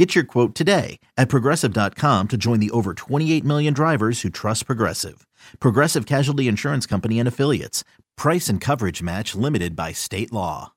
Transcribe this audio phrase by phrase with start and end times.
[0.00, 4.64] Get your quote today at progressive.com to join the over 28 million drivers who trust
[4.64, 5.26] Progressive.
[5.58, 7.84] Progressive Casualty Insurance Company and Affiliates.
[8.16, 10.72] Price and coverage match limited by state law.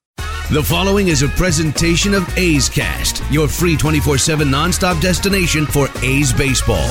[0.51, 5.87] The following is a presentation of A's Cast, your free 24 7 nonstop destination for
[6.01, 6.89] A's baseball.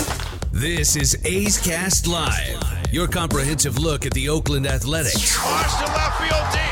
[0.53, 5.37] This is A's Cast Live, your comprehensive look at the Oakland Athletics.
[5.45, 6.72] Watch to left field deep.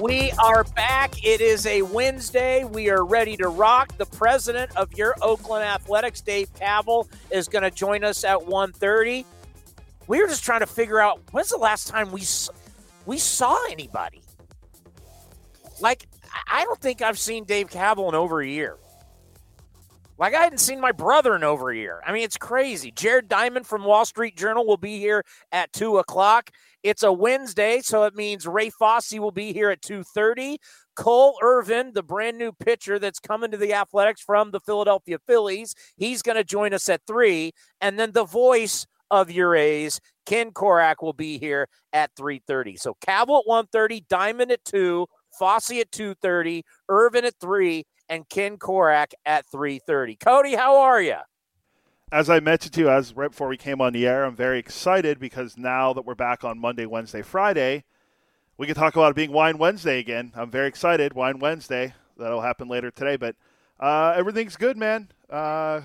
[0.00, 1.24] We are back.
[1.24, 2.64] It is a Wednesday.
[2.64, 3.96] We are ready to rock.
[3.96, 9.24] The president of your Oakland Athletics, Dave Kaval, is going to join us at 1.30.
[10.06, 12.22] We were just trying to figure out when's the last time we
[13.06, 14.20] we saw anybody.
[15.80, 18.76] Like I- I don't think I've seen Dave Kaval in over a year.
[20.18, 22.00] Like I hadn't seen my brother in over a year.
[22.06, 22.90] I mean, it's crazy.
[22.90, 26.50] Jared Diamond from Wall Street Journal will be here at two o'clock.
[26.86, 30.58] It's a Wednesday, so it means Ray Fosse will be here at two thirty.
[30.94, 35.74] Cole Irvin, the brand new pitcher that's coming to the Athletics from the Philadelphia Phillies,
[35.96, 40.52] he's going to join us at three, and then the voice of your A's, Ken
[40.52, 42.76] Korach, will be here at three thirty.
[42.76, 47.84] So Kaval at one thirty, Diamond at two, Fosse at two thirty, Irvin at three,
[48.08, 50.14] and Ken Korach at three thirty.
[50.14, 51.16] Cody, how are you?
[52.12, 54.58] As I mentioned to you, as right before we came on the air, I'm very
[54.58, 57.84] excited because now that we're back on Monday, Wednesday, Friday,
[58.56, 60.32] we can talk about it being Wine Wednesday again.
[60.36, 61.14] I'm very excited.
[61.14, 61.94] Wine Wednesday.
[62.16, 63.36] That'll happen later today, but
[63.80, 65.10] uh, everything's good, man.
[65.28, 65.82] Uh,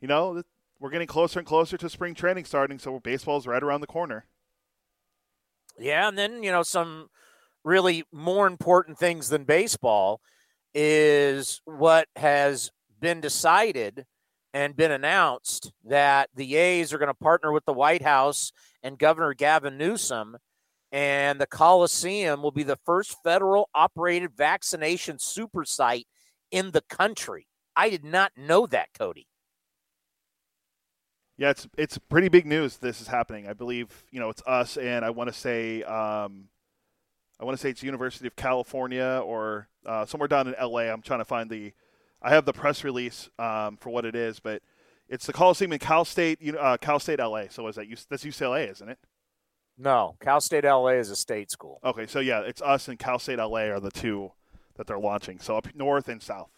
[0.00, 0.42] you know,
[0.80, 4.26] we're getting closer and closer to spring training starting, so baseball's right around the corner.
[5.78, 7.08] Yeah, and then you know some
[7.64, 10.20] really more important things than baseball
[10.74, 14.04] is what has been decided
[14.54, 18.98] and been announced that the A's are going to partner with the White House and
[18.98, 20.38] Governor Gavin Newsom
[20.94, 26.06] and the Coliseum will be the first federal operated vaccination super site
[26.52, 27.48] in the country.
[27.74, 29.26] I did not know that, Cody.
[31.36, 32.76] Yeah, it's it's pretty big news.
[32.76, 33.48] This is happening.
[33.48, 36.44] I believe you know it's us, and I want to say um,
[37.40, 40.82] I want to say it's University of California or uh, somewhere down in LA.
[40.82, 41.72] I'm trying to find the.
[42.24, 44.62] I have the press release um, for what it is, but
[45.08, 47.44] it's the Coliseum in Cal State, uh, Cal State LA.
[47.50, 48.98] So is that U- that's UCLA, isn't it?
[49.76, 51.80] No, Cal State LA is a state school.
[51.84, 54.32] Okay, so yeah, it's us and Cal State LA are the two
[54.76, 55.38] that they're launching.
[55.38, 56.50] So up north and south.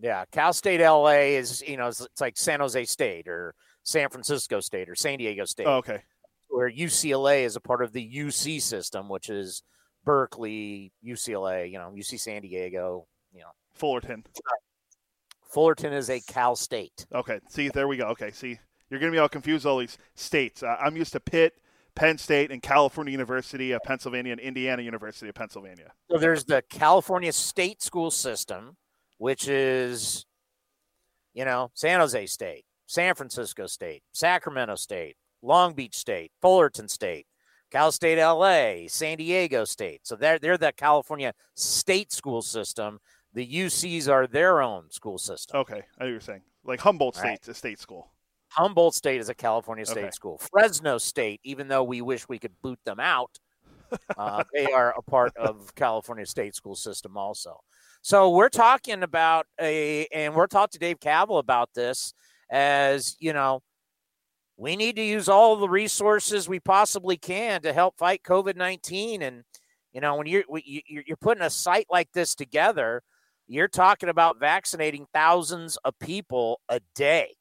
[0.00, 3.54] Yeah, Cal State LA is, you know, it's, it's like San Jose State or
[3.84, 6.02] San Francisco State or San Diego State, Oh, okay.
[6.48, 9.62] where UCLA is a part of the UC system, which is
[10.04, 13.50] Berkeley, UCLA, you know, UC San Diego, you know.
[13.74, 14.24] Fullerton.
[15.48, 17.06] Fullerton is a Cal State.
[17.14, 17.40] Okay.
[17.48, 18.06] See, there we go.
[18.08, 18.30] Okay.
[18.30, 18.58] See,
[18.90, 19.66] you're going to be all confused.
[19.66, 20.62] All these states.
[20.62, 21.54] Uh, I'm used to Pitt,
[21.94, 25.92] Penn State, and California University of Pennsylvania and Indiana University of Pennsylvania.
[26.10, 28.76] So there's the California State School System,
[29.18, 30.26] which is,
[31.34, 37.26] you know, San Jose State, San Francisco State, Sacramento State, Long Beach State, Fullerton State,
[37.70, 40.00] Cal State LA, San Diego State.
[40.04, 42.98] So they're they're the California State School System.
[43.34, 45.60] The UCs are their own school system.
[45.60, 45.74] Okay.
[45.74, 46.42] I know what you're saying.
[46.64, 47.48] Like Humboldt All right.
[47.48, 48.10] A state school.
[48.50, 50.10] Humboldt State is a California State Okay.
[50.10, 50.38] school.
[50.38, 53.38] Fresno State, even though we wish we could boot them out,
[54.16, 57.60] uh, they are a part of California State school system also.
[58.00, 62.14] So we're talking about a, and we're talking to Dave Kaval about this
[62.50, 63.60] as you know,
[64.56, 69.20] we need to use all the resources we possibly can to help fight COVID nineteen.
[69.22, 69.44] And
[69.92, 73.02] you know, when you're when you- you're you're putting a site like this together,
[73.48, 77.34] you're talking about vaccinating thousands of people a day.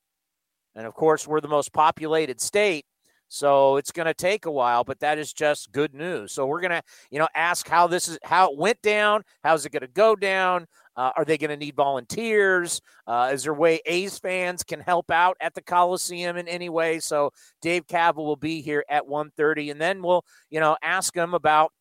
[0.74, 2.86] And of course, we're the most populated state.
[3.30, 6.32] So it's going to take a while, but that is just good news.
[6.32, 6.82] So we're going to,
[7.12, 9.24] you know, ask how this is how it went down.
[9.44, 10.66] How's it going to go down?
[10.96, 12.80] Uh, are they going to need volunteers?
[13.06, 16.70] Uh, is there a way A's fans can help out at the Coliseum in any
[16.70, 17.00] way?
[17.00, 17.32] So
[17.62, 21.74] Dave Kaval will be here at 1.30, and then we'll, you know, ask him about,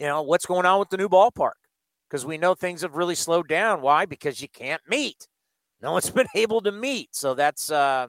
[0.00, 1.52] you know, what's going on with the new ballpark
[2.08, 3.80] because we know things have really slowed down.
[3.80, 4.06] Why?
[4.06, 5.28] Because you can't meet.
[5.80, 7.14] No one's been able to meet.
[7.14, 8.08] So that's uh,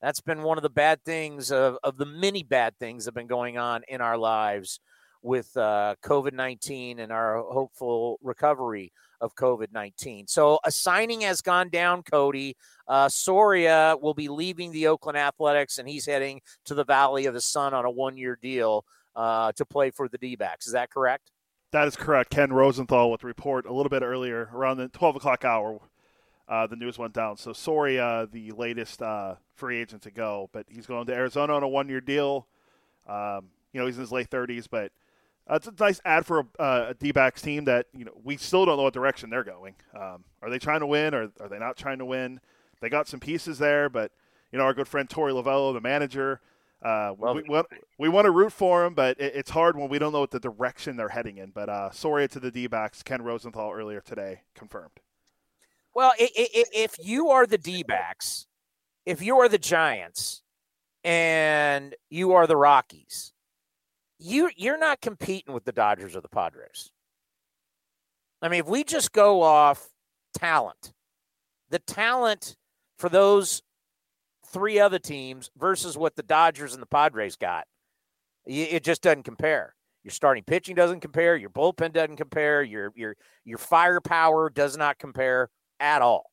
[0.00, 3.14] that's been one of the bad things of, of the many bad things that have
[3.14, 4.80] been going on in our lives
[5.22, 10.26] with uh, COVID 19 and our hopeful recovery of COVID 19.
[10.26, 12.56] So a signing has gone down, Cody.
[12.88, 17.34] Uh, Soria will be leaving the Oakland Athletics and he's heading to the Valley of
[17.34, 18.84] the Sun on a one year deal
[19.14, 20.66] uh, to play for the D backs.
[20.66, 21.30] Is that correct?
[21.72, 22.30] That is correct.
[22.30, 25.80] Ken Rosenthal with the report a little bit earlier, around the 12 o'clock hour,
[26.46, 27.38] uh, the news went down.
[27.38, 31.62] So Soria, the latest uh, free agent to go, but he's going to Arizona on
[31.62, 32.46] a one-year deal.
[33.08, 34.92] Um, you know, he's in his late 30s, but
[35.50, 38.36] uh, it's a nice ad for a, uh, a D-backs team that you know we
[38.36, 39.74] still don't know what direction they're going.
[39.98, 42.38] Um, are they trying to win, or are they not trying to win?
[42.80, 44.12] They got some pieces there, but
[44.52, 46.40] you know, our good friend Torey Lovullo, the manager.
[46.84, 47.62] Uh, well, we, we,
[47.98, 50.32] we, want to root for them, but it, it's hard when we don't know what
[50.32, 51.50] the direction they're heading in.
[51.50, 54.90] But uh, Soria to the D-backs, Ken Rosenthal earlier today confirmed.
[55.94, 58.46] Well, if you are the D backs,
[59.04, 60.42] if you are the Giants,
[61.04, 63.32] and you are the Rockies,
[64.18, 66.90] you you're not competing with the Dodgers or the Padres.
[68.40, 69.88] I mean, if we just go off
[70.34, 70.92] talent,
[71.70, 72.56] the talent
[72.98, 73.62] for those
[74.52, 77.66] three other teams versus what the Dodgers and the Padres got,
[78.44, 79.74] it just doesn't compare.
[80.02, 81.36] Your starting pitching doesn't compare.
[81.36, 82.62] Your bullpen doesn't compare.
[82.62, 86.30] Your your your firepower does not compare at all.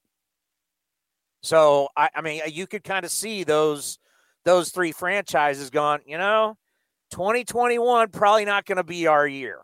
[1.43, 3.99] So I, I mean, you could kind of see those
[4.43, 6.01] those three franchises gone.
[6.07, 6.57] You know,
[7.11, 9.59] 2021 probably not going to be our year.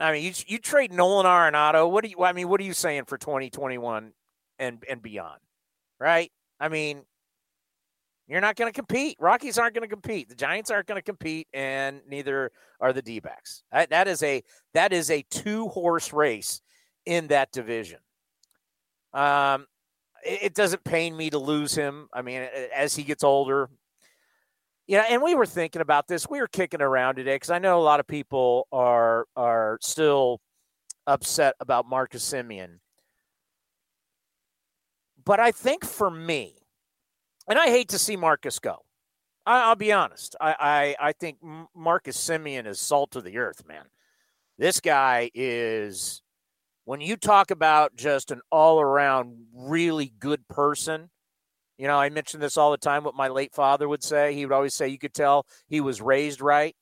[0.00, 1.88] I mean, you you trade Nolan Arenado.
[1.90, 2.22] What do you?
[2.22, 4.12] I mean, what are you saying for 2021
[4.58, 5.40] and and beyond?
[5.98, 6.30] Right?
[6.60, 7.02] I mean,
[8.28, 9.16] you're not going to compete.
[9.20, 10.28] Rockies aren't going to compete.
[10.28, 12.50] The Giants aren't going to compete, and neither
[12.80, 13.62] are the D-backs.
[13.70, 14.42] That, that is a
[14.74, 16.60] that is a two horse race
[17.04, 18.00] in that division.
[19.14, 19.66] Um,
[20.24, 22.08] it, it doesn't pain me to lose him.
[22.12, 23.70] I mean, as he gets older,
[24.88, 26.28] yeah, and we were thinking about this.
[26.28, 30.40] We were kicking around today because I know a lot of people are are still
[31.06, 32.78] upset about Marcus Semien.
[35.26, 36.54] But I think for me,
[37.48, 38.78] and I hate to see Marcus go.
[39.44, 40.34] I, will be honest.
[40.40, 41.38] I, I I think
[41.74, 43.84] Marcus Semien is salt of the earth, man.
[44.56, 46.22] This guy is
[46.84, 51.10] when you talk about just an all around really good person,
[51.76, 54.32] you know, I mention this all the time, what my late father would say.
[54.34, 56.74] He would always say you could tell he was raised right.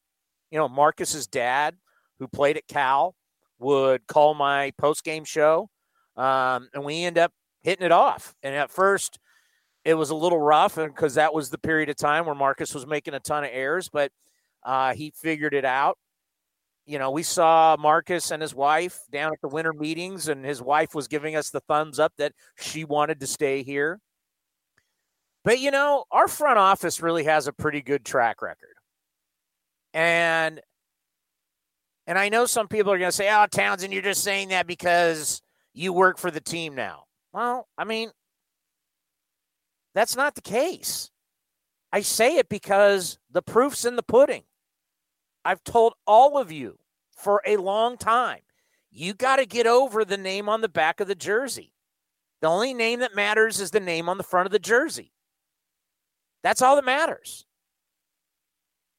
[0.50, 1.76] You know, Marcus's dad,
[2.18, 3.14] who played at Cal,
[3.58, 5.68] would call my post game show,
[6.16, 7.32] um, and we end up
[7.64, 8.36] hitting it off.
[8.44, 9.18] And at first,
[9.84, 12.86] it was a little rough, because that was the period of time where Marcus was
[12.86, 14.12] making a ton of errors, but
[14.62, 15.98] uh, he figured it out
[16.86, 20.60] you know, we saw Marcus and his wife down at the winter meetings, and his
[20.60, 24.00] wife was giving us the thumbs up that she wanted to stay here.
[25.44, 28.74] But, you know, our front office really has a pretty good track record.
[29.92, 30.60] And
[32.06, 34.66] and I know some people are going to say, "Oh, Townsend, you're just saying that
[34.66, 35.40] because
[35.72, 38.12] you work for the team now." Well, I mean,
[39.92, 41.10] that's not the case.
[41.92, 44.44] I say it because the proof's in the pudding.
[45.44, 46.78] I've told all of you
[47.10, 48.40] for a long time
[48.92, 51.72] you got to get over the name on the back of the jersey.
[52.40, 55.10] The only name that matters is the name on the front of the jersey.
[56.44, 57.46] That's all that matters.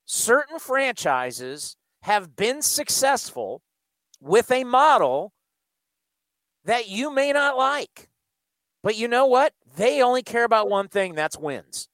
[0.03, 3.61] Certain franchises have been successful
[4.19, 5.31] with a model
[6.65, 8.09] that you may not like.
[8.85, 9.51] But you know what?
[9.77, 11.89] They only care about one thing that's wins.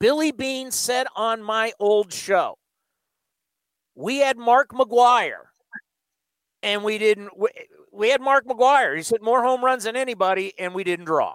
[0.00, 2.56] Billy Beane said on my old show,
[3.94, 5.42] we had Mark McGwire
[6.62, 7.32] and we didn't.
[7.92, 8.96] We, had Mark McGwire.
[8.96, 11.34] He's hit more home runs than anybody, and we didn't draw.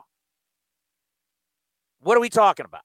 [1.99, 2.81] What are we talking about?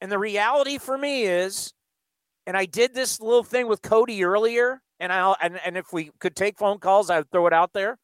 [0.00, 1.74] And the reality for me is,
[2.46, 6.12] and I did this little thing with Cody earlier, and I and, and if we
[6.18, 7.98] could take phone calls, I would throw it out there.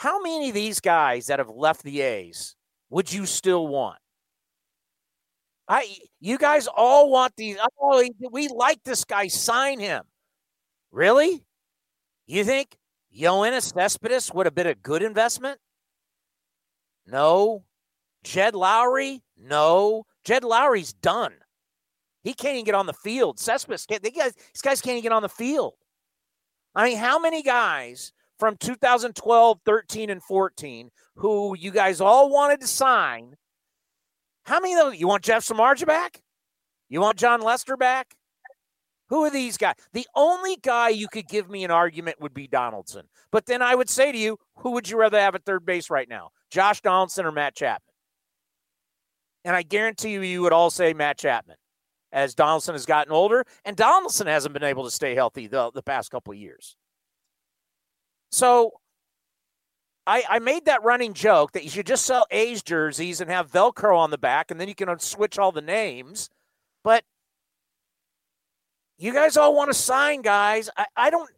[0.00, 2.56] How many of these guys that have left the A's
[2.88, 3.98] would you still want?
[5.68, 7.58] I, you guys all want these.
[7.78, 9.28] Oh, we like this guy.
[9.28, 10.04] Sign him.
[10.90, 11.44] Really?
[12.26, 12.78] You think
[13.14, 15.60] Yoenis Cespedes would have been a good investment?
[17.06, 17.64] No.
[18.24, 19.20] Jed Lowrie?
[19.36, 20.06] No.
[20.24, 21.34] Jed Lowrie's done.
[22.22, 23.38] He can't even get on the field.
[23.38, 25.74] Cespedes, can't, they guys, these guys can't even get on the field.
[26.74, 32.60] I mean, how many guys from 2012, 13, and 14 who you guys all wanted
[32.62, 33.36] to sign?
[34.44, 34.98] How many of those?
[34.98, 36.22] You want Jeff Samardzija back?
[36.88, 38.16] You want Jon Lester back?
[39.10, 39.74] Who are these guys?
[39.92, 43.06] The only guy you could give me an argument would be Donaldson.
[43.30, 45.90] But then I would say to you, who would you rather have at third base
[45.90, 46.30] right now?
[46.50, 47.92] Josh Donaldson or Matt Chapman?
[49.44, 51.56] And I guarantee you, you would all say Matt Chapman
[52.12, 55.82] as Donaldson has gotten older, and Donaldson hasn't been able to stay healthy the, the
[55.82, 56.76] past couple of years.
[58.30, 58.72] So
[60.06, 63.50] I, I made that running joke that you should just sell A's jerseys and have
[63.50, 66.30] Velcro on the back, and then you can switch all the names.
[66.82, 67.04] But
[68.98, 70.70] you guys all want to sign guys.
[70.76, 71.30] I, I don't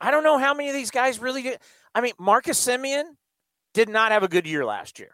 [0.00, 1.58] I don't know how many of these guys really did.
[1.94, 3.04] I mean, Marcus Semien
[3.74, 5.10] did not have a good year last year.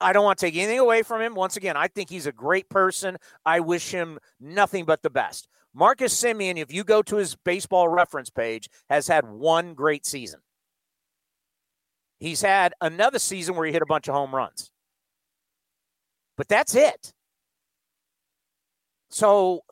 [0.00, 1.34] I don't want to take anything away from him.
[1.34, 3.18] Once again, I think he's a great person.
[3.44, 5.46] I wish him nothing but the best.
[5.74, 10.40] Marcus Semien, if you go to his baseball reference page, has had one great season.
[12.18, 14.70] He's had another season where he hit a bunch of home runs.
[16.36, 17.12] But that's it.
[19.10, 19.62] So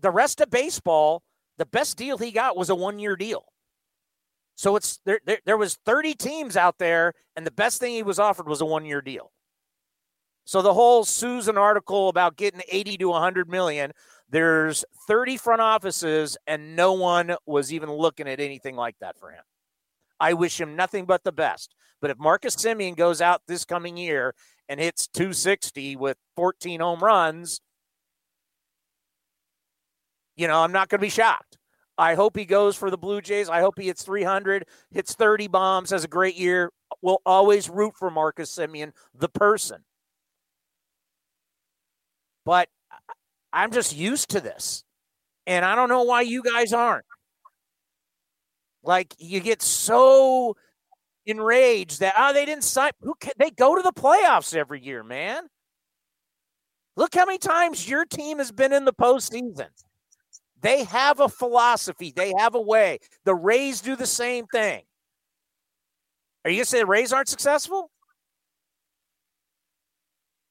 [0.00, 1.22] the rest of baseball,
[1.58, 3.44] the best deal he got was a one-year deal.
[4.56, 8.02] So it's there, there there was 30 teams out there and the best thing he
[8.02, 9.32] was offered was a one-year deal.
[10.46, 13.92] So the whole Susan article about getting 80 to 100 million,
[14.28, 19.30] there's 30 front offices and no one was even looking at anything like that for
[19.30, 19.42] him.
[20.18, 21.74] I wish him nothing but the best.
[22.00, 24.34] But if Marcus Semien goes out this coming year
[24.68, 27.60] and hits 260 with 14 home runs,
[30.36, 31.58] you know, I'm not going to be shocked.
[31.98, 33.48] I hope he goes for the Blue Jays.
[33.48, 36.70] I hope he hits 300, hits 30 bombs, has a great year.
[37.00, 39.82] We'll always root for Marcus Semien, the person.
[42.44, 42.68] But
[43.52, 44.84] I'm just used to this.
[45.46, 47.04] And I don't know why you guys aren't.
[48.82, 50.56] Like you get so
[51.26, 55.02] enraged that oh they didn't sign who can, they go to the playoffs every year,
[55.02, 55.42] man.
[56.96, 59.68] Look how many times your team has been in the postseason.
[60.62, 62.98] They have a philosophy, they have a way.
[63.24, 64.82] The Rays do the same thing.
[66.44, 67.90] Are you gonna say the Rays aren't successful?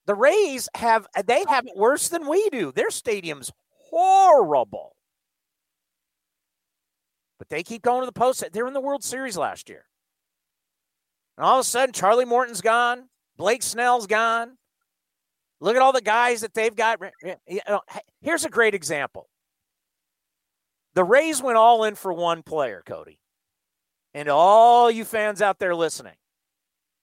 [0.06, 2.72] The Rays have they have it worse than we do.
[2.72, 4.96] Their stadium's horrible.
[7.38, 8.44] But they keep going to the post.
[8.54, 9.86] They're in the World Series last year.
[11.38, 13.10] And all of a sudden, Charlie Morton's gone.
[13.38, 14.58] Blake Snell's gone.
[15.60, 17.00] Look at all the guys that they've got.
[18.22, 19.28] Here's a great example.
[20.94, 23.20] The Rays went all in for one player, Cody.
[24.14, 26.16] And all you fans out there listening,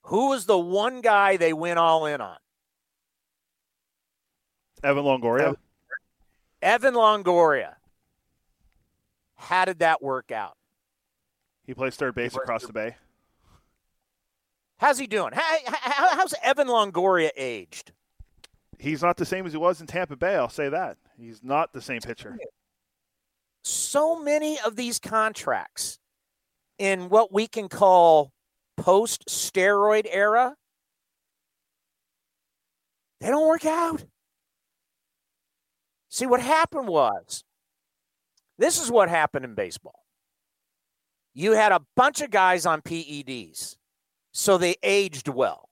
[0.04, 2.38] who was the one guy they went all in on?
[4.82, 5.56] Evan Longoria.
[6.60, 7.74] Evan Longoria.
[9.36, 10.56] How did that work out?
[11.66, 12.96] He plays third base across the bay.
[14.78, 15.32] How's he doing?
[15.32, 17.92] How, how, how's Evan Longoria aged?
[18.78, 20.34] He's not the same as he was in Tampa Bay.
[20.34, 20.96] I'll say that.
[21.16, 22.36] He's not the same pitcher.
[23.62, 26.00] So many of these contracts
[26.78, 28.32] in what we can call
[28.76, 30.56] post steroid era,
[33.20, 34.04] they don't work out.
[36.12, 37.42] See, what happened was
[38.58, 40.04] this is what happened in baseball.
[41.32, 43.76] You had a bunch of guys on PEDs,
[44.30, 45.70] so they aged well.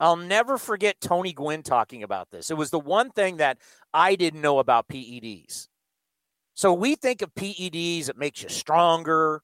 [0.00, 2.50] I'll never forget Tony Gwynn talking about this.
[2.50, 3.58] It was the one thing that
[3.92, 5.68] I didn't know about PEDs.
[6.54, 9.42] So we think of PEDs, it makes you stronger,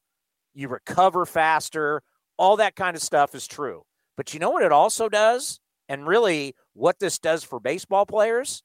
[0.54, 2.00] you recover faster,
[2.38, 3.82] all that kind of stuff is true.
[4.16, 5.60] But you know what it also does?
[5.86, 8.62] And really, what this does for baseball players?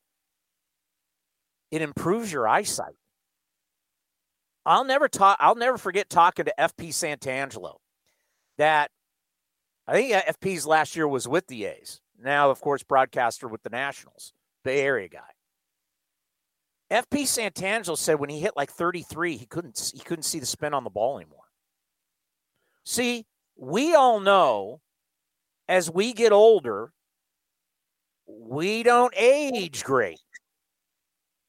[1.71, 2.95] It improves your eyesight.
[4.65, 5.37] I'll never talk.
[5.39, 7.75] I'll never forget talking to FP Santangelo.
[8.57, 8.89] That
[9.87, 12.01] I think FP's last year was with the A's.
[12.19, 15.19] Now, of course, broadcaster with the Nationals, Bay Area guy.
[16.91, 20.73] FP Santangelo said when he hit like 33, he couldn't he couldn't see the spin
[20.73, 21.39] on the ball anymore.
[22.83, 23.25] See,
[23.57, 24.81] we all know
[25.67, 26.91] as we get older,
[28.27, 30.19] we don't age great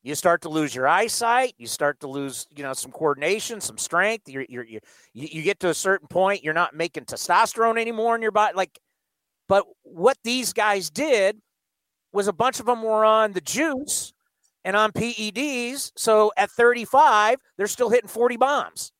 [0.06, 3.76] you start to lose your eyesight you start to lose you know some coordination some
[3.76, 4.80] strength you're, you're, you
[5.12, 8.78] you get to a certain point you're not making testosterone anymore in your body like
[9.48, 11.38] but what these guys did
[12.12, 14.12] was a bunch of them were on the juice
[14.64, 18.92] and on PEDs so at 35 they're still hitting 40 bombs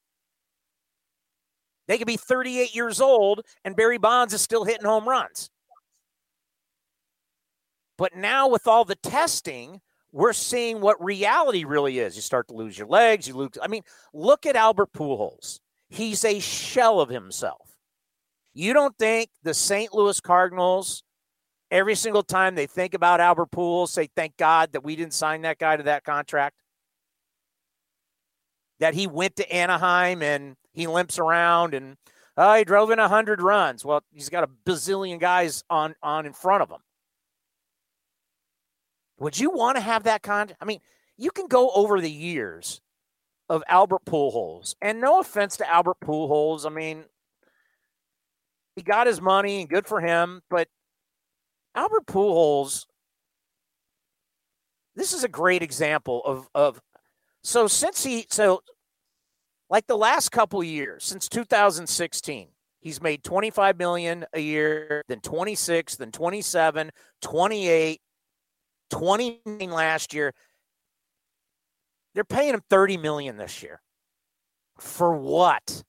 [1.87, 5.51] They could be 38 years old and Barry Bonds is still hitting home runs.
[7.97, 9.81] But now with all the testing,
[10.17, 12.17] we're seeing what reality really is.
[12.17, 13.83] You start to lose your legs, you lose I mean,
[14.15, 15.61] look at Albert Pujols.
[15.91, 17.77] He's a shell of himself.
[18.55, 19.93] You don't think the St.
[19.93, 21.03] Louis Cardinals
[21.71, 25.43] every single time they think about Albert Pujols say thank God that we didn't sign
[25.43, 26.57] that guy to that contract?
[28.81, 31.99] That he went to Anaheim and he limps around and
[32.39, 33.85] oh, he drove in 100 runs.
[33.85, 36.81] Well, he's got a bazillion guys on on in front of him.
[39.19, 40.55] Would you want to have that kind?
[40.61, 40.81] I mean,
[41.17, 42.81] you can go over the years
[43.49, 47.05] of Albert Pujols, and no offense to Albert Pujols, I mean,
[48.75, 50.69] he got his money and good for him, but
[51.75, 52.87] Albert Pujols,
[54.97, 56.81] this is a great example of of
[57.45, 58.63] so since he so
[59.69, 62.49] like the last couple years since 2016
[62.81, 68.01] he's made 25 million a year then 26 then 27 28
[68.91, 70.33] 29 last year
[72.15, 73.81] they're paying him 30 million this year
[74.79, 75.83] for what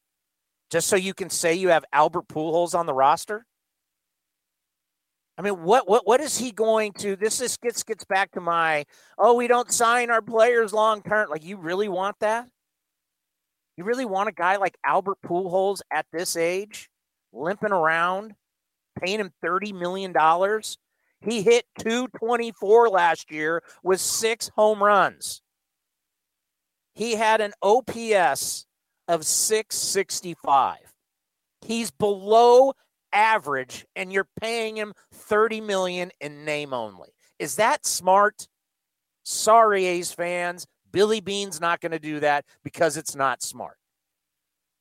[0.70, 3.46] just so you can say you have albert pujols on the roster
[5.38, 7.16] I mean, what what what is he going to?
[7.16, 8.86] This is gets gets back to my
[9.20, 11.30] oh, we don't sign our players long term.
[11.30, 12.50] Like, you really want that?
[13.78, 16.90] You really want a guy like Albert Pujols at this age,
[17.32, 18.34] limping around,
[19.00, 20.80] paying him thirty million dollars?
[21.22, 25.42] He hit two twenty four last year with six home runs.
[26.94, 28.66] He had an OPS
[29.08, 30.94] of six sixty five.
[31.62, 32.74] He's below
[33.12, 37.10] average and you're paying him 30 million in name only.
[37.40, 38.48] Is that smart?
[39.24, 40.66] Sorry, A's fans.
[40.92, 43.78] Billy Beane's not going to do that because it's not smart.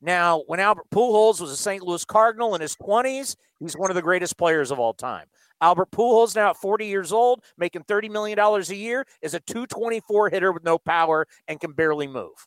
[0.00, 1.82] Now, when Albert Pujols was a St.
[1.82, 5.26] Louis Cardinal in his 20s, he's one of the greatest players of all time.
[5.60, 10.30] Albert Pujols, now at 40 years old, making $30 million a year, is a 224
[10.30, 12.46] hitter with no power and can barely move.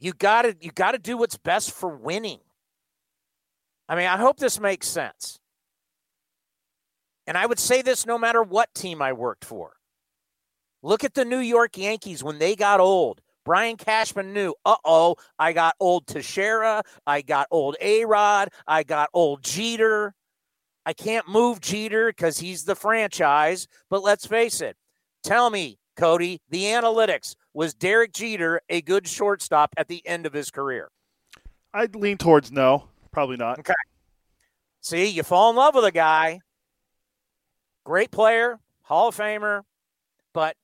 [0.00, 2.40] You got to you got to do what's best for winning.
[3.88, 5.38] I mean, I hope this makes sense.
[7.26, 9.72] And I would say this no matter what team I worked for.
[10.82, 13.22] Look at the New York Yankees when they got old.
[13.44, 18.82] Brian Cashman knew, uh oh, I got old Teixeira, I got old A Rod, I
[18.82, 20.14] got old Jeter.
[20.86, 23.66] I can't move Jeter because he's the franchise.
[23.88, 24.76] But let's face it.
[25.22, 30.32] Tell me, Cody, the analytics was Derek Jeter a good shortstop at the end of
[30.32, 30.90] his career?
[31.72, 32.88] I'd lean towards no.
[33.12, 33.60] Probably not.
[33.60, 33.72] Okay.
[34.80, 36.40] See, you fall in love with a guy,
[37.84, 39.62] great player, Hall of Famer,
[40.34, 40.56] but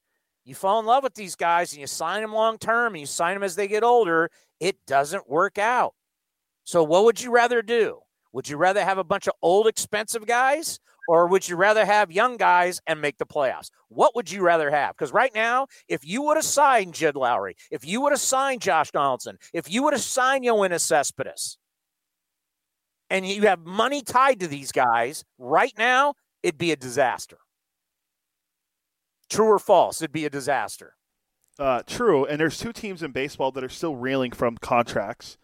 [0.51, 3.07] you fall in love with these guys and you sign them long term and you
[3.07, 5.95] sign them as they get older, it doesn't work out.
[6.65, 8.01] So, what would you rather do?
[8.33, 12.11] Would you rather have a bunch of old, expensive guys, or would you rather have
[12.11, 13.71] young guys and make the playoffs?
[13.89, 14.97] What would you rather have?
[14.97, 18.61] Because right now, if you would have signed Jed Lowrie, if you would have signed
[18.61, 21.59] Josh Donaldson, if you would have signed Yoenis Cespedes,
[23.09, 27.39] and you have money tied to these guys right now, it'd be a disaster.
[29.31, 30.03] True or false?
[30.03, 30.97] It'd be a disaster.
[31.59, 32.27] Uh, true.
[32.27, 35.39] And there's two teams in baseball that are still reeling from contracts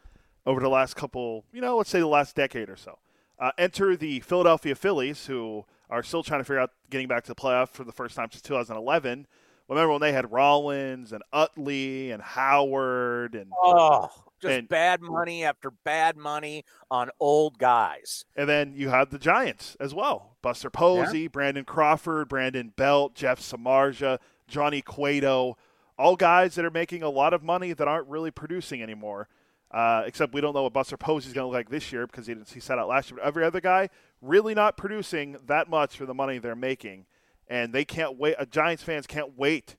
[0.45, 2.99] over the last couple, you know, let's say the last decade or so.
[3.39, 7.29] Uh, enter the Philadelphia Phillies, who are still trying to figure out getting back to
[7.29, 9.27] the playoff for the first time since 2011.
[9.69, 14.09] Remember when they had Rollins and Utley and Howard and oh,
[14.41, 18.25] just and, bad money after bad money on old guys.
[18.35, 20.37] And then you have the Giants as well.
[20.43, 21.29] Buster Posey, yeah.
[21.29, 24.19] Brandon Crawford, Brandon Belt, Jeff Samardzija,
[24.49, 25.57] Johnny Cueto,
[25.99, 29.29] all guys that are making a lot of money that aren't really producing anymore.
[29.71, 32.27] Uh, except we don't know what Buster Posey's going to look like this year because
[32.27, 33.19] he, didn't he sat out last year.
[33.19, 33.89] But every other guy
[34.23, 37.07] really not producing that much for the money they're making,
[37.49, 38.37] and they can't wait.
[38.39, 39.77] Uh, Giants fans can't wait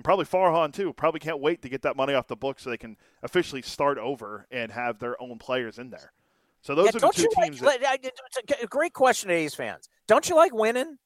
[0.00, 0.94] and probably Farhan too.
[0.94, 3.98] Probably can't wait to get that money off the book so they can officially start
[3.98, 6.10] over and have their own players in there.
[6.62, 7.60] So those yeah, are the two teams.
[7.60, 9.90] Like, that, it's a great question to A's fans.
[10.08, 10.96] Don't you like winning?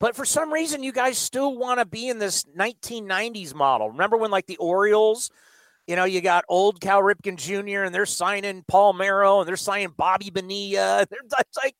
[0.00, 3.90] But for some reason, you guys still want to be in this 1990s model.
[3.90, 5.30] Remember when, like, the Orioles,
[5.86, 7.84] you know, you got old Cal Ripken Jr.
[7.84, 11.06] and they're signing Paul Merrill and they're signing Bobby Bonilla.
[11.12, 11.76] It's like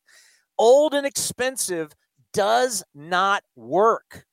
[0.56, 1.90] old and expensive
[2.32, 4.26] does not work.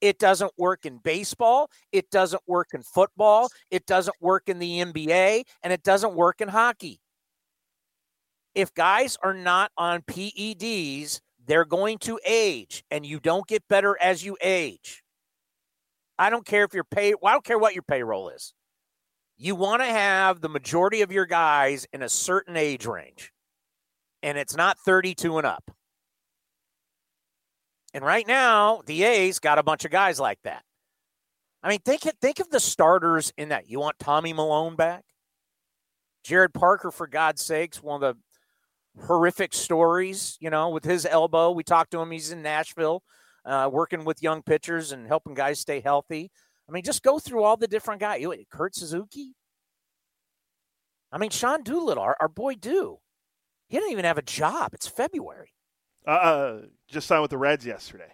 [0.00, 1.70] It doesn't work in baseball.
[1.92, 3.48] It doesn't work in football.
[3.70, 5.44] It doesn't work in the NBA.
[5.62, 7.00] And it doesn't work in hockey.
[8.54, 13.96] If guys are not on PEDs, they're going to age, and you don't get better
[14.00, 15.02] as you age.
[16.18, 18.52] I don't care if your pay, well, I don't care what your payroll is.
[19.38, 23.32] you want to have the majority of your guys in a certain age range,
[24.22, 25.70] and it's not 32 and up.
[27.94, 30.62] And right now, the A's got a bunch of guys like that.
[31.62, 33.68] I mean, think think of the starters in that.
[33.68, 35.04] You want Tommy Milone back?
[36.24, 38.16] Jarrod Parker, for God's sakes, one of
[38.96, 41.50] the horrific stories, you know, with his elbow.
[41.50, 42.10] We talked to him.
[42.10, 43.02] He's in Nashville,
[43.44, 46.30] uh, working with young pitchers and helping guys stay healthy.
[46.68, 48.24] I mean, just go through all the different guys.
[48.50, 49.34] Kurt Suzuki.
[51.10, 52.98] I mean, Sean Doolittle, our, our boy Do.
[53.68, 54.74] He didn't even have a job.
[54.74, 55.52] It's February.
[56.08, 58.10] Uh, uh, just signed with the Reds yesterday.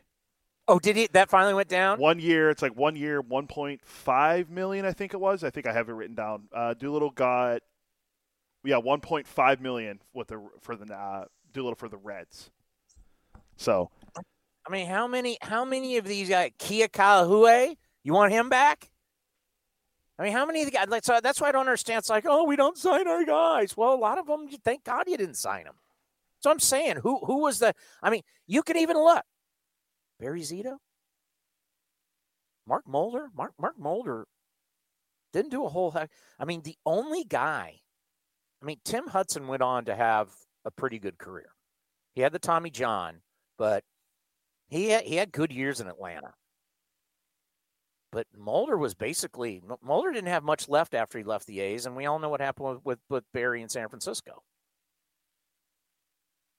[0.66, 1.08] Oh, did he?
[1.12, 2.00] That finally went down.
[2.00, 4.84] One year, it's like one year, one point five million.
[4.84, 5.44] I think it was.
[5.44, 6.48] I think I have it written down.
[6.52, 7.62] Uh, Doolittle got,
[8.64, 12.50] yeah, one point five million with the for the uh, Doolittle for the Reds.
[13.56, 13.90] So,
[14.66, 15.38] I mean, how many?
[15.40, 16.50] How many of these guys?
[16.58, 18.90] Kia Kahue, you want him back?
[20.18, 20.88] I mean, how many of the guys?
[20.88, 21.98] Like, so that's why I don't understand.
[21.98, 23.76] It's like, oh, we don't sign our guys.
[23.76, 25.74] Well, a lot of them, thank God you didn't sign them.
[26.44, 27.72] So I'm saying, who who was the?
[28.02, 29.22] I mean, you can even look.
[30.20, 30.76] Barry Zito,
[32.68, 34.26] Mark Mulder, Mark Mark Mulder
[35.32, 36.10] didn't do a whole heck.
[36.38, 37.76] I mean, the only guy.
[38.62, 40.32] I mean, Tim Hudson went on to have
[40.66, 41.48] a pretty good career.
[42.14, 43.22] He had the Tommy John,
[43.56, 43.82] but
[44.68, 46.34] he had, he had good years in Atlanta.
[48.12, 51.96] But Mulder was basically Mulder didn't have much left after he left the A's, and
[51.96, 54.42] we all know what happened with with, with Barry in San Francisco.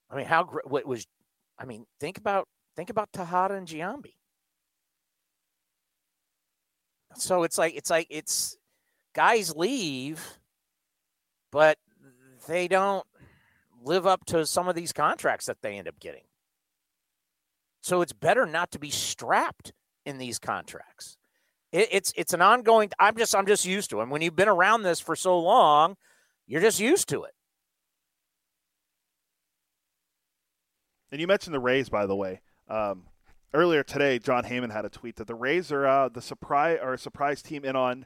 [0.09, 1.05] I mean, how great what was?
[1.57, 4.15] I mean, think about think about Tejada and Giambi.
[7.15, 8.57] So it's like it's like it's
[9.13, 10.39] guys leave,
[11.51, 11.77] but
[12.47, 13.05] they don't
[13.83, 16.23] live up to some of these contracts that they end up getting.
[17.81, 19.73] So it's better not to be strapped
[20.05, 21.17] in these contracts
[21.75, 22.89] it, it's it's an ongoing.
[22.99, 24.03] I'm just I'm just used to it.
[24.03, 25.97] And when you've been around this for so long,
[26.47, 27.34] you're just used to it.
[31.15, 32.41] And you mentioned the Rays, by the way.
[32.67, 33.03] Um,
[33.53, 36.97] earlier today, Jon Heyman had a tweet that the Rays are uh, the surprise or
[36.97, 38.05] surprise team in on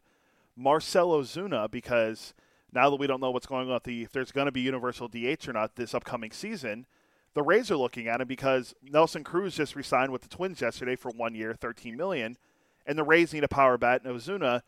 [0.55, 2.35] Marcell Ozuna because
[2.71, 4.61] now that we don't know what's going on with the if there's going to be
[4.61, 6.85] universal DH or not this upcoming season,
[7.33, 10.95] the Rays are looking at him because Nelson Cruz just resigned with the Twins yesterday
[10.95, 12.37] for one year, 13 million
[12.85, 14.61] and the Rays need a power bat in Ozuna.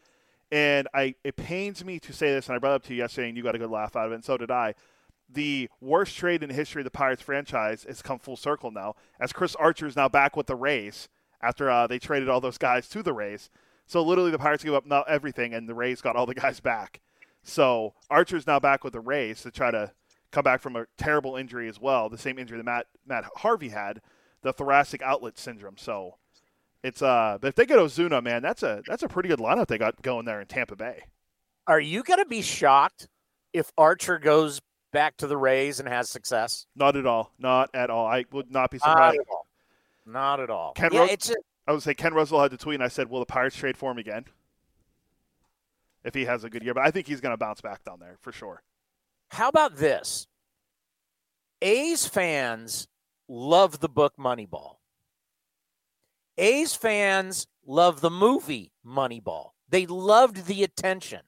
[0.52, 3.02] And I, it pains me to say this, and I brought it up to you
[3.02, 4.74] yesterday, and you got a good laugh out of it, and so did I.
[5.34, 8.96] The worst trade in the history of the Pirates franchise has come full circle now,
[9.20, 11.08] as Chris Archer is now back with the Rays
[11.41, 13.50] after uh, they traded all those guys to the Rays.
[13.88, 16.60] So literally, the Pirates gave up now everything, and the Rays got all the guys
[16.60, 17.02] back.
[17.44, 19.91] So Archer's now back with the Rays to try to
[20.32, 23.70] come back from a terrible injury as well, the same injury that Matt Matt Harvey
[23.70, 24.02] had,
[24.41, 25.78] the thoracic outlet syndrome.
[25.78, 26.17] So
[26.84, 29.67] it's uh, but if they get Ozuna, man, that's a that's a pretty good lineup
[29.67, 31.04] they got going there in Tampa Bay.
[31.67, 33.08] Are you to be shocked
[33.54, 34.62] if Archer goes
[34.92, 36.66] back to the Rays and has success?
[36.76, 37.32] Not at all.
[37.40, 38.06] Not at all.
[38.08, 39.18] I would not be surprised.
[39.18, 39.48] Not at all.
[40.06, 40.74] Not at all.
[40.74, 41.36] Ken yeah, Rose- it's a,
[41.68, 43.78] I would say Ken Russell had to tweet, and I said, "Will the Pirates trade
[43.78, 44.26] for him again
[46.04, 48.00] if he has a good year?" But I think he's going to bounce back down
[48.00, 48.64] there for sure.
[49.30, 50.28] How about this?
[51.62, 52.88] A's fans
[53.28, 54.78] love the book Moneyball.
[56.38, 59.52] A's fans love the movie Moneyball.
[59.70, 61.22] They loved the attention.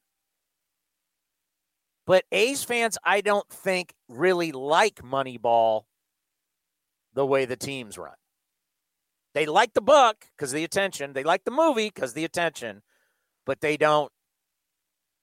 [2.06, 5.84] But A's fans, I don't think, really like Moneyball
[7.14, 8.16] the way the teams run.
[9.34, 11.14] They like the book because the attention.
[11.14, 12.82] They like the movie because the attention,
[13.46, 14.12] but they don't.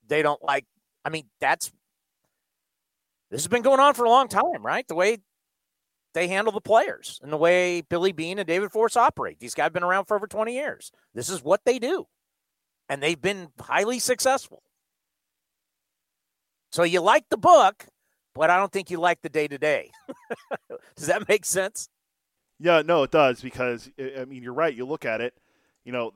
[0.08, 0.66] They don't like.
[1.04, 1.70] I mean, that's
[3.30, 4.86] this has been going on for a long time, right?
[4.88, 5.18] The way
[6.14, 9.38] they handle the players and the way Billy Beane and David Forst operate.
[9.38, 10.90] These guys have been around for over 20 years.
[11.14, 12.06] This is what they do.
[12.88, 14.62] And they've been highly successful.
[16.70, 17.86] So you like the book,
[18.34, 19.90] but I don't think you like the day to day.
[20.96, 21.88] Does that make sense?
[22.58, 24.74] Yeah, no, it does because I mean you're right.
[24.74, 25.34] You look at it,
[25.84, 26.12] you know,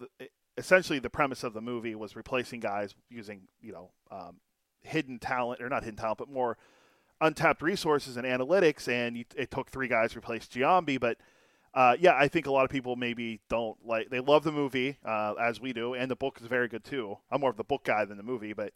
[0.56, 4.36] essentially the premise of the movie was replacing guys using you know um,
[4.82, 6.56] hidden talent or not hidden talent, but more
[7.20, 11.00] untapped resources and analytics, and it took three guys to replace Giambi.
[11.00, 11.16] But
[11.72, 14.10] uh, yeah, I think a lot of people maybe don't like.
[14.10, 17.18] They love the movie uh, as we do, and the book is very good too.
[17.30, 18.72] I'm more of the book guy than the movie, but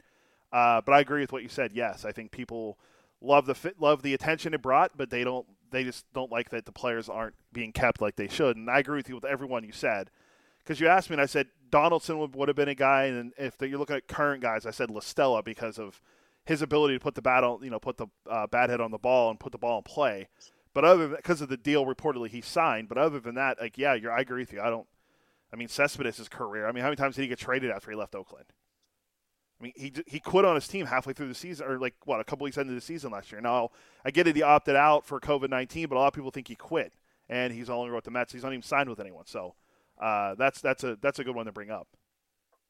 [0.53, 1.73] uh, but I agree with what you said.
[1.73, 2.79] Yes, I think people
[3.21, 5.47] love the fit, love the attention it brought, but they don't.
[5.71, 8.57] They just don't like that the players aren't being kept like they should.
[8.57, 10.11] And I agree with you with everyone you said.
[10.61, 13.33] Because you asked me, and I said Donaldson would, would have been a guy, and
[13.37, 16.01] if you're looking at current guys, I said Listella because of
[16.47, 18.91] his ability to put the bat on, you know, put the uh, bat head on
[18.91, 20.29] the ball and put the ball in play.
[20.73, 23.95] But other because of the deal reportedly he signed, but other than that, like yeah,
[23.95, 24.61] you're, I agree with you.
[24.61, 24.87] I don't.
[25.53, 26.67] I mean, Cespedes' career.
[26.67, 28.47] I mean, how many times did he get traded after he left Oakland?
[29.61, 32.21] I mean, he he quit on his team halfway through the season, or like what
[32.21, 33.41] a couple weeks into the season last year.
[33.41, 33.71] Now
[34.05, 36.47] I get it, he opted out for COVID nineteen, but a lot of people think
[36.49, 36.93] he quit,
[37.29, 38.33] and he's only with the Mets.
[38.33, 39.55] He's not even signed with anyone, so
[40.01, 41.89] uh, that's that's a that's a good one to bring up.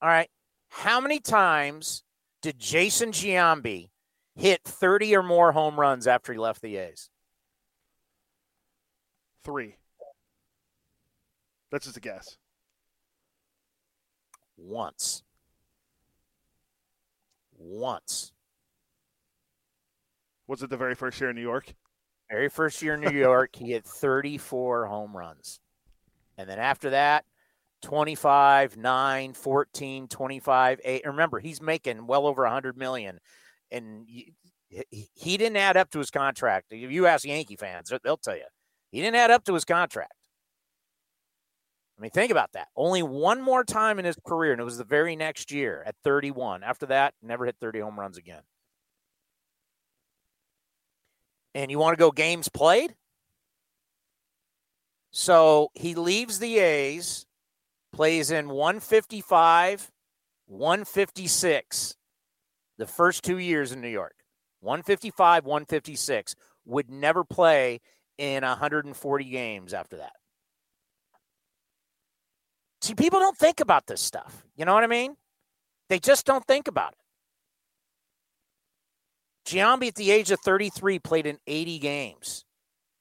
[0.01, 0.31] All right,
[0.71, 2.05] how many times
[2.41, 3.91] did Jason Giambi
[4.35, 7.11] hit thirty or more home runs after he left the A's?
[9.45, 9.77] Three.
[11.71, 12.39] That's just a guess.
[14.57, 15.23] Once
[17.59, 18.33] once.
[20.47, 21.75] Was it the very first year in New York?
[22.31, 25.61] Very first year in New York, he hit 34 home runs.
[26.37, 27.25] And then after that,
[27.83, 31.07] 25, 9, 14, 25, 8.
[31.07, 33.19] Remember, he's making well over 100 million.
[33.71, 34.35] And he
[35.25, 36.67] didn't add up to his contract.
[36.71, 38.45] If you ask Yankee fans, they'll tell you.
[38.91, 40.13] He didn't add up to his contract.
[41.99, 42.69] I mean, think about that.
[42.77, 45.97] Only one more time in his career, and it was the very next year at
[46.05, 46.63] 31.
[46.63, 48.43] After that, never hit 30 home runs again.
[51.55, 52.95] And you want to go games played?
[55.11, 57.27] So he leaves the A's,
[57.93, 59.91] plays in 155,
[60.47, 61.97] 156
[62.77, 64.15] the first two years in New York.
[64.61, 66.35] 155, 156.
[66.65, 67.81] Would never play
[68.19, 70.13] in 140 games after that.
[72.81, 74.45] See, people don't think about this stuff.
[74.57, 75.17] You know what I mean?
[75.89, 76.99] They just don't think about it.
[79.49, 82.45] Giambi, at the age of 33, played in 80 games.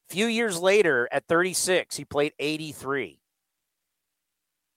[0.10, 3.20] A few years later, at 36, he played 83.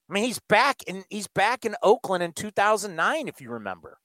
[0.08, 3.98] I mean, he's back in he's back in Oakland in 2009, if you remember.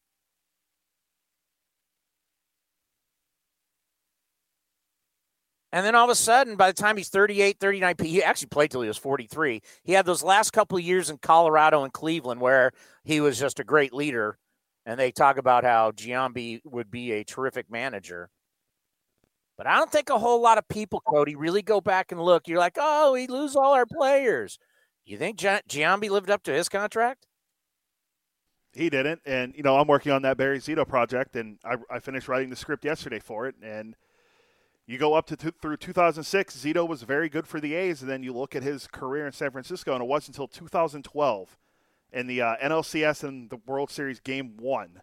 [5.76, 8.72] And then all of a sudden, by the time he's 38, 39, he actually played
[8.72, 9.62] till he was 43.
[9.84, 12.72] He had those last couple of years in Colorado and Cleveland where
[13.04, 14.38] he was just a great leader.
[14.86, 18.30] And they talk about how Giambi would be a terrific manager.
[19.58, 22.48] But I don't think a whole lot of people, Cody, really go back and look.
[22.48, 24.58] You're like, oh, we lose all our players.
[25.04, 27.28] You think Giambi lived up to his contract?
[28.72, 29.20] He didn't.
[29.26, 32.50] And, you know, I'm working on that Barry Zito project, and I, I finished writing
[32.50, 33.56] the script yesterday for it.
[33.62, 33.94] And
[34.88, 38.10] you go up to t- through 2006, Zito was very good for the A's, and
[38.10, 41.58] then you look at his career in San Francisco, and it wasn't until 2012
[42.12, 45.02] in the uh, NLCS and the World Series Game One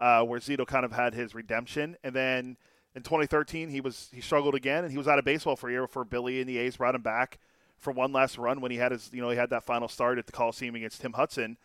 [0.00, 2.56] uh, where Zito kind of had his redemption, and then
[2.94, 5.72] in 2013 he was he struggled again, and he was out of baseball for a
[5.72, 7.38] year before Billy and the A's brought him back
[7.76, 10.18] for one last run when he had his you know he had that final start
[10.18, 11.58] at the Coliseum against Tim Hudson.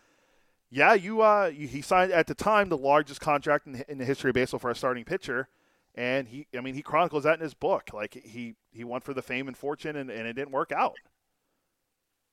[0.70, 4.32] Yeah, you uh, he signed at the time the largest contract in, in the history
[4.32, 5.48] of baseball for a starting pitcher
[5.96, 7.90] and he I mean he chronicles that in his book.
[7.94, 10.96] Like he he went for the fame and fortune and, and it didn't work out.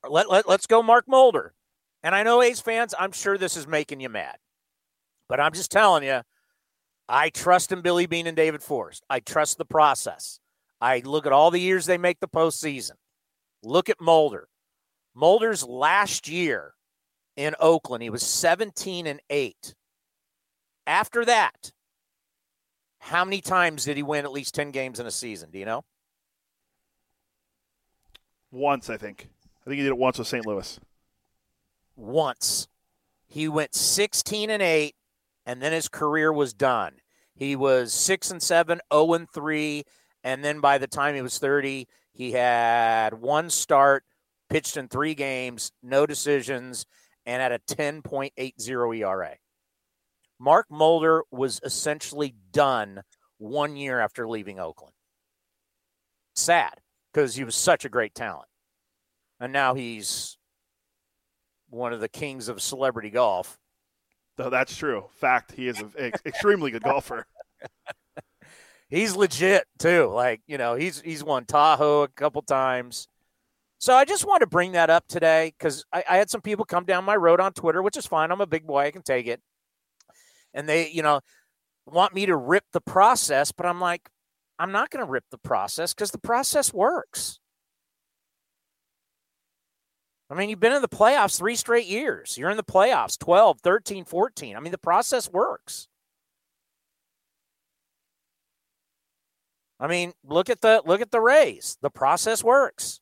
[0.08, 1.54] Let, let let's go Mark Mulder.
[2.02, 4.36] And I know A's fans, I'm sure this is making you mad.
[5.28, 6.22] But I'm just telling you,
[7.08, 9.04] I trust in Billy Beane and David Forst.
[9.08, 10.40] I trust the process.
[10.80, 12.92] I look at all the years they make the postseason.
[13.62, 14.48] Look at Mulder.
[15.14, 16.74] Mulder's last year
[17.36, 19.74] in Oakland, he was 17 and 8.
[20.86, 21.72] After that,
[23.02, 25.50] how many times did he win at least 10 games in a season?
[25.50, 25.84] Do you know?
[28.52, 29.28] Once, I think.
[29.66, 30.46] I think he did it once with St.
[30.46, 30.78] Louis.
[31.96, 32.68] Once.
[33.26, 34.94] He went 16 and 8
[35.44, 36.94] and then his career was done.
[37.34, 39.82] He was 6 and 7, 0 and 3,
[40.22, 44.04] and then by the time he was 30, he had one start,
[44.48, 46.86] pitched in 3 games, no decisions,
[47.26, 49.36] and at a 10.80 ERA.
[50.42, 53.02] Mark Mulder was essentially done
[53.38, 54.92] one year after leaving Oakland.
[56.34, 56.80] Sad
[57.12, 58.48] because he was such a great talent.
[59.38, 60.36] And now he's
[61.70, 63.56] one of the kings of celebrity golf.
[64.36, 65.04] No, that's true.
[65.12, 67.24] Fact, he is an extremely good golfer.
[68.88, 70.08] he's legit too.
[70.12, 73.06] Like you know, he's he's won Tahoe a couple times.
[73.78, 76.64] So I just want to bring that up today because I, I, had some people
[76.64, 78.32] come down my road on Twitter, which is fine.
[78.32, 79.40] I'm a big boy; I can take it
[80.54, 81.20] and they, you know,
[81.86, 84.08] want me to rip the process, but I'm like,
[84.58, 87.40] I'm not going to rip the process because the process works.
[90.30, 92.38] I mean, you've been in the playoffs three straight years.
[92.38, 94.56] You're in the playoffs 12, 13, 14.
[94.56, 95.88] I mean, the process works.
[99.78, 101.76] I mean, look at the look at the Rays.
[101.82, 103.00] The process works.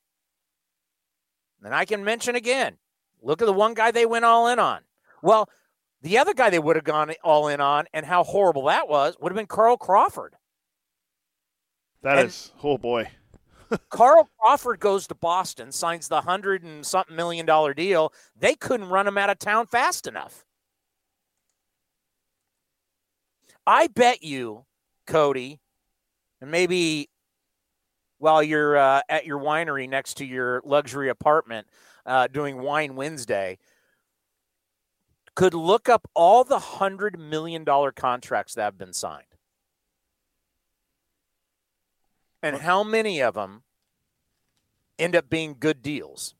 [1.62, 2.78] And I can mention again,
[3.22, 4.80] look at the one guy they went all in on.
[5.22, 5.48] Well,
[6.02, 9.16] the other guy they would have gone all in on and how horrible that was
[9.20, 10.34] would have been Carl Crawford.
[12.02, 13.10] That and is, oh boy.
[13.90, 18.12] Carl Crawford goes to Boston, signs the hundred and something million dollar deal.
[18.38, 20.44] They couldn't run him out of town fast enough.
[23.66, 24.64] I bet you,
[25.06, 25.60] Cody,
[26.40, 27.10] and maybe
[28.18, 31.66] while you're uh, at your winery next to your luxury apartment
[32.06, 33.58] uh, doing Wine Wednesday,
[35.40, 39.24] could look up all the hundred million dollar contracts that have been signed
[42.42, 43.62] and how many of them
[44.98, 46.34] end up being good deals.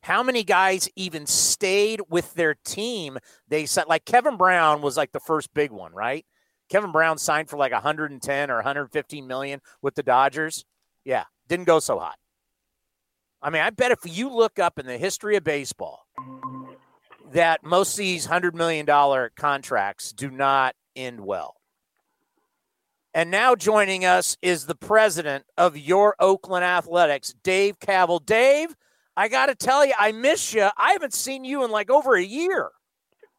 [0.00, 3.18] How many guys even stayed with their team?
[3.48, 6.24] They said, like Kevin Brown was like the first big one, right?
[6.70, 10.64] Kevin Brown signed for like 110 or 115 million with the Dodgers.
[11.04, 12.16] Yeah, didn't go so hot.
[13.42, 16.06] I mean, I bet if you look up in the history of baseball
[17.32, 18.86] that most of these $100 million
[19.36, 21.56] contracts do not end well.
[23.12, 28.24] And now joining us is the president of your Oakland Athletics, Dave Kaval.
[28.24, 28.76] Dave,
[29.16, 30.68] I got to tell you, I miss you.
[30.76, 32.70] I haven't seen you in like over a year.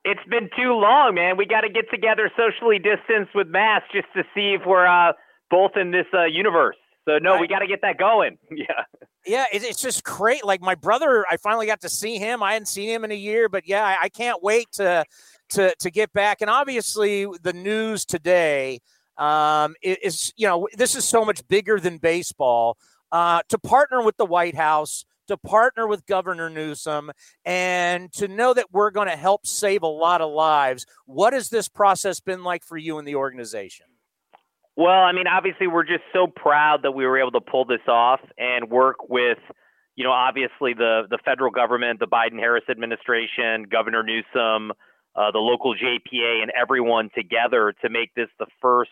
[0.04, 1.38] It's been too long, man.
[1.38, 5.14] We got to get together socially distanced with masks just to see if we're uh,
[5.50, 6.76] both in this uh, universe.
[7.06, 8.38] So no, we got to get that going.
[8.52, 8.84] yeah.
[9.26, 10.44] Yeah, it's just great.
[10.44, 12.42] Like my brother, I finally got to see him.
[12.42, 15.06] I hadn't seen him in a year, but yeah, I can't wait to
[15.50, 16.42] to to get back.
[16.42, 18.80] And obviously, the news today
[19.18, 22.78] um, is you know this is so much bigger than baseball.
[23.12, 27.12] Uh, to partner with the White House, to partner with Governor Newsom,
[27.46, 30.86] and to know that we're going to help save a lot of lives.
[31.06, 33.86] What has this process been like for you and the organization?
[34.78, 37.82] Well, I mean, obviously, we're just so proud that we were able to pull this
[37.88, 39.38] off and work with,
[39.96, 44.72] you know, obviously the the federal government, the Biden Harris administration, Governor Newsom,
[45.16, 48.92] uh, the local JPA, and everyone together to make this the first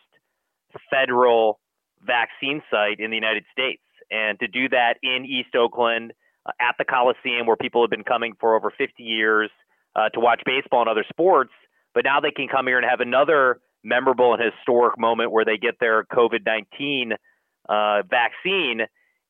[0.89, 1.59] federal
[2.05, 3.81] vaccine site in the United States.
[4.11, 6.13] And to do that in East Oakland
[6.45, 9.49] uh, at the Coliseum, where people have been coming for over 50 years
[9.95, 11.51] uh, to watch baseball and other sports,
[11.93, 15.57] but now they can come here and have another memorable and historic moment where they
[15.57, 17.13] get their COVID 19
[17.67, 18.81] uh, vaccine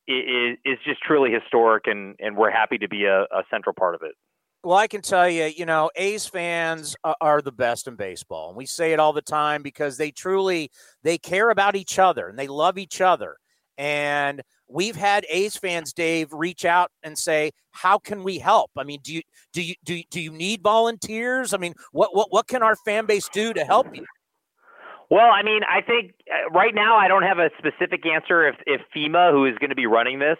[0.07, 3.95] is, is just truly historic, and, and we're happy to be a, a central part
[3.95, 4.15] of it.
[4.63, 8.49] Well, I can tell you, you know, A's fans are the best in baseball.
[8.49, 10.69] And we say it all the time because they truly
[11.01, 13.38] they care about each other and they love each other.
[13.77, 18.83] And we've had A's fans, Dave, reach out and say, "How can we help?" I
[18.83, 19.21] mean, do you
[19.53, 21.53] do you do you, do you need volunteers?
[21.53, 24.05] I mean, what what what can our fan base do to help you?
[25.10, 28.56] Well, I mean, I think uh, right now I don't have a specific answer if
[28.67, 30.38] if FEMA, who is going to be running this,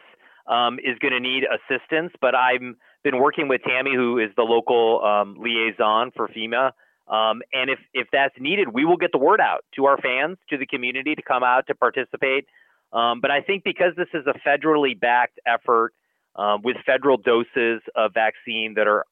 [0.48, 2.62] um, is going to need assistance, but I've
[3.04, 6.72] been working with Tammy, who is the local um, liaison for FEMA.
[7.08, 10.38] Um, and if, if that's needed, we will get the word out to our fans,
[10.50, 12.46] to the community to come out to participate.
[12.94, 15.94] Um, but I think because this is a federally backed effort
[16.36, 19.06] um, with federal doses of vaccine that are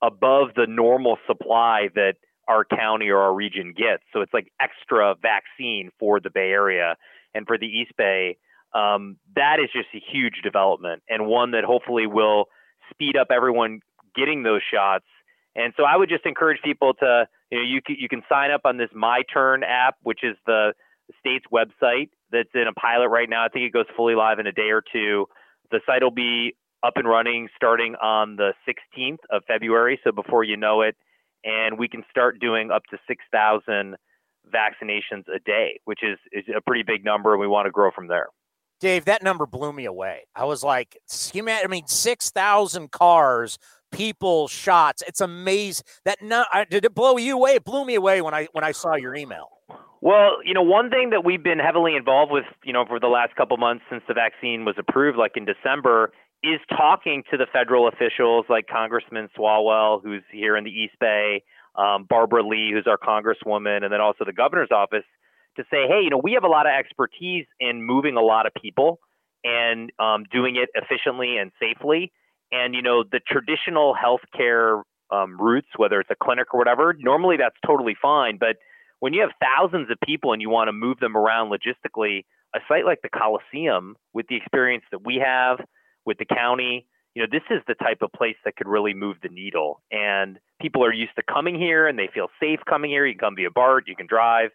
[0.00, 2.14] above the normal supply that
[2.48, 6.96] our county or our region gets, so it's like extra vaccine for the Bay Area
[7.34, 8.36] and for the East Bay.
[8.74, 12.46] Um, that is just a huge development and one that hopefully will
[12.90, 13.80] speed up everyone
[14.16, 15.04] getting those shots.
[15.54, 18.62] And so I would just encourage people to, you know, you you can sign up
[18.64, 20.72] on this My Turn app, which is the
[21.20, 23.44] state's website that's in a pilot right now.
[23.44, 25.26] I think it goes fully live in a day or two.
[25.70, 30.00] The site will be up and running starting on the 16th of February.
[30.02, 30.96] So before you know it,
[31.44, 33.96] and we can start doing up to 6,000
[34.52, 37.90] vaccinations a day, which is, is a pretty big number, and we want to grow
[37.90, 38.28] from there.
[38.80, 40.22] Dave, that number blew me away.
[40.34, 40.98] I was like,
[41.36, 43.58] I mean, 6,000 cars,
[43.92, 45.04] people, shots.
[45.06, 45.84] It's amazing.
[46.04, 47.52] That no, did it blow you away?
[47.52, 49.46] It blew me away when I when I saw your email.
[50.00, 53.06] Well, you know, one thing that we've been heavily involved with, you know, for the
[53.06, 56.10] last couple months since the vaccine was approved, like in December,
[56.42, 61.42] is talking to the federal officials like Congressman Swalwell, who's here in the East Bay,
[61.76, 65.04] um, Barbara Lee, who's our congresswoman, and then also the governor's office
[65.56, 68.46] to say, hey, you know, we have a lot of expertise in moving a lot
[68.46, 68.98] of people
[69.44, 72.12] and um, doing it efficiently and safely.
[72.50, 77.36] And, you know, the traditional healthcare um, routes, whether it's a clinic or whatever, normally
[77.36, 78.38] that's totally fine.
[78.38, 78.56] But
[79.00, 82.24] when you have thousands of people and you want to move them around logistically,
[82.54, 85.58] a site like the Coliseum, with the experience that we have
[86.04, 89.16] with the county, you know, this is the type of place that could really move
[89.22, 89.82] the needle.
[89.90, 93.06] And people are used to coming here and they feel safe coming here.
[93.06, 94.50] You can come via BART, you can drive.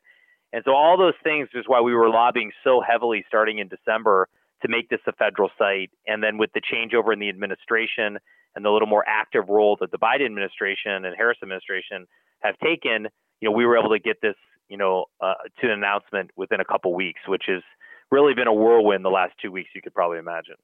[0.53, 4.27] And so all those things is why we were lobbying so heavily starting in December
[4.61, 5.91] to make this a federal site.
[6.07, 8.17] And then with the changeover in the administration
[8.55, 12.07] and the little more active role that the Biden administration and Harris administration
[12.39, 13.07] have taken,
[13.39, 14.35] you know, we were able to get this,
[14.67, 17.61] you know, uh, to an announcement within a couple weeks, which has
[18.09, 19.69] really been a whirlwind the last two weeks.
[19.75, 20.55] You could probably imagine.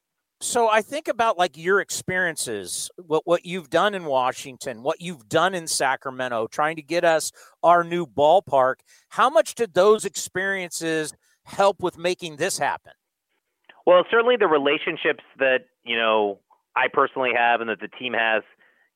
[0.43, 5.29] So I think about like your experiences, what what you've done in Washington, what you've
[5.29, 7.31] done in Sacramento, trying to get us
[7.63, 8.75] our new ballpark.
[9.07, 11.13] How much did those experiences
[11.45, 12.91] help with making this happen?
[13.87, 16.39] Well, certainly the relationships that you know
[16.75, 18.43] I personally have and that the team has,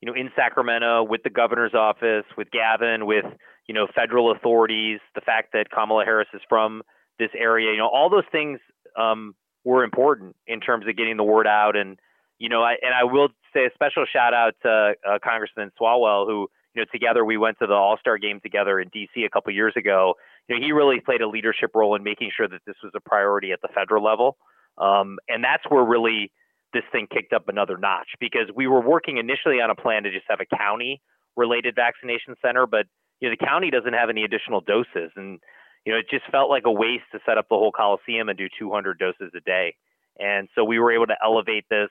[0.01, 3.23] you know, in Sacramento with the governor's office, with Gavin, with
[3.69, 6.83] you know federal authorities, the fact that Kamala Harris is from
[7.19, 8.59] this area, you know, all those things
[8.99, 9.33] um,
[9.67, 11.75] were important in terms of getting the word out.
[11.75, 11.99] And
[12.39, 16.25] you know, I and I will say a special shout out to uh, Congressman Swalwell,
[16.25, 19.23] who you know together we went to the All Star game together in D.C.
[19.25, 20.15] a couple years ago.
[20.47, 23.01] You know, he really played a leadership role in making sure that this was a
[23.01, 24.37] priority at the federal level,
[24.77, 26.31] um, and that's where really
[26.73, 30.11] this thing kicked up another notch because we were working initially on a plan to
[30.11, 31.01] just have a county
[31.35, 32.85] related vaccination center, but
[33.19, 35.39] you know the county doesn't have any additional doses and
[35.87, 38.37] you know, it just felt like a waste to set up the whole Coliseum and
[38.37, 39.73] do 200 doses a day.
[40.19, 41.87] And so we were able to elevate this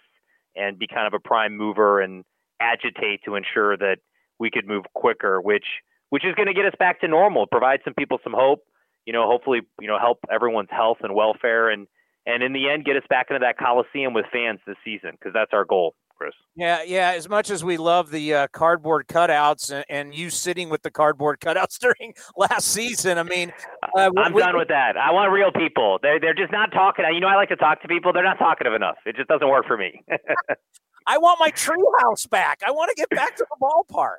[0.54, 2.22] and be kind of a prime mover and
[2.60, 3.96] agitate to ensure that
[4.38, 5.64] we could move quicker, which
[6.10, 8.60] which is going to get us back to normal, provide some people some hope,
[9.06, 11.86] you know, hopefully, you know, help everyone's health and welfare and
[12.26, 15.32] and in the end get us back into that Coliseum with fans this season because
[15.32, 15.94] that's our goal.
[16.16, 16.32] Chris.
[16.54, 17.12] Yeah, yeah.
[17.16, 20.90] As much as we love the uh, cardboard cutouts and, and, you sitting with the
[20.90, 23.52] cardboard cutouts during last season, I mean,
[23.96, 24.96] uh, I'm we, done with that.
[24.96, 25.98] I want real people.
[26.02, 27.04] They're they're just not talking.
[27.12, 28.12] You know, I like to talk to people.
[28.12, 28.96] They're not talkative enough.
[29.04, 30.02] It just doesn't work for me.
[31.06, 32.62] I want my treehouse back.
[32.66, 34.16] I want to get back to the ballpark.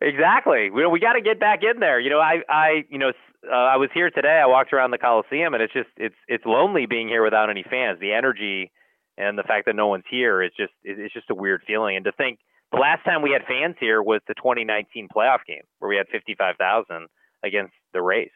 [0.00, 0.70] Exactly.
[0.70, 2.00] We we got to get back in there.
[2.00, 3.12] You know, I I you know
[3.50, 4.40] uh, I was here today.
[4.42, 7.64] I walked around the Coliseum, and it's just it's it's lonely being here without any
[7.68, 8.00] fans.
[8.00, 8.72] The energy
[9.20, 11.96] and the fact that no one's here is just it's just a weird feeling.
[11.96, 12.38] And to think
[12.72, 16.06] the last time we had fans here was the 2019 playoff game where we had
[16.10, 17.08] 55,000
[17.44, 18.30] against the Rays.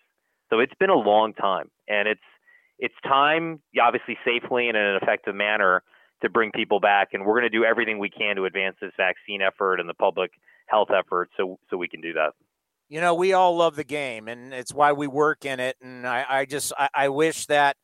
[0.50, 2.20] So it's been a long time, and it's
[2.78, 5.82] it's time, obviously safely and in an effective manner,
[6.22, 7.08] to bring people back.
[7.12, 9.94] And we're going to do everything we can to advance this vaccine effort and the
[9.94, 10.32] public
[10.66, 12.32] health effort, so so we can do that.
[12.88, 15.76] You know, we all love the game, and it's why we work in it.
[15.80, 17.76] And I, I just I, I wish that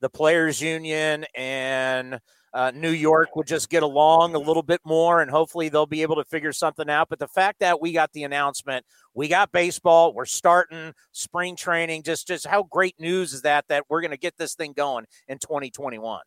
[0.00, 2.20] the players' union and
[2.58, 6.02] uh, New York would just get along a little bit more, and hopefully they'll be
[6.02, 7.08] able to figure something out.
[7.08, 8.84] But the fact that we got the announcement,
[9.14, 12.02] we got baseball, we're starting spring training.
[12.02, 15.04] Just, just how great news is that that we're going to get this thing going
[15.28, 16.20] in 2021.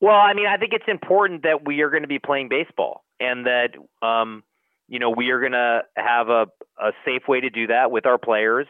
[0.00, 3.02] Well, I mean, I think it's important that we are going to be playing baseball,
[3.18, 4.44] and that um,
[4.86, 6.46] you know we are going to have a,
[6.80, 8.68] a safe way to do that with our players,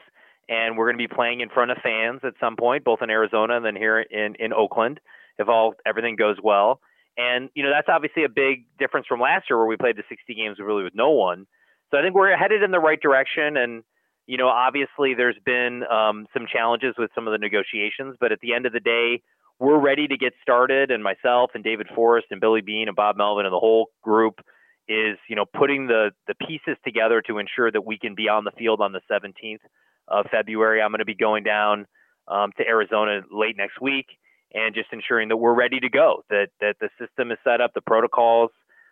[0.49, 3.11] and we're going to be playing in front of fans at some point, both in
[3.11, 5.01] Arizona and then here in in Oakland
[5.39, 6.81] if all everything goes well.
[7.17, 10.05] And you know that's obviously a big difference from last year where we played the
[10.09, 11.47] 60 games really with no one.
[11.91, 13.57] So I think we're headed in the right direction.
[13.57, 13.83] And
[14.27, 18.39] you know obviously there's been um, some challenges with some of the negotiations, but at
[18.41, 19.23] the end of the day,
[19.59, 20.93] we're ready to get started.
[20.93, 24.41] And myself and David Forst and Billy Beane and Bob Melvin and the whole group
[24.89, 28.45] is you know putting the the pieces together to ensure that we can be on
[28.45, 29.59] the field on the 17th
[30.07, 30.81] of February.
[30.81, 31.87] I'm going to be going down
[32.29, 34.07] um, to Arizona late next week
[34.55, 37.75] and just ensuring that we're ready to go, that that the system is set up,
[37.75, 38.51] the protocols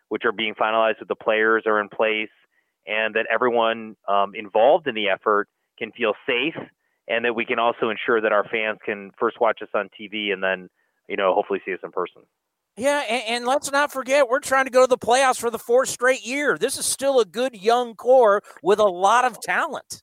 [0.09, 2.31] which are being finalized with the players are in place,
[2.87, 5.49] and that everyone um, involved in the effort
[5.79, 6.55] can feel safe,
[7.09, 10.33] and that we can also ensure that our fans can first watch us on TV
[10.33, 10.69] and then,
[11.09, 12.23] you know, hopefully see us in person.
[12.77, 15.59] Yeah, and, and, let's not forget, we're trying to go to the playoffs for the
[15.59, 16.59] fourth straight year.
[16.59, 20.03] This is still a good young core with a lot of talent.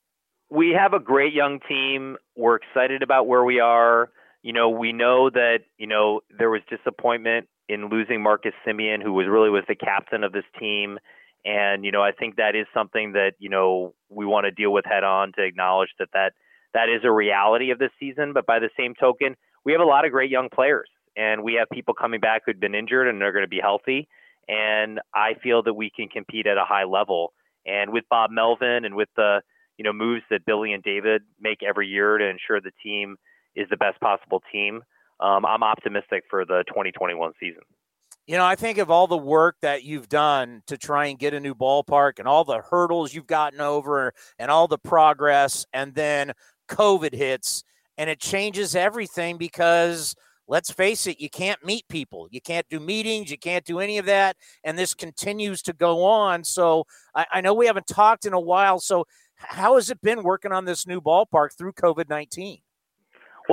[0.50, 2.18] We have a great young team.
[2.36, 4.10] We're excited about where we are
[4.44, 9.14] you know, we know that, you know, there was disappointment in losing Marcus Semien, who
[9.14, 11.00] was really was the captain of this team.
[11.46, 14.72] And, you know, I think that is something that, you know, we want to deal
[14.72, 16.34] with head on to acknowledge that, that
[16.74, 18.34] that is a reality of this season.
[18.34, 21.54] But by the same token, we have a lot of great young players and we
[21.54, 24.10] have people coming back who've been injured and they're going to be healthy.
[24.50, 27.32] And I feel that we can compete at a high level.
[27.66, 29.42] And with Bob Melvin and with the,
[29.78, 33.16] you know, moves that Billy and David make every year to ensure the team–
[33.56, 34.82] is the best possible team.
[35.20, 37.62] Um, I'm optimistic for the 2021 season.
[38.26, 41.34] You know, I think of all the work that you've done to try and get
[41.34, 45.94] a new ballpark and all the hurdles you've gotten over and all the progress, and
[45.94, 46.32] then
[46.70, 47.64] COVID hits
[47.98, 50.16] and it changes everything because
[50.48, 52.28] let's face it, you can't meet people.
[52.32, 53.30] You can't do meetings.
[53.30, 54.36] You can't do any of that.
[54.64, 56.44] And this continues to go on.
[56.44, 56.86] So
[57.16, 58.80] I, I know we haven't talked in a while.
[58.80, 62.60] So, how has it been working on this new ballpark through COVID 19?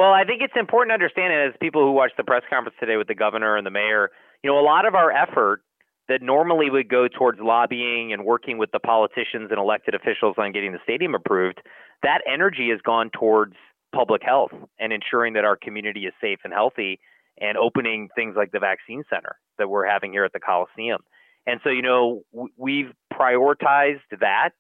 [0.01, 2.75] Well, I think it's important to understand it as people who watched the press conference
[2.81, 4.11] today with the governor and the mayor.
[4.43, 5.63] You know, a lot of our effort
[6.09, 10.53] that normally would go towards lobbying and working with the politicians and elected officials on
[10.53, 11.61] getting the stadium approved,
[12.03, 13.57] that energy has gone towards
[13.95, 16.99] public health and ensuring that our community is safe and healthy.
[17.39, 21.01] and opening things like the vaccine center that we're having here at the Coliseum.
[21.47, 22.23] And so, you know,
[22.57, 24.51] we've prioritized that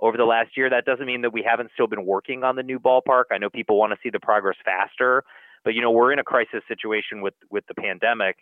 [0.00, 0.70] over the last year.
[0.70, 3.24] That doesn't mean that we haven't still been working on the new ballpark.
[3.30, 5.24] I know people want to see the progress faster,
[5.64, 8.36] but you know, we're in a crisis situation with with the pandemic,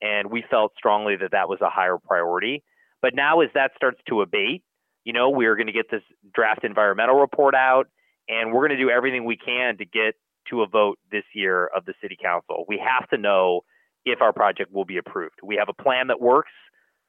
[0.00, 2.62] and we felt strongly that that was a higher priority.
[3.00, 4.62] But now, as that starts to abate,
[5.04, 6.02] you know, we're going to get this
[6.34, 7.88] draft environmental report out,
[8.28, 10.14] and we're going to do everything we can to get
[10.50, 12.64] to a vote this year of the city council.
[12.68, 13.62] We have to know
[14.04, 15.36] if our project will be approved.
[15.42, 16.50] We have a plan that works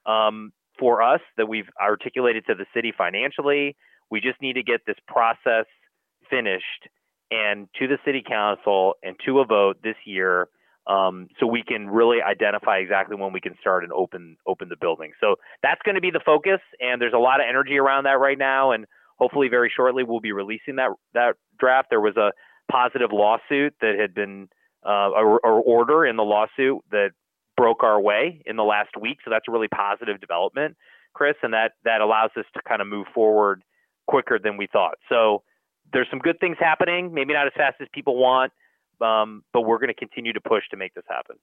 [0.05, 3.75] um, for us that we've articulated to the city financially.
[4.13, 5.65] We just need to get this process
[6.29, 6.87] finished
[7.31, 10.49] and to the city council and to a vote this year
[10.85, 14.75] um, so we can really identify exactly when we can start and open open the
[14.79, 15.13] building.
[15.19, 18.19] So that's going to be the focus, and there's a lot of energy around that
[18.19, 18.69] right now.
[18.69, 18.85] And
[19.17, 21.87] hopefully, very shortly, we'll be releasing that that draft.
[21.89, 22.33] There was a
[22.71, 24.47] positive lawsuit that had been
[24.85, 27.11] uh, or, or order in the lawsuit that
[27.57, 29.17] broke our way in the last week.
[29.25, 30.77] So that's a really positive development,
[31.13, 33.63] Chris, and that that allows us to kind of move forward
[34.07, 34.95] quicker than we thought.
[35.09, 35.43] So
[35.91, 38.51] there's some good things happening, maybe not as fast as people want,
[39.01, 41.37] um, but we're going to continue to push to make this happen.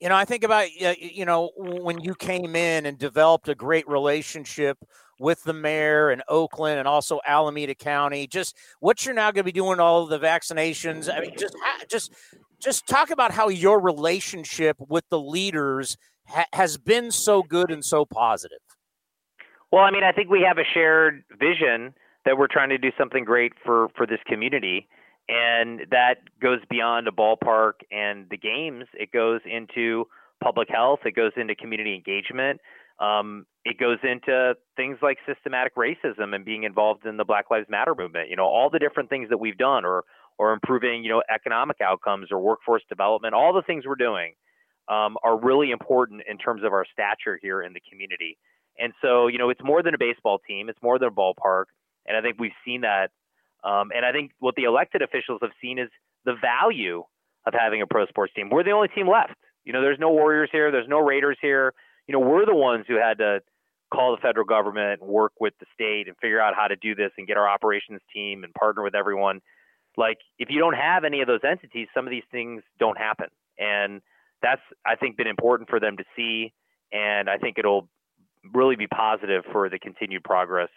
[0.00, 3.86] You know, I think about you know when you came in and developed a great
[3.86, 4.78] relationship
[5.18, 8.26] with the mayor and Oakland and also Alameda County.
[8.26, 11.14] Just what you're now going to be doing all the vaccinations.
[11.14, 11.54] I mean, just
[11.88, 12.12] just
[12.58, 17.84] just talk about how your relationship with the leaders ha- has been so good and
[17.84, 18.58] so positive.
[19.72, 21.94] Well, I mean, I think we have a shared vision
[22.24, 24.88] that we're trying to do something great for for this community
[25.30, 28.86] and that goes beyond a ballpark and the games.
[28.94, 30.06] It goes into
[30.42, 31.00] public health.
[31.04, 32.60] It goes into community engagement.
[32.98, 37.66] Um, it goes into things like systematic racism and being involved in the Black Lives
[37.70, 38.28] Matter movement.
[38.28, 40.04] You know, all the different things that we've done, or
[40.38, 43.34] or improving, you know, economic outcomes or workforce development.
[43.34, 44.32] All the things we're doing
[44.88, 48.36] um, are really important in terms of our stature here in the community.
[48.80, 50.68] And so, you know, it's more than a baseball team.
[50.68, 51.64] It's more than a ballpark.
[52.06, 53.10] And I think we've seen that
[53.62, 55.88] um, and I think what the elected officials have seen is
[56.24, 57.04] the value
[57.46, 58.50] of having a pro sports team.
[58.50, 59.34] We're the only team left.
[59.64, 61.74] You know, there's no Warriors here, there's no Raiders here.
[62.06, 63.40] You know, we're the ones who had to
[63.92, 66.94] call the federal government and work with the state and figure out how to do
[66.94, 69.40] this and get our operations team and partner with everyone.
[69.96, 73.26] Like, if you don't have any of those entities, some of these things don't happen.
[73.58, 74.00] And
[74.42, 76.52] that's, I think, been important for them to see.
[76.92, 77.88] And I think it'll
[78.52, 80.70] really be positive for the continued progress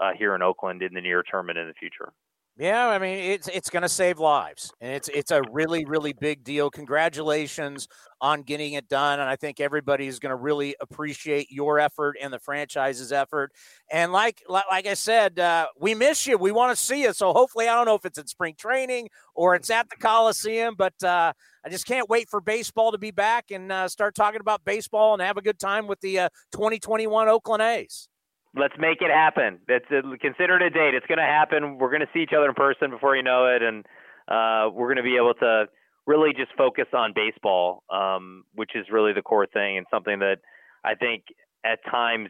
[0.00, 2.12] uh, here in Oakland in the near term and in the future.
[2.56, 6.12] Yeah, I mean it's it's going to save lives, and it's it's a really really
[6.12, 6.70] big deal.
[6.70, 7.88] Congratulations
[8.20, 12.16] on getting it done, and I think everybody is going to really appreciate your effort
[12.22, 13.50] and the franchise's effort.
[13.90, 16.38] And like like, I said, uh, we miss you.
[16.38, 17.12] We want to see you.
[17.12, 20.76] So hopefully, I don't know if it's in spring training or it's at the Coliseum,
[20.78, 21.32] but uh,
[21.66, 25.12] I just can't wait for baseball to be back and uh, start talking about baseball
[25.12, 28.08] and have a good time with the uh, 2021 Oakland A's
[28.56, 29.58] let's make it happen.
[29.68, 30.94] It's a, consider it a date.
[30.94, 31.78] It's going to happen.
[31.78, 33.84] We're going to see each other in person before you know it, and
[34.28, 35.66] uh, we're going to be able to
[36.06, 40.38] really just focus on baseball, um, which is really the core thing, and something that
[40.84, 41.24] I think
[41.64, 42.28] at times,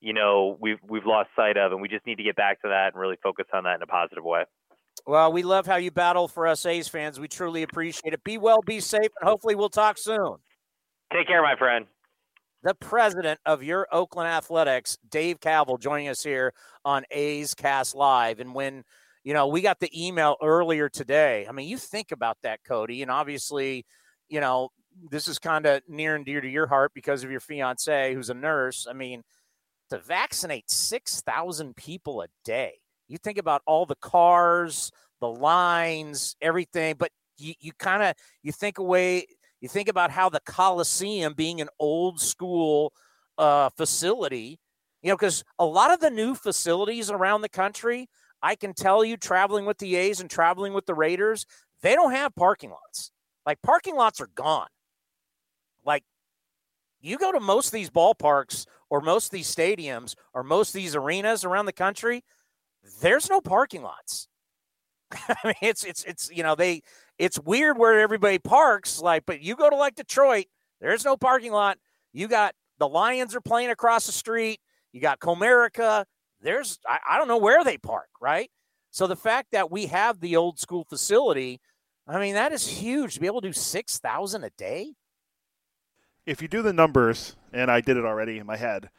[0.00, 2.68] you know, we've we've lost sight of, and we just need to get back to
[2.68, 4.44] that and really focus on that in a positive way.
[5.06, 7.20] Well, we love how you battle for us A's fans.
[7.20, 8.24] We truly appreciate it.
[8.24, 10.36] Be well, be safe, and hopefully we'll talk soon.
[11.12, 11.86] Take care, my friend
[12.62, 16.52] the president of your Oakland Athletics, Dave Kaval, joining us here
[16.84, 18.40] on A's Cast Live.
[18.40, 18.82] And when,
[19.22, 23.02] you know, we got the email earlier today, I mean, you think about that, Cody,
[23.02, 23.84] and obviously,
[24.28, 24.70] you know,
[25.10, 28.30] this is kind of near and dear to your heart because of your fiance who's
[28.30, 28.86] a nurse.
[28.88, 29.22] I mean,
[29.90, 32.74] to vaccinate 6,000 people a day,
[33.06, 34.90] you think about all the cars,
[35.20, 39.26] the lines, everything, but you, you kind of you think away
[39.60, 42.92] you think about how the Coliseum being an old school
[43.36, 44.58] uh, facility,
[45.02, 48.08] you know, because a lot of the new facilities around the country,
[48.42, 51.46] I can tell you, traveling with the A's and traveling with the Raiders,
[51.82, 53.10] they don't have parking lots.
[53.46, 54.68] Like parking lots are gone.
[55.84, 56.04] Like
[57.00, 60.74] you go to most of these ballparks or most of these stadiums or most of
[60.74, 62.24] these arenas around the country,
[63.00, 64.28] there's no parking lots.
[65.12, 66.82] I mean, it's it's it's you know they
[67.18, 70.46] it's weird where everybody parks, like, but you go to like Detroit,
[70.80, 71.78] there's no parking lot.
[72.12, 74.60] You got the Lions are playing across the street.
[74.92, 76.04] You got Comerica.
[76.40, 78.50] There's I, I don't know where they park, right?
[78.90, 81.60] So the fact that we have the old school facility,
[82.06, 84.94] I mean, that is huge to be able to do six thousand a day.
[86.24, 88.90] If you do the numbers, and I did it already in my head,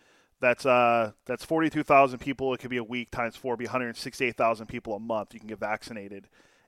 [0.41, 2.53] that's uh that's forty two thousand people.
[2.53, 4.99] It could be a week times four, be one hundred sixty eight thousand people a
[4.99, 5.33] month.
[5.33, 6.27] You can get vaccinated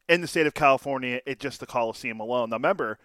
[0.10, 2.50] in the state of California at just the Coliseum alone.
[2.50, 3.00] Now, remember,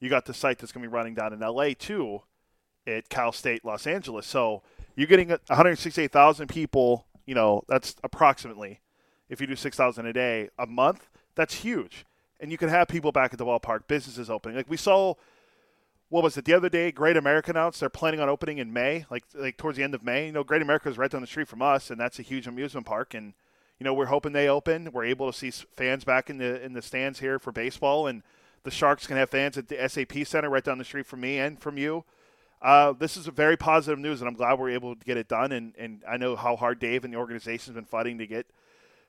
[0.00, 2.20] You got the site that's going to be running down in LA too,
[2.86, 4.26] at Cal State Los Angeles.
[4.26, 4.62] So
[4.96, 7.06] you're getting 168,000 people.
[7.24, 8.80] You know, that's approximately
[9.30, 11.08] if you do 6,000 a day a month.
[11.36, 12.04] That's huge,
[12.38, 14.56] and you can have people back at the ballpark, businesses opening.
[14.56, 15.14] Like we saw
[16.10, 16.92] what was it the other day?
[16.92, 20.04] Great America announced they're planning on opening in May, like like towards the end of
[20.04, 20.26] May.
[20.26, 22.46] You know, Great America is right down the street from us, and that's a huge
[22.46, 23.14] amusement park.
[23.14, 23.32] And
[23.78, 24.90] you know, we're hoping they open.
[24.92, 28.22] We're able to see fans back in the in the stands here for baseball, and
[28.62, 31.38] the Sharks can have fans at the SAP Center right down the street from me
[31.38, 32.04] and from you.
[32.62, 35.28] Uh, this is a very positive news, and I'm glad we're able to get it
[35.28, 35.52] done.
[35.52, 38.46] And, and I know how hard Dave and the organization has been fighting to get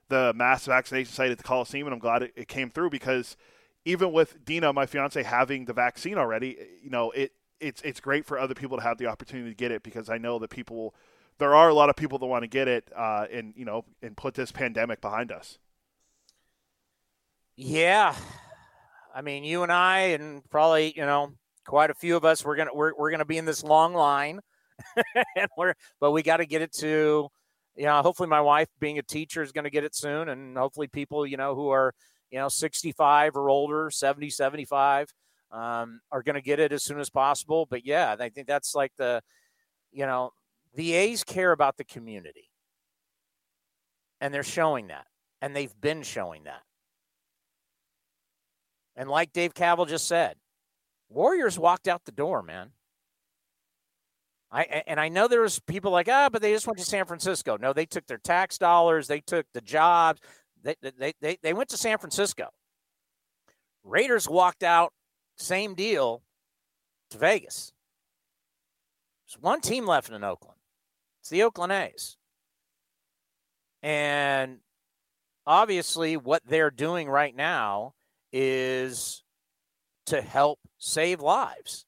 [0.09, 3.38] the mass vaccination site at the Coliseum, and I'm glad it, it came through because–
[3.86, 8.26] even with Dina, my fiance, having the vaccine already, you know, it it's it's great
[8.26, 10.95] for other people to have the opportunity to get it because I know that people,
[11.38, 13.86] there are a lot of people that want to get it, uh, and you know,
[14.02, 15.58] and put this pandemic behind us.
[17.56, 18.16] Yeah,
[19.14, 21.34] I mean, you and I, and probably you know,
[21.66, 24.40] quite a few of us, we're gonna we're we're gonna be in this long line,
[25.36, 27.30] and we're but we got to get it to,
[27.76, 30.58] you know, hopefully my wife, being a teacher, is going to get it soon, and
[30.58, 31.94] hopefully people, you know, who are
[32.32, 35.14] you know, 65 or older, 70, 75,
[35.52, 37.66] um, are going to get it as soon as possible.
[37.66, 39.22] But yeah, I think that's like the,
[39.92, 40.32] you know,
[40.76, 42.50] the A's care about the community.
[44.22, 45.08] And they're showing that.
[45.42, 46.62] And they've been showing that.
[48.96, 50.36] And like Dave Kaval just said,
[51.10, 52.72] Warriors walked out the door, man.
[54.52, 57.06] I and I know there was people like, ah, but they just went to San
[57.06, 57.58] Francisco.
[57.58, 60.22] No, they took their tax dollars, they took the jobs,
[60.64, 62.50] they, they, they, they went to San Francisco.
[63.84, 64.94] Raiders walked out,
[65.38, 66.24] same deal
[67.12, 67.74] to Vegas.
[69.28, 70.55] There's one team left in Oakland.
[71.26, 72.18] It's the Oakland A's.
[73.84, 74.60] And
[75.46, 77.94] obviously, what they're doing right now
[78.32, 79.24] is
[80.06, 81.86] to help save lives.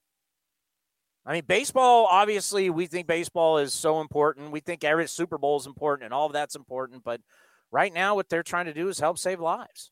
[1.26, 4.52] I mean, baseball, obviously, we think baseball is so important.
[4.52, 7.04] We think every Super Bowl is important and all of that's important.
[7.04, 7.22] But
[7.72, 9.92] Right now, what they're trying to do is help save lives.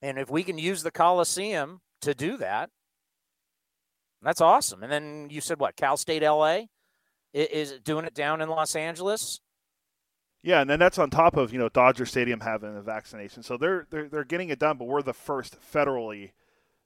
[0.00, 2.70] And if we can use the Coliseum to do that,
[4.20, 4.82] that's awesome.
[4.82, 5.76] And then you said what?
[5.76, 6.62] Cal State LA
[7.32, 9.40] is doing it down in Los Angeles.
[10.42, 13.56] Yeah, and then that's on top of you know Dodger Stadium having a vaccination, so
[13.56, 14.76] they're they're they're getting it done.
[14.76, 16.32] But we're the first federally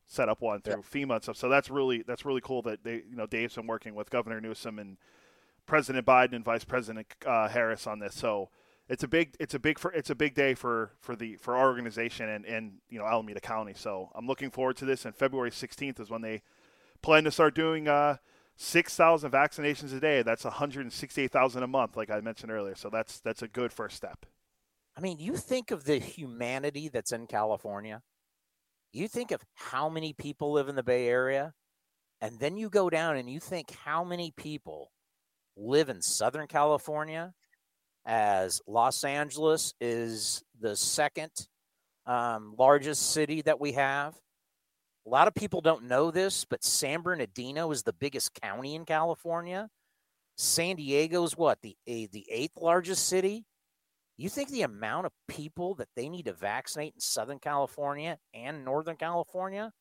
[0.07, 1.37] set up one through FEMA and stuff.
[1.37, 4.41] So that's really that's really cool that they you know Dave's been working with Governor
[4.41, 4.99] Newsom and
[5.67, 8.15] President Biden and Vice President uh, Harris on this.
[8.15, 8.51] So
[8.89, 11.57] it's a big it's a big for it's a big day for for the for
[11.57, 13.75] our organization and and you know Alameda County.
[13.75, 15.05] So I'm looking forward to this.
[15.05, 16.43] And February 16th is when they
[17.03, 18.17] plan to start doing uh,
[18.57, 20.23] 6,000 vaccinations a day.
[20.23, 22.75] That's 168,000 a month, like I mentioned earlier.
[22.75, 24.27] So that's that's a good first step.
[24.97, 28.03] I mean, you think of the humanity that's in California.
[28.93, 31.53] You think of how many people live in the Bay Area,
[32.23, 34.91] and then you go down and you think how many people
[35.55, 37.35] live in Southern California
[38.07, 41.33] as Los Angeles is the second
[42.07, 44.15] um, largest city that we have.
[45.07, 48.85] A lot of people don't know this, but San Bernardino is the biggest county in
[48.85, 49.69] California.
[50.37, 53.45] San Diego is what the the eighth largest city.
[54.19, 58.65] You think the amount of people that they need to vaccinate in Southern California and
[58.65, 59.73] Northern California?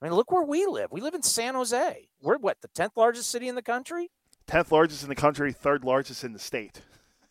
[0.00, 0.92] I mean, look where we live.
[0.92, 2.08] We live in San Jose.
[2.22, 4.10] We're what the tenth largest city in the country.
[4.46, 6.80] Tenth largest in the country, third largest in the state.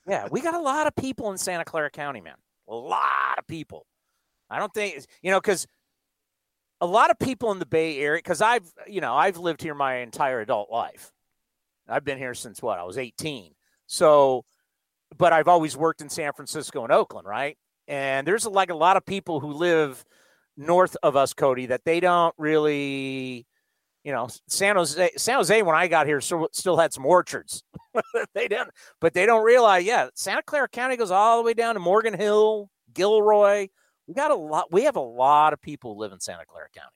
[0.08, 2.36] Yeah, we got a lot of people in Santa Clara County, man.
[2.68, 3.88] A lot of people.
[4.50, 5.66] I don't think you know because
[6.82, 8.20] a lot of people in the Bay Area.
[8.20, 11.12] Because I've you know I've lived here my entire adult life.
[11.88, 13.54] I've been here since what I was 18.
[13.88, 14.44] So,
[15.18, 17.58] but I've always worked in San Francisco and Oakland, right?
[17.88, 20.04] And there's like a lot of people who live
[20.58, 23.46] north of us, Cody, that they don't really
[24.06, 27.64] you know, San Jose, San Jose, when I got here, still, still had some orchards.
[28.36, 28.70] they didn't,
[29.02, 32.14] but they don't realize, yeah, Santa Clara County goes all the way down to Morgan
[32.14, 33.70] Hill, Gilroy.
[34.08, 36.68] We got a lot, we have a lot of people who live in Santa Clara
[36.76, 36.90] County.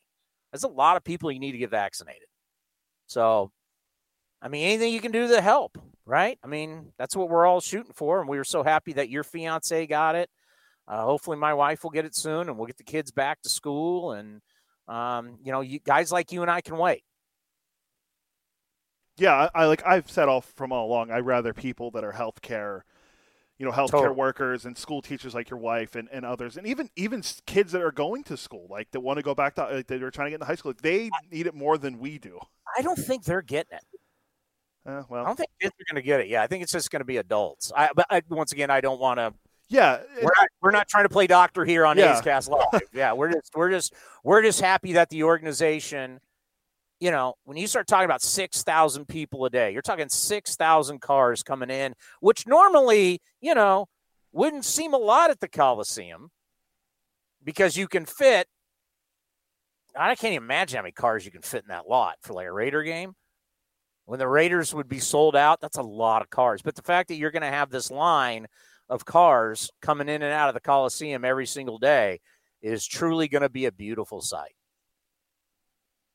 [0.51, 2.27] There's a lot of people you need to get vaccinated.
[3.07, 3.51] So,
[4.41, 6.37] I mean, anything you can do to help, right?
[6.43, 8.19] I mean, that's what we're all shooting for.
[8.19, 10.29] And we were so happy that your fiance got it.
[10.87, 13.49] Uh, hopefully, my wife will get it soon and we'll get the kids back to
[13.49, 14.41] school and,
[14.87, 17.03] um, you know, you, guys like you and I can wait.
[19.17, 21.11] Yeah, I, I like I've said all from all along.
[21.11, 22.81] I rather people that are healthcare,
[23.59, 24.15] you know, healthcare totally.
[24.15, 27.81] workers and school teachers like your wife and, and others, and even even kids that
[27.81, 30.29] are going to school, like that want to go back to like, they're trying to
[30.31, 30.71] get into high school.
[30.71, 32.39] Like, they need it more than we do.
[32.77, 33.83] I don't think they're getting it.
[34.85, 36.27] Uh, well, I don't think kids are going to get it.
[36.29, 37.71] Yeah, I think it's just going to be adults.
[37.75, 39.33] I, but I, once again, I don't want to
[39.67, 42.15] Yeah, we're not we're not trying to play doctor here on Yeah.
[42.15, 42.81] A's Cast Live.
[42.93, 43.93] yeah, we're just we're just
[44.23, 46.21] we're just happy that the organization,
[46.99, 50.55] you know, when you start talking about six thousand people a day, you're talking six
[50.55, 53.87] thousand cars coming in, which normally, you know,
[54.31, 56.29] wouldn't seem a lot at the Coliseum
[57.43, 58.47] because you can fit.
[59.95, 62.47] I can't even imagine how many cars you can fit in that lot for like
[62.47, 63.13] a Raider game.
[64.05, 66.61] When the Raiders would be sold out, that's a lot of cars.
[66.61, 68.47] But the fact that you're going to have this line
[68.89, 72.19] of cars coming in and out of the Coliseum every single day
[72.61, 74.53] is truly going to be a beautiful sight.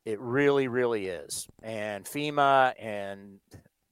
[0.05, 1.47] It really, really is.
[1.63, 3.39] And FEMA and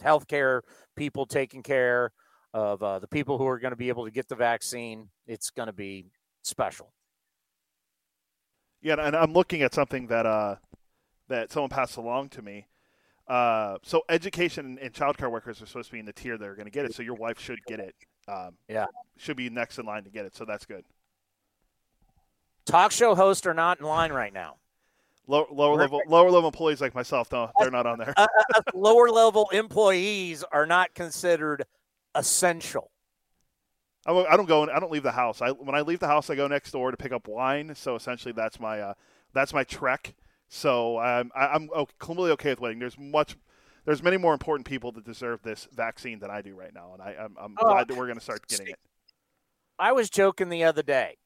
[0.02, 0.60] healthcare
[0.96, 2.12] people taking care
[2.52, 5.50] of uh, the people who are going to be able to get the vaccine, it's
[5.50, 6.06] going to be
[6.42, 6.92] special.
[8.82, 10.56] Yeah, and I'm looking at something that uh,
[11.28, 12.66] that someone passed along to me.
[13.28, 16.56] Uh, so education and childcare workers are supposed to be in the tier that are
[16.56, 16.92] going to get it.
[16.94, 17.94] So your wife should get it.
[18.28, 18.86] Um, Yeah.
[19.16, 20.34] should be next in line to get it.
[20.34, 20.84] So that's good.
[22.66, 24.56] Talk show hosts are not in line right now.
[25.28, 28.12] Low, lower level lower level employees like myself, no, they're not on there.
[28.16, 31.64] Uh, uh, uh, lower level employees are not considered
[32.14, 32.90] essential.
[34.06, 34.64] I I don't go.
[34.64, 35.40] in- I don't leave the house.
[35.40, 37.74] I when I leave the house, I go next door to pick up wine.
[37.74, 38.94] So essentially, that's my uh,
[39.32, 40.14] that's my trek.
[40.48, 42.78] So um, I, I'm o- completely okay with waiting.
[42.80, 43.36] There's much.
[43.84, 47.02] There's many more important people that deserve this vaccine than I do right now, and
[47.02, 48.78] I, I'm, I'm Oh, glad that we're going to start getting it.
[49.78, 51.16] I was joking the other day.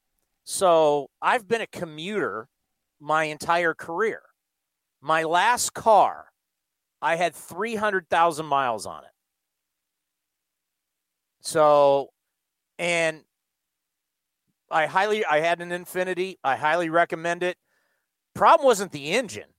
[0.43, 2.47] So I've been a commuter
[2.99, 4.21] my entire career.
[5.01, 6.25] My last car,
[7.01, 9.11] I had 300,000 miles on it.
[11.41, 12.09] So,
[12.79, 13.21] and
[14.69, 16.37] I highly, I had an Infiniti.
[16.43, 17.57] I highly recommend it.
[18.33, 19.49] Problem wasn't the engine.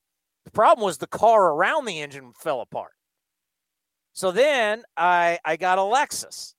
[0.45, 2.93] The problem was the car around the engine fell apart.
[4.13, 6.55] So then I, I got a Lexus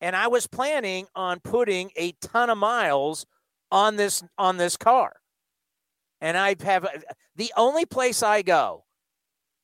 [0.00, 3.24] and I was planning on putting a ton of miles
[3.70, 5.21] on this on this car.
[6.22, 6.86] And I have
[7.36, 8.84] the only place I go,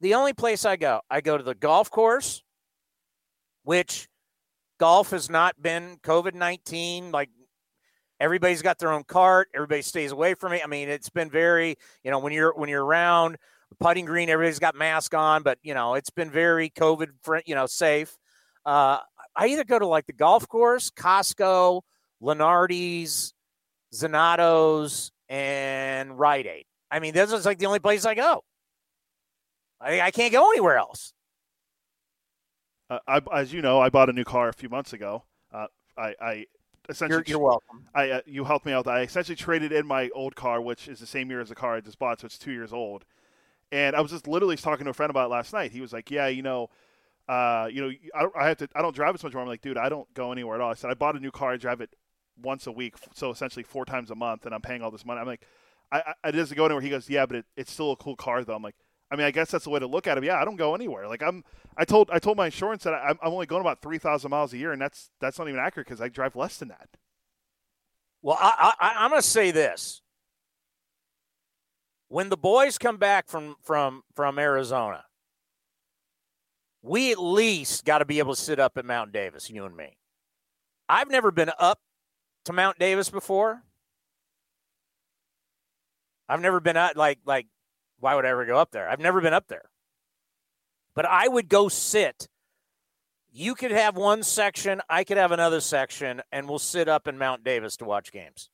[0.01, 2.43] the only place I go, I go to the golf course,
[3.63, 4.09] which
[4.81, 7.13] golf has not been COVID nineteen.
[7.13, 7.31] Like
[8.19, 10.63] everybody's got their own cart, everybody stays away from it.
[10.65, 13.37] I mean, it's been very, you know, when you're when you're around
[13.79, 17.11] putting green, everybody's got mask on, but you know, it's been very COVID,
[17.47, 18.19] you know, safe.
[18.67, 18.99] Uh,
[19.37, 21.83] I either go to like the golf course, Costco,
[22.21, 23.33] Lunardi's,
[23.95, 26.65] Zanotto's, and Rite Aid.
[26.91, 28.45] I mean, this is like the only place I go.
[29.81, 31.13] I, I can't go anywhere else.
[32.91, 35.25] Uh, I, as you know, I bought a new car a few months ago.
[35.53, 35.67] Uh,
[35.97, 36.47] I, I
[36.89, 37.85] essentially You're, you're welcome.
[37.95, 38.87] I uh, you helped me out.
[38.87, 41.75] I essentially traded in my old car, which is the same year as the car
[41.77, 43.05] I just bought, so it's two years old.
[43.71, 45.73] And I was just literally talking to a friend about it last night.
[45.73, 46.71] He was like, "Yeah, you know,
[47.29, 48.69] uh, you know, I, don't- I have to.
[48.75, 50.71] I don't drive as much anymore." I'm like, "Dude, I don't go anywhere at all."
[50.71, 51.53] I said, "I bought a new car.
[51.53, 51.91] I drive it
[52.43, 55.21] once a week, so essentially four times a month, and I'm paying all this money."
[55.21, 55.47] I'm like,
[55.93, 58.17] "I, I it doesn't go anywhere." He goes, "Yeah, but it, it's still a cool
[58.17, 58.77] car, though." I'm like,
[59.11, 60.25] "I mean, I guess that's the way to look at it.
[60.25, 61.09] Yeah, I don't go anywhere.
[61.09, 61.45] Like I'm,
[61.77, 64.53] I told I told my insurance that I'm, I'm only going about three thousand miles
[64.53, 66.89] a year, and that's that's not even accurate because I drive less than that."
[68.21, 70.03] Well, I, I, I'm going to say this:
[72.09, 75.05] when the boys come back from from from Arizona,
[76.83, 79.77] we at least got to be able to sit up at Mount Davis, you and
[79.77, 79.99] me.
[80.89, 81.81] I've never been up
[82.49, 83.63] to Mount Davis before.
[86.31, 87.47] I've never been out like like
[88.01, 88.89] why would I ever go up there?
[88.89, 89.71] I've never been up there.
[90.95, 92.27] But I would go sit.
[93.31, 97.19] You could have one section, I could have another section, and we'll sit up in
[97.19, 98.49] Mount Davis to watch games.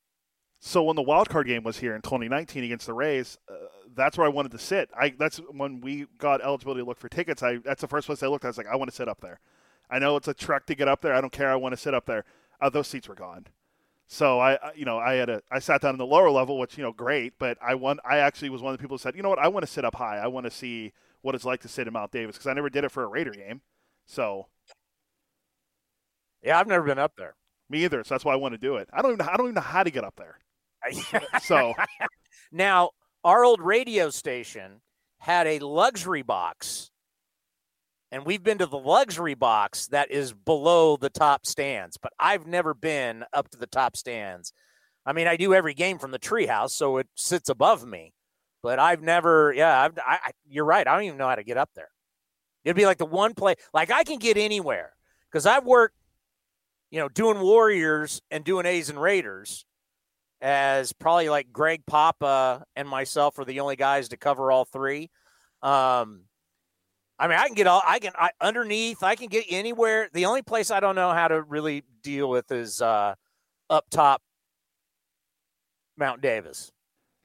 [0.59, 3.55] So when the wild card game was here in 2019 against the Rays, uh,
[3.95, 4.91] that's where I wanted to sit.
[4.99, 7.45] I that's when we got eligibility to look for tickets.
[7.45, 8.45] I that's the first place I looked.
[8.45, 9.39] I was like, I want to sit up there.
[9.89, 11.15] I know it's a trek to get up there.
[11.15, 11.53] I don't care.
[11.53, 12.25] I want to sit up there.
[12.61, 13.47] Uh, those seats were gone.
[14.07, 16.77] So I, you know, I had a, I sat down in the lower level, which
[16.77, 17.35] you know, great.
[17.39, 19.39] But I want, I actually was one of the people who said, you know what,
[19.39, 20.19] I want to sit up high.
[20.19, 20.93] I want to see
[21.23, 23.07] what it's like to sit in Mount Davis because I never did it for a
[23.09, 23.63] Raider game.
[24.07, 24.49] So
[26.43, 27.35] Yeah, I've never been up there.
[27.69, 28.05] me either.
[28.05, 28.89] So that's why I want to do it.
[28.93, 30.39] I don't even, I don't even know how to get up there.
[31.39, 31.75] So
[32.53, 32.91] now,
[33.25, 34.83] our old radio station
[35.19, 36.91] had a luxury box,
[38.15, 42.47] and we've been to the luxury box that is below the top stands, but I've
[42.47, 44.53] never been up to the top stands.
[45.05, 48.15] I mean, I do every game from the treehouse, so it sits above me,
[48.63, 50.87] but I've never, yeah, I've, I, you're right.
[50.87, 51.89] I don't even know how to get up there.
[52.63, 54.93] It'd be like the one play, like I can get anywhere
[55.29, 55.97] because I've worked,
[56.93, 59.67] you know, doing Warriors and doing A's and Raiders
[60.41, 65.11] as probably like Greg Papa and myself are the only guys to cover all three.
[65.63, 66.27] Um,
[67.19, 69.03] I mean, I can get all I can I, underneath.
[69.03, 70.09] I can get anywhere.
[70.13, 73.15] The only place I don't know how to really deal with is uh,
[73.71, 74.23] up top,
[75.97, 76.73] Mount Davis.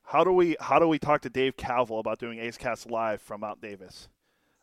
[0.04, 3.22] How do we how do we talk to Dave Kaval about doing A's Cast live
[3.22, 4.10] from Mount Davis?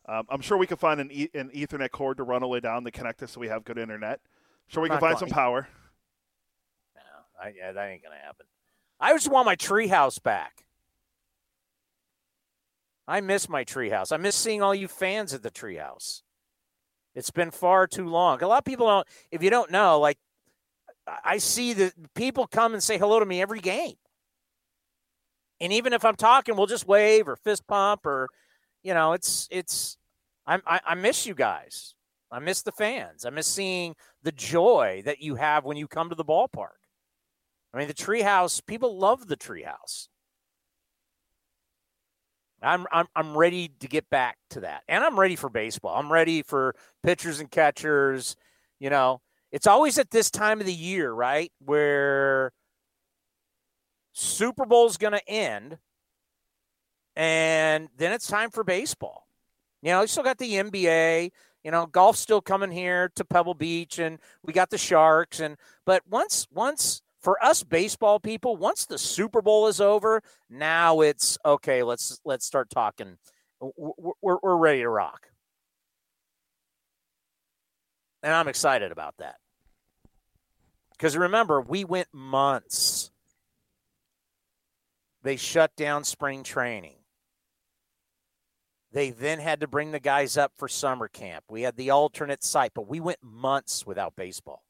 [0.09, 2.53] Um, I'm sure we can find an, e- an Ethernet cord to run all the
[2.53, 4.21] way down to connect us so we have good internet.
[4.67, 5.67] Sure, we can find going- some power.
[6.95, 7.01] No,
[7.41, 8.45] I, yeah, that ain't gonna happen.
[8.99, 10.63] I just want my treehouse back.
[13.07, 14.11] I miss my treehouse.
[14.11, 16.23] I miss seeing all you fans at the treehouse.
[17.15, 18.43] It's been far too long.
[18.43, 19.07] A lot of people don't.
[19.31, 20.17] If you don't know, like
[21.07, 23.95] I- I see that people come and say hello to me every game,
[25.59, 28.29] and even if I'm talking, we'll just wave or fist pump or,
[28.83, 29.97] you know, it's it's.
[30.45, 31.95] I'm, I, I miss you guys.
[32.31, 33.25] I miss the fans.
[33.25, 36.77] I miss seeing the joy that you have when you come to the ballpark.
[37.73, 40.07] I mean, the treehouse, people love the treehouse.
[42.61, 44.83] I'm, I'm I'm ready to get back to that.
[44.87, 45.95] And I'm ready for baseball.
[45.95, 48.35] I'm ready for pitchers and catchers.
[48.79, 51.51] You know, it's always at this time of the year, right?
[51.59, 52.51] Where
[54.13, 55.77] Super Bowl's going to end
[57.15, 59.27] and then it's time for baseball.
[59.81, 61.31] You know, you still got the NBA,
[61.63, 65.57] you know, golf's still coming here to Pebble Beach and we got the Sharks and
[65.85, 71.37] but once once for us baseball people, once the Super Bowl is over, now it's
[71.45, 71.83] okay.
[71.83, 73.17] Let's let's start talking.
[73.59, 75.29] We're, we're, ready to rock,
[78.21, 79.37] and I'm excited about that.
[80.91, 83.11] Because remember, we went months.
[85.23, 86.97] They shut down spring training.
[88.91, 91.45] They then had to bring the guys up for summer camp.
[91.49, 94.63] We had the alternate site, but we went months without baseball.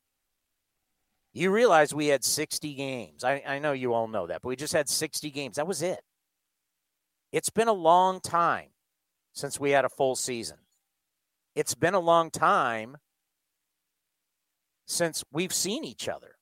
[1.38, 3.23] You realize we had 60 games.
[3.23, 5.57] I, I know you all know that, but we just had 60 games.
[5.57, 5.99] That was it.
[7.31, 8.69] It's been a long time
[9.33, 10.57] since we had a full season.
[11.53, 12.97] It's been a long time
[14.88, 16.38] since we've seen each other.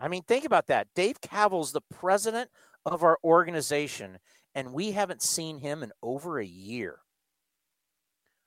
[0.00, 0.88] I mean, think about that.
[0.96, 2.50] Dave Kaval's the president
[2.84, 4.18] of our organization,
[4.52, 6.98] and we haven't seen him in over a year.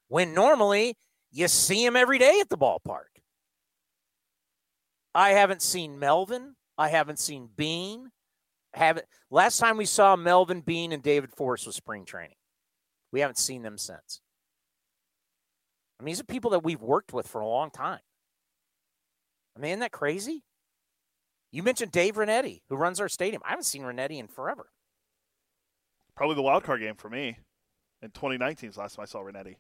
[0.10, 0.98] When normally
[1.32, 3.17] you see him every day at the ballpark.
[5.18, 6.54] I haven't seen Melvin.
[6.78, 8.12] I haven't seen Beane.
[8.76, 12.36] Haven't last time we saw Melvin Beane and David Forst was spring training.
[13.12, 14.22] We haven't seen them since.
[16.00, 18.02] I mean, these are people that we've worked with for a long time.
[19.56, 20.44] I mean, isn't that crazy?
[21.52, 23.42] You mentioned Dave Rinetti, who runs our stadium.
[23.44, 24.68] I haven't seen Rinetti in forever.
[26.16, 27.40] Probably the wild card game for me.
[28.04, 29.56] In 2019 is last time I saw Rinetti.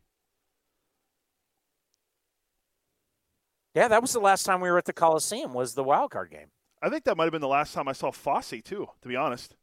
[3.78, 5.53] Yeah, that was the last time we were at the Coliseum.
[5.53, 6.47] Was the wild card game?
[6.82, 9.15] I think that might have been the last time I saw Fosse too, to be
[9.15, 9.55] honest.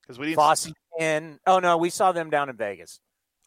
[0.00, 0.38] Because we didn't.
[0.38, 2.98] Fosse and Oh no, we saw them down in Vegas.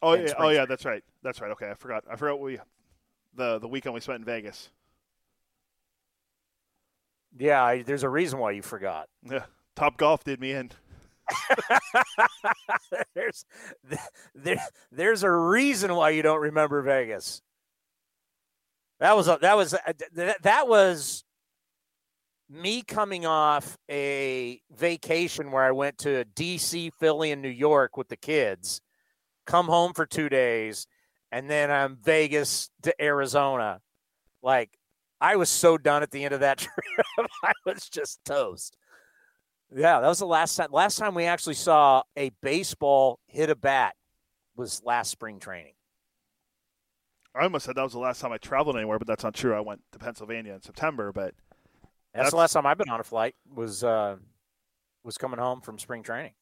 [0.02, 1.52] oh in yeah, spring oh yeah, that's right, that's right.
[1.52, 2.06] Okay, I forgot.
[2.10, 2.60] I forgot we
[3.34, 4.70] the the weekend we spent in Vegas.
[7.38, 9.10] Yeah, I, there's a reason why you forgot.
[9.30, 9.44] Yeah,
[9.76, 10.72] Top Golf did me in.
[13.14, 13.44] there's
[14.34, 17.42] there, there's a reason why you don't remember Vegas.
[19.00, 21.24] That was a, that was uh, that, that was
[22.50, 28.08] me coming off a vacation where I went to DC, Philly, and New York with
[28.08, 28.82] the kids.
[29.46, 30.88] Come home for two days,
[31.32, 33.82] and then I'm Vegas to Arizona.
[34.42, 34.72] Like
[35.20, 37.30] I was so done at the end of that trip.
[37.44, 38.78] I was just toast.
[39.76, 40.70] Yeah, that was the last time.
[40.72, 43.96] Last time we actually saw a baseball hit a bat
[44.56, 45.75] was last spring training.
[47.38, 49.54] I almost said that was the last time I traveled anywhere, but that's not true.
[49.54, 51.34] I went to Pennsylvania in September, but
[52.14, 53.36] That's, That's- the last time I've been on a flight.
[53.54, 54.18] Was uh,
[55.04, 56.34] was coming home from spring training.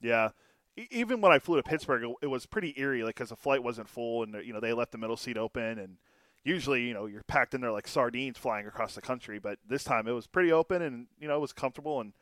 [0.00, 0.30] yeah.
[0.78, 3.36] E- Even when I flew to Pittsburgh, it- it was pretty eerie, like because the
[3.36, 5.96] flight wasn't full, and you know they left the middle seat open, and
[6.44, 9.38] usually you know you're packed in there like sardines flying across the country.
[9.40, 12.12] But this time it was pretty open, and you know it was comfortable, and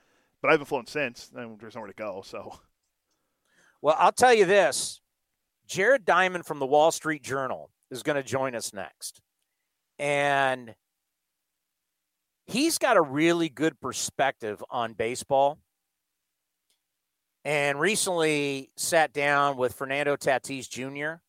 [0.40, 1.30] but I haven't flown since.
[1.34, 2.58] And there's nowhere to go, so
[3.82, 5.00] Well, I'll tell you this:
[5.66, 9.20] Jared Diamond from the Wall Street Journal is going to join us next,
[9.98, 10.74] and
[12.46, 15.58] he's got a really good perspective on baseball.
[17.46, 21.20] And recently sat down with Fernando Tatis Jr.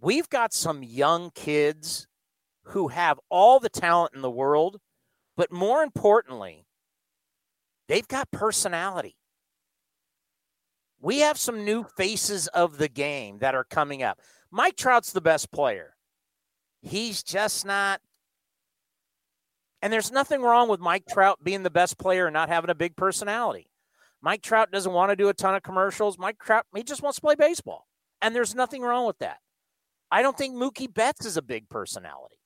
[0.00, 2.06] We've got some young kids
[2.68, 4.80] who have all the talent in the world,
[5.36, 6.64] but more importantly,
[7.86, 9.16] they've got personality.
[11.00, 14.20] We have some new faces of the game that are coming up.
[14.50, 15.96] Mike Trout's the best player.
[16.80, 18.00] He's just not.
[19.82, 22.74] And there's nothing wrong with Mike Trout being the best player and not having a
[22.74, 23.68] big personality.
[24.20, 26.18] Mike Trout doesn't want to do a ton of commercials.
[26.18, 27.86] Mike Trout, he just wants to play baseball.
[28.20, 29.38] And there's nothing wrong with that.
[30.10, 32.36] I don't think Mookie Betts is a big personality.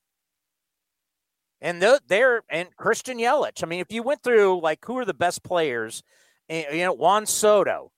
[1.61, 3.62] And they're and Christian Yelich.
[3.62, 6.03] I mean, if you went through like who are the best players,
[6.48, 7.92] eh, you know, Juan Soto.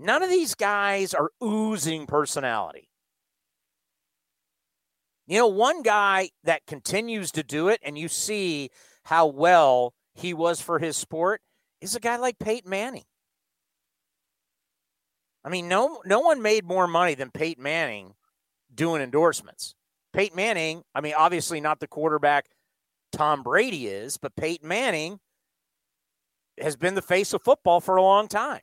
[0.00, 2.88] None of these guys are oozing personality.
[5.26, 8.70] You know, one guy that continues to do it, and you see
[9.04, 11.40] how well he was for his sport,
[11.80, 13.04] is a guy like Peyton Manning.
[15.44, 18.14] I mean, no, no one made more money than Peyton Manning
[18.72, 19.74] doing endorsements.
[20.12, 22.46] Peyton Manning, I mean, obviously not the quarterback
[23.10, 25.18] Tom Brady is, but Peyton Manning
[26.60, 28.60] has been the face of football for a long time.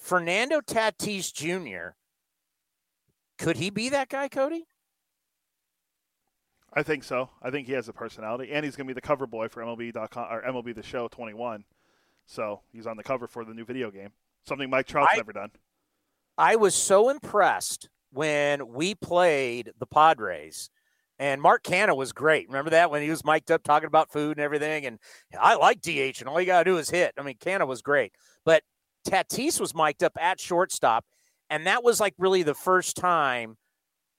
[0.00, 1.94] Fernando Tatis Jr.
[3.38, 4.66] Could he be that guy, Cody?
[6.72, 7.30] I think so.
[7.42, 9.62] I think he has a personality, and he's going to be the cover boy for
[9.62, 11.64] MLB.com or MLB The Show 21.
[12.26, 14.10] So he's on the cover for the new video game,
[14.46, 15.50] something Mike Trout's I, never done.
[16.38, 20.70] I was so impressed when we played the Padres,
[21.18, 22.46] and Mark Canha was great.
[22.48, 24.86] Remember that when he was mic'd up talking about food and everything?
[24.86, 24.98] And
[25.38, 27.14] I like DH, and all you got to do is hit.
[27.18, 28.12] I mean, Canha was great,
[28.44, 28.62] but
[29.06, 31.04] Tatis was mic'd up at shortstop
[31.50, 33.56] and that was like really the first time,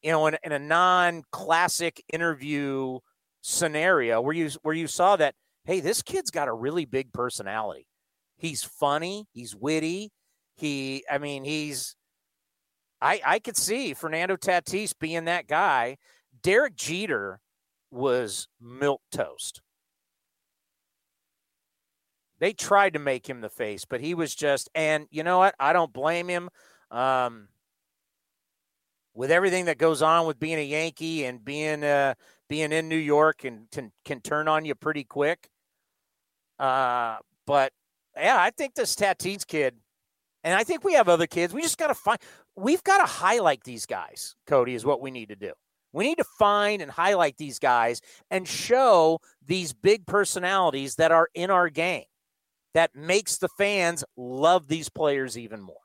[0.03, 2.99] you know, in, in a non-classic interview
[3.41, 7.87] scenario where you where you saw that, hey, this kid's got a really big personality.
[8.37, 10.11] He's funny, he's witty,
[10.57, 11.95] he I mean, he's
[13.01, 15.97] I I could see Fernando Tatis being that guy.
[16.43, 17.39] Derek Jeter
[17.91, 19.61] was milk toast.
[22.41, 25.53] They tried to make him the face, but he was just, and you know what?
[25.59, 26.49] I don't blame him.
[26.89, 27.49] Um,
[29.13, 32.15] with everything that goes on with being a Yankee and being uh,
[32.49, 35.49] being in New York and can can turn on you pretty quick.
[36.57, 37.73] Uh, but
[38.17, 39.75] yeah, I think this Tatis kid,
[40.43, 41.53] and I think we have other kids.
[41.53, 42.19] We just got to find.
[42.55, 44.35] We've got to highlight these guys.
[44.47, 45.51] Cody is what we need to do.
[45.93, 51.29] We need to find and highlight these guys and show these big personalities that are
[51.35, 52.05] in our game
[52.73, 55.75] that makes the fans love these players even more.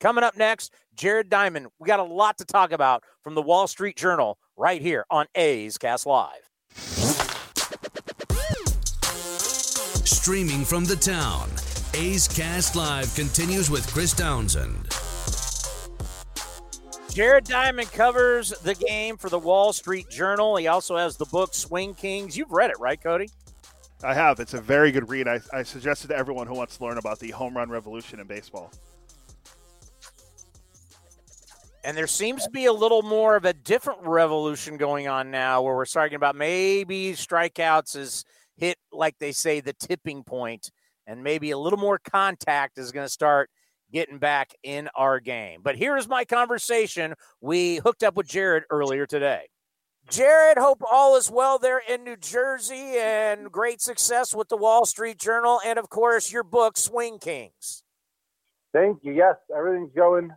[0.00, 1.68] Coming up next, Jared Diamond.
[1.78, 5.26] We got a lot to talk about from the Wall Street Journal right here on
[5.34, 6.48] A's Cast Live.
[10.06, 11.50] Streaming from the town,
[11.94, 14.88] A's Cast Live continues with Chris Townsend.
[17.12, 20.56] Jared Diamond covers the game for the Wall Street Journal.
[20.56, 22.36] He also has the book Swing Kings.
[22.36, 23.28] You've read it, right, Cody?
[24.02, 24.40] I have.
[24.40, 25.28] It's a very good read.
[25.28, 28.18] I, I suggest it to everyone who wants to learn about the home run revolution
[28.18, 28.72] in baseball.
[31.84, 35.62] And there seems to be a little more of a different revolution going on now
[35.62, 38.24] where we're talking about maybe strikeouts is
[38.56, 40.70] hit, like they say, the tipping point,
[41.06, 43.50] and maybe a little more contact is going to start
[43.92, 45.60] getting back in our game.
[45.62, 47.14] But here is my conversation.
[47.40, 49.48] We hooked up with Jared earlier today.
[50.10, 54.84] Jared, hope all is well there in New Jersey and great success with the Wall
[54.84, 57.84] Street Journal and, of course, your book, Swing Kings.
[58.72, 59.12] Thank you.
[59.12, 60.30] Yes, everything's going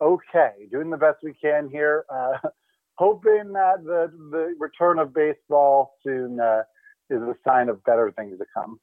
[0.00, 2.04] okay, doing the best we can here.
[2.08, 2.38] Uh,
[2.94, 6.62] hoping that the the return of baseball soon uh,
[7.10, 8.78] is a sign of better things to come.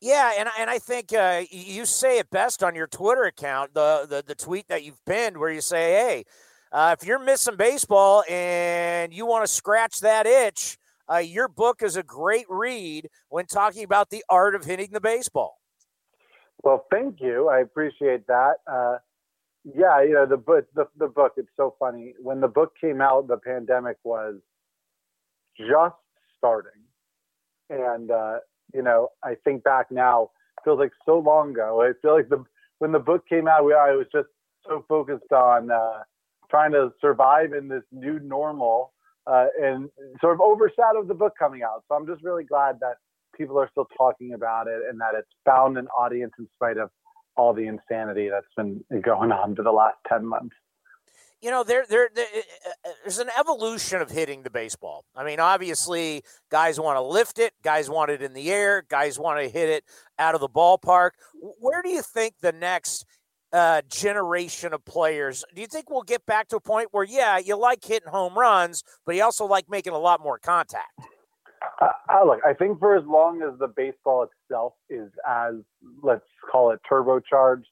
[0.00, 4.06] Yeah, and and I think uh, you say it best on your Twitter account, the,
[4.08, 6.24] the the tweet that you've pinned, where you say, "Hey,
[6.72, 10.78] uh, if you're missing baseball and you want to scratch that itch,
[11.10, 15.00] uh, your book is a great read when talking about the art of hitting the
[15.00, 15.58] baseball."
[16.62, 17.48] Well, thank you.
[17.48, 18.54] I appreciate that.
[18.66, 18.98] Uh,
[19.64, 20.66] yeah, you know the book.
[20.74, 21.32] The, the book.
[21.36, 22.14] It's so funny.
[22.20, 24.36] When the book came out, the pandemic was
[25.58, 25.96] just
[26.38, 26.82] starting,
[27.70, 28.38] and uh,
[28.74, 30.30] you know, I think back now,
[30.64, 31.82] feels like so long ago.
[31.82, 32.44] I feel like the
[32.78, 34.28] when the book came out, we, I was just
[34.66, 36.02] so focused on uh,
[36.50, 38.92] trying to survive in this new normal,
[39.26, 39.90] uh, and
[40.20, 41.84] sort of overshadowed the book coming out.
[41.88, 42.96] So I'm just really glad that
[43.36, 46.90] people are still talking about it and that it's found an audience in spite of
[47.36, 50.54] all the insanity that's been going on for the last 10 months.
[51.40, 55.04] You know there, there, there uh, uh, there's an evolution of hitting the baseball.
[55.14, 59.20] I mean obviously guys want to lift it guys want it in the air guys
[59.20, 59.84] want to hit it
[60.18, 61.10] out of the ballpark.
[61.40, 63.06] Where do you think the next
[63.52, 67.38] uh, generation of players do you think we'll get back to a point where yeah
[67.38, 70.92] you like hitting home runs but you also like making a lot more contact
[71.80, 75.54] uh, look, I think for as long as the baseball itself is as,
[76.02, 77.64] let's call it turbocharged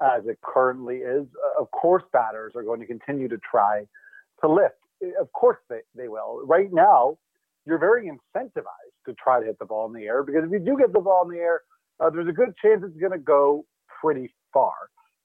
[0.00, 3.84] as it currently is, uh, of course batters are going to continue to try
[4.40, 4.76] to lift.
[5.20, 6.42] Of course they, they will.
[6.44, 7.18] Right now,
[7.66, 10.58] you're very incentivized to try to hit the ball in the air because if you
[10.58, 11.62] do get the ball in the air,
[12.00, 13.64] uh, there's a good chance it's going to go
[14.00, 14.72] pretty far.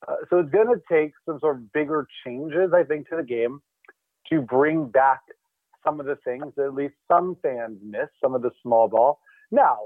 [0.08, 3.24] Uh, so it's going to take some sort of bigger changes, I think, to the
[3.24, 3.62] game
[4.30, 5.22] to bring back
[5.84, 9.20] some of the things that at least some fans miss, some of the small ball.
[9.52, 9.78] Now,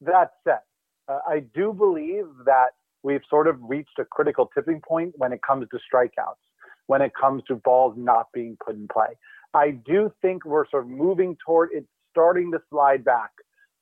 [0.00, 0.60] that said,
[1.08, 2.70] uh, I do believe that
[3.02, 6.34] we've sort of reached a critical tipping point when it comes to strikeouts,
[6.86, 9.16] when it comes to balls not being put in play.
[9.54, 13.30] I do think we're sort of moving toward it starting to slide back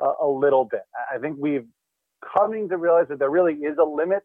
[0.00, 0.82] uh, a little bit.
[1.12, 1.66] I think we've
[2.36, 4.22] coming to realize that there really is a limit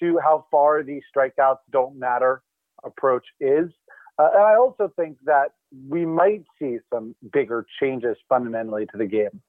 [0.00, 2.42] to how far these strikeouts don't matter
[2.84, 3.70] approach is.
[4.18, 5.52] Uh, and I also think that
[5.88, 9.40] we might see some bigger changes fundamentally to the game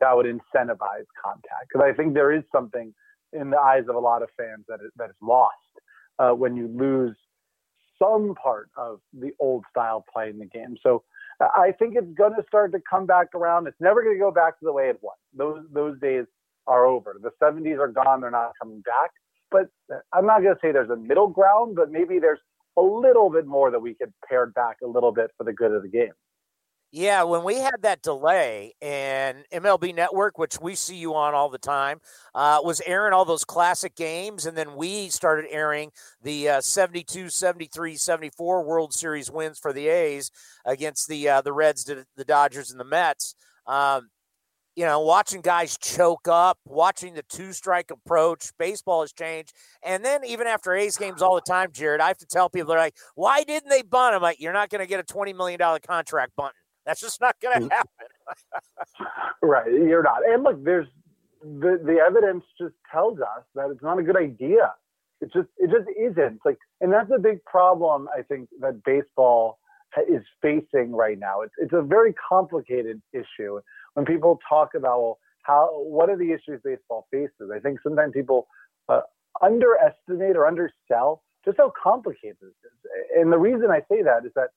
[0.00, 1.68] that would incentivize contact.
[1.68, 2.94] Because I think there is something
[3.32, 5.54] in the eyes of a lot of fans that is, that is lost
[6.18, 7.16] uh, when you lose
[7.98, 10.76] some part of the old style play in the game.
[10.82, 11.02] So
[11.40, 13.66] I think it's going to start to come back around.
[13.66, 15.16] It's never going to go back to the way it was.
[15.36, 16.24] Those those days
[16.66, 17.16] are over.
[17.22, 18.20] The 70s are gone.
[18.20, 19.10] They're not coming back.
[19.50, 19.68] But
[20.12, 22.40] I'm not going to say there's a middle ground, but maybe there's
[22.76, 25.72] a little bit more that we could pare back a little bit for the good
[25.72, 26.12] of the game.
[26.92, 31.50] Yeah, when we had that delay and MLB Network, which we see you on all
[31.50, 32.00] the time,
[32.34, 34.46] uh, was airing all those classic games.
[34.46, 35.90] And then we started airing
[36.22, 40.30] the uh, 72, 73, 74 World Series wins for the A's
[40.64, 43.34] against the uh, the Reds, the Dodgers, and the Mets.
[43.66, 44.08] Um,
[44.76, 49.54] you know, watching guys choke up, watching the two strike approach, baseball has changed.
[49.82, 52.68] And then even after A's games all the time, Jared, I have to tell people,
[52.68, 54.14] they're like, why didn't they bunt?
[54.14, 55.58] I'm like, you're not going to get a $20 million
[55.88, 56.52] contract bunting.
[56.84, 57.72] That's just not going to mm.
[57.72, 58.06] happen.
[59.42, 59.72] right.
[59.72, 60.18] You're not.
[60.28, 60.86] And look, there's
[61.42, 64.74] the, the evidence just tells us that it's not a good idea.
[65.22, 68.08] It just, it just isn't like, and that's a big problem.
[68.16, 69.58] I think that baseball
[70.06, 71.40] is facing right now.
[71.40, 73.60] It's, it's a very complicated issue
[73.96, 78.12] when people talk about well, how what are the issues baseball faces, I think sometimes
[78.12, 78.46] people
[78.90, 79.00] uh,
[79.42, 82.90] underestimate or undersell just how complicated this is.
[83.16, 84.50] And the reason I say that is that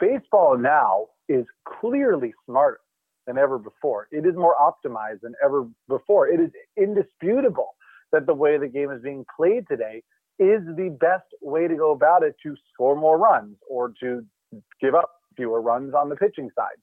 [0.00, 1.44] baseball now is
[1.80, 2.80] clearly smarter
[3.28, 4.08] than ever before.
[4.10, 6.26] It is more optimized than ever before.
[6.26, 7.76] It is indisputable
[8.10, 10.02] that the way the game is being played today
[10.40, 14.24] is the best way to go about it to score more runs or to
[14.80, 16.80] give up fewer runs on the pitching side.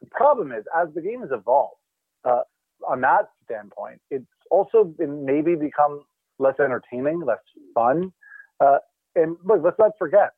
[0.00, 1.76] The problem is, as the game has evolved,
[2.24, 2.42] uh,
[2.88, 6.02] on that standpoint, it's also been maybe become
[6.38, 7.38] less entertaining, less
[7.74, 8.12] fun.
[8.60, 8.78] Uh,
[9.14, 10.30] and look, let's not forget,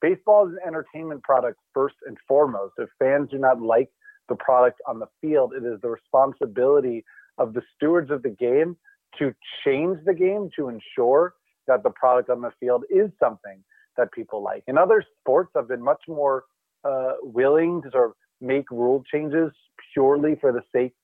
[0.00, 2.74] baseball is an entertainment product first and foremost.
[2.78, 3.90] If fans do not like
[4.28, 7.04] the product on the field, it is the responsibility
[7.38, 8.76] of the stewards of the game
[9.18, 9.34] to
[9.64, 11.34] change the game to ensure
[11.66, 13.62] that the product on the field is something
[13.96, 14.64] that people like.
[14.66, 16.44] In other sports, I've been much more
[16.84, 18.12] uh, willing to sort of
[18.42, 19.52] make rule changes
[19.94, 20.94] purely for the sake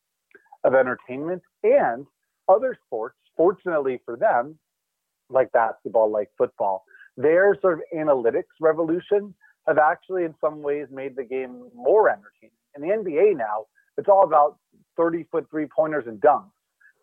[0.64, 1.42] of entertainment.
[1.62, 2.06] And
[2.48, 4.58] other sports, fortunately for them,
[5.30, 6.84] like basketball, like football,
[7.16, 9.34] their sort of analytics revolution
[9.66, 12.56] have actually in some ways made the game more entertaining.
[12.74, 13.66] In the NBA now,
[13.96, 14.56] it's all about
[14.96, 16.50] 30 foot three pointers and dunks.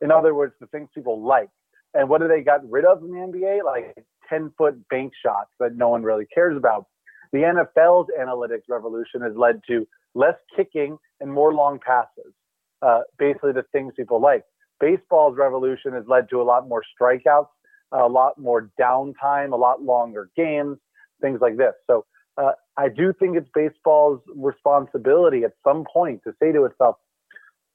[0.01, 1.49] In other words, the things people like.
[1.93, 3.63] And what do they got rid of in the NBA?
[3.63, 3.95] Like
[4.29, 6.88] 10 foot bank shots that no one really cares about.
[7.31, 12.34] The NFL's analytics revolution has led to less kicking and more long passes.
[12.82, 14.43] Uh, basically, the things people like.
[14.80, 17.47] Baseball's revolution has led to a lot more strikeouts,
[17.91, 20.78] a lot more downtime, a lot longer games,
[21.22, 21.74] things like this.
[21.88, 22.05] So
[22.38, 26.97] uh, I do think it's baseball's responsibility at some point to say to itself,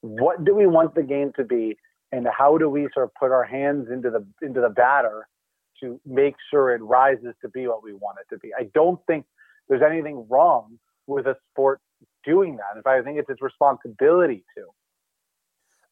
[0.03, 1.77] what do we want the game to be,
[2.13, 5.27] and how do we sort of put our hands into the into the batter
[5.83, 8.51] to make sure it rises to be what we want it to be.
[8.59, 9.25] I don't think
[9.69, 11.81] there's anything wrong with a sport
[12.25, 12.77] doing that.
[12.77, 14.65] In fact, I think it's its responsibility to.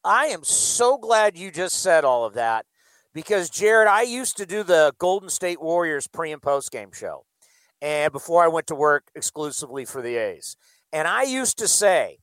[0.04, 2.66] I am so glad you just said all of that
[3.12, 7.24] because, Jared, I used to do the Golden State Warriors pre and post game show.
[7.80, 10.56] And before I went to work exclusively for the A's.
[10.92, 12.18] And I used to say,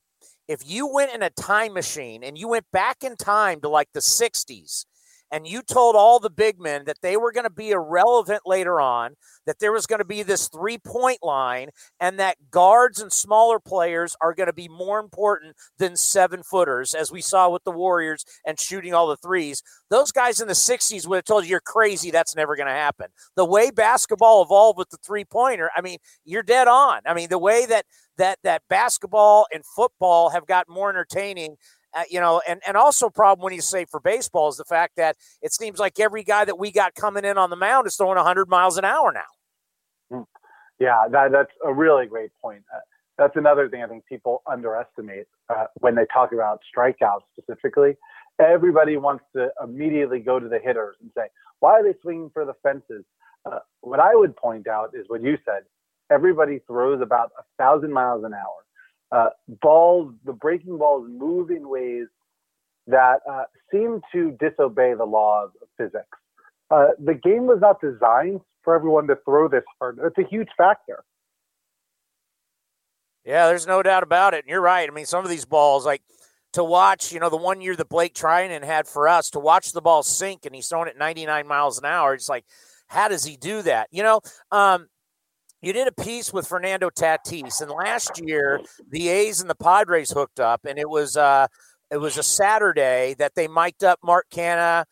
[0.48, 3.88] if you went in a time machine and you went back in time to like
[3.92, 4.84] the 60s
[5.30, 8.80] and you told all the big men that they were going to be irrelevant later
[8.80, 9.14] on,
[9.46, 11.68] that there was going to be this three point line,
[12.00, 16.94] and that guards and smaller players are going to be more important than seven footers,
[16.94, 19.62] as we saw with the Warriors and shooting all the threes.
[19.90, 22.10] Those guys in the 60s would have told you you're crazy.
[22.10, 23.08] That's never going to happen.
[23.36, 27.00] The way basketball evolved with the three pointer, I mean, you're dead on.
[27.06, 27.84] I mean, the way that
[28.18, 31.56] that that basketball and football have got more entertaining
[31.96, 34.96] uh, you know, and, and also problem when you say for baseball is the fact
[34.96, 37.96] that it seems like every guy that we got coming in on the mound is
[37.96, 40.16] throwing 100 miles an hour now.
[40.16, 40.22] Hmm.
[40.78, 42.62] Yeah, that, that's a really great point.
[42.74, 42.80] Uh,
[43.18, 47.96] that's another thing I think people underestimate uh, when they talk about strikeouts specifically
[48.38, 51.26] everybody wants to immediately go to the hitters and say,
[51.60, 53.04] why are they swinging for the fences?
[53.44, 55.62] Uh, what I would point out is what you said.
[56.10, 58.64] Everybody throws about a thousand miles an hour.
[59.12, 59.28] Uh,
[59.62, 62.06] balls, the breaking balls move in ways
[62.86, 66.06] that uh, seem to disobey the laws of physics.
[66.70, 69.98] Uh, the game was not designed for everyone to throw this hard.
[70.02, 71.04] It's a huge factor.
[73.24, 74.44] Yeah, there's no doubt about it.
[74.44, 74.88] And you're right.
[74.88, 76.02] I mean, some of these balls, like
[76.52, 79.72] to watch, you know, the one year that Blake Treinen had for us, to watch
[79.72, 82.14] the ball sink and he's throwing it 99 miles an hour.
[82.14, 82.44] It's like,
[82.88, 83.88] how does he do that?
[83.90, 84.20] You know,
[84.52, 84.88] um,
[85.62, 88.60] you did a piece with Fernando Tatis, and last year
[88.90, 91.46] the A's and the Padres hooked up, and it was uh,
[91.90, 94.84] it was a Saturday that they mic'd up Mark Canha.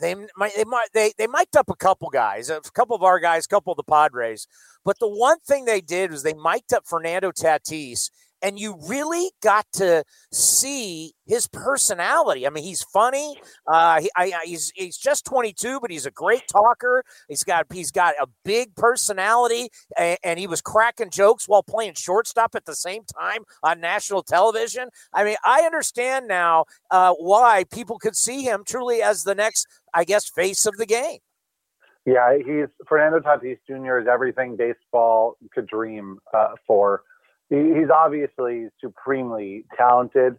[0.00, 0.64] They they
[0.94, 3.76] they they mic'd up a couple guys, a couple of our guys, a couple of
[3.76, 4.46] the Padres.
[4.84, 8.10] But the one thing they did was they mic'd up Fernando Tatis,
[8.42, 12.46] and you really got to see his personality.
[12.46, 13.40] I mean, he's funny.
[13.66, 17.04] Uh, he, I, he's he's just 22, but he's a great talker.
[17.28, 21.94] He's got he's got a big personality, and, and, he was cracking jokes while playing
[21.94, 24.88] shortstop at the same time on national television.
[25.12, 29.68] I mean, I understand now uh, why people could see him truly as the next,
[29.94, 31.18] I guess, face of the game.
[32.04, 33.98] Yeah, he's Fernando Tatis Jr.
[33.98, 37.02] is everything baseball could dream uh, for
[37.52, 40.36] he's obviously supremely talented.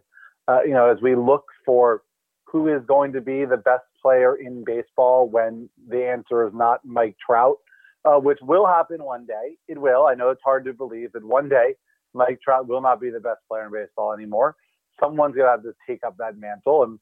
[0.48, 2.02] Uh, you know, as we look for
[2.46, 6.80] who is going to be the best player in baseball when the answer is not
[6.84, 7.56] Mike Trout,
[8.04, 9.56] uh, which will happen one day.
[9.66, 10.06] It will.
[10.06, 11.74] I know it's hard to believe that one day
[12.12, 14.56] Mike Trout will not be the best player in baseball anymore.
[15.00, 16.84] Someone's going to have to take up that mantle.
[16.84, 16.98] And,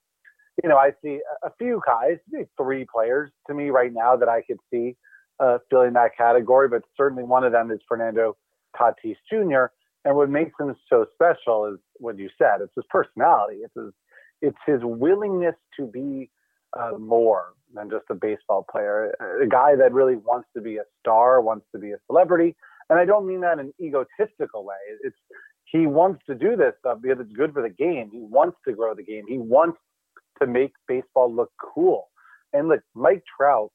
[0.62, 4.28] you know, I see a few guys, maybe three players to me right now that
[4.28, 4.97] I could see
[5.40, 8.36] uh, filling that category, but certainly one of them is Fernando
[8.74, 9.66] Tatis Jr.
[10.04, 12.60] And what makes him so special is what you said.
[12.60, 13.58] It's his personality.
[13.58, 13.92] It's his,
[14.40, 16.30] it's his willingness to be
[16.78, 19.14] uh, more than just a baseball player.
[19.42, 22.56] A guy that really wants to be a star, wants to be a celebrity.
[22.90, 24.74] And I don't mean that in an egotistical way.
[25.02, 25.16] It's
[25.72, 28.10] he wants to do this stuff because it's good for the game.
[28.12, 29.24] He wants to grow the game.
[29.26, 29.78] He wants
[30.40, 32.08] to make baseball look cool.
[32.52, 33.72] And look, Mike Trout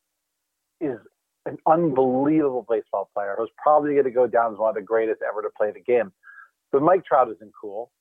[0.79, 0.99] is
[1.47, 5.21] an unbelievable baseball player who's probably going to go down as one of the greatest
[5.27, 6.11] ever to play the game.
[6.71, 7.91] But Mike Trout isn't cool,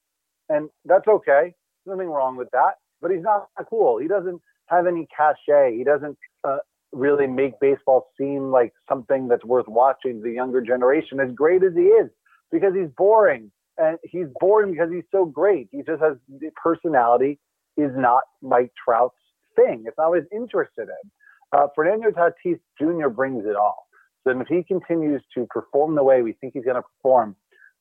[0.49, 1.55] and that's okay.
[1.85, 2.75] There's nothing wrong with that.
[3.01, 3.99] But he's not cool.
[3.99, 5.77] He doesn't have any cachet.
[5.77, 6.59] He doesn't uh,
[6.93, 11.21] really make baseball seem like something that's worth watching to the younger generation.
[11.21, 12.11] As great as he is,
[12.51, 15.69] because he's boring, and he's boring because he's so great.
[15.71, 17.39] He just has the personality.
[17.79, 19.21] Is not Mike Trout's
[19.55, 19.85] thing.
[19.87, 21.11] It's not what he's interested in.
[21.53, 23.09] Uh, Fernando Tatis Jr.
[23.09, 23.87] brings it all.
[24.25, 27.37] So if he continues to perform the way we think he's going to perform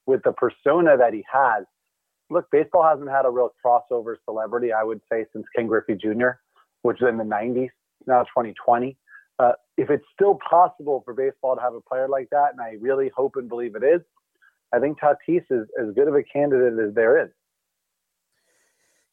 [0.05, 1.65] with the persona that he has,
[2.29, 6.37] look, baseball hasn't had a real crossover celebrity, I would say, since Ken Griffey Jr.,
[6.83, 7.69] which is in the 90s,
[8.05, 8.95] now 2020.
[9.39, 12.75] Uh, if it's still possible for baseball to have a player like that, and I
[12.79, 14.01] really hope and believe it is,
[14.73, 17.31] I think Tatis is as good of a candidate as there is.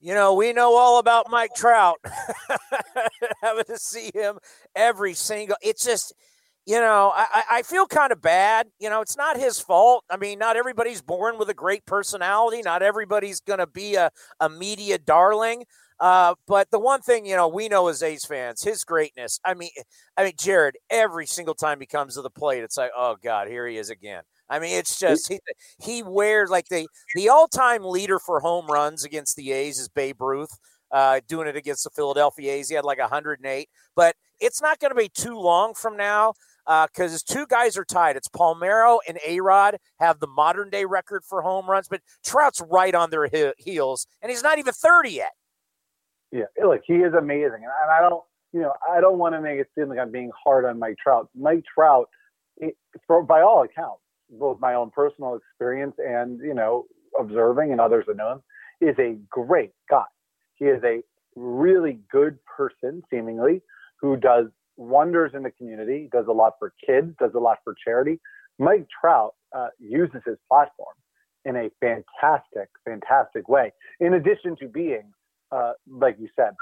[0.02, 1.98] You know, we know all about Mike Trout.
[3.42, 4.38] Having to see him
[4.74, 6.12] every single it's just
[6.66, 8.68] you know, I, I feel kind of bad.
[8.78, 10.04] You know, it's not his fault.
[10.08, 12.62] I mean, not everybody's born with a great personality.
[12.62, 15.64] Not everybody's going to be a, a media darling.
[15.98, 19.38] Uh, but the one thing you know we know as A's fans, his greatness.
[19.44, 19.70] I mean,
[20.16, 20.76] I mean, Jared.
[20.90, 23.90] Every single time he comes to the plate, it's like, oh God, here he is
[23.90, 24.22] again.
[24.52, 25.40] I mean, it's just he,
[25.82, 29.88] he wears like the the all time leader for home runs against the A's is
[29.88, 30.50] Babe Ruth.
[30.90, 33.68] Uh, doing it against the Philadelphia A's, he had like 108.
[33.96, 36.34] But it's not going to be too long from now
[36.66, 38.16] because uh, two guys are tied.
[38.16, 42.94] It's Palmeiro and A-Rod have the modern day record for home runs, but Trout's right
[42.94, 45.32] on their he- heels, and he's not even 30 yet.
[46.30, 48.22] Yeah, look, he is amazing, and I don't,
[48.52, 50.96] you know, I don't want to make it seem like I'm being hard on Mike
[51.02, 51.30] Trout.
[51.34, 52.10] Mike Trout,
[52.58, 52.76] it,
[53.06, 56.86] for, by all accounts, both my own personal experience and you know
[57.18, 58.42] observing and others that know him,
[58.80, 60.04] is a great guy.
[60.54, 61.02] He is a
[61.36, 63.62] really good person, seemingly,
[64.00, 64.46] who does
[64.76, 68.20] wonders in the community, does a lot for kids, does a lot for charity.
[68.58, 70.94] Mike Trout uh, uses his platform
[71.44, 73.72] in a fantastic, fantastic way.
[74.00, 75.12] In addition to being,
[75.50, 76.52] uh, like you said,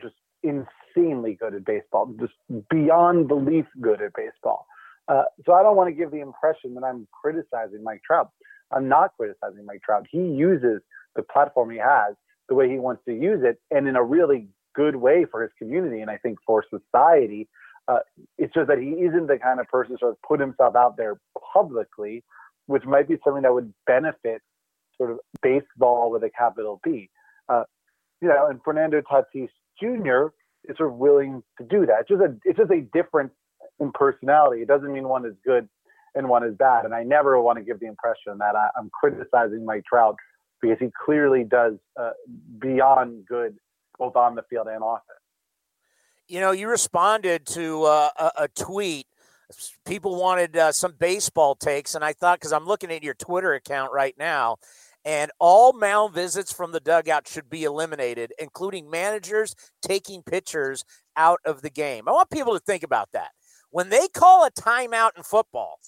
[0.00, 2.32] just insanely good at baseball, just
[2.70, 4.66] beyond belief good at baseball.
[5.10, 8.30] Uh, so I don't want to give the impression that I'm criticizing Mike Trout.
[8.72, 10.06] I'm not criticizing Mike Trout.
[10.08, 10.80] He uses
[11.16, 12.14] the platform he has
[12.48, 15.50] the way he wants to use it and in a really good way for his
[15.58, 17.48] community and I think for society.
[17.88, 17.98] Uh,
[18.38, 20.96] it's just that he isn't the kind of person to sort of put himself out
[20.96, 21.20] there
[21.52, 22.22] publicly,
[22.66, 24.42] which might be something that would benefit
[24.96, 27.10] sort of baseball with a capital B.
[27.48, 27.64] Uh,
[28.22, 29.48] you know, and Fernando Tatis
[29.80, 30.32] Jr.
[30.70, 32.02] is sort of willing to do that.
[32.02, 33.32] It's just a it's just a difference
[33.80, 34.62] in personality.
[34.62, 35.68] It doesn't mean one is good
[36.14, 36.84] and one is bad.
[36.84, 40.16] And I never want to give the impression that I, am criticizing Mike Trout
[40.60, 42.10] because he clearly does uh,
[42.58, 43.56] beyond good
[43.98, 46.32] both on the field and off it.
[46.32, 49.06] You know, you responded to uh, a, a, tweet.
[49.84, 53.52] People wanted uh, some baseball takes, and I thought because I'm looking at your Twitter
[53.52, 54.56] account right now,
[55.04, 60.84] and all mound visits from the dugout should be eliminated, including managers taking pitchers
[61.16, 62.08] out of the game.
[62.08, 63.30] I want people to think about that.
[63.70, 65.78] When they call a timeout in football,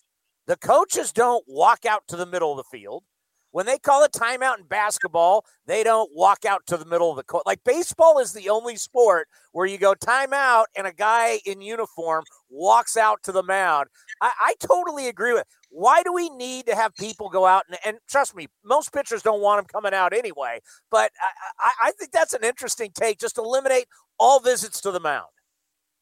[0.46, 3.04] the coaches don't walk out to the middle of the field.
[3.50, 7.16] When they call a timeout in basketball, they don't walk out to the middle of
[7.16, 7.44] the court.
[7.44, 12.24] Like baseball is the only sport where you go timeout and a guy in uniform
[12.48, 13.88] walks out to the mound.
[14.22, 15.44] I, I totally agree with.
[15.68, 19.22] Why do we need to have people go out and, and trust me, most pitchers
[19.22, 20.60] don't want them coming out anyway.
[20.90, 23.18] But I, I, I think that's an interesting take.
[23.18, 23.86] Just eliminate
[24.18, 25.26] all visits to the mound.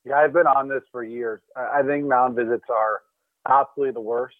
[0.04, 1.40] Yeah, I've been on this for years.
[1.56, 3.02] I think mound visits are
[3.48, 4.36] absolutely the worst.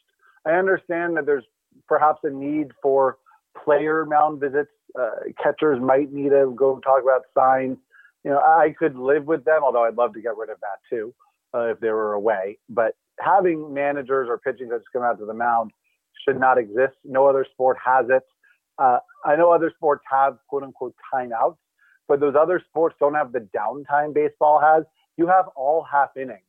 [0.47, 1.45] I understand that there's
[1.87, 3.19] perhaps a need for
[3.65, 4.71] player mound visits.
[4.99, 5.11] Uh,
[5.43, 7.77] catchers might need to go talk about signs.
[8.25, 10.79] You know, I could live with them, although I'd love to get rid of that
[10.89, 11.15] too
[11.55, 12.59] uh, if they were away.
[12.69, 15.73] But having managers or pitching coaches come out to the mound
[16.27, 16.95] should not exist.
[17.05, 18.23] No other sport has it.
[18.79, 21.57] Uh, I know other sports have quote unquote timeouts,
[22.09, 24.85] but those other sports don't have the downtime baseball has.
[25.21, 26.49] You have all half innings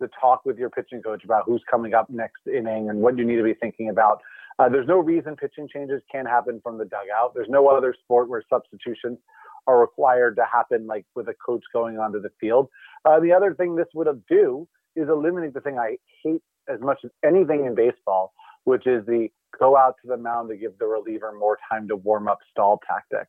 [0.00, 3.24] to talk with your pitching coach about who's coming up next inning and what you
[3.24, 4.20] need to be thinking about.
[4.60, 7.34] Uh, there's no reason pitching changes can't happen from the dugout.
[7.34, 9.18] There's no other sport where substitutions
[9.66, 12.68] are required to happen, like with a coach going onto the field.
[13.04, 16.42] Uh, the other thing this would do is eliminate the thing I hate
[16.72, 18.32] as much as anything in baseball,
[18.62, 19.26] which is the
[19.58, 22.80] go out to the mound to give the reliever more time to warm up stall
[22.88, 23.26] tactic.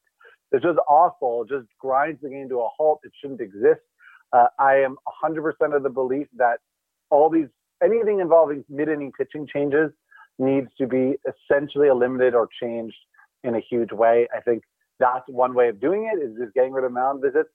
[0.51, 1.41] It's just awful.
[1.41, 2.99] It just grinds the game to a halt.
[3.03, 3.81] It shouldn't exist.
[4.35, 6.57] Uh, I am 100% of the belief that
[7.09, 7.47] all these
[7.81, 9.91] anything involving mid-inning pitching changes
[10.39, 12.97] needs to be essentially eliminated or changed
[13.43, 14.27] in a huge way.
[14.35, 14.63] I think
[14.99, 17.49] that's one way of doing it is just getting rid of mound visits.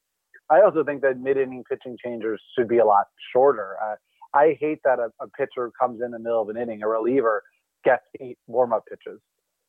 [0.48, 3.77] I also think that mid-inning pitching changes should be a lot shorter.
[3.82, 3.97] Uh,
[4.35, 7.43] I hate that a, a, pitcher comes in the middle of an inning, a reliever
[7.85, 9.20] gets eight warm-up pitches.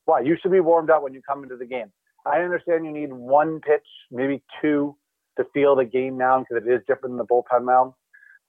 [0.05, 0.21] Why?
[0.21, 1.91] You should be warmed up when you come into the game.
[2.25, 4.95] I understand you need one pitch, maybe two,
[5.37, 7.93] to feel the game mound because it is different than the bullpen mound.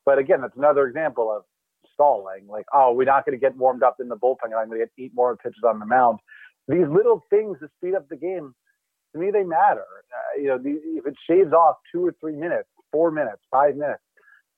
[0.04, 1.44] But again, that's another example of
[1.94, 2.46] stalling.
[2.48, 4.80] Like, oh, we're not going to get warmed up in the bullpen, and I'm going
[4.80, 6.18] to get eight more pitches on the mound.
[6.68, 8.54] These little things to speed up the game,
[9.12, 9.84] to me, they matter.
[10.10, 13.76] Uh, you know, the, if it shaves off two or three minutes, four minutes, five
[13.76, 14.02] minutes,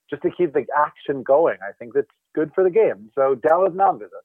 [0.09, 3.09] just to keep the action going, I think that's good for the game.
[3.15, 4.15] So down with mound visits.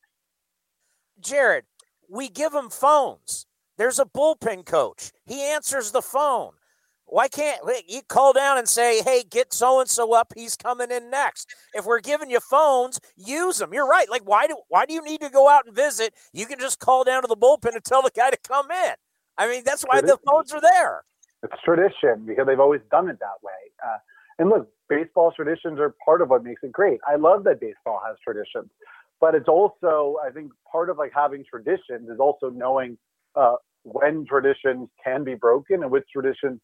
[1.20, 1.64] Jared,
[2.08, 3.46] we give them phones.
[3.78, 5.10] There's a bullpen coach.
[5.24, 6.52] He answers the phone.
[7.10, 10.32] Why can't you call down and say, "Hey, get so and so up.
[10.36, 13.74] He's coming in next." If we're giving you phones, use them.
[13.74, 14.08] You're right.
[14.08, 16.14] Like, why do why do you need to go out and visit?
[16.32, 18.94] You can just call down to the bullpen and tell the guy to come in.
[19.36, 21.02] I mean, that's why the phones are there.
[21.42, 23.72] It's tradition because they've always done it that way.
[23.84, 23.98] Uh,
[24.38, 27.00] and look, baseball traditions are part of what makes it great.
[27.08, 28.70] I love that baseball has traditions,
[29.20, 32.98] but it's also, I think, part of like having traditions is also knowing
[33.34, 36.60] uh, when traditions can be broken and which traditions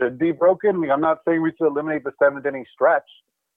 [0.00, 0.70] should be broken.
[0.70, 3.08] I mean, I'm not saying we should eliminate the seventh inning stretch.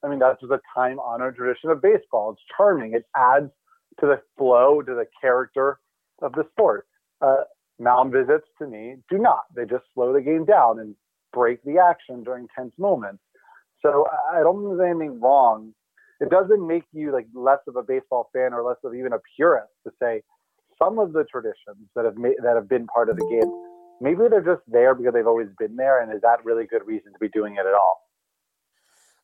[0.04, 2.32] I mean, that's just a time honored tradition of baseball.
[2.32, 2.94] It's charming.
[2.94, 3.50] It adds
[4.00, 5.78] to the flow, to the character
[6.20, 6.86] of the sport.
[7.20, 7.44] Uh,
[7.78, 9.44] mound visits to me do not.
[9.54, 10.94] They just slow the game down and
[11.32, 13.22] break the action during tense moments.
[13.80, 15.74] So I don't think there's anything wrong.
[16.20, 19.18] It doesn't make you like less of a baseball fan or less of even a
[19.36, 20.22] purist to say
[20.78, 23.71] some of the traditions that have made, that have been part of the game
[24.02, 27.12] maybe they're just there because they've always been there, and is that really good reason
[27.12, 28.02] to be doing it at all?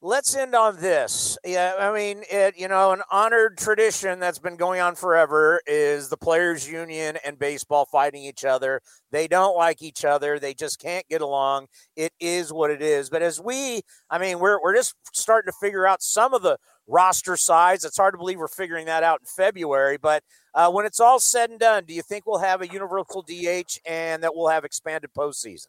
[0.01, 1.37] Let's end on this.
[1.45, 6.09] Yeah, I mean, it, you know, an honored tradition that's been going on forever is
[6.09, 8.81] the players' union and baseball fighting each other.
[9.11, 10.39] They don't like each other.
[10.39, 11.67] They just can't get along.
[11.97, 13.11] It is what it is.
[13.11, 16.59] But as we, I mean, we're we're just starting to figure out some of the
[16.89, 17.85] roster size.
[17.85, 20.25] It's hard to believe we're figuring that out in February, but
[20.55, 23.79] uh, when it's all said and done, do you think we'll have a universal DH
[23.87, 25.69] and that we'll have expanded postseason?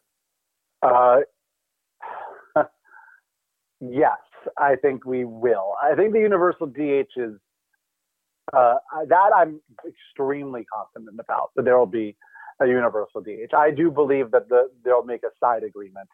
[0.82, 1.18] Uh,
[3.80, 4.18] yes,
[4.58, 5.74] I think we will.
[5.80, 7.34] I think the universal DH is
[8.52, 8.74] uh,
[9.08, 12.16] that I'm extremely confident about that there will be
[12.60, 13.54] a universal DH.
[13.56, 16.08] I do believe that the, they'll make a side agreement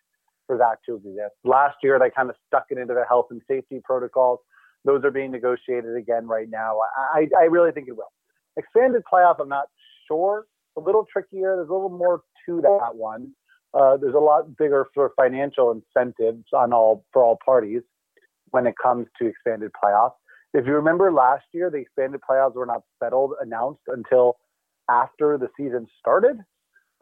[0.46, 1.34] for that to exist.
[1.44, 4.40] Last year, they kind of stuck it into the health and safety protocols.
[4.86, 6.78] Those are being negotiated again right now.
[7.14, 8.12] I, I really think it will.
[8.56, 9.66] Expanded playoff, I'm not
[10.08, 10.46] sure.
[10.78, 11.56] A little trickier.
[11.56, 13.32] There's a little more to that one.
[13.74, 17.82] uh, there's a lot bigger for financial incentives on all for all parties
[18.50, 20.14] when it comes to expanded playoffs.
[20.54, 24.36] If you remember last year, the expanded playoffs were not settled, announced until
[24.90, 26.38] after the season started,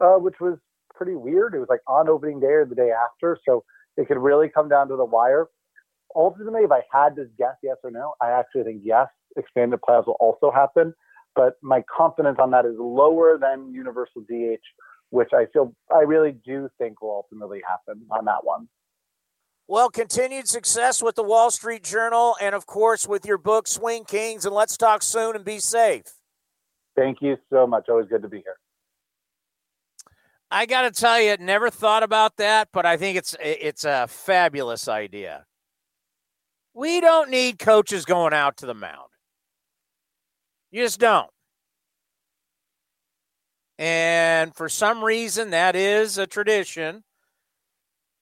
[0.01, 0.57] uh, which was
[0.93, 1.53] pretty weird.
[1.55, 3.63] It was like on opening day or the day after, so
[3.97, 5.47] it could really come down to the wire.
[6.15, 10.07] Ultimately, if I had to guess yes or no, I actually think yes, expanded playoffs
[10.07, 10.93] will also happen.
[11.35, 14.63] But my confidence on that is lower than universal DH,
[15.09, 18.69] which I feel I really do think will ultimately happen on that one.
[19.67, 24.05] Well, continued success with the Wall Street Journal and, of course, with your book, Swing
[24.05, 24.45] Kings.
[24.45, 26.03] And let's talk soon and be safe.
[26.95, 27.89] Thank you so much.
[27.89, 28.55] Always good to be here.
[30.51, 33.83] I got to tell you, I never thought about that, but I think it's it's
[33.83, 35.45] a fabulous idea.
[36.75, 39.09] We don't need coaches going out to the mound.
[40.71, 41.29] You just don't.
[43.79, 47.03] And for some reason, that is a tradition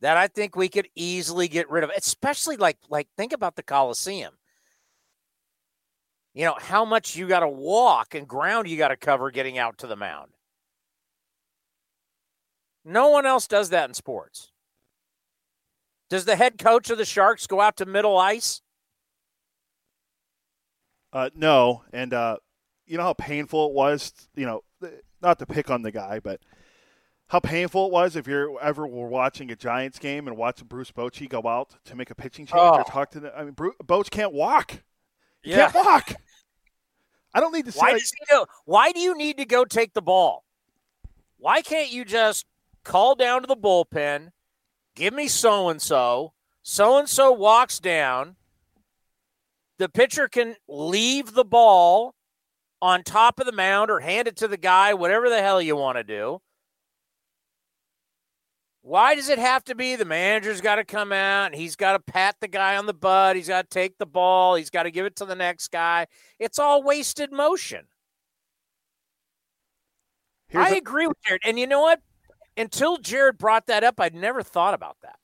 [0.02, 3.64] that I think we could easily get rid of, especially like like think about the
[3.64, 4.34] Coliseum.
[6.36, 9.58] You know, how much you got to walk and ground you got to cover getting
[9.58, 10.32] out to the mound.
[12.86, 14.53] No one else does that in sports.
[16.14, 18.62] Does the head coach of the Sharks go out to middle ice?
[21.12, 22.38] Uh, no, and uh,
[22.86, 24.14] you know how painful it was.
[24.36, 24.64] You know,
[25.24, 26.40] not to pick on the guy, but
[27.30, 30.92] how painful it was if you're ever were watching a Giants game and watching Bruce
[30.92, 32.76] Bochy go out to make a pitching change oh.
[32.76, 33.36] or talk to the.
[33.36, 34.84] I mean, Bruce, Boch can't walk.
[35.42, 35.72] He yeah.
[35.72, 36.14] can't walk.
[37.34, 37.72] I don't need to.
[37.72, 40.44] Why, does he go, why do you need to go take the ball?
[41.38, 42.46] Why can't you just
[42.84, 44.30] call down to the bullpen,
[44.96, 48.36] give me so and so, so and so walks down,
[49.80, 52.16] the pitcher can leave the ball
[52.82, 55.76] on top of the mound or hand it to the guy, whatever the hell you
[55.76, 56.40] want to do.
[58.82, 61.94] Why does it have to be the manager's got to come out and he's got
[61.94, 63.38] to pat the guy on the butt?
[63.38, 64.56] He's got to take the ball.
[64.56, 66.08] He's got to give it to the next guy.
[66.38, 67.86] It's all wasted motion.
[70.50, 71.42] Here's I a- agree with Jared.
[71.46, 72.02] And you know what?
[72.56, 75.18] Until Jared brought that up, I'd never thought about that.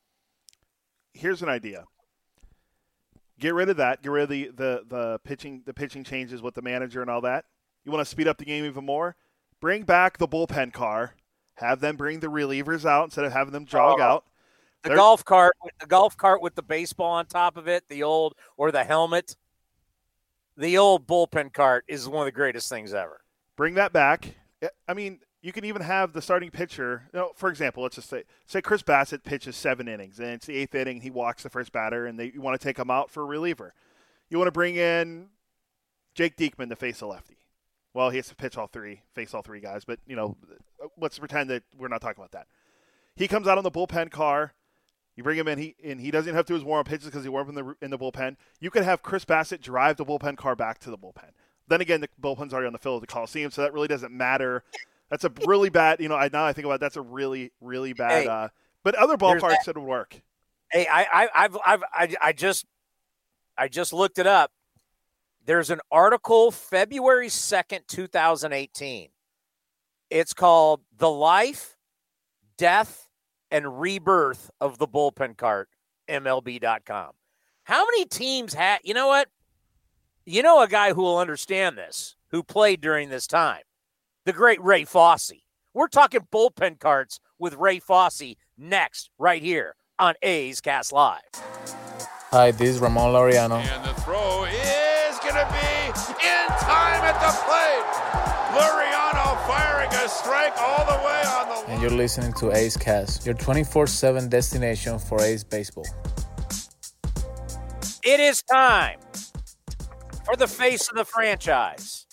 [1.13, 1.85] Here's an idea.
[3.39, 4.01] Get rid of that.
[4.01, 7.21] Get rid of the, the, the pitching the pitching changes with the manager and all
[7.21, 7.45] that.
[7.85, 9.15] You want to speed up the game even more?
[9.61, 11.15] Bring back the bullpen car.
[11.55, 14.25] Have them bring the relievers out instead of having them jog oh, out.
[14.83, 18.03] The They're, golf cart, the golf cart with the baseball on top of it, the
[18.03, 19.35] old or the helmet.
[20.55, 23.21] The old bullpen cart is one of the greatest things ever.
[23.55, 24.35] Bring that back.
[24.87, 27.03] I mean, you can even have the starting pitcher.
[27.13, 30.45] You know, for example, let's just say say Chris Bassitt pitches seven innings and it's
[30.45, 31.01] the eighth inning.
[31.01, 33.25] He walks the first batter, and they you want to take him out for a
[33.25, 33.73] reliever.
[34.29, 35.27] You want to bring in
[36.13, 37.37] Jake Diekman to face a lefty.
[37.93, 39.85] Well, he has to pitch all three, face all three guys.
[39.85, 40.37] But you know,
[40.99, 42.47] let's pretend that we're not talking about that.
[43.15, 44.53] He comes out on the bullpen car.
[45.15, 47.05] You bring him in, he and he doesn't have to do his warm up pitches
[47.05, 48.35] because he warmed in the in the bullpen.
[48.59, 51.31] You could have Chris Bassitt drive the bullpen car back to the bullpen.
[51.67, 54.11] Then again, the bullpen's already on the field of the Coliseum, so that really doesn't
[54.11, 54.63] matter
[55.09, 55.99] that's a really bad.
[55.99, 58.23] You know, I now I think about it, that's a really really bad.
[58.23, 58.49] Hey, uh,
[58.83, 60.21] but other ballparks it would work.
[60.71, 62.65] Hey, I, I I've I've I, I just
[63.57, 64.51] I just looked it up.
[65.45, 69.09] There's an article February second, two thousand eighteen.
[70.09, 71.77] It's called "The Life,
[72.57, 73.09] Death,
[73.49, 75.69] and Rebirth of the Bullpen Cart."
[76.07, 77.11] MLB.com.
[77.63, 78.79] How many teams had?
[78.83, 79.27] You know what?
[80.25, 83.61] You know a guy who will understand this, who played during this time
[84.25, 85.33] the great Ray Fosse.
[85.73, 91.21] We're talking bullpen carts with Ray Fosse next, right here on A's Cast Live.
[92.31, 93.59] Hi, this is Ramon Laureano.
[93.59, 97.89] And the throw is going to be in time at the plate.
[98.59, 101.71] Laureano firing a strike all the way on the.
[101.71, 105.85] And you're listening to A's Cast, your 24 7 destination for A's baseball.
[108.03, 108.99] It is time
[110.25, 112.05] for the face of the franchise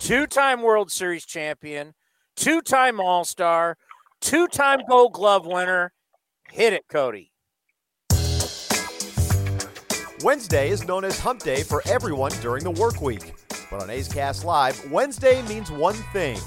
[0.00, 1.94] two time World Series champion,
[2.34, 3.76] two time All Star,
[4.20, 5.92] two time Gold Glove winner.
[6.50, 7.30] Hit it, Cody.
[10.22, 13.34] Wednesday is known as Hump Day for everyone during the work week.
[13.70, 16.38] But on A's Cast Live, Wednesday means one thing.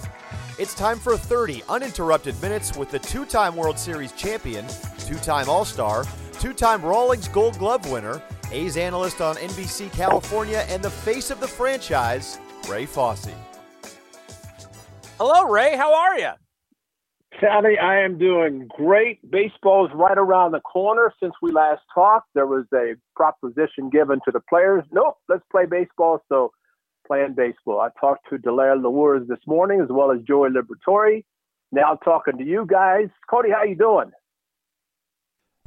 [0.59, 4.65] It's time for 30 uninterrupted minutes with the two time World Series champion,
[4.99, 6.05] two time All Star,
[6.39, 8.21] two time Rawlings Gold Glove winner,
[8.51, 13.29] A's analyst on NBC California, and the face of the franchise, Ray Fosse.
[15.17, 15.75] Hello, Ray.
[15.75, 16.31] How are you?
[17.39, 19.19] Sally, I am doing great.
[19.29, 21.13] Baseball is right around the corner.
[21.21, 24.83] Since we last talked, there was a proposition given to the players.
[24.91, 26.23] Nope, let's play baseball.
[26.29, 26.51] So,
[27.05, 27.79] playing baseball.
[27.79, 31.23] I talked to Delaire Lewis this morning as well as Joey Liberatore.
[31.71, 34.11] Now talking to you guys, Cody, how you doing?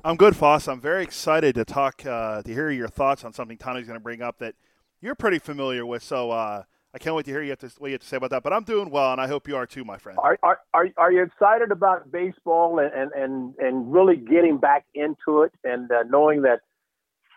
[0.05, 0.68] I'm good, Foss.
[0.68, 4.02] I'm very excited to talk uh, to hear your thoughts on something Tony's going to
[4.02, 4.55] bring up that
[5.01, 6.02] you're pretty familiar with.
[6.02, 6.62] So uh,
[6.97, 8.43] I can't wait to hear you have to, what you have to say about that.
[8.43, 10.18] But I'm doing well, and I hope you are too, my friend.
[10.18, 15.43] Are are are, are you excited about baseball and, and and really getting back into
[15.43, 16.60] it and uh, knowing that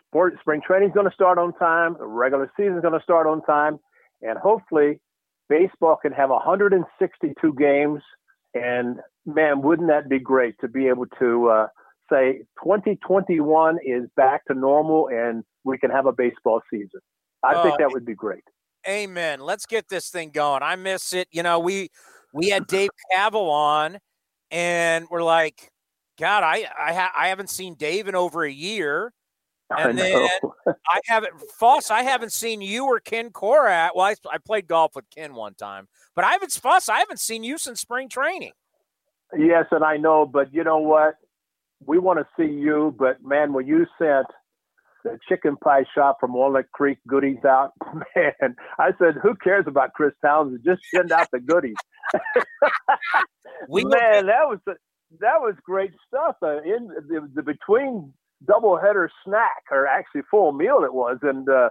[0.07, 3.03] sport, spring training is going to start on time, the regular season is going to
[3.03, 3.79] start on time,
[4.21, 5.01] and hopefully
[5.49, 8.01] baseball can have 162 games.
[8.53, 11.67] And man, wouldn't that be great to be able to uh,
[12.09, 17.01] say 2021 is back to normal and we can have a baseball season?
[17.43, 18.43] I think uh, that would be great.
[18.87, 19.39] Amen.
[19.39, 20.63] Let's get this thing going.
[20.63, 21.27] I miss it.
[21.31, 21.89] You know, we
[22.33, 23.99] we had Dave Kaval on,
[24.51, 25.71] and we're like,
[26.19, 29.13] God, I I, ha- I haven't seen Dave in over a year.
[29.77, 30.29] And I then
[30.67, 33.91] I haven't, Foss, I haven't seen you or Ken Korach.
[33.93, 37.19] Well, I, I played golf with Ken one time, but I haven't, Foss, I haven't
[37.19, 38.53] seen you since spring training.
[39.37, 41.17] Yes, and I know, but you know what?
[41.85, 44.25] We want to see you, but man, when you sent
[45.03, 47.71] the chicken pie shop from Walnut Creek goodies out,
[48.15, 50.61] man, I said, who cares about Chris Townsend?
[50.65, 51.75] Just send out the goodies.
[53.69, 56.35] we man, that was that was great stuff.
[56.41, 58.13] Uh, in the, the between
[58.45, 61.17] doubleheader snack, or actually full meal it was.
[61.21, 61.69] And uh,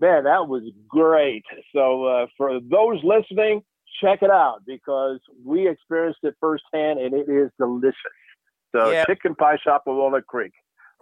[0.00, 1.44] man, that was great.
[1.74, 3.62] So uh, for those listening,
[4.02, 7.96] check it out because we experienced it firsthand, and it is delicious.
[8.74, 9.04] So yeah.
[9.04, 10.52] chicken pie shop of Walnut Creek.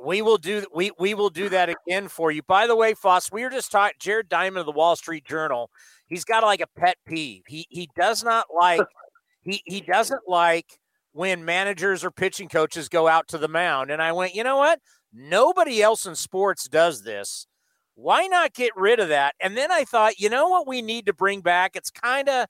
[0.02, 2.43] We will do we we will do that again for you.
[2.43, 3.97] By the way, Foss, we were just talking.
[3.98, 5.70] Jared Diamond of the Wall Street Journal.
[6.06, 7.43] He's got like a pet peeve.
[7.47, 8.81] He he does not like
[9.43, 10.81] he he doesn't like
[11.12, 13.90] when managers or pitching coaches go out to the mound.
[13.90, 14.81] And I went, you know what?
[15.12, 17.47] Nobody else in sports does this.
[17.94, 19.35] Why not get rid of that?
[19.40, 21.72] And then I thought, you know what we need to bring back?
[21.74, 22.47] It's kind of,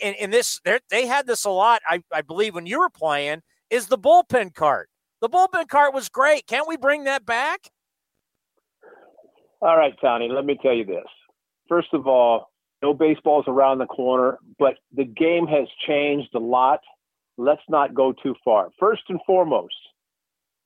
[0.00, 0.60] in, in this,
[0.90, 3.40] they had this a lot, I, I believe, when you were playing,
[3.70, 4.88] is the bullpen cart.
[5.24, 6.46] The bullpen cart was great.
[6.46, 7.70] Can't we bring that back?
[9.62, 11.06] All right, Tony, let me tell you this.
[11.66, 12.50] First of all,
[12.82, 16.80] no baseball's around the corner, but the game has changed a lot.
[17.38, 18.68] Let's not go too far.
[18.78, 19.72] First and foremost,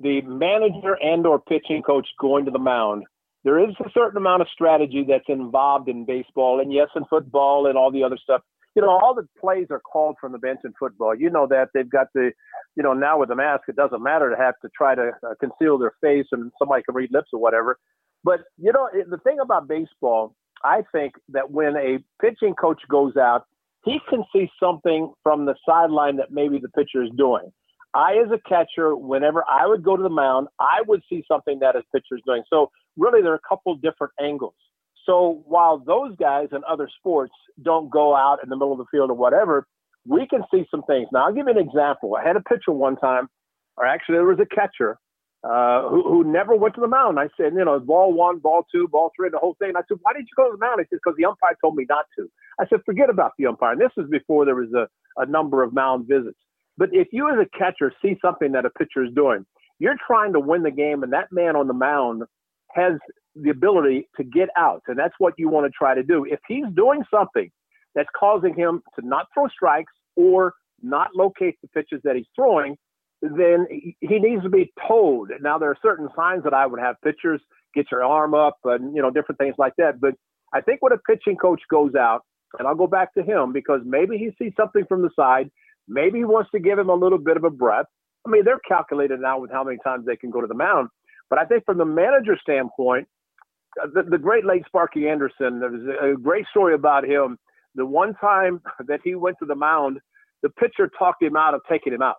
[0.00, 3.04] the manager and or pitching coach going to the mound,
[3.44, 7.68] there is a certain amount of strategy that's involved in baseball and yes, in football
[7.68, 8.40] and all the other stuff.
[8.78, 11.12] You know, all the plays are called from the bench in football.
[11.12, 12.30] You know that they've got the,
[12.76, 15.34] you know, now with the mask, it doesn't matter to have to try to uh,
[15.40, 17.76] conceal their face and somebody can read lips or whatever.
[18.22, 23.16] But you know, the thing about baseball, I think that when a pitching coach goes
[23.16, 23.46] out,
[23.84, 27.50] he can see something from the sideline that maybe the pitcher is doing.
[27.94, 31.58] I, as a catcher, whenever I would go to the mound, I would see something
[31.62, 32.44] that a pitcher is doing.
[32.48, 34.54] So really, there are a couple different angles.
[35.08, 37.32] So while those guys in other sports
[37.62, 39.66] don't go out in the middle of the field or whatever,
[40.06, 41.08] we can see some things.
[41.12, 42.14] Now, I'll give you an example.
[42.14, 43.28] I had a pitcher one time,
[43.78, 44.98] or actually, there was a catcher
[45.44, 47.18] uh, who, who never went to the mound.
[47.18, 49.70] I said, you know, ball one, ball two, ball three, the whole thing.
[49.70, 50.80] And I said, why did you go to the mound?
[50.80, 52.28] He said, because the umpire told me not to.
[52.60, 53.72] I said, forget about the umpire.
[53.72, 54.88] And this was before there was a,
[55.20, 56.38] a number of mound visits.
[56.76, 59.46] But if you as a catcher see something that a pitcher is doing,
[59.78, 62.24] you're trying to win the game, and that man on the mound
[62.72, 62.94] has
[63.42, 64.82] the ability to get out.
[64.86, 66.24] And that's what you want to try to do.
[66.24, 67.50] If he's doing something
[67.94, 72.76] that's causing him to not throw strikes or not locate the pitches that he's throwing,
[73.20, 75.30] then he needs to be told.
[75.40, 77.40] Now, there are certain signs that I would have pitchers
[77.74, 80.00] get your arm up and, you know, different things like that.
[80.00, 80.14] But
[80.52, 82.22] I think when a pitching coach goes out,
[82.58, 85.50] and I'll go back to him because maybe he sees something from the side
[85.88, 87.86] Maybe he wants to give him a little bit of a breath.
[88.26, 90.90] I mean, they're calculated now with how many times they can go to the mound.
[91.30, 93.08] But I think from the manager standpoint,
[93.92, 97.38] the, the great late Sparky Anderson, there was a great story about him.
[97.74, 99.98] The one time that he went to the mound,
[100.42, 102.16] the pitcher talked him out of taking him out.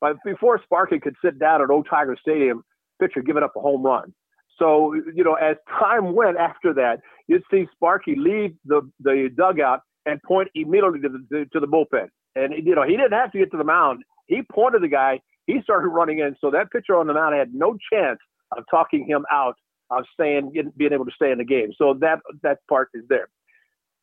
[0.00, 2.64] But before Sparky could sit down at Old Tiger Stadium,
[3.00, 4.12] pitcher giving up a home run.
[4.58, 9.80] So, you know, as time went after that, you'd see Sparky leave the, the dugout
[10.04, 12.08] and point immediately to the, to the bullpen.
[12.34, 14.02] And you know, he didn't have to get to the mound.
[14.26, 15.20] He pointed the guy.
[15.46, 16.36] He started running in.
[16.40, 18.18] So that pitcher on the mound had no chance
[18.56, 19.54] of talking him out
[19.98, 21.72] of staying, being able to stay in the game.
[21.76, 23.28] So that that part is there.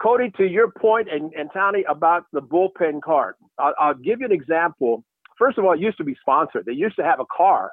[0.01, 4.25] Cody, to your point, and, and Tony about the bullpen card, I'll, I'll give you
[4.25, 5.03] an example.
[5.37, 6.65] First of all, it used to be sponsored.
[6.65, 7.71] They used to have a car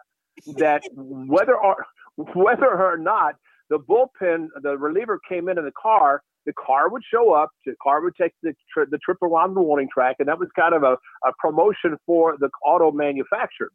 [0.58, 1.86] that whether or
[2.16, 3.36] whether or not
[3.70, 7.74] the bullpen, the reliever came in in the car, the car would show up, the
[7.82, 10.74] car would take the, tri- the trip around the warning track, and that was kind
[10.74, 13.70] of a, a promotion for the auto manufacturer.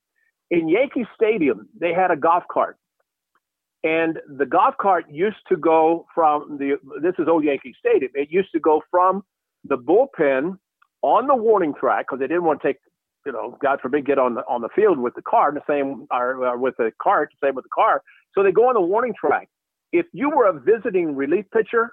[0.50, 2.78] In Yankee Stadium, they had a golf cart.
[3.84, 8.30] And the golf cart used to go from the, this is old Yankee Stadium, it
[8.30, 9.24] used to go from
[9.64, 10.58] the bullpen
[11.02, 12.78] on the warning track, because they didn't want to take
[13.26, 16.08] you know, God forbid, get on the on the field with the car, the same
[16.12, 18.02] or, or with the cart, the same with the car.
[18.34, 19.48] So they go on the warning track.
[19.92, 21.92] If you were a visiting relief pitcher,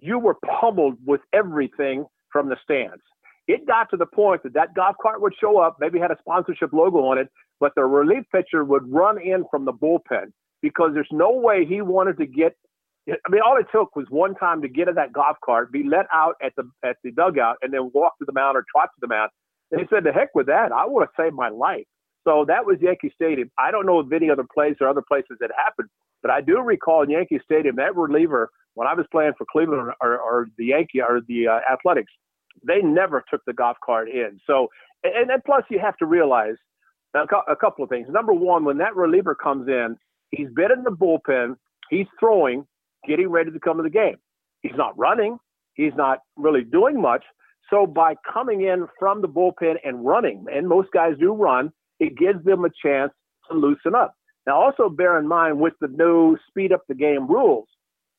[0.00, 3.02] you were pummeled with everything from the stands.
[3.48, 6.18] It got to the point that that golf cart would show up, maybe had a
[6.18, 7.28] sponsorship logo on it,
[7.60, 10.32] but the relief pitcher would run in from the bullpen
[10.66, 12.56] because there's no way he wanted to get.
[13.08, 15.84] I mean, all it took was one time to get in that golf cart, be
[15.84, 18.88] let out at the at the dugout, and then walk to the mound or trot
[18.96, 19.30] to the mound.
[19.70, 20.72] And he said, "The heck with that!
[20.72, 21.86] I want to save my life."
[22.26, 23.48] So that was Yankee Stadium.
[23.56, 25.88] I don't know of any other place or other places that happened,
[26.20, 29.92] but I do recall in Yankee Stadium that reliever when I was playing for Cleveland
[30.02, 32.12] or, or the Yankee or the uh, Athletics,
[32.66, 34.40] they never took the golf cart in.
[34.46, 34.68] So,
[35.04, 36.56] and, and plus you have to realize
[37.14, 38.08] a, a couple of things.
[38.10, 39.96] Number one, when that reliever comes in,
[40.36, 41.56] he's been in the bullpen,
[41.90, 42.66] he's throwing,
[43.06, 44.16] getting ready to come to the game.
[44.62, 45.38] He's not running,
[45.74, 47.24] he's not really doing much.
[47.70, 52.16] So by coming in from the bullpen and running, and most guys do run, it
[52.16, 53.12] gives them a chance
[53.50, 54.14] to loosen up.
[54.46, 57.66] Now, also bear in mind with the new speed up the game rules,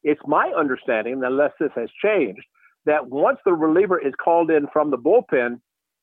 [0.03, 2.43] it's my understanding, unless this has changed,
[2.85, 5.59] that once the reliever is called in from the bullpen,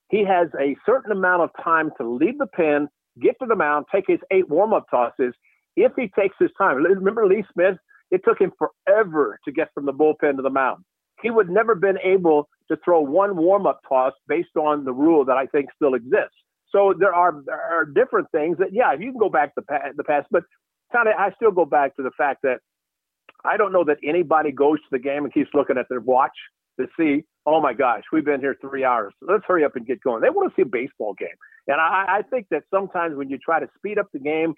[0.08, 2.88] he has a certain amount of time to leave the pen,
[3.20, 5.34] get to the mound, take his eight warm up tosses.
[5.76, 7.76] If he takes his time, remember Lee Smith?
[8.10, 10.84] It took him forever to get from the bullpen to the mound.
[11.22, 15.24] He would never been able to throw one warm up toss based on the rule
[15.24, 16.36] that I think still exists.
[16.70, 19.62] So there are there are different things that yeah, if you can go back to
[19.96, 20.42] the past, but
[20.92, 22.58] kind of I still go back to the fact that
[23.44, 26.36] I don't know that anybody goes to the game and keeps looking at their watch
[26.80, 29.12] to see, oh my gosh, we've been here three hours.
[29.20, 30.22] Let's hurry up and get going.
[30.22, 31.36] They want to see a baseball game.
[31.66, 34.54] And I, I think that sometimes when you try to speed up the game,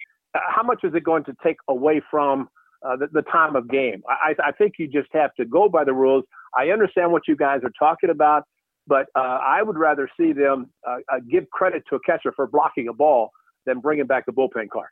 [0.48, 2.48] how much is it going to take away from
[2.86, 4.02] uh, the, the, time of game?
[4.08, 6.24] I, I, think you just have to go by the rules.
[6.56, 8.44] I understand what you guys are talking about,
[8.86, 12.46] but uh, I would rather see them uh, uh give credit to a catcher for
[12.46, 13.30] blocking a ball
[13.64, 14.90] than bringing back the bullpen car.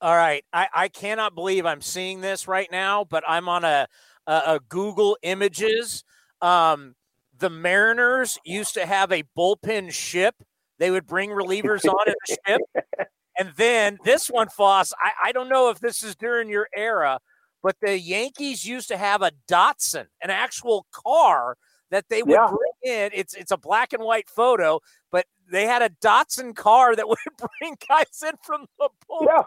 [0.00, 3.86] All right, I, I cannot believe I'm seeing this right now, but I'm on a
[4.26, 6.04] a, a Google Images.
[6.40, 6.94] Um,
[7.38, 10.34] the Mariners used to have a bullpen ship.
[10.78, 12.60] They would bring relievers on in the ship.
[13.42, 17.18] And then this one, Fosse, I, I don't know if this is during your era,
[17.60, 21.56] but the Yankees used to have a Datsun, an actual car
[21.90, 22.46] that they would yeah.
[22.48, 23.10] bring in.
[23.12, 24.78] It's it's a black and white photo,
[25.10, 27.18] but they had a Datsun car that would
[27.58, 29.26] bring guys in from the bullpen.
[29.26, 29.42] Yeah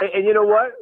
[0.00, 0.72] and, and, you know what?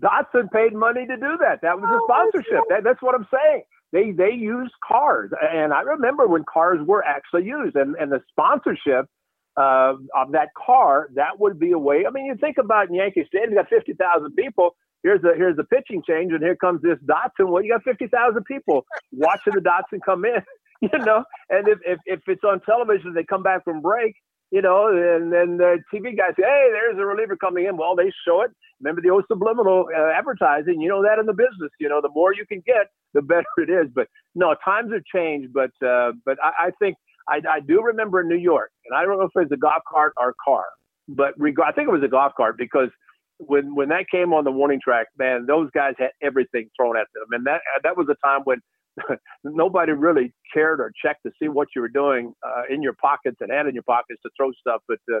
[0.00, 1.60] Datsun paid money to do that.
[1.62, 2.64] That was a oh, sponsorship.
[2.68, 3.62] That, that's what I'm saying.
[3.92, 8.20] They they use cars, and I remember when cars were actually used, and and the
[8.30, 9.06] sponsorship
[9.56, 12.04] uh, of that car that would be a way.
[12.06, 14.76] I mean, you think about Yankee Stadium, you got fifty thousand people.
[15.02, 17.50] Here's the here's the pitching change, and here comes this Datsun.
[17.50, 20.42] Well, you got fifty thousand people watching the Datsun come in.
[20.82, 24.14] You know, and if, if if it's on television, they come back from break
[24.50, 27.76] you know, and then the TV guys say, hey, there's a reliever coming in.
[27.76, 28.50] Well, they show it.
[28.80, 30.80] Remember the old subliminal uh, advertising.
[30.80, 31.70] You know that in the business.
[31.78, 33.92] You know, the more you can get, the better it is.
[33.94, 35.52] But no, times have changed.
[35.52, 36.96] But uh, but I, I think
[37.30, 39.58] I, I do remember in New York, and I don't know if it was a
[39.58, 40.64] golf cart or a car,
[41.08, 42.90] but reg- I think it was a golf cart because
[43.38, 47.08] when when that came on the warning track, man, those guys had everything thrown at
[47.14, 48.60] them, and that that was a time when
[49.44, 53.38] nobody really cared or checked to see what you were doing uh, in your pockets
[53.40, 54.82] and had in your pockets to throw stuff.
[54.88, 55.20] But uh,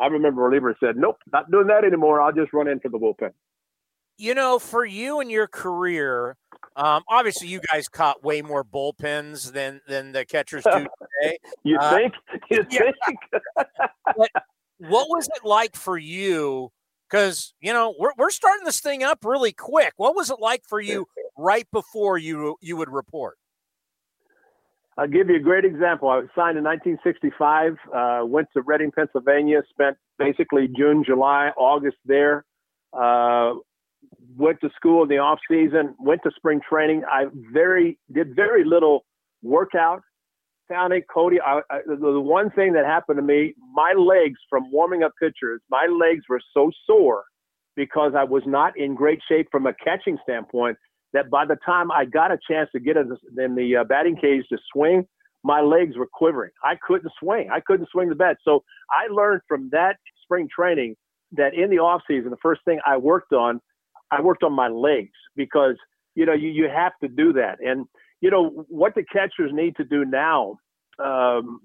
[0.00, 2.20] I remember reliever said, "Nope, not doing that anymore.
[2.22, 3.32] I'll just run in for the bullpen."
[4.20, 6.36] You know, for you and your career,
[6.76, 10.86] um, obviously you guys caught way more bullpens than than the catchers do
[11.22, 11.38] today.
[11.64, 12.12] you uh, think?
[12.50, 12.80] You yeah.
[13.06, 13.18] think?
[14.76, 16.70] what was it like for you?
[17.08, 19.94] Because you know we're we're starting this thing up really quick.
[19.96, 21.06] What was it like for you
[21.38, 23.38] right before you you would report?
[24.98, 26.10] I'll give you a great example.
[26.10, 31.96] I was signed in 1965, uh, went to Reading, Pennsylvania, spent basically June, July, August
[32.04, 32.44] there.
[32.92, 33.54] Uh,
[34.36, 37.02] went to school in the off season, went to spring training.
[37.10, 39.04] I very did very little
[39.42, 40.02] workout.
[40.68, 41.40] Found it, Cody.
[41.40, 45.60] I, I, the one thing that happened to me, my legs from warming up pitchers,
[45.68, 47.24] my legs were so sore
[47.76, 50.76] because I was not in great shape from a catching standpoint
[51.12, 53.84] that by the time I got a chance to get in the, in the uh,
[53.84, 55.06] batting cage to swing,
[55.42, 56.52] my legs were quivering.
[56.62, 57.48] I couldn't swing.
[57.52, 58.36] I couldn't swing the bat.
[58.44, 60.96] So I learned from that spring training
[61.32, 63.60] that in the off season, the first thing I worked on,
[64.10, 65.76] I worked on my legs because
[66.14, 67.58] you know you you have to do that.
[67.60, 67.86] And
[68.20, 70.56] you know what the catchers need to do now.
[71.02, 71.60] Um,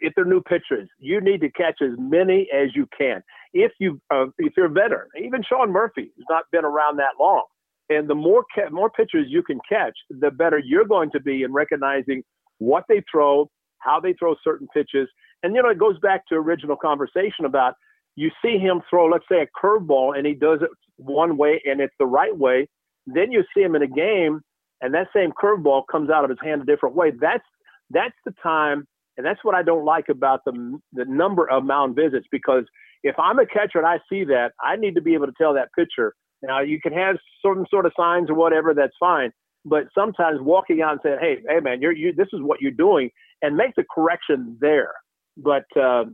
[0.00, 3.22] if they're new pitchers, you need to catch as many as you can.
[3.52, 7.14] If you uh, if you're a veteran, even Sean Murphy has not been around that
[7.20, 7.44] long.
[7.90, 11.42] And the more ca- more pitchers you can catch, the better you're going to be
[11.42, 12.22] in recognizing
[12.58, 15.08] what they throw, how they throw certain pitches,
[15.42, 17.74] And you know, it goes back to original conversation about
[18.16, 21.80] you see him throw, let's say, a curveball, and he does it one way, and
[21.80, 22.68] it's the right way.
[23.06, 24.40] Then you see him in a game,
[24.80, 27.12] and that same curveball comes out of his hand a different way.
[27.18, 27.44] That's
[27.90, 31.96] that's the time, and that's what I don't like about the the number of mound
[31.96, 32.64] visits because
[33.02, 35.54] if I'm a catcher and I see that, I need to be able to tell
[35.54, 36.14] that pitcher.
[36.42, 39.32] Now you can have certain sort of signs or whatever, that's fine.
[39.64, 42.12] But sometimes walking out and saying, "Hey, hey, man, you're you.
[42.12, 43.10] This is what you're doing,"
[43.42, 44.92] and make the correction there.
[45.36, 46.04] But uh,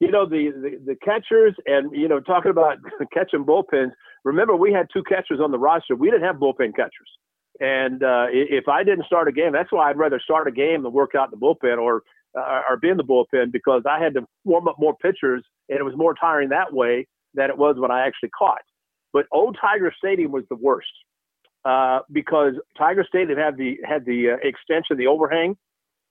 [0.00, 2.78] you know the, the the catchers and you know talking about
[3.12, 3.90] catching bullpens.
[4.26, 5.94] Remember, we had two catchers on the roster.
[5.94, 7.08] We didn't have bullpen catchers.
[7.60, 10.82] And uh, if I didn't start a game, that's why I'd rather start a game
[10.82, 12.02] than work out in the bullpen or
[12.36, 15.78] uh, or be in the bullpen because I had to warm up more pitchers, and
[15.78, 18.60] it was more tiring that way than it was when I actually caught.
[19.12, 20.90] But old Tiger Stadium was the worst
[21.64, 25.56] uh, because Tiger Stadium had the had the uh, extension, the overhang,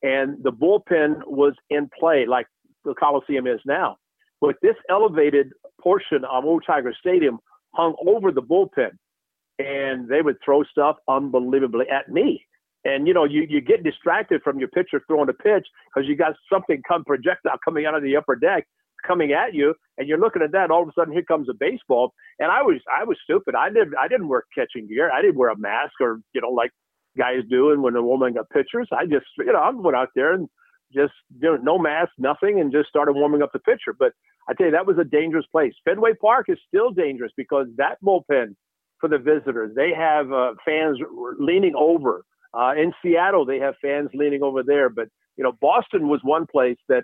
[0.01, 2.47] and the bullpen was in play like
[2.85, 3.97] the Coliseum is now.
[4.39, 5.51] But this elevated
[5.81, 7.39] portion of Old Tiger Stadium
[7.75, 8.91] hung over the bullpen,
[9.59, 12.45] and they would throw stuff unbelievably at me.
[12.83, 16.15] And you know, you, you get distracted from your pitcher throwing a pitch because you
[16.15, 18.65] got something come projectile coming out of the upper deck
[19.05, 20.71] coming at you, and you're looking at that.
[20.71, 22.13] All of a sudden, here comes a baseball.
[22.39, 23.55] And I was I was stupid.
[23.55, 25.11] I didn't I didn't wear catching gear.
[25.11, 26.71] I didn't wear a mask or you know like
[27.17, 28.87] guys doing when a woman got pitchers.
[28.91, 30.47] I just you know I went out there and
[30.93, 33.95] just you know, no mask, nothing, and just started warming up the pitcher.
[33.97, 34.13] But
[34.47, 35.73] I tell you, that was a dangerous place.
[35.83, 38.55] Fenway Park is still dangerous because that bullpen
[38.99, 40.99] for the visitors, they have uh, fans
[41.39, 42.23] leaning over.
[42.53, 44.89] Uh, in Seattle, they have fans leaning over there.
[44.89, 47.03] But you know, Boston was one place that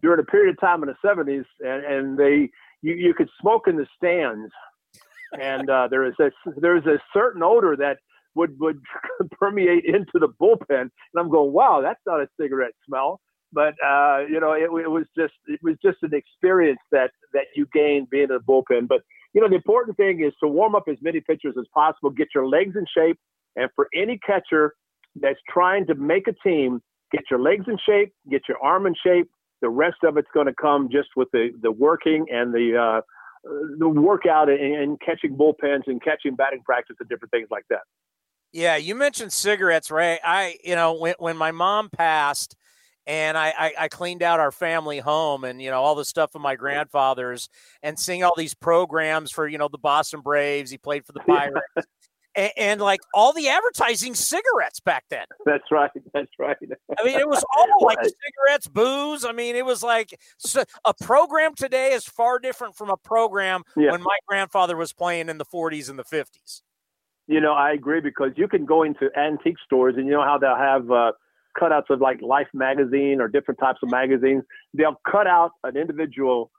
[0.00, 2.50] during a period of time in the 70s, and, and they
[2.82, 4.52] you, you could smoke in the stands,
[5.40, 7.98] and uh, there is a there is a certain odor that
[8.34, 8.80] would would
[9.32, 13.20] permeate into the bullpen, and I'm going, wow, that's not a cigarette smell.
[13.56, 17.46] But uh, you know, it, it was just it was just an experience that that
[17.56, 18.86] you gained being in the bullpen.
[18.86, 19.00] But
[19.32, 22.28] you know, the important thing is to warm up as many pitchers as possible, get
[22.34, 23.18] your legs in shape,
[23.56, 24.74] and for any catcher
[25.22, 28.94] that's trying to make a team, get your legs in shape, get your arm in
[29.02, 29.30] shape.
[29.62, 33.00] The rest of it's going to come just with the the working and the uh,
[33.78, 37.84] the workout and, and catching bullpens and catching batting practice and different things like that.
[38.52, 40.20] Yeah, you mentioned cigarettes, Ray.
[40.22, 42.54] I, you know, when when my mom passed,
[43.06, 46.34] and I, I, I, cleaned out our family home and you know all the stuff
[46.34, 47.48] of my grandfather's
[47.82, 50.70] and seeing all these programs for you know the Boston Braves.
[50.70, 51.60] He played for the Pirates.
[52.34, 55.24] and, and, like all the advertising cigarettes back then.
[55.46, 55.90] That's right.
[56.12, 56.56] That's right.
[56.98, 59.24] I mean, it was all like cigarettes, booze.
[59.24, 63.62] I mean, it was like so a program today is far different from a program
[63.76, 63.92] yeah.
[63.92, 66.62] when my grandfather was playing in the 40s and the 50s.
[67.28, 70.38] You know, I agree because you can go into antique stores and you know how
[70.38, 71.12] they'll have uh,
[71.60, 74.42] cutouts of like Life magazine or different types of magazines.
[74.74, 76.50] They'll cut out an individual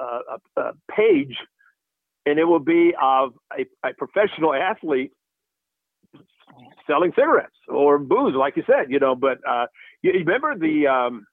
[0.00, 1.36] uh, page,
[2.26, 5.12] and it will be of a, a professional athlete
[6.86, 9.14] selling cigarettes or booze, like you said, you know.
[9.14, 9.66] But uh,
[10.02, 11.26] you, you remember the um,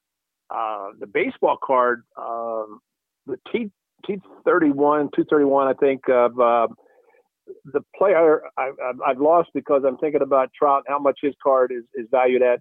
[0.50, 2.80] uh, the baseball card, um,
[3.26, 3.70] the T
[4.06, 6.68] T thirty one, two thirty one, I think of uh,
[7.64, 8.42] the player.
[8.58, 8.70] I,
[9.06, 12.60] have lost because I'm thinking about Trout, how much his card is is valued at.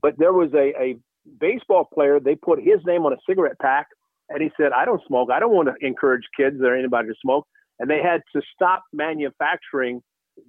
[0.00, 0.96] But there was a, a
[1.40, 2.20] baseball player.
[2.20, 3.86] They put his name on a cigarette pack,
[4.28, 5.30] and he said, "I don't smoke.
[5.32, 7.46] I don't want to encourage kids or anybody to smoke."
[7.78, 10.02] And they had to stop manufacturing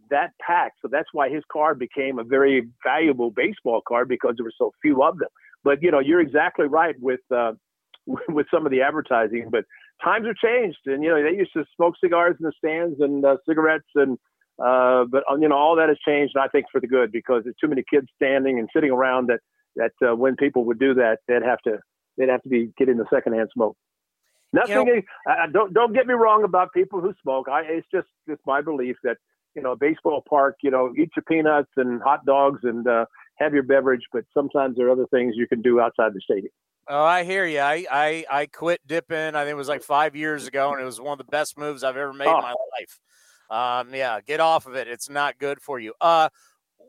[0.10, 0.74] that pack.
[0.82, 4.72] So that's why his card became a very valuable baseball card because there were so
[4.82, 5.30] few of them.
[5.64, 7.54] But you know, you're exactly right with uh,
[8.30, 9.50] with some of the advertising.
[9.52, 9.66] But
[10.04, 13.26] times have changed, and you know, they used to smoke cigars in the stands and
[13.26, 14.18] uh, cigarettes, and
[14.64, 17.12] uh, but uh, you know, all that has changed, and I think for the good
[17.12, 19.40] because there's too many kids standing and sitting around that
[19.76, 21.80] that uh, when people would do that, they'd have to
[22.18, 23.78] they'd have to be getting the secondhand smoke.
[24.52, 24.88] Nothing.
[24.88, 27.48] You know, uh, don't don't get me wrong about people who smoke.
[27.50, 29.18] I it's just it's my belief that
[29.56, 33.06] you know, a baseball park, you know, eat your peanuts and hot dogs and uh,
[33.38, 36.52] have your beverage, but sometimes there are other things you can do outside the stadium.
[36.88, 37.60] Oh, I hear you.
[37.60, 39.36] I, I, I quit dipping.
[39.36, 41.58] I think it was like five years ago, and it was one of the best
[41.58, 42.38] moves I've ever made oh.
[42.38, 43.00] in my life.
[43.50, 44.88] Um, yeah, get off of it.
[44.88, 45.94] It's not good for you.
[46.00, 46.30] Uh,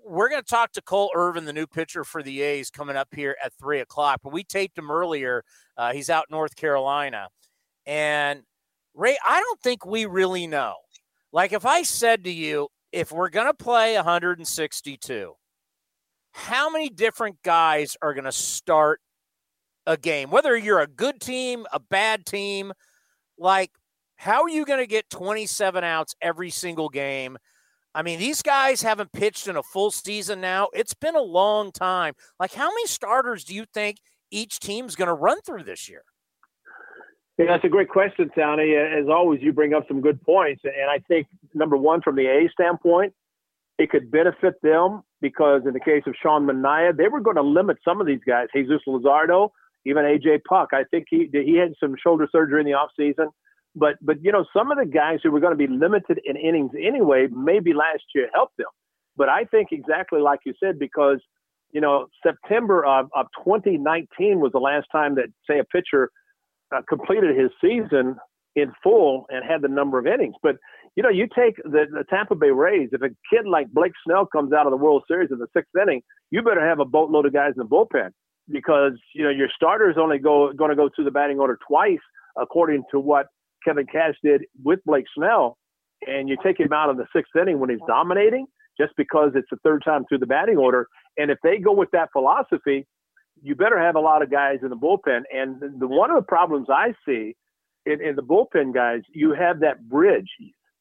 [0.05, 3.09] we're going to talk to Cole Irvin, the new pitcher for the A's, coming up
[3.15, 4.21] here at three o'clock.
[4.23, 5.45] But we taped him earlier.
[5.77, 7.29] Uh, he's out North Carolina,
[7.87, 8.43] and
[8.95, 10.75] Ray, I don't think we really know
[11.33, 15.35] like if I said to you, if we're going to play 162,
[16.33, 19.01] how many different guys are going to start
[19.87, 20.31] a game?
[20.31, 22.73] Whether you're a good team, a bad team,
[23.39, 23.71] like
[24.21, 27.39] how are you going to get 27 outs every single game?
[27.95, 30.69] I mean, these guys haven't pitched in a full season now.
[30.75, 32.13] It's been a long time.
[32.39, 33.97] Like, how many starters do you think
[34.31, 36.03] each team's going to run through this year?
[37.39, 38.75] Yeah, that's a great question, Tony.
[38.75, 40.61] As always, you bring up some good points.
[40.65, 43.15] And I think, number one, from the A standpoint,
[43.79, 47.43] it could benefit them because in the case of Sean Manaea, they were going to
[47.43, 48.49] limit some of these guys.
[48.55, 49.49] Jesus Luzardo,
[49.87, 50.69] even AJ Puk.
[50.73, 53.29] I think he he had some shoulder surgery in the offseason.
[53.75, 56.37] But but you know, some of the guys who were going to be limited in
[56.37, 58.67] innings anyway, maybe last year helped them.
[59.17, 61.21] But I think exactly like you said, because
[61.73, 66.11] you know, September of, of 2019 was the last time that say a pitcher
[66.75, 68.17] uh, completed his season
[68.57, 70.35] in full and had the number of innings.
[70.43, 70.57] But
[70.97, 72.89] you know, you take the, the Tampa Bay Rays.
[72.93, 75.71] If a kid like Blake Snell comes out of the World Series in the sixth
[75.81, 78.11] inning, you better have a boatload of guys in the bullpen
[78.51, 82.01] because you know your starters only go going to go through the batting order twice,
[82.37, 83.27] according to what
[83.65, 85.57] Kevin Cash did with Blake Snell.
[86.07, 88.47] And you take him out in the sixth inning when he's dominating,
[88.79, 90.87] just because it's the third time through the batting order.
[91.19, 92.87] And if they go with that philosophy,
[93.43, 95.23] you better have a lot of guys in the bullpen.
[95.33, 97.37] And the, one of the problems I see
[97.87, 100.29] in, in the bullpen guys, you have that bridge.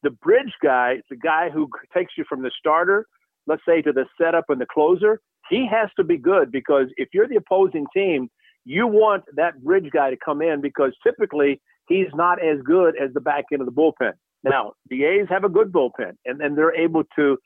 [0.02, 3.06] The bridge guy, the guy who takes you from the starter,
[3.46, 5.20] let's say, to the setup and the closer,
[5.50, 8.30] he has to be good because if you're the opposing team,
[8.64, 13.12] you want that bridge guy to come in because typically he's not as good as
[13.12, 14.12] the back end of the bullpen.
[14.44, 17.36] Now, the A's have a good bullpen and, and they're able to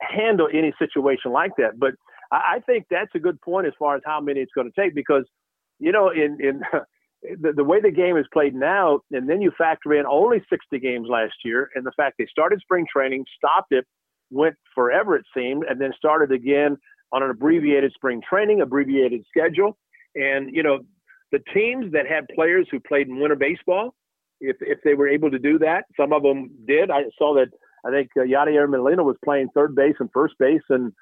[0.00, 1.78] handle any situation like that.
[1.78, 1.94] But
[2.32, 4.80] I, I think that's a good point as far as how many it's going to
[4.80, 5.24] take because,
[5.78, 6.62] you know, in, in
[7.40, 10.78] the, the way the game is played now, and then you factor in only 60
[10.78, 13.84] games last year, and the fact they started spring training, stopped it,
[14.30, 16.76] went forever it seemed, and then started again
[17.12, 19.76] on an abbreviated spring training, abbreviated schedule.
[20.14, 20.80] And you know,
[21.32, 23.94] the teams that had players who played in winter baseball,
[24.40, 26.90] if if they were able to do that, some of them did.
[26.90, 27.48] I saw that.
[27.84, 30.92] I think uh, Yadier Molina was playing third base and first base and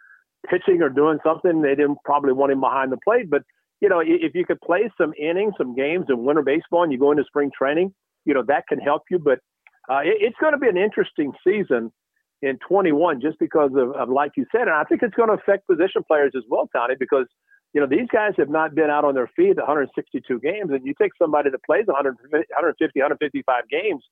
[0.49, 1.61] pitching or doing something.
[1.61, 3.43] They didn't probably want him behind the plate, but
[3.81, 6.99] you know, if you could play some innings, some games in winter baseball, and you
[6.99, 7.95] go into spring training,
[8.25, 9.19] you know that can help you.
[9.19, 9.39] But
[9.89, 11.93] uh, it, it's going to be an interesting season
[12.43, 15.35] in 21, just because of, of, like you said, and I think it's going to
[15.35, 17.27] affect position players as well, Tony, because
[17.75, 20.95] you know these guys have not been out on their feet 162 games, and you
[21.01, 24.03] take somebody that plays 150, 155 games,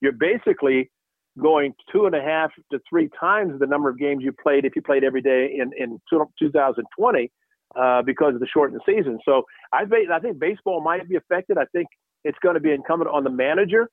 [0.00, 0.90] you're basically
[1.38, 4.74] going two and a half to three times the number of games you played if
[4.74, 7.30] you played every day in in 2020
[7.76, 9.18] uh, because of the shortened season.
[9.24, 11.58] So I, I think baseball might be affected.
[11.58, 11.88] I think
[12.24, 13.88] it's going to be incumbent on the manager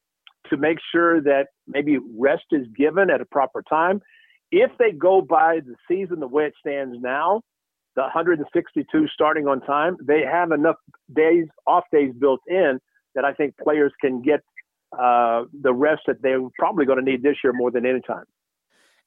[0.49, 4.01] to make sure that maybe rest is given at a proper time.
[4.51, 7.41] If they go by the season the way it stands now,
[7.97, 10.75] the 162 starting on time, they have enough
[11.13, 12.79] days, off days built in
[13.15, 14.41] that I think players can get
[14.97, 18.25] uh, the rest that they're probably going to need this year more than any time.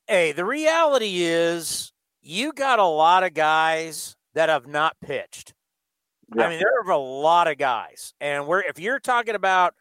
[0.08, 5.54] Hey, the reality is you got a lot of guys that have not pitched.
[6.34, 6.46] Yeah.
[6.46, 9.74] I mean, there are a lot of guys, and we're if you're talking about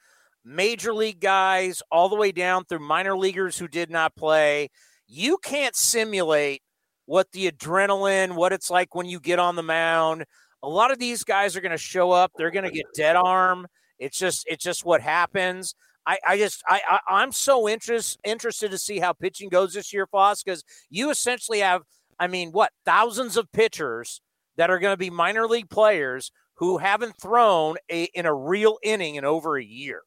[0.46, 4.70] major league guys all the way down through minor leaguers who did not play,
[5.08, 6.62] you can't simulate
[7.10, 10.26] what the adrenaline, what it's like when you get on the mound.
[10.62, 12.32] A lot of these guys are going to show up.
[12.38, 13.66] They're going to get dead arm.
[13.98, 15.74] It's just it's just what happens.
[16.06, 19.92] I, I just I, I am so interest, interested to see how pitching goes this
[19.92, 21.82] year, Fosse, because you essentially have
[22.20, 24.22] I mean what thousands of pitchers
[24.58, 28.78] that are going to be minor league players who haven't thrown a, in a real
[28.84, 30.04] inning in over a year.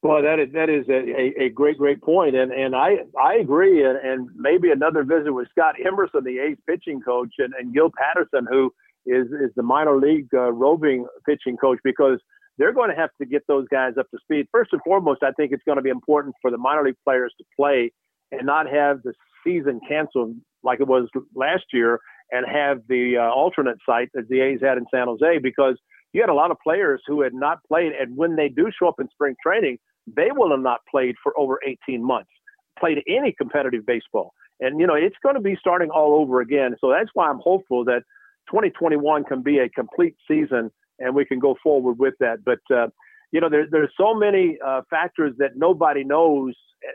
[0.00, 3.84] Well, that is that is a, a, great great point, and and I I agree,
[3.84, 7.90] and, and maybe another visit with Scott Emerson, the A's pitching coach, and, and Gil
[7.98, 8.72] Patterson, who
[9.06, 12.20] is is the minor league uh, roving pitching coach, because
[12.58, 14.46] they're going to have to get those guys up to speed.
[14.52, 17.34] First and foremost, I think it's going to be important for the minor league players
[17.38, 17.90] to play
[18.30, 19.14] and not have the
[19.44, 21.98] season canceled like it was last year
[22.30, 25.76] and have the uh, alternate site that the A's had in San Jose because
[26.12, 28.88] you had a lot of players who had not played, and when they do show
[28.88, 29.78] up in spring training,
[30.16, 32.30] they will have not played for over 18 months,
[32.78, 34.32] played any competitive baseball.
[34.60, 36.74] And, you know, it's going to be starting all over again.
[36.80, 38.02] So that's why I'm hopeful that
[38.50, 42.38] 2021 can be a complete season and we can go forward with that.
[42.44, 42.88] But, uh,
[43.30, 46.54] you know, there, there's so many uh, factors that nobody knows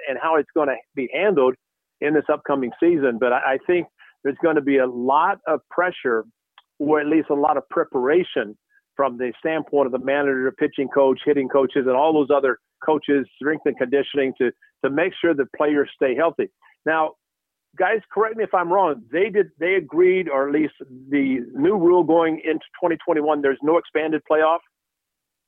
[0.10, 1.56] and, how it's going to be handled
[2.02, 3.18] in this upcoming season.
[3.20, 3.88] But I, I think
[4.24, 6.26] there's going to be a lot of pressure,
[6.80, 8.58] or at least a lot of preparation
[8.96, 13.28] from the standpoint of the manager, pitching coach, hitting coaches, and all those other coaches,
[13.36, 14.52] strength and conditioning to
[14.84, 16.50] to make sure that players stay healthy.
[16.86, 17.14] Now,
[17.78, 19.04] guys, correct me if I'm wrong.
[19.12, 20.74] They did they agreed, or at least
[21.10, 23.42] the new rule going into 2021.
[23.42, 24.60] There's no expanded playoff.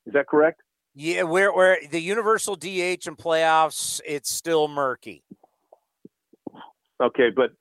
[0.05, 0.61] Is that correct?
[0.93, 5.23] Yeah, where where the universal DH and playoffs, it's still murky.
[7.01, 7.51] Okay, but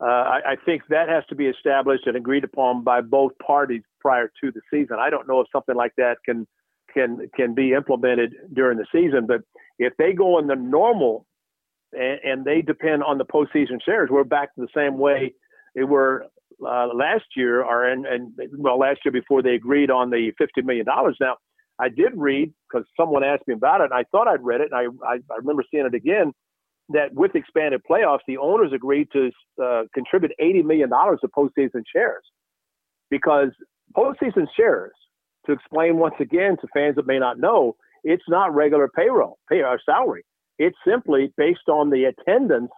[0.00, 3.82] uh, I, I think that has to be established and agreed upon by both parties
[4.00, 4.96] prior to the season.
[4.98, 6.48] I don't know if something like that can
[6.92, 9.40] can can be implemented during the season, but
[9.78, 11.26] if they go in the normal
[11.92, 15.34] and, and they depend on the postseason shares, we're back to the same way
[15.74, 16.26] they were
[16.66, 18.06] uh, last year, or and,
[18.58, 21.16] well last year before they agreed on the fifty million dollars.
[21.20, 21.36] Now,
[21.78, 24.70] I did read because someone asked me about it, and I thought I'd read it,
[24.72, 26.32] and I I, I remember seeing it again
[26.90, 29.30] that with expanded playoffs, the owners agreed to
[29.62, 32.24] uh, contribute $80 million to postseason shares
[33.10, 33.50] because
[33.96, 34.92] postseason shares,
[35.50, 39.62] to explain once again to fans that may not know, it's not regular payroll, pay
[39.62, 40.24] or salary.
[40.58, 42.70] It's simply based on the attendance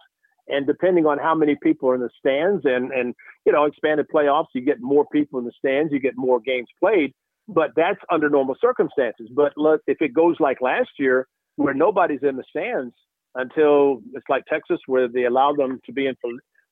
[0.47, 4.07] and depending on how many people are in the stands and, and, you know, expanded
[4.13, 7.13] playoffs, you get more people in the stands, you get more games played,
[7.47, 9.29] but that's under normal circumstances.
[9.33, 12.93] But look, if it goes like last year where nobody's in the stands,
[13.35, 16.15] until it's like Texas, where they allow them to be in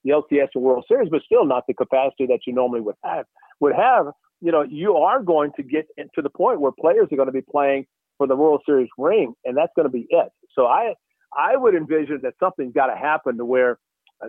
[0.04, 3.26] the LCS and World Series, but still not the capacity that you normally would have.
[3.60, 4.06] Would have,
[4.42, 7.32] you know, you are going to get to the point where players are going to
[7.32, 7.86] be playing
[8.18, 10.28] for the World Series ring, and that's going to be it.
[10.54, 10.94] So I,
[11.36, 13.78] I would envision that something's got to happen to where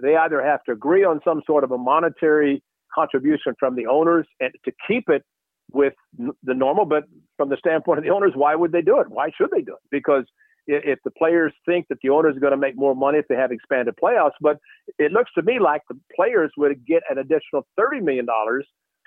[0.02, 2.64] they either have to agree on some sort of a monetary
[2.94, 5.24] contribution from the owners and to keep it
[5.72, 9.10] with the normal, but from the standpoint of the owners, why would they do it?
[9.10, 9.90] Why should they do it?
[9.90, 10.26] Because
[10.68, 13.36] if the players think that the owners are going to make more money if they
[13.36, 14.32] have expanded playoffs.
[14.40, 14.60] But
[15.00, 18.28] it looks to me like the players would get an additional $30 million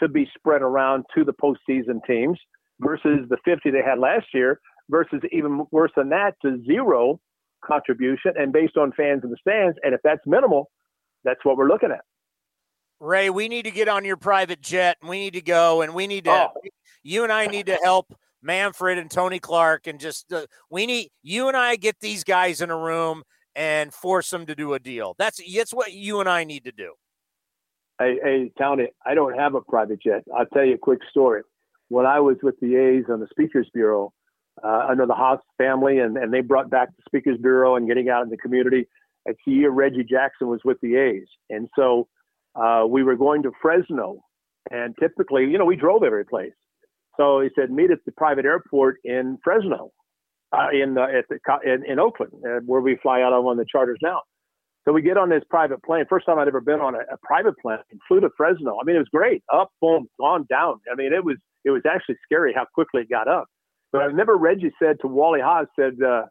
[0.01, 2.39] to be spread around to the postseason teams
[2.81, 7.21] versus the 50 they had last year versus even worse than that to zero
[7.65, 9.77] contribution and based on fans in the stands.
[9.83, 10.71] And if that's minimal,
[11.25, 12.03] that's what we're looking at.
[13.01, 14.97] Ray, we need to get on your private jet.
[15.07, 16.61] We need to go and we need to, oh.
[17.03, 21.11] you and I need to help Manfred and Tony Clark, and just uh, we need
[21.23, 23.25] you and I get these guys in a room
[23.55, 25.15] and force them to do a deal.
[25.19, 26.93] That's that's what you and I need to do.
[27.99, 30.23] Hey, hey, Tony, I don't have a private jet.
[30.37, 31.43] I'll tell you a quick story.
[31.89, 34.13] When I was with the A's on the Speakers Bureau,
[34.63, 38.09] uh, under the Haas family, and, and they brought back the Speakers Bureau and getting
[38.09, 38.87] out in the community.
[39.25, 42.09] It's the year Reggie Jackson was with the A's, and so
[42.55, 44.23] uh, we were going to Fresno,
[44.71, 46.53] and typically, you know, we drove every place.
[47.17, 49.91] So he said, meet at the private airport in Fresno,
[50.53, 53.57] uh, in, uh, at the, in, in Oakland, uh, where we fly out on of
[53.57, 54.23] the charters now.
[54.87, 56.05] So we get on this private plane.
[56.09, 57.79] First time I'd ever been on a, a private plane.
[58.07, 58.79] Flew to Fresno.
[58.81, 59.43] I mean, it was great.
[59.53, 60.81] Up, boom, gone, down.
[60.91, 63.47] I mean, it was it was actually scary how quickly it got up.
[63.93, 66.23] But I remember Reggie said to Wally Haas, said, uh,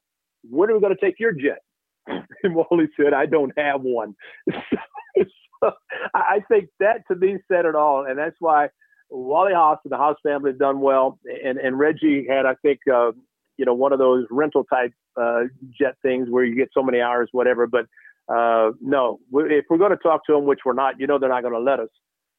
[0.49, 1.59] "When are we going to take your jet?"
[2.07, 4.15] and Wally said, "I don't have one."
[4.53, 5.71] so,
[6.13, 8.69] I think that to me said it all, and that's why
[9.09, 12.79] Wally Haas and the Haas family have done well, and and Reggie had, I think,
[12.91, 13.11] uh,
[13.57, 15.43] you know, one of those rental type uh,
[15.77, 17.67] jet things where you get so many hours, whatever.
[17.67, 17.85] But
[18.27, 21.29] uh, no, if we're going to talk to them, which we're not, you know, they're
[21.29, 21.89] not going to let us.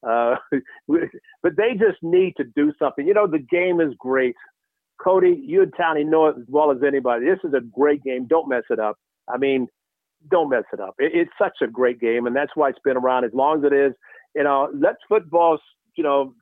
[0.07, 0.37] Uh,
[1.43, 3.07] but they just need to do something.
[3.07, 4.35] You know, the game is great.
[5.01, 7.27] Cody, you and Tony know it as well as anybody.
[7.27, 8.27] This is a great game.
[8.27, 8.97] Don't mess it up.
[9.29, 9.69] I mean,
[10.31, 10.95] don't mess it up.
[10.99, 13.71] It, it's such a great game, and that's why it's been around as long as
[13.71, 13.93] it is.
[14.35, 15.59] You know, let's football,
[15.97, 16.35] you know,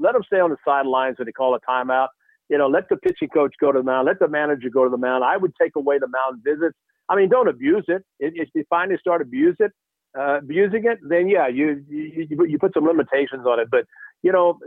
[0.00, 2.08] let them stay on the sidelines when they call a timeout.
[2.48, 4.06] You know, let the pitching coach go to the mound.
[4.06, 5.24] Let the manager go to the mound.
[5.24, 6.76] I would take away the mound visits.
[7.08, 8.02] I mean, don't abuse it.
[8.18, 9.72] If you finally start abuse it,
[10.18, 13.68] uh, abusing it, then yeah, you, you you put some limitations on it.
[13.70, 13.84] But
[14.22, 14.58] you know,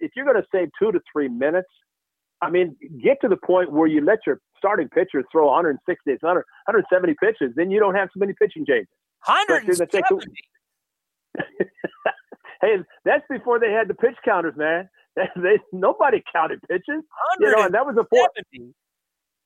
[0.00, 1.68] if you're going to save two to three minutes,
[2.42, 6.20] I mean, get to the point where you let your starting pitcher throw 160, 100,
[6.66, 8.88] 170 pitches, then you don't have so many pitching changes.
[9.24, 10.24] 170.
[12.60, 14.88] Hey, that's before they had the pitch counters, man.
[15.36, 17.02] They, nobody counted pitches.
[17.40, 18.28] You know, and that was a four.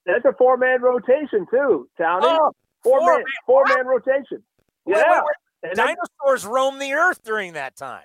[0.07, 2.27] That's a four man rotation too, Tony.
[2.27, 2.53] Oh,
[2.83, 4.43] four, four man, four man rotation.
[4.85, 5.21] Wait, yeah.
[5.23, 5.23] Wait,
[5.65, 5.77] wait.
[5.77, 8.03] Dinosaurs roamed the earth during that time.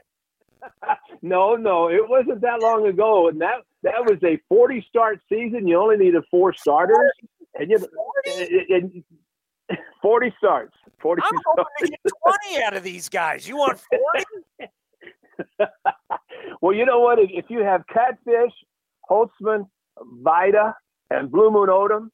[1.22, 5.68] no, no, it wasn't that long ago, and that that was a forty start season.
[5.68, 7.11] You only needed four starters,
[7.56, 8.65] and you 40?
[8.69, 9.03] And,
[10.02, 10.74] 40 starts.
[11.02, 11.44] 40 I'm starts.
[11.45, 12.11] hoping to get
[12.52, 13.48] 20 out of these guys.
[13.48, 13.80] You want
[14.60, 14.72] 40?
[16.61, 17.19] well, you know what?
[17.19, 18.53] If you have Catfish,
[19.10, 19.68] Holtzman,
[20.24, 20.76] Vida,
[21.10, 22.10] and Blue Moon Odom,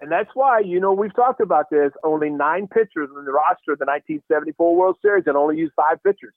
[0.00, 3.72] and that's why, you know, we've talked about this, only nine pitchers in the roster
[3.72, 6.34] of the 1974 World Series and only used five pitchers.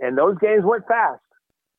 [0.00, 1.22] And those games went fast.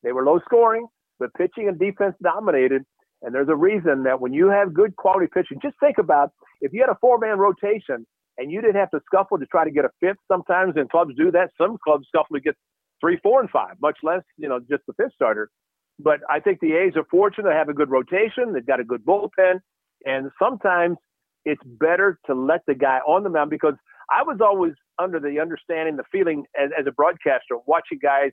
[0.02, 0.86] They were low scoring,
[1.18, 2.84] but pitching and defense dominated.
[3.22, 6.72] And there's a reason that when you have good quality pitching, just think about if
[6.72, 8.06] you had a four man rotation
[8.38, 11.12] and you didn't have to scuffle to try to get a fifth sometimes, and clubs
[11.16, 11.50] do that.
[11.58, 12.54] Some clubs scuffle to get
[13.00, 15.50] three, four, and five, much less, you know, just the fifth starter.
[15.98, 18.52] But I think the A's are fortunate to have a good rotation.
[18.52, 19.60] They've got a good bullpen.
[20.04, 20.96] And sometimes
[21.44, 23.74] it's better to let the guy on the mound because
[24.10, 28.30] I was always under the understanding, the feeling as, as a broadcaster, watching guys.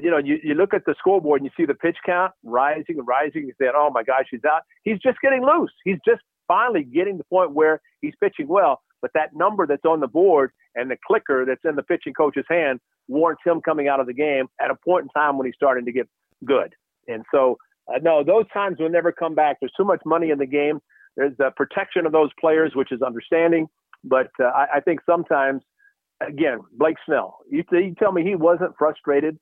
[0.00, 2.96] You know, you, you look at the scoreboard and you see the pitch count rising
[2.98, 3.42] and rising.
[3.46, 5.72] You say, "Oh my gosh, he's out." He's just getting loose.
[5.84, 8.82] He's just finally getting the point where he's pitching well.
[9.02, 12.44] But that number that's on the board and the clicker that's in the pitching coach's
[12.48, 15.54] hand warrants him coming out of the game at a point in time when he's
[15.56, 16.08] starting to get
[16.44, 16.74] good.
[17.10, 17.56] And so,
[17.88, 19.58] uh, no, those times will never come back.
[19.60, 20.80] There's too much money in the game.
[21.16, 23.68] There's the protection of those players, which is understanding.
[24.04, 25.62] But uh, I, I think sometimes,
[26.26, 29.38] again, Blake Snell, you, you tell me he wasn't frustrated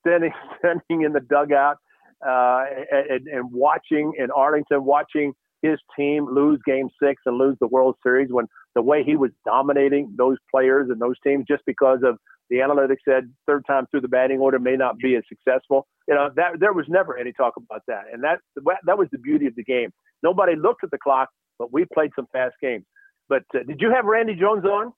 [0.00, 1.78] standing, standing in the dugout
[2.26, 5.32] uh, and, and watching in Arlington, watching
[5.62, 9.30] his team lose game six and lose the World Series when the way he was
[9.44, 12.18] dominating those players and those teams just because of
[12.50, 15.86] the analytics said third time through the batting order may not be as successful.
[16.08, 18.04] You know, that there was never any talk about that.
[18.12, 18.40] And that
[18.84, 19.90] that was the beauty of the game.
[20.22, 21.28] Nobody looked at the clock,
[21.58, 22.84] but we played some fast games.
[23.28, 24.92] But uh, did you have Randy Jones on?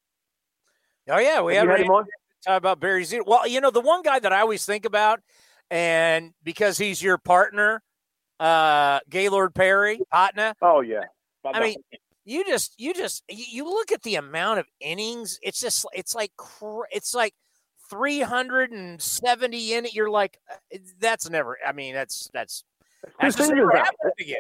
[1.11, 2.07] Oh yeah, we had, had him on.
[2.47, 3.27] Talk about Barry Zito.
[3.27, 5.21] Well, you know, the one guy that I always think about,
[5.71, 7.83] and because he's your partner,
[8.41, 10.55] uh, Gaylord Perry, Patna.
[10.63, 11.05] Oh yeah.
[11.45, 11.77] I mean,
[12.25, 15.39] you just you just you look at the amount of innings.
[15.43, 16.33] It's just it's like
[16.91, 17.35] it's like
[17.93, 19.95] 370 in it.
[19.95, 21.59] You're like, uh, that's never.
[21.67, 22.65] I mean, that's that's
[23.21, 24.37] that's just never happened again.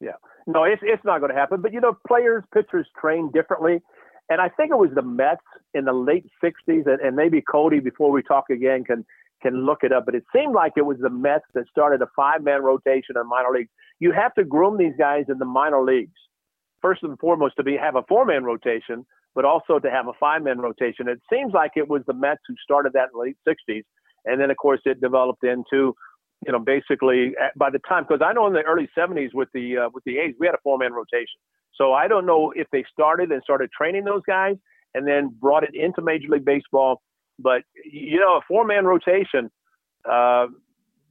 [0.00, 0.12] Yeah,
[0.46, 1.60] no, it's it's not going to happen.
[1.60, 3.80] But you know, players, pitchers train differently,
[4.28, 5.42] and I think it was the Mets
[5.74, 9.04] in the late '60s, and, and maybe Cody before we talk again can
[9.42, 10.04] can look it up.
[10.06, 13.50] But it seemed like it was the Mets that started a five-man rotation in minor
[13.52, 13.70] leagues.
[13.98, 16.12] You have to groom these guys in the minor leagues
[16.80, 20.58] first and foremost to be have a four-man rotation, but also to have a five-man
[20.58, 21.08] rotation.
[21.08, 23.82] It seems like it was the Mets who started that in the late '60s,
[24.24, 25.94] and then of course it developed into
[26.46, 29.78] you know, basically by the time, because I know in the early 70s with the
[29.78, 31.40] uh, with the A's, we had a four man rotation.
[31.74, 34.56] So I don't know if they started and started training those guys
[34.94, 37.02] and then brought it into Major League Baseball.
[37.38, 39.50] But you know, a four man rotation.
[40.04, 40.46] Uh,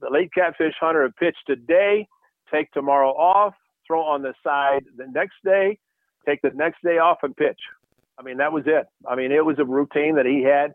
[0.00, 2.06] the late catfish hunter would pitch today,
[2.52, 3.54] take tomorrow off,
[3.86, 5.78] throw on the side the next day,
[6.26, 7.58] take the next day off and pitch.
[8.18, 8.86] I mean, that was it.
[9.08, 10.72] I mean, it was a routine that he had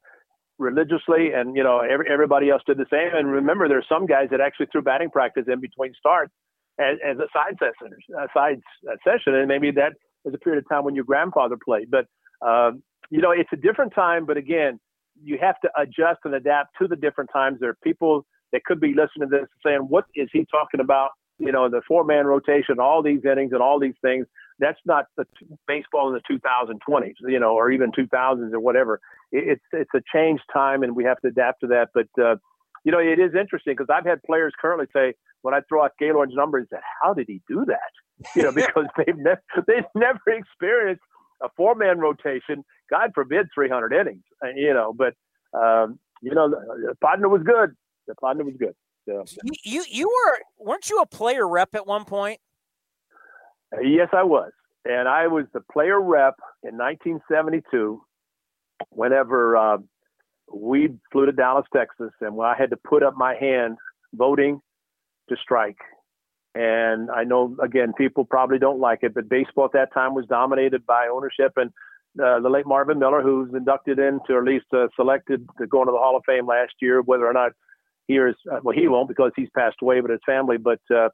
[0.60, 3.10] religiously, and you know every, everybody else did the same.
[3.14, 6.32] And remember, there's some guys that actually threw batting practice in between starts
[6.80, 8.62] as, as a side session, a side
[9.04, 9.94] session, and maybe that
[10.24, 11.90] was a period of time when your grandfather played.
[11.92, 12.06] But
[12.46, 14.26] um, you know, it's a different time.
[14.26, 14.80] But again,
[15.22, 17.60] you have to adjust and adapt to the different times.
[17.60, 21.10] There are people that could be listening to this saying, "What is he talking about?"
[21.40, 24.28] You know, the four-man rotation, all these innings, and all these things.
[24.60, 29.00] That's not the t- baseball in the 2020s, you know, or even 2000s or whatever
[29.34, 31.90] it's it's a changed time, and we have to adapt to that.
[31.94, 32.36] But uh,
[32.84, 35.92] you know, it is interesting because I've had players currently say when I throw out
[36.00, 38.30] Gaylord's numbers, that how did he do that?
[38.36, 41.04] You know, because they've never they've never experienced
[41.42, 42.64] a four man rotation.
[42.90, 44.24] God forbid 300 innings.
[44.44, 45.16] Uh, you know, but
[45.58, 47.76] um, you know, the partner was good.
[48.08, 48.76] The partner was good.
[49.08, 49.26] So.
[49.66, 52.40] You you were weren't you a player rep at one point?
[53.82, 54.52] Yes, I was,
[54.86, 58.02] and I was the player rep in 1972
[58.90, 59.78] whenever uh,
[60.54, 63.78] we flew to Dallas, Texas, and I had to put up my hand
[64.14, 64.62] voting
[65.30, 65.78] to strike.
[66.56, 70.26] And I know, again, people probably don't like it, but baseball at that time was
[70.28, 71.54] dominated by ownership.
[71.56, 71.72] And
[72.24, 75.82] uh, the late Marvin Miller, who's inducted into, or at least uh, selected to go
[75.82, 77.54] into the Hall of Fame last year, whether or not
[78.08, 80.58] he is, uh, well, he won't because he's passed away, but his family.
[80.58, 81.10] But, uh,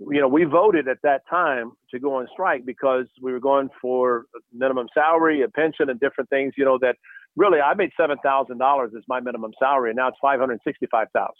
[0.00, 3.68] you know, we voted at that time to go on strike because we were going
[3.80, 6.96] for minimum salary, a pension, and different things, you know, that
[7.36, 11.30] really I made $7,000 as my minimum salary, and now it's 565000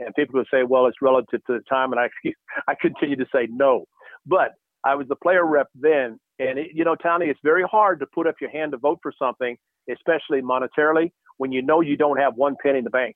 [0.00, 2.08] And people would say, well, it's relative to the time, and I,
[2.68, 3.84] I continue to say no.
[4.26, 4.52] But
[4.84, 8.06] I was the player rep then, and it, you know, Tony, it's very hard to
[8.06, 9.56] put up your hand to vote for something,
[9.90, 13.14] especially monetarily, when you know you don't have one penny in the bank.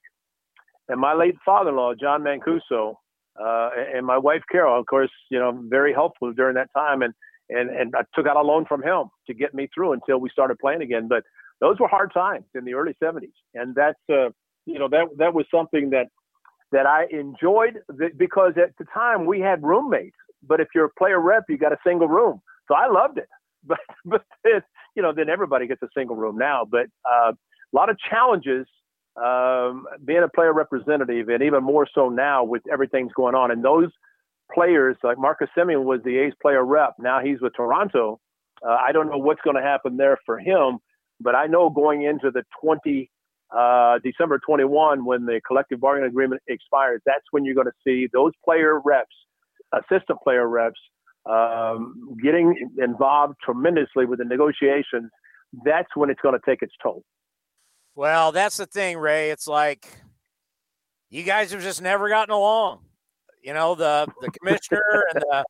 [0.87, 2.95] And my late father-in-law, John Mancuso,
[3.41, 7.13] uh, and my wife Carol, of course, you know, very helpful during that time, and
[7.49, 10.29] and and I took out a loan from him to get me through until we
[10.29, 11.07] started playing again.
[11.07, 11.23] But
[11.61, 14.29] those were hard times in the early 70s, and that's uh,
[14.65, 16.07] you know that that was something that
[16.71, 17.79] that I enjoyed
[18.17, 20.17] because at the time we had roommates.
[20.43, 23.27] But if you're a player rep, you got a single room, so I loved it.
[23.67, 24.63] But but it,
[24.95, 26.65] you know then everybody gets a single room now.
[26.69, 28.65] But uh, a lot of challenges
[29.23, 33.51] um, being a player representative, and even more so now with everything's going on.
[33.51, 33.89] And those
[34.53, 36.93] players, like Marcus Semien was the A's player rep.
[36.99, 38.19] Now he's with Toronto.
[38.65, 40.79] Uh, I don't know what's going to happen there for him,
[41.19, 43.09] but I know going into the 20
[43.55, 48.07] uh, December 21, when the collective bargaining agreement expires, that's when you're going to see
[48.11, 49.15] those player reps,
[49.73, 50.79] assistant player reps,
[51.29, 55.09] um, getting involved tremendously with the negotiations
[55.65, 57.03] that's when it's going to take its toll.
[57.97, 59.31] Well, that's the thing, Ray.
[59.31, 59.87] It's like
[61.09, 62.81] you guys have just never gotten along.
[63.41, 65.45] You know, the the commissioner and the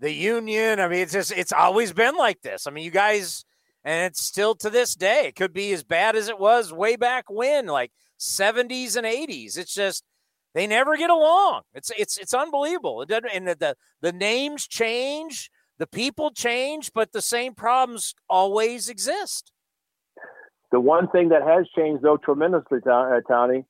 [0.00, 0.78] the union.
[0.78, 2.66] I mean, it's just it's always been like this.
[2.66, 3.46] I mean, you guys
[3.82, 5.28] and it's still to this day.
[5.28, 9.56] It could be as bad as it was way back when, like 70s and 80s.
[9.56, 10.04] It's just
[10.52, 11.62] they never get along.
[11.72, 13.00] It's it's it's unbelievable.
[13.00, 18.14] It doesn't and the, the, the names change, the people change, but the same problems
[18.28, 19.50] always exist.
[20.76, 23.64] The one thing that has changed though tremendously, uh, Tony,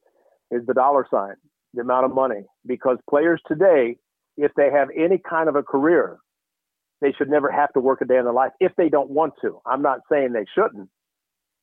[0.51, 1.35] is the dollar sign,
[1.73, 2.47] the amount of money.
[2.67, 3.97] Because players today,
[4.37, 6.19] if they have any kind of a career,
[7.01, 9.35] they should never have to work a day in their life if they don't want
[9.43, 9.61] to.
[9.65, 10.89] I'm not saying they shouldn't,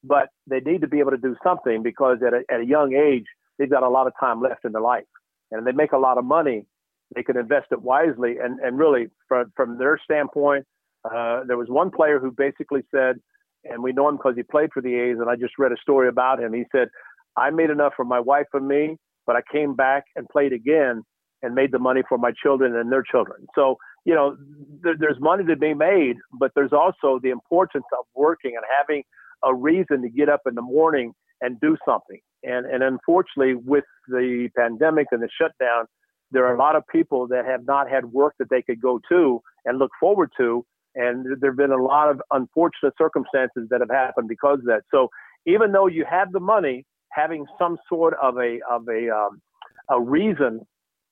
[0.01, 2.93] but they need to be able to do something because at a, at a young
[2.93, 3.25] age,
[3.59, 5.03] they've got a lot of time left in their life.
[5.51, 6.65] And they make a lot of money,
[7.13, 8.37] they can invest it wisely.
[8.41, 10.65] And, and really, from, from their standpoint,
[11.03, 13.19] uh, there was one player who basically said,
[13.65, 15.77] and we know him because he played for the A's, and I just read a
[15.81, 16.53] story about him.
[16.53, 16.89] He said,
[17.37, 21.03] I made enough for my wife and me, but I came back and played again
[21.41, 23.47] and made the money for my children and their children.
[23.55, 24.37] So you know,
[24.81, 29.03] there, there's money to be made, but there's also the importance of working and having
[29.43, 32.19] a reason to get up in the morning and do something.
[32.43, 35.85] And and unfortunately, with the pandemic and the shutdown,
[36.31, 38.99] there are a lot of people that have not had work that they could go
[39.09, 40.65] to and look forward to.
[40.95, 44.83] And there have been a lot of unfortunate circumstances that have happened because of that.
[44.91, 45.09] So
[45.45, 49.41] even though you have the money, having some sort of a of a um,
[49.89, 50.61] a reason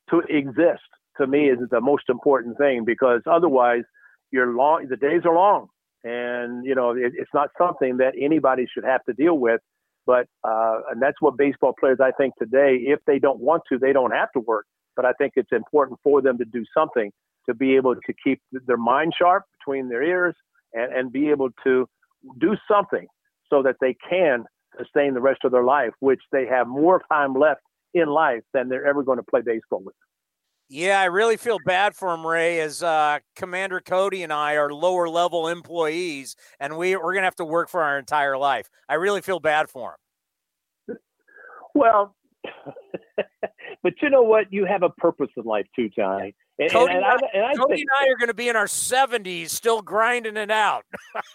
[0.10, 0.82] to exist
[1.18, 3.84] to me is the most important thing because otherwise
[4.32, 5.68] you're long the days are long.
[6.04, 9.62] And you know it, it's not something that anybody should have to deal with.
[10.06, 13.78] But uh, and that's what baseball players i think today if they don't want to
[13.78, 14.66] they don't have to work.
[14.96, 17.12] But i think it's important for them to do something
[17.48, 20.36] to be able to keep their mind sharp between their ears
[20.74, 21.88] and, and be able to
[22.40, 23.08] do something
[23.50, 24.46] so that they can
[24.78, 27.62] sustain the rest of their life which they have more time left
[27.94, 29.96] in life than they're ever going to play baseball with
[30.74, 34.74] yeah, I really feel bad for him, Ray, as uh, Commander Cody and I are
[34.74, 38.70] lower level employees, and we, we're going to have to work for our entire life.
[38.88, 39.98] I really feel bad for
[40.88, 40.98] him.
[41.76, 42.16] Well,
[43.84, 44.46] but you know what?
[44.54, 46.34] You have a purpose in life too, Johnny.
[46.60, 48.50] And, Cody and, and, I, and I Cody think, and I are going to be
[48.50, 50.86] in our 70s still grinding it out.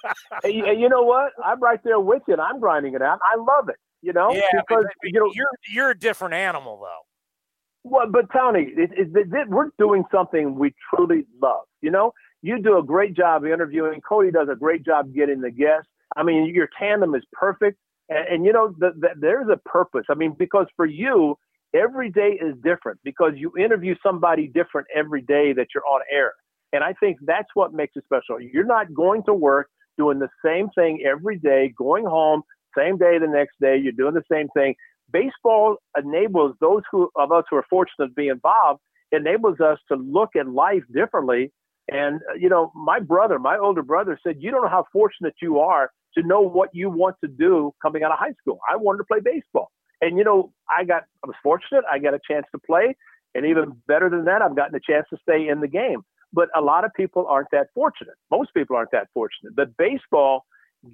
[0.44, 1.32] you know what?
[1.44, 3.18] I'm right there with you, and I'm grinding it out.
[3.24, 4.32] I love it, you know?
[4.32, 7.90] Yeah, because, you know, you're, you're a different animal, though.
[7.90, 11.64] Well, but Tony, it, it, it, we're doing something we truly love.
[11.80, 12.12] You know,
[12.42, 14.00] you do a great job interviewing.
[14.00, 15.88] Cody does a great job getting the guests.
[16.16, 17.78] I mean, your tandem is perfect.
[18.08, 20.04] And, and you know, the, the, there's a purpose.
[20.10, 21.38] I mean, because for you,
[21.74, 26.32] every day is different because you interview somebody different every day that you're on air.
[26.72, 28.40] And I think that's what makes it special.
[28.40, 32.42] You're not going to work doing the same thing every day, going home,
[32.76, 34.74] same day the next day, you're doing the same thing
[35.12, 38.80] baseball enables those who of us who are fortunate to be involved
[39.12, 41.52] enables us to look at life differently.
[41.90, 45.34] And uh, you know, my brother, my older brother, said, "You don't know how fortunate
[45.40, 48.58] you are to know what you want to do coming out of high school.
[48.68, 49.70] I wanted to play baseball,
[50.00, 51.84] and you know, I got I was fortunate.
[51.90, 52.96] I got a chance to play,
[53.34, 56.02] and even better than that, I've gotten a chance to stay in the game.
[56.32, 58.14] But a lot of people aren't that fortunate.
[58.30, 59.54] Most people aren't that fortunate.
[59.54, 60.44] But baseball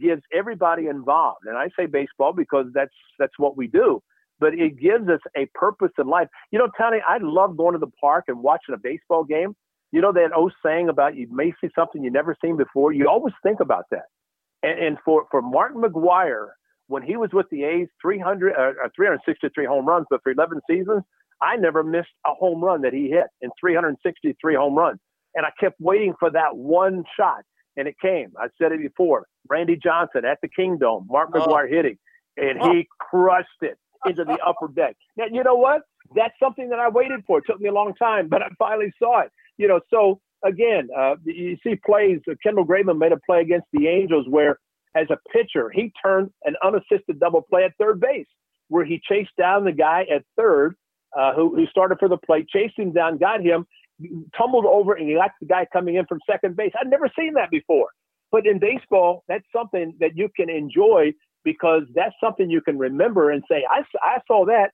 [0.01, 4.03] gives everybody involved, and I say baseball because that's that's what we do.
[4.39, 6.29] But it gives us a purpose in life.
[6.51, 9.55] You know, Tony, I love going to the park and watching a baseball game.
[9.93, 12.93] You know that old saying about you may see something you've never seen before.
[12.93, 14.07] You always think about that.
[14.62, 16.49] And, and for for Martin McGwire,
[16.93, 21.02] when he was with the A's, 300 uh, 363 home runs, but for 11 seasons,
[21.40, 24.98] I never missed a home run that he hit in 363 home runs.
[25.35, 27.44] And I kept waiting for that one shot
[27.78, 28.32] and it came.
[28.39, 29.27] I said it before.
[29.48, 31.40] Randy Johnson at the Kingdome, Mark oh.
[31.40, 31.97] McGwire hitting,
[32.36, 32.70] and oh.
[32.70, 34.94] he crushed it into the upper deck.
[35.16, 35.82] Now, you know what?
[36.14, 37.39] That's something that I waited for.
[37.39, 39.31] It took me a long time, but I finally saw it.
[39.56, 42.19] You know, so again, uh, you see plays.
[42.28, 44.59] Uh, Kendall Graveman made a play against the Angels where,
[44.94, 48.27] as a pitcher, he turned an unassisted double play at third base,
[48.69, 50.74] where he chased down the guy at third,
[51.19, 53.66] uh, who, who started for the plate, chased him down, got him,
[54.36, 56.73] tumbled over and he got the guy coming in from second base.
[56.81, 57.89] I'd never seen that before.
[58.31, 61.12] But in baseball, that's something that you can enjoy
[61.44, 64.70] because that's something you can remember and say, I, I saw that.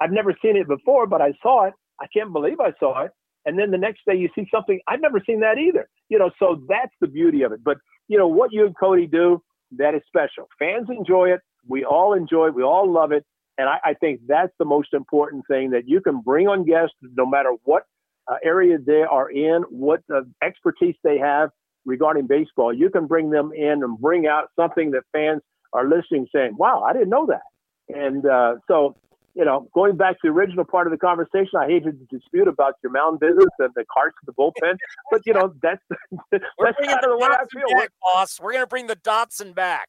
[0.00, 1.74] I've never seen it before, but I saw it.
[2.00, 3.10] I can't believe I saw it.
[3.44, 5.88] And then the next day you see something, I've never seen that either.
[6.08, 7.62] You know, so that's the beauty of it.
[7.62, 7.76] But,
[8.08, 9.42] you know, what you and Cody do,
[9.78, 10.48] that is special.
[10.58, 11.40] Fans enjoy it.
[11.66, 12.54] We all enjoy it.
[12.54, 13.24] We all love it.
[13.58, 16.96] And I, I think that's the most important thing that you can bring on guests
[17.16, 17.84] no matter what
[18.30, 21.50] uh, area they are in, what uh, expertise they have,
[21.84, 25.42] regarding baseball, you can bring them in and bring out something that fans
[25.72, 27.42] are listening saying, wow, I didn't know that.
[27.88, 28.96] And uh, so,
[29.34, 32.48] you know, going back to the original part of the conversation, I hated to dispute
[32.48, 34.76] about your mound visits and the carts to the bullpen,
[35.10, 35.82] but you know, that's
[36.30, 37.78] that's kind of the way I feel.
[37.78, 38.38] Back, boss.
[38.40, 39.88] We're going to bring the Datsun back.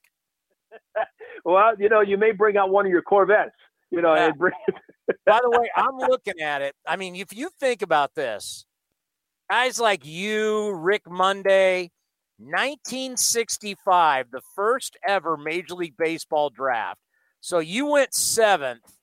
[1.46, 3.52] well, you know, you may bring out one of your Corvettes,
[3.92, 4.28] you know, yeah.
[4.28, 4.54] and bring.
[5.26, 6.76] By the way, I'm looking at it.
[6.88, 8.66] I mean, if you think about this,
[9.50, 11.92] guys like you, Rick Monday,
[12.38, 17.00] 1965, the first ever Major League Baseball draft.
[17.42, 19.03] So you went seventh.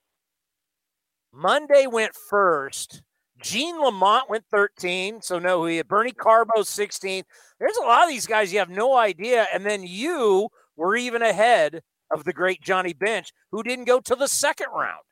[1.33, 3.03] Monday went first.
[3.43, 5.23] Gene Lamont went 13.
[5.23, 5.89] So no, he had.
[5.89, 7.25] Bernie Carbo 16.
[7.59, 9.47] There's a lot of these guys you have no idea.
[9.53, 14.15] And then you were even ahead of the great Johnny Bench, who didn't go to
[14.15, 15.03] the second round.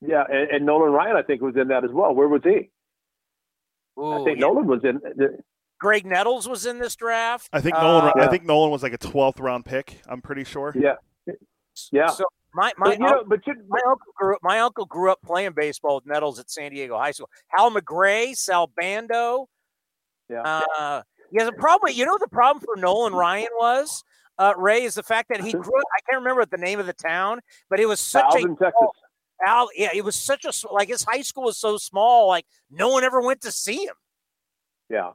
[0.00, 2.14] Yeah, and, and Nolan Ryan, I think, was in that as well.
[2.14, 2.70] Where was he?
[4.00, 4.46] Ooh, I think yeah.
[4.46, 5.00] Nolan was in.
[5.82, 7.48] Graig Nettles was in this draft.
[7.52, 8.06] I think Nolan.
[8.06, 8.24] Uh, yeah.
[8.24, 10.00] I think Nolan was like a twelfth round pick.
[10.08, 10.74] I'm pretty sure.
[10.76, 10.94] Yeah.
[11.92, 12.08] Yeah.
[12.08, 12.24] So
[12.54, 15.20] my my, but, you know, but you, my uncle grew up, my uncle grew up
[15.24, 17.30] playing baseball with Nettles at San Diego High School.
[17.48, 19.48] Hal McRae, Sal Bando.
[20.28, 20.42] Yeah.
[20.42, 21.44] Uh, yeah.
[21.44, 24.04] The problem, you know, the problem for Nolan Ryan was
[24.38, 25.84] uh, Ray is the fact that he grew up.
[25.96, 28.88] I can't remember the name of the town, but it was such Alvin, a Texas.
[29.46, 32.88] Al, yeah, it was such a like his high school was so small, like no
[32.88, 33.94] one ever went to see him.
[34.88, 35.10] Yeah.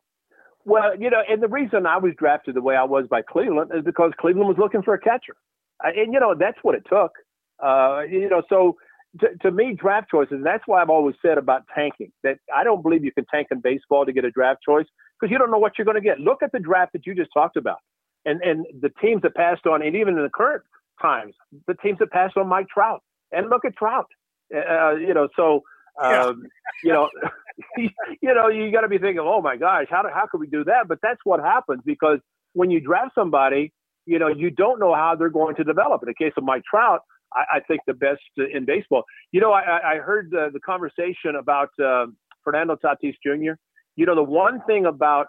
[0.66, 3.72] Well, you know, and the reason I was drafted the way I was by Cleveland
[3.74, 5.38] is because Cleveland was looking for a catcher,
[5.82, 7.14] and you know that's what it took.
[7.64, 8.78] Uh, you know, so
[9.20, 10.42] to, to me, draft choices.
[10.44, 13.62] that's why I've always said about tanking that I don't believe you can tank in
[13.62, 14.86] baseball to get a draft choice
[15.20, 16.20] because you don't know what you're going to get.
[16.20, 17.80] Look at the draft that you just talked about,
[18.26, 20.64] and and the teams that passed on, and even in the current
[21.02, 21.34] times,
[21.68, 23.02] the teams that passed on Mike Trout,
[23.32, 24.08] and look at Trout.
[24.54, 25.64] Uh, you know, so
[26.02, 26.44] um,
[26.84, 27.10] you know,
[27.78, 27.90] you
[28.34, 30.64] know, you got to be thinking, oh my gosh, how do, how could we do
[30.66, 30.88] that?
[30.88, 32.20] But that's what happens because
[32.54, 33.74] when you draft somebody,
[34.06, 36.02] you know, you don't know how they're going to develop.
[36.04, 37.02] In the case of Mike Trout,
[37.34, 39.04] I, I think the best in baseball.
[39.32, 42.08] You know, I, I heard the, the conversation about uh,
[42.44, 43.54] Fernando Tatis Jr.
[43.96, 45.28] You know, the one thing about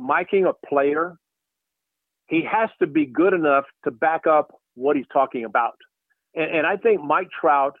[0.00, 1.16] miking a player,
[2.26, 5.76] he has to be good enough to back up what he's talking about.
[6.34, 7.76] And, and I think Mike Trout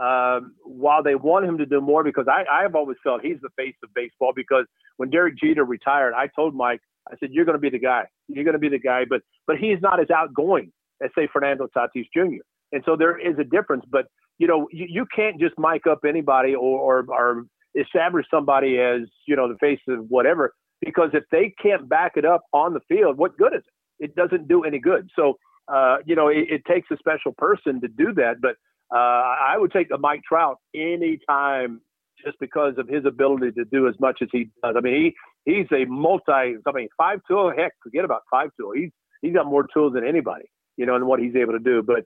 [0.00, 3.50] um, while they want him to do more, because I, I've always felt he's the
[3.56, 4.32] face of baseball.
[4.34, 4.64] Because
[4.96, 8.04] when Derek Jeter retired, I told Mike, I said, "You're going to be the guy.
[8.28, 11.68] You're going to be the guy." But but he's not as outgoing as say Fernando
[11.76, 12.42] Tatis Jr.
[12.72, 13.84] And so there is a difference.
[13.90, 14.06] But
[14.38, 17.44] you know, you, you can't just mic up anybody or, or or
[17.80, 20.52] establish somebody as you know the face of whatever.
[20.80, 23.62] Because if they can't back it up on the field, what good is
[24.00, 24.04] it?
[24.04, 25.08] It doesn't do any good.
[25.14, 25.36] So
[25.68, 28.36] uh, you know, it, it takes a special person to do that.
[28.40, 28.56] But
[28.94, 31.80] uh, I would take a Mike Trout anytime
[32.24, 34.74] just because of his ability to do as much as he does.
[34.76, 36.22] I mean, he he's a multi.
[36.66, 37.52] I mean, five tool.
[37.56, 38.72] Heck, forget about five tool.
[38.74, 38.90] He's
[39.22, 40.44] he's got more tools than anybody,
[40.76, 41.82] you know, and what he's able to do.
[41.82, 42.04] But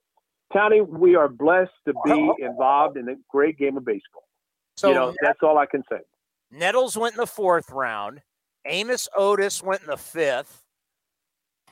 [0.53, 4.25] Tony, we are blessed to be involved in a great game of baseball.
[4.77, 5.99] So you know, that's all I can say.
[6.51, 8.21] Nettles went in the fourth round.
[8.67, 10.63] Amos Otis went in the fifth.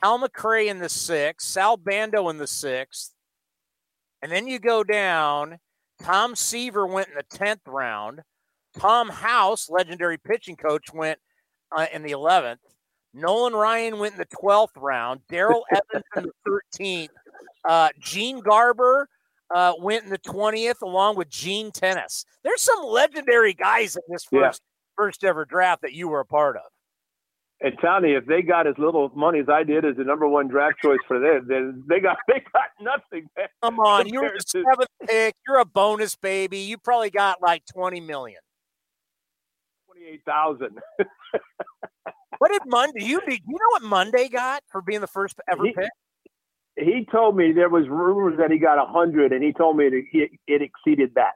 [0.01, 1.47] Al McRae in the sixth.
[1.47, 3.13] Sal Bando in the sixth.
[4.21, 5.59] And then you go down.
[6.01, 8.21] Tom Seaver went in the 10th round.
[8.77, 11.19] Tom House, legendary pitching coach, went
[11.75, 12.57] uh, in the 11th.
[13.13, 15.21] Nolan Ryan went in the 12th round.
[15.29, 17.09] Darrell Evans in the 13th.
[17.67, 19.09] Uh, Gene Garber
[19.53, 22.25] uh, went in the 20th, along with Gene Tenace.
[22.43, 25.03] There's some legendary guys in this first yeah.
[25.03, 26.63] first ever draft that you were a part of.
[27.61, 30.47] And Tony, if they got as little money as I did as the number one
[30.47, 33.27] draft choice for them, then they got they got nothing.
[33.37, 33.47] Man.
[33.63, 35.35] Come on, you were the seventh pick.
[35.47, 36.59] You're a bonus baby.
[36.59, 38.39] You probably got like twenty million.
[39.87, 40.79] Twenty-eight thousand.
[42.39, 43.05] what did Monday?
[43.05, 45.89] You did you know what Monday got for being the first ever he, pick?
[46.77, 49.85] He told me there was rumors that he got a hundred, and he told me
[49.85, 51.35] it, it exceeded that,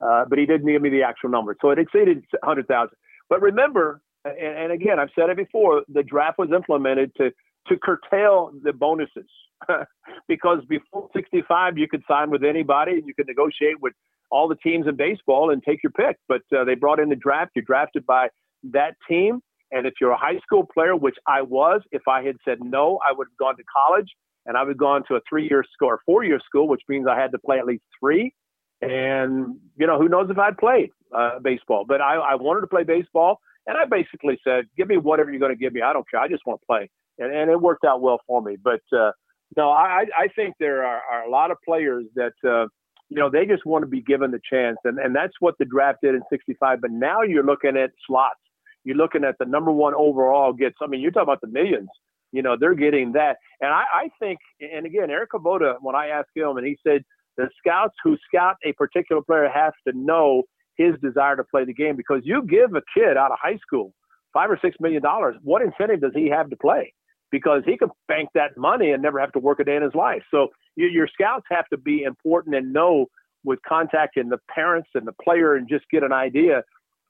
[0.00, 1.56] uh, but he didn't give me the actual number.
[1.60, 2.96] So it exceeded hundred thousand.
[3.28, 7.30] But remember, and, and again, I've said it before, the draft was implemented to
[7.68, 9.28] to curtail the bonuses.
[10.26, 13.92] Because before 65 you could sign with anybody you could negotiate with
[14.30, 16.16] all the teams in baseball and take your pick.
[16.28, 17.50] But uh, they brought in the draft.
[17.54, 18.28] You're drafted by
[18.62, 19.40] that team.
[19.72, 22.98] And if you're a high school player which i was if i had said no
[23.06, 24.10] i would have gone to college
[24.50, 27.06] and i have gone to a three year school or four year school which means
[27.06, 28.34] i had to play at least three
[28.82, 32.66] and you know who knows if i'd played uh, baseball but I, I wanted to
[32.66, 35.82] play baseball and I basically said, give me whatever you're going to give me.
[35.82, 36.20] I don't care.
[36.20, 36.90] I just want to play.
[37.18, 38.56] And, and it worked out well for me.
[38.62, 39.12] But uh,
[39.56, 42.66] no, I, I think there are, are a lot of players that, uh,
[43.08, 44.78] you know, they just want to be given the chance.
[44.84, 46.80] And, and that's what the draft did in 65.
[46.80, 48.40] But now you're looking at slots.
[48.84, 50.76] you're looking at the number one overall gets.
[50.82, 51.88] I mean, you're talking about the millions.
[52.32, 56.08] You know, they're getting that, and I, I think, and again, Eric Kubota, when I
[56.08, 57.02] asked him, and he said
[57.36, 60.44] the scouts who scout a particular player have to know
[60.76, 63.92] his desire to play the game because you give a kid out of high school
[64.32, 66.92] five or six million dollars, what incentive does he have to play?
[67.30, 69.94] Because he could bank that money and never have to work a day in his
[69.94, 70.22] life.
[70.30, 73.06] So you, your scouts have to be important and know
[73.44, 76.62] with contacting the parents and the player and just get an idea.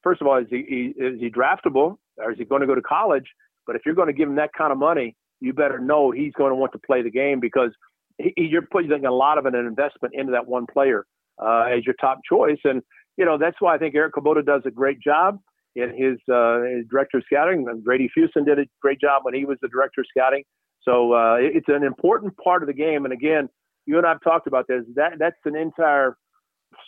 [0.02, 2.82] First of all, is he, is he draftable or is he going to go to
[2.82, 3.26] college?
[3.66, 6.32] But if you're going to give him that kind of money, you better know he's
[6.32, 7.70] going to want to play the game because
[8.18, 11.06] he, you're putting a lot of an investment into that one player
[11.42, 12.58] uh, as your top choice.
[12.64, 12.82] And
[13.16, 15.38] you know that's why I think Eric Kubota does a great job
[15.76, 17.64] in his, uh, his director of scouting.
[17.84, 20.42] Grady Fuson did a great job when he was the director of scouting.
[20.82, 23.04] So uh, it's an important part of the game.
[23.04, 23.48] And again,
[23.86, 24.82] you and I've talked about this.
[24.94, 26.16] That that's an entire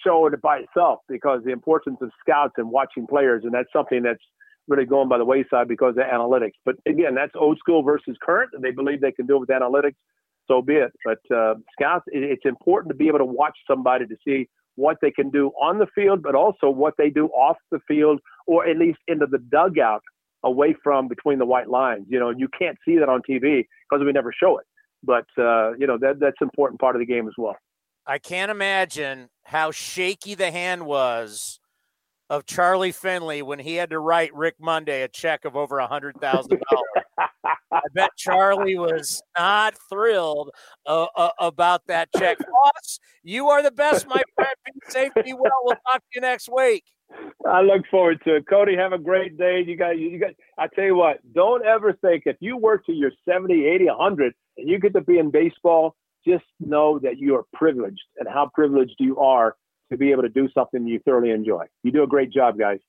[0.04, 4.22] show by itself because the importance of scouts and watching players, and that's something that's
[4.72, 6.52] really going by the wayside because of analytics.
[6.64, 8.50] But again, that's old school versus current.
[8.60, 9.96] They believe they can do it with analytics,
[10.48, 10.92] so be it.
[11.04, 15.10] But uh, scouts, it's important to be able to watch somebody to see what they
[15.10, 18.78] can do on the field, but also what they do off the field or at
[18.78, 20.02] least into the dugout
[20.44, 22.06] away from between the white lines.
[22.08, 24.66] You know, you can't see that on TV because we never show it.
[25.04, 27.56] But uh, you know that that's an important part of the game as well.
[28.06, 31.60] I can't imagine how shaky the hand was
[32.32, 35.86] of Charlie Finley when he had to write Rick Monday a check of over a
[35.86, 37.28] hundred thousand dollars.
[37.70, 40.50] I bet Charlie was not thrilled
[40.86, 42.38] uh, uh, about that check.
[42.38, 44.54] Boss, you are the best, my friend.
[44.64, 45.52] Be safe, be well.
[45.64, 46.84] We'll talk to you next week.
[47.46, 48.46] I look forward to it.
[48.48, 49.62] Cody, have a great day.
[49.66, 52.92] You got, you got, I tell you what, don't ever think if you work to
[52.92, 55.96] your 70, 80, 100 and you get to be in baseball,
[56.26, 59.56] just know that you are privileged and how privileged you are
[59.92, 61.66] to be able to do something you thoroughly enjoy.
[61.82, 62.80] You do a great job, guys.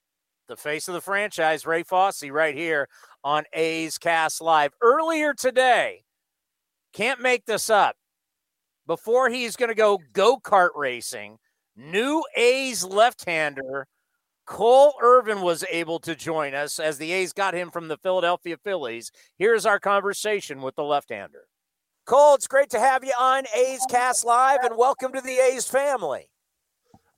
[0.48, 2.90] The face of the franchise, Ray Fosse, right here
[3.24, 4.74] on A's Cast Live.
[4.82, 6.04] Earlier today,
[6.94, 7.96] can't make this up.
[8.86, 11.38] Before he's going to go go kart racing,
[11.78, 13.88] new A's left hander
[14.46, 18.58] Cole Irvin was able to join us as the A's got him from the Philadelphia
[18.58, 19.12] Phillies.
[19.38, 21.48] Here's our conversation with the left hander.
[22.06, 25.66] Cole, it's great to have you on A's Cast Live and welcome to the A's
[25.68, 26.28] family.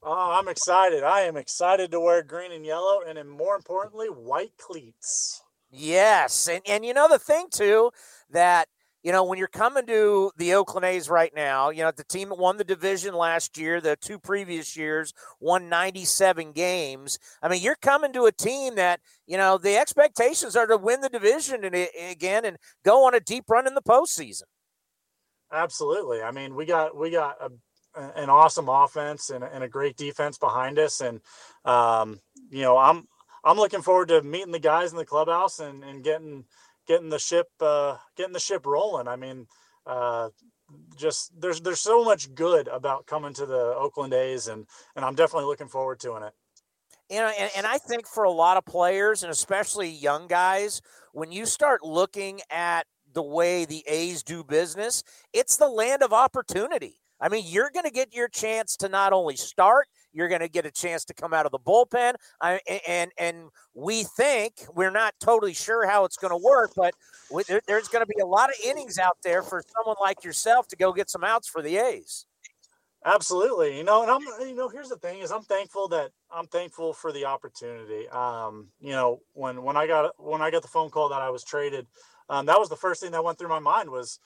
[0.08, 1.04] Oh, I'm excited.
[1.04, 5.42] I am excited to wear green and yellow and, and more importantly, white cleats.
[5.72, 6.48] Yes.
[6.48, 7.90] And, and you know, the thing too,
[8.30, 8.68] that
[9.02, 12.30] you know, when you're coming to the Oakland A's right now, you know, the team
[12.30, 17.20] that won the division last year, the two previous years won 97 games.
[17.42, 21.02] I mean, you're coming to a team that, you know, the expectations are to win
[21.02, 24.44] the division and, eh, again and go on a deep run in the postseason.
[25.52, 26.24] Absolutely.
[26.24, 27.50] I mean, we got we got a,
[27.96, 31.22] an awesome offense and, and, a great defense behind us, and
[31.64, 32.20] um,
[32.50, 33.08] you know, I'm
[33.44, 36.46] I'm looking forward to meeting the guys in the clubhouse and, and getting
[36.88, 39.08] getting the ship uh, getting the ship rolling.
[39.08, 39.48] I mean,
[39.86, 40.30] uh,
[40.96, 44.66] just there's there's so much good about coming to the Oakland A's, and
[44.96, 46.34] and I'm definitely looking forward to it.
[47.10, 50.82] You know, and, and I think for a lot of players, and especially young guys,
[51.14, 55.04] when you start looking at the way the A's do business,
[55.34, 57.00] it's the land of opportunity.
[57.22, 60.50] I mean, you're going to get your chance to not only start, you're going to
[60.50, 62.16] get a chance to come out of the bullpen.
[62.42, 66.94] I, and and we think we're not totally sure how it's going to work, but
[67.32, 70.24] we, there, there's going to be a lot of innings out there for someone like
[70.24, 72.26] yourself to go get some outs for the A's.
[73.06, 76.48] Absolutely, you know, and I'm, you know, here's the thing: is I'm thankful that I'm
[76.48, 78.10] thankful for the opportunity.
[78.10, 81.30] Um, you know, when when I got when I got the phone call that I
[81.30, 81.86] was traded,
[82.30, 84.20] um, that was the first thing that went through my mind was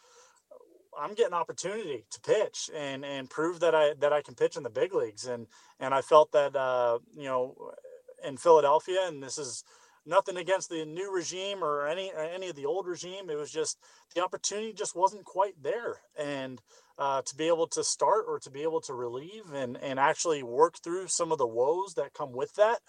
[0.98, 4.64] I'm getting opportunity to pitch and and prove that I that I can pitch in
[4.64, 5.26] the big leagues.
[5.26, 5.48] And
[5.80, 7.72] and I felt that uh, you know
[8.26, 9.64] in Philadelphia and this is
[10.06, 13.30] nothing against the new regime or any any of the old regime.
[13.30, 13.78] It was just
[14.16, 15.98] the opportunity just wasn't quite there.
[16.18, 16.62] And
[16.98, 20.44] uh, to be able to start or to be able to relieve and and actually
[20.44, 22.80] work through some of the woes that come with that.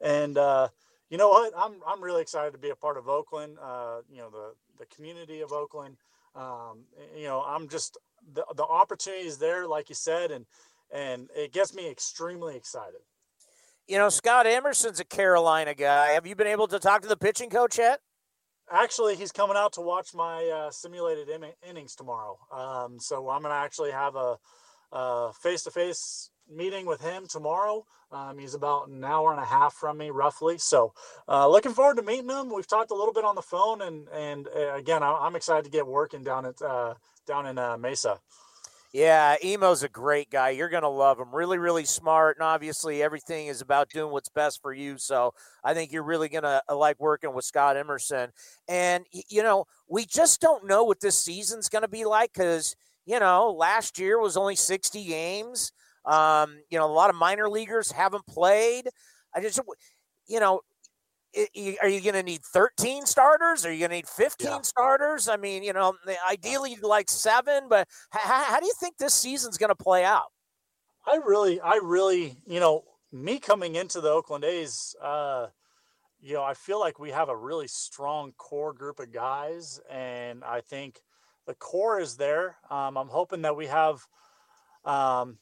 [0.00, 0.68] And uh,
[1.10, 1.52] you know what?
[1.56, 4.86] I'm I'm really excited to be a part of Oakland uh, you know the the
[4.86, 5.96] community of Oakland
[6.36, 6.84] um,
[7.16, 7.98] you know, I'm just
[8.32, 10.46] the, the opportunity is there, like you said, and
[10.92, 13.00] and it gets me extremely excited.
[13.88, 16.08] You know, Scott Emerson's a Carolina guy.
[16.08, 18.00] Have you been able to talk to the pitching coach yet?
[18.70, 22.36] Actually, he's coming out to watch my uh, simulated in- innings tomorrow.
[22.52, 27.84] Um, so I'm going to actually have a face to face meeting with him tomorrow.
[28.12, 30.58] Um, he's about an hour and a half from me, roughly.
[30.58, 30.92] So,
[31.28, 32.52] uh, looking forward to meeting him.
[32.54, 35.64] We've talked a little bit on the phone, and and uh, again, I, am excited
[35.64, 36.94] to get working down at uh,
[37.26, 38.20] down in uh, Mesa.
[38.96, 40.50] Yeah, Emo's a great guy.
[40.50, 41.34] You're going to love him.
[41.34, 42.38] Really, really smart.
[42.38, 44.96] And obviously, everything is about doing what's best for you.
[44.96, 48.30] So I think you're really going to uh, like working with Scott Emerson.
[48.68, 52.74] And, you know, we just don't know what this season's going to be like because,
[53.04, 55.72] you know, last year was only 60 games.
[56.06, 58.88] Um, you know, a lot of minor leaguers haven't played.
[59.34, 59.60] I just,
[60.26, 60.60] you know,
[61.82, 63.66] are you going to need 13 starters?
[63.66, 64.60] Are you going to need 15 yeah.
[64.62, 65.28] starters?
[65.28, 65.94] I mean, you know,
[66.30, 70.04] ideally you'd like seven, but how, how do you think this season's going to play
[70.04, 70.32] out?
[71.06, 75.48] I really, I really, you know, me coming into the Oakland A's, uh,
[76.20, 80.42] you know, I feel like we have a really strong core group of guys, and
[80.42, 81.00] I think
[81.46, 82.56] the core is there.
[82.70, 84.00] Um, I'm hoping that we have,
[84.84, 85.38] um,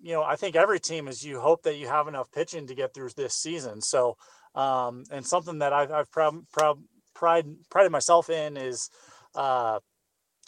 [0.00, 2.74] you know, I think every team is you hope that you have enough pitching to
[2.74, 3.80] get through this season.
[3.80, 4.16] So
[4.56, 6.78] um, and something that I've, I've proud, proud,
[7.14, 8.88] pride, prided myself in is
[9.34, 9.80] uh,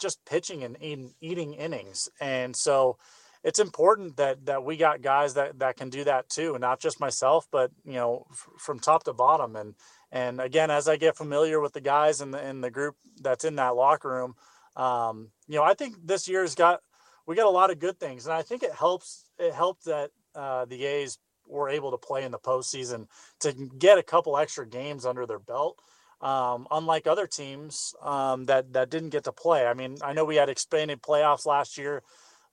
[0.01, 2.09] just pitching and eating, eating innings.
[2.19, 2.97] And so
[3.43, 6.81] it's important that that we got guys that that can do that too, and not
[6.81, 9.55] just myself, but you know, f- from top to bottom.
[9.55, 9.75] And
[10.11, 13.45] and again, as I get familiar with the guys in the in the group that's
[13.45, 14.35] in that locker room,
[14.75, 16.81] um, you know, I think this year's got
[17.25, 19.28] we got a lot of good things, and I think it helps.
[19.39, 21.17] It helped that uh, the A's
[21.47, 23.07] were able to play in the postseason
[23.39, 25.79] to get a couple extra games under their belt.
[26.21, 29.65] Um, unlike other teams um, that that didn't get to play.
[29.65, 32.03] I mean, I know we had expanded playoffs last year,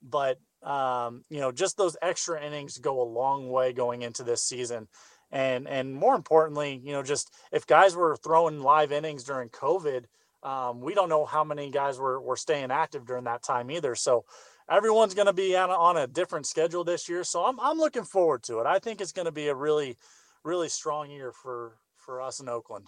[0.01, 4.41] but um, you know, just those extra innings go a long way going into this
[4.41, 4.87] season.
[5.31, 10.05] And and more importantly, you know, just if guys were throwing live innings during COVID,
[10.43, 13.95] um, we don't know how many guys were were staying active during that time either.
[13.95, 14.23] So
[14.69, 17.77] everyone's going to be on a, on a different schedule this year, so I'm I'm
[17.77, 18.65] looking forward to it.
[18.65, 19.97] I think it's going to be a really
[20.43, 22.87] really strong year for for us in Oakland.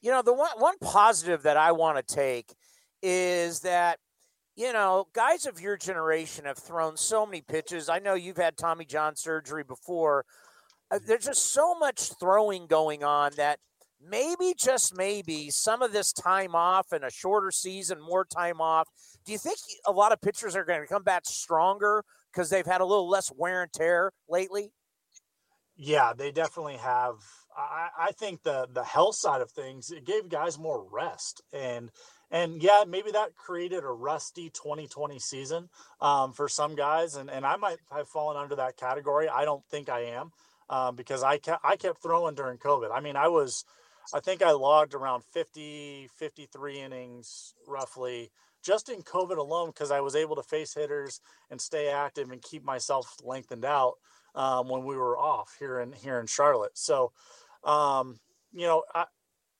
[0.00, 2.54] You know, the one one positive that I want to take
[3.02, 3.98] is that
[4.56, 7.88] you know, guys of your generation have thrown so many pitches.
[7.88, 10.26] I know you've had Tommy John surgery before.
[10.90, 13.58] Uh, there's just so much throwing going on that
[14.02, 18.88] maybe just maybe some of this time off and a shorter season, more time off.
[19.24, 22.66] Do you think a lot of pitchers are going to come back stronger because they've
[22.66, 24.72] had a little less wear and tear lately?
[25.76, 27.14] Yeah, they definitely have.
[27.56, 31.90] I, I think the the health side of things it gave guys more rest and
[32.30, 35.68] and yeah, maybe that created a rusty 2020 season
[36.00, 39.28] um, for some guys, and and I might have fallen under that category.
[39.28, 40.30] I don't think I am
[40.68, 42.90] um, because I I kept throwing during COVID.
[42.92, 43.64] I mean, I was
[44.12, 48.30] I think I logged around 50, 53 innings roughly
[48.62, 51.20] just in COVID alone because I was able to face hitters
[51.50, 53.94] and stay active and keep myself lengthened out
[54.34, 56.76] um, when we were off here in here in Charlotte.
[56.76, 57.12] So,
[57.64, 58.18] um,
[58.52, 59.06] you know, I,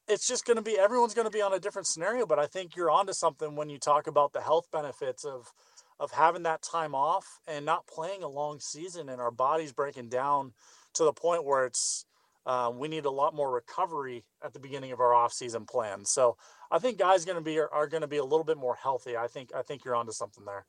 [0.09, 2.27] it's just going to be everyone's going to be on a different scenario.
[2.27, 5.53] But I think you're onto something when you talk about the health benefits of
[5.99, 10.09] of having that time off and not playing a long season and our bodies breaking
[10.09, 10.53] down
[10.95, 12.07] to the point where it's
[12.47, 16.05] um, we need a lot more recovery at the beginning of our offseason plan.
[16.05, 16.37] So
[16.71, 18.75] I think guys going to be are, are going to be a little bit more
[18.75, 19.17] healthy.
[19.17, 20.67] I think I think you're onto something there.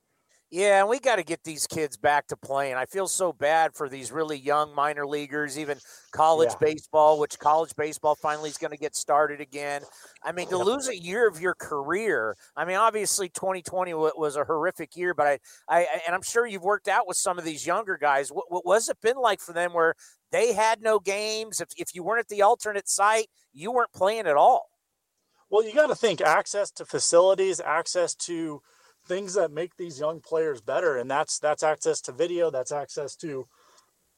[0.52, 2.76] Yeah, and we got to get these kids back to playing.
[2.76, 5.78] I feel so bad for these really young minor leaguers, even
[6.12, 6.58] college yeah.
[6.60, 9.84] baseball, which college baseball finally is going to get started again.
[10.26, 12.36] I mean, to lose a year of your career.
[12.58, 15.40] I mean, obviously 2020 was a horrific year, but I,
[15.70, 18.28] I, and I'm sure you've worked out with some of these younger guys.
[18.28, 19.96] What, what was it been like for them where
[20.32, 21.62] they had no games?
[21.62, 24.70] If if you weren't at the alternate site, you weren't playing at all.
[25.50, 28.62] Well, you got to think access to facilities, access to
[29.06, 33.16] things that make these young players better and that's that's access to video that's access
[33.16, 33.48] to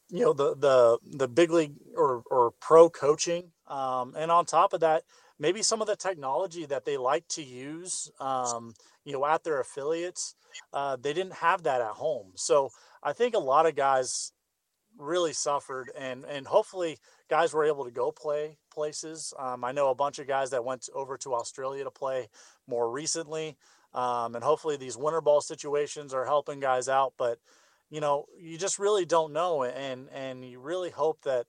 [0.09, 4.73] you know the the the big league or or pro coaching um, and on top
[4.73, 5.03] of that
[5.39, 8.73] maybe some of the technology that they like to use um,
[9.05, 10.35] you know at their affiliates
[10.73, 12.69] uh, they didn't have that at home so
[13.01, 14.31] i think a lot of guys
[14.97, 16.97] really suffered and and hopefully
[17.29, 20.63] guys were able to go play places um, i know a bunch of guys that
[20.63, 22.27] went over to australia to play
[22.67, 23.57] more recently
[23.93, 27.13] um, and hopefully these winter ball situations are helping guys out.
[27.17, 27.39] But
[27.89, 31.45] you know, you just really don't know, and and you really hope that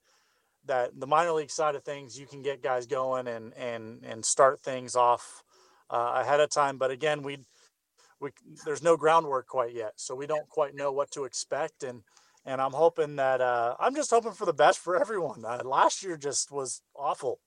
[0.66, 4.24] that the minor league side of things you can get guys going and and and
[4.24, 5.42] start things off
[5.90, 6.76] uh, ahead of time.
[6.76, 7.38] But again, we
[8.20, 8.30] we
[8.66, 12.02] there's no groundwork quite yet, so we don't quite know what to expect and.
[12.46, 15.44] And I'm hoping that uh, I'm just hoping for the best for everyone.
[15.44, 17.40] Uh, last year just was awful,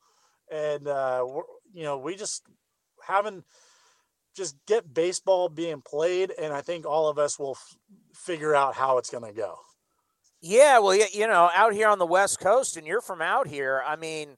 [0.52, 1.26] and uh,
[1.74, 2.44] you know we just
[3.06, 3.46] haven't
[4.36, 7.78] just get baseball being played, and I think all of us will f-
[8.14, 9.58] figure out how it's going to go.
[10.40, 13.82] Yeah, well, you know, out here on the West Coast, and you're from out here.
[13.86, 14.38] I mean,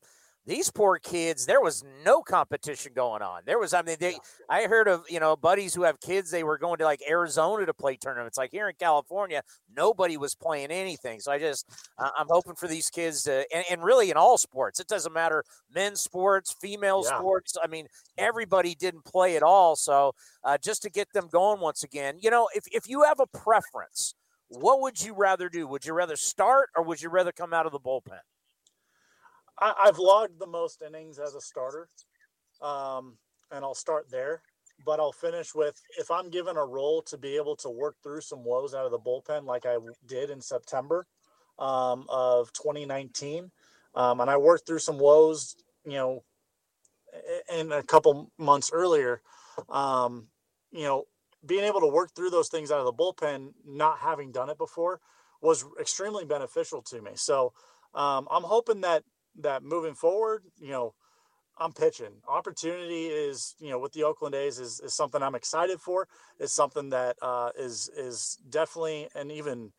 [0.50, 3.44] these poor kids, there was no competition going on.
[3.46, 4.18] There was, I mean, they,
[4.50, 7.68] I heard of, you know, buddies who have kids, they were going to like Arizona
[7.68, 8.36] to play tournaments.
[8.36, 9.44] Like here in California,
[9.78, 11.20] nobody was playing anything.
[11.20, 11.70] So I just,
[12.00, 15.44] I'm hoping for these kids to, and, and really in all sports, it doesn't matter
[15.72, 17.20] men's sports, female yeah.
[17.20, 17.56] sports.
[17.64, 17.86] I mean,
[18.18, 19.76] everybody didn't play at all.
[19.76, 20.14] So
[20.44, 23.28] uh, just to get them going once again, you know, if, if you have a
[23.28, 24.16] preference,
[24.48, 25.68] what would you rather do?
[25.68, 28.18] Would you rather start or would you rather come out of the bullpen?
[29.62, 31.90] I, have logged the most innings as a starter,
[32.62, 33.18] um,
[33.52, 34.42] and I'll start there.
[34.86, 38.22] But I'll finish with if I'm given a role to be able to work through
[38.22, 41.06] some woes out of the bullpen, like I did in September
[41.58, 43.52] um, of 2019,
[43.96, 45.56] um, and I worked through some woes,
[45.86, 46.24] you know,
[47.54, 49.22] in a couple months earlier.
[49.68, 50.28] Um,
[50.72, 51.06] you know,
[51.46, 54.58] being able to work through those things out of the bullpen, not having done it
[54.58, 55.02] before,
[55.42, 57.12] was extremely beneficial to me.
[57.16, 57.54] So
[57.94, 59.04] um, I'm hoping that
[59.38, 60.94] that moving forward, you know,
[61.60, 62.22] I'm pitching.
[62.28, 66.08] Opportunity is, you know, with the Oakland A's is, is something I'm excited for.
[66.40, 69.72] It's something that uh, is is definitely an even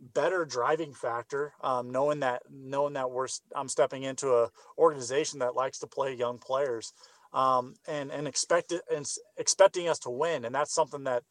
[0.00, 1.52] better driving factor.
[1.60, 6.14] Um, knowing that knowing that we're I'm stepping into a organization that likes to play
[6.14, 6.92] young players,
[7.32, 9.04] um, and and expect it, and
[9.36, 11.24] expecting us to win, and that's something that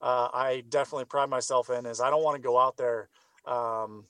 [0.00, 1.84] uh, I definitely pride myself in.
[1.84, 3.10] Is I don't want to go out there,
[3.46, 4.06] um,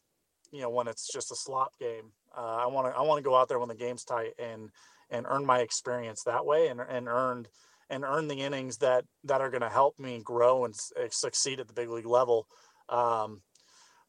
[0.53, 2.13] you know, when it's just a slop game.
[2.37, 4.71] Uh, I want to I want to go out there when the game's tight and
[5.11, 7.49] and earn my experience that way and and earned
[7.89, 11.61] and earn the innings that that are going to help me grow and uh, succeed
[11.61, 12.47] at the big league level.
[12.89, 13.43] Um,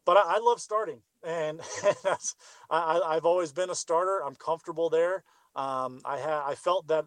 [0.05, 1.59] but I, I, love starting, and,
[2.03, 2.35] that's
[2.69, 4.23] I, I've always been a starter.
[4.25, 5.23] I'm comfortable there.
[5.55, 7.05] Um, I had I felt that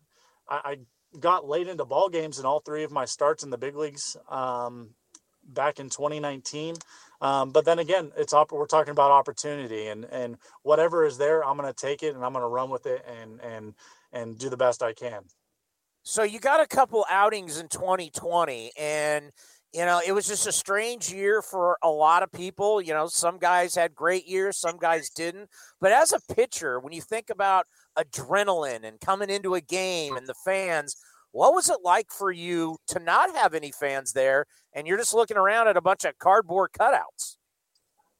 [0.48, 0.76] I, I,
[1.20, 4.16] got late into ball games in all three of my starts in the big leagues
[4.28, 4.90] um,
[5.44, 6.74] back in 2019.
[7.24, 11.42] Um, but then again, it's op- we're talking about opportunity, and and whatever is there,
[11.42, 13.74] I'm going to take it and I'm going to run with it and and
[14.12, 15.22] and do the best I can.
[16.02, 19.30] So you got a couple outings in 2020, and
[19.72, 22.82] you know it was just a strange year for a lot of people.
[22.82, 25.48] You know, some guys had great years, some guys didn't.
[25.80, 27.64] But as a pitcher, when you think about
[27.98, 30.94] adrenaline and coming into a game and the fans,
[31.34, 35.12] what was it like for you to not have any fans there and you're just
[35.12, 37.38] looking around at a bunch of cardboard cutouts?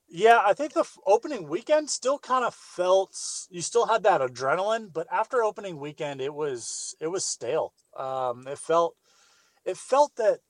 [0.09, 3.17] Yeah, I think the f- opening weekend still kind of felt
[3.51, 7.73] you still had that adrenaline, but after opening weekend, it was it was stale.
[7.97, 8.97] Um, it felt
[9.65, 10.41] it felt that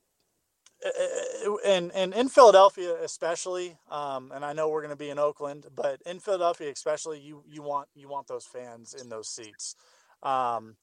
[1.66, 5.66] and and in Philadelphia especially, um, and I know we're going to be in Oakland,
[5.74, 9.77] but in Philadelphia especially, you you want you want those fans in those seats.
[10.23, 10.77] Um,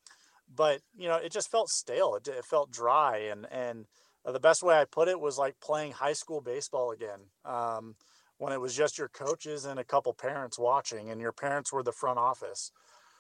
[0.55, 2.15] but you know, it just felt stale.
[2.15, 3.85] It, it felt dry, and and
[4.25, 7.19] uh, the best way I put it was like playing high school baseball again.
[7.45, 7.95] Um,
[8.37, 11.83] when it was just your coaches and a couple parents watching, and your parents were
[11.83, 12.71] the front office.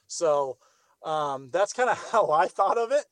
[0.07, 0.57] So
[1.05, 3.05] um, that's kind of how I thought of it,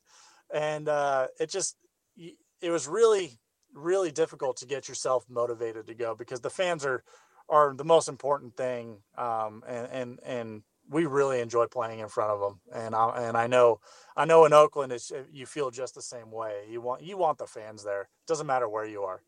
[0.53, 1.75] and uh, it just
[2.17, 3.39] it was really
[3.73, 7.03] really difficult to get yourself motivated to go because the fans are
[7.49, 12.31] are the most important thing um, and and and we really enjoy playing in front
[12.31, 13.79] of them, and I and I know
[14.17, 16.65] I know in Oakland it's you feel just the same way.
[16.69, 18.09] You want you want the fans there.
[18.27, 19.21] Doesn't matter where you are.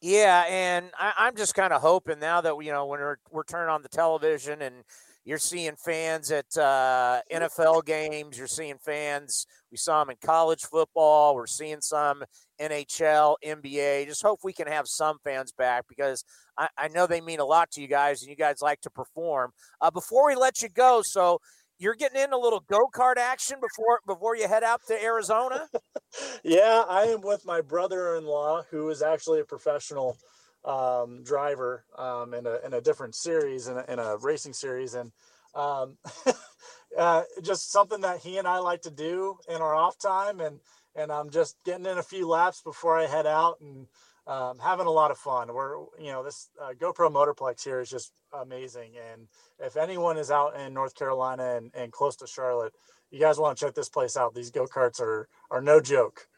[0.00, 3.44] Yeah, and I, am just kind of hoping now that you know when we're we're
[3.44, 4.84] turning on the television and
[5.24, 8.38] you're seeing fans at uh, NFL games.
[8.38, 9.46] You're seeing fans.
[9.70, 11.34] We saw them in college football.
[11.34, 12.24] We're seeing some
[12.60, 14.06] NHL, NBA.
[14.06, 16.24] Just hope we can have some fans back because
[16.56, 18.90] I, I know they mean a lot to you guys and you guys like to
[18.90, 19.52] perform.
[19.80, 21.40] Uh, before we let you go, so
[21.78, 25.66] you're getting in a little go kart action before before you head out to Arizona.
[26.44, 30.16] yeah, I am with my brother-in-law, who is actually a professional
[30.64, 34.94] um, driver um, in, a, in a different series, in a, in a racing series.
[34.94, 35.12] And
[35.54, 35.96] um,
[36.98, 40.40] uh, just something that he and I like to do in our off time.
[40.40, 40.60] And,
[40.98, 43.86] and I'm just getting in a few laps before I head out and
[44.26, 45.52] um, having a lot of fun.
[45.54, 48.92] We're, you know, this uh, GoPro Motorplex here is just amazing.
[49.12, 49.28] And
[49.58, 52.72] if anyone is out in North Carolina and, and close to Charlotte,
[53.10, 54.34] you guys want to check this place out.
[54.34, 56.28] These go karts are are no joke.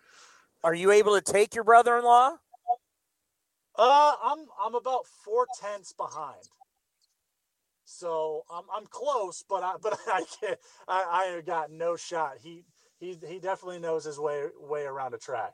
[0.63, 2.37] Are you able to take your brother-in-law?
[3.77, 6.49] Uh, I'm I'm about four tenths behind.
[7.85, 10.59] So I'm I'm close, but I but I can't.
[10.87, 12.35] I I got no shot.
[12.41, 12.63] He
[13.01, 15.53] he he definitely knows his way way around a track.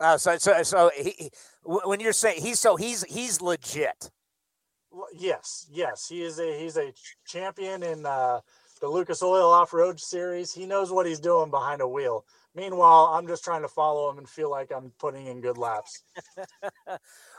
[0.00, 1.30] Uh, so so so he
[1.62, 4.10] when you're saying he's so he's he's legit.
[5.12, 6.92] Yes, yes, he is a he's a
[7.26, 8.40] champion in uh,
[8.80, 10.54] the Lucas Oil Off Road Series.
[10.54, 12.24] He knows what he's doing behind a wheel.
[12.54, 16.04] Meanwhile, I'm just trying to follow him and feel like I'm putting in good laps.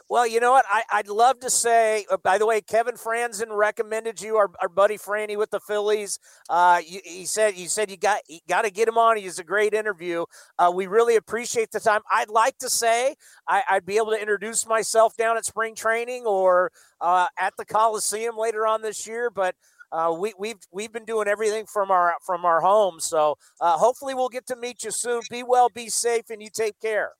[0.08, 0.66] Well, you know what?
[0.69, 4.69] I, I'd love to say, uh, by the way, Kevin Frandsen recommended you, our, our
[4.69, 6.19] buddy Franny with the Phillies.
[6.48, 9.17] Uh, you, he said you said you got you got to get him on.
[9.17, 10.25] He's a great interview.
[10.59, 12.01] Uh, we really appreciate the time.
[12.14, 13.16] I'd like to say
[13.48, 17.66] I, would be able to introduce myself down at spring training or uh, at the
[17.66, 19.56] Coliseum later on this year, but
[19.92, 23.00] uh, we, we've we've been doing everything from our from our home.
[23.00, 25.22] So uh, hopefully we'll get to meet you soon.
[25.32, 27.14] Be well, be safe, and you take care.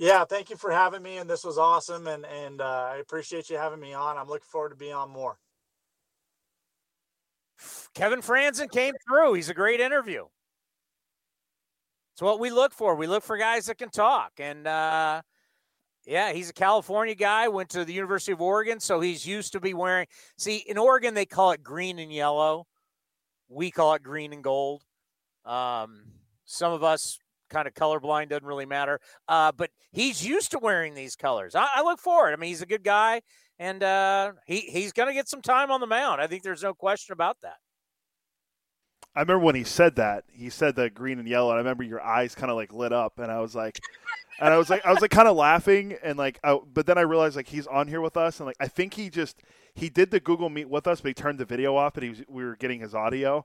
[0.00, 3.50] Yeah, thank you for having me, and this was awesome, and and uh, I appreciate
[3.50, 4.16] you having me on.
[4.16, 5.36] I'm looking forward to being on more.
[7.94, 9.34] Kevin Frandsen came through.
[9.34, 10.24] He's a great interview.
[12.14, 12.94] It's what we look for.
[12.94, 15.20] We look for guys that can talk, and uh,
[16.06, 17.48] yeah, he's a California guy.
[17.48, 20.06] Went to the University of Oregon, so he's used to be wearing.
[20.38, 22.66] See, in Oregon they call it green and yellow.
[23.50, 24.82] We call it green and gold.
[25.44, 26.04] Um,
[26.46, 27.18] some of us
[27.50, 29.00] kind of colorblind, doesn't really matter.
[29.28, 31.54] Uh, but he's used to wearing these colors.
[31.54, 32.32] I, I look forward.
[32.32, 33.20] I mean, he's a good guy,
[33.58, 36.20] and uh, he he's going to get some time on the mound.
[36.20, 37.56] I think there's no question about that.
[39.14, 40.24] I remember when he said that.
[40.32, 42.92] He said the green and yellow, and I remember your eyes kind of like lit
[42.92, 43.80] up, and I was like,
[44.40, 46.96] and I was like, I was like kind of laughing, and like, I, but then
[46.96, 49.42] I realized like he's on here with us, and like I think he just
[49.74, 52.10] he did the Google Meet with us, but he turned the video off, and he
[52.10, 53.44] was, we were getting his audio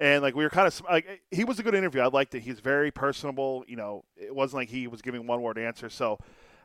[0.00, 2.00] and like we were kind of like he was a good interview.
[2.00, 2.40] I liked it.
[2.40, 3.64] He's very personable.
[3.68, 5.92] You know, it wasn't like he was giving one word answers.
[5.92, 6.18] So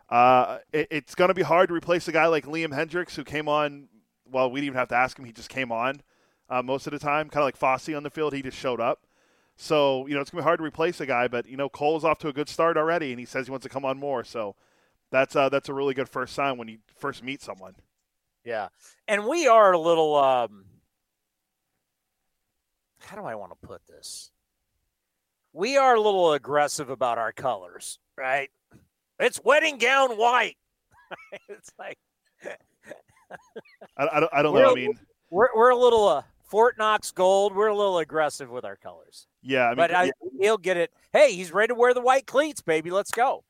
[0.10, 3.26] uh, it, it's going to be hard to replace a guy like Liam Hendriks who
[3.26, 3.90] came on.
[4.26, 5.26] Well, we didn't even have to ask him.
[5.26, 6.02] He just came on
[6.50, 8.34] uh, most of the time, kind of like Fosse on the field.
[8.34, 9.06] He just showed up.
[9.58, 11.28] So you know it's going to be hard to replace a guy.
[11.28, 13.52] But you know Cole is off to a good start already, and he says he
[13.52, 14.24] wants to come on more.
[14.24, 14.56] So
[15.12, 17.76] that's uh, that's a really good first sign when you first meet someone.
[18.46, 18.70] Yeah,
[19.10, 20.16] and we are a little.
[20.16, 20.66] Um
[23.06, 24.32] how do I want to put this?
[25.54, 28.50] We are a little aggressive about our colors, right?
[29.20, 30.58] It's wedding gown white.
[31.50, 31.98] it's like
[33.98, 34.72] I, I, don't, I don't know.
[34.72, 37.56] I mean, we're, we're a little uh, Fort Knox gold.
[37.56, 39.28] We're a little aggressive with our colors.
[39.42, 40.92] Yeah, I mean, but I, he'll get it.
[41.14, 42.92] Hey, he's ready to wear the white cleats, baby.
[42.92, 43.44] Let's go.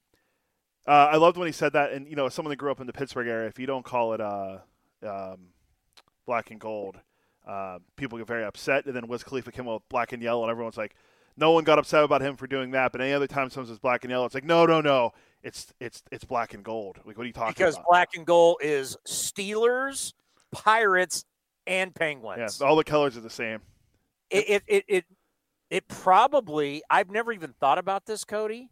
[0.88, 2.88] Uh, I loved when he said that, and you know, someone that grew up in
[2.88, 4.58] the Pittsburgh area, if you don't call it uh,
[5.06, 5.38] um,
[6.28, 6.98] black and gold,
[7.46, 8.86] uh, people get very upset.
[8.86, 10.96] And then Wiz Khalifa came out with black and yellow, and everyone's like,
[11.38, 12.92] no one got upset about him for doing that.
[12.92, 15.12] But any other time someone says black and yellow, it's like, no, no, no,
[15.44, 16.98] it's it's it's black and gold.
[17.06, 17.84] Like, what are you talking because about?
[17.84, 20.14] Because black and gold is Steelers,
[20.52, 21.26] Pirates,
[21.68, 22.60] and Penguins.
[22.60, 23.60] Yeah, all the colors are the same.
[24.30, 25.06] It it it it,
[25.70, 26.82] it probably.
[26.90, 28.70] I've never even thought about this, Cody.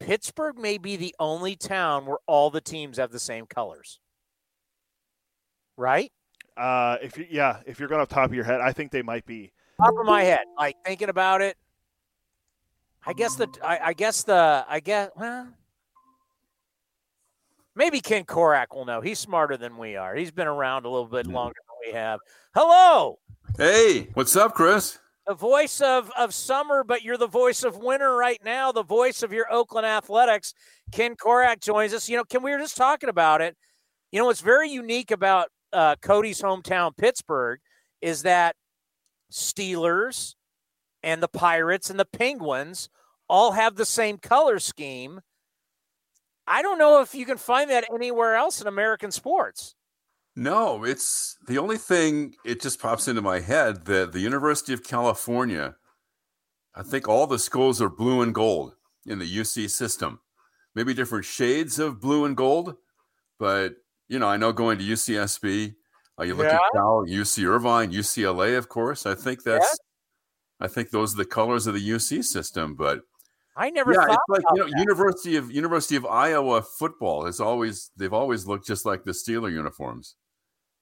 [0.00, 3.98] Pittsburgh may be the only town where all the teams have the same colors.
[5.76, 6.12] Right?
[6.58, 9.02] Uh, if you, yeah, if you're going off top of your head, I think they
[9.02, 9.52] might be.
[9.80, 11.56] Top of my head, like thinking about it.
[13.06, 15.46] I guess the, I, I guess the, I guess, well,
[17.76, 19.00] maybe Ken Korach will know.
[19.00, 20.16] He's smarter than we are.
[20.16, 22.18] He's been around a little bit longer than we have.
[22.54, 23.20] Hello.
[23.56, 24.98] Hey, what's up, Chris?
[25.28, 29.22] The voice of, of summer, but you're the voice of winter right now, the voice
[29.22, 30.54] of your Oakland Athletics.
[30.90, 32.08] Ken Korach joins us.
[32.08, 33.56] You know, Ken, we were just talking about it.
[34.10, 37.60] You know, what's very unique about uh, Cody's hometown, Pittsburgh,
[38.00, 38.56] is that
[39.32, 40.34] Steelers
[41.02, 42.88] and the Pirates and the Penguins
[43.28, 45.20] all have the same color scheme.
[46.46, 49.74] I don't know if you can find that anywhere else in American sports.
[50.34, 54.84] No, it's the only thing it just pops into my head that the University of
[54.84, 55.76] California,
[56.74, 58.74] I think all the schools are blue and gold
[59.04, 60.20] in the UC system.
[60.74, 62.76] Maybe different shades of blue and gold,
[63.38, 63.74] but
[64.08, 65.74] you know, I know going to UCSB,
[66.18, 66.56] uh, you look yeah.
[66.56, 69.06] at Cal, UC Irvine, UCLA, of course.
[69.06, 69.78] I think that's,
[70.60, 70.66] yeah.
[70.66, 72.74] I think those are the colors of the UC system.
[72.74, 73.02] But
[73.56, 74.78] I never yeah, thought it's like you know, that.
[74.78, 79.52] University of University of Iowa football has always they've always looked just like the Steeler
[79.52, 80.16] uniforms,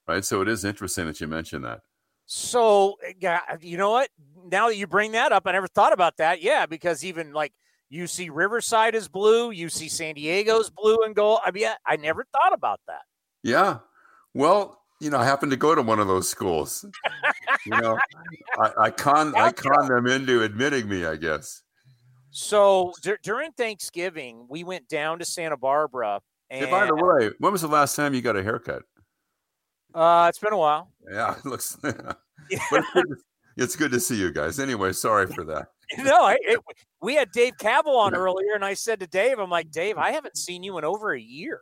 [0.06, 0.24] right?
[0.24, 1.80] So it is interesting that you mentioned that.
[2.26, 4.08] So yeah, you know what?
[4.50, 6.42] Now that you bring that up, I never thought about that.
[6.42, 7.52] Yeah, because even like
[7.92, 11.40] UC Riverside is blue, UC San Diego's blue and gold.
[11.44, 13.02] I mean, I never thought about that.
[13.46, 13.78] Yeah.
[14.34, 16.84] Well, you know, I happen to go to one of those schools.
[17.64, 17.96] you know,
[18.58, 21.62] I, I con I con them into admitting me, I guess.
[22.30, 26.20] So d- during Thanksgiving, we went down to Santa Barbara.
[26.50, 28.82] And, hey, by the way, when was the last time you got a haircut?
[29.94, 30.90] Uh, it's been a while.
[31.08, 31.78] Yeah, it looks.
[32.50, 33.04] it's, good to,
[33.56, 34.58] it's good to see you guys.
[34.58, 35.68] Anyway, sorry for that.
[35.98, 36.58] no, I, it,
[37.00, 40.10] we had Dave Kaval on earlier, and I said to Dave, "I'm like, Dave, I
[40.10, 41.60] haven't seen you in over a year."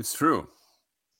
[0.00, 0.48] It's true.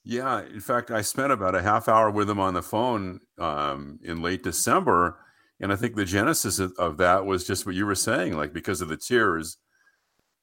[0.03, 0.41] Yeah.
[0.41, 4.23] In fact, I spent about a half hour with him on the phone um, in
[4.23, 5.19] late December.
[5.59, 8.81] And I think the genesis of, that was just what you were saying, like because
[8.81, 9.57] of the tears,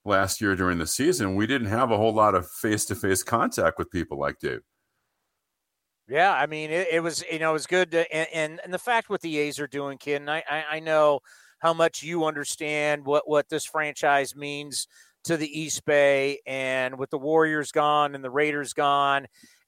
[0.05, 3.21] last year during the season, we didn't have a whole lot of face to face
[3.21, 4.61] contact with people like Dave.
[6.07, 8.79] Yeah, I mean, it, it, was you know it was good, to, and, and, the
[8.79, 10.27] fact what the A's are doing, kid.
[10.27, 11.19] I, I I know
[11.59, 14.87] how much you understand what what this franchise means
[15.25, 19.27] to the East Bay, and with the Warriors gone and the Raiders gone,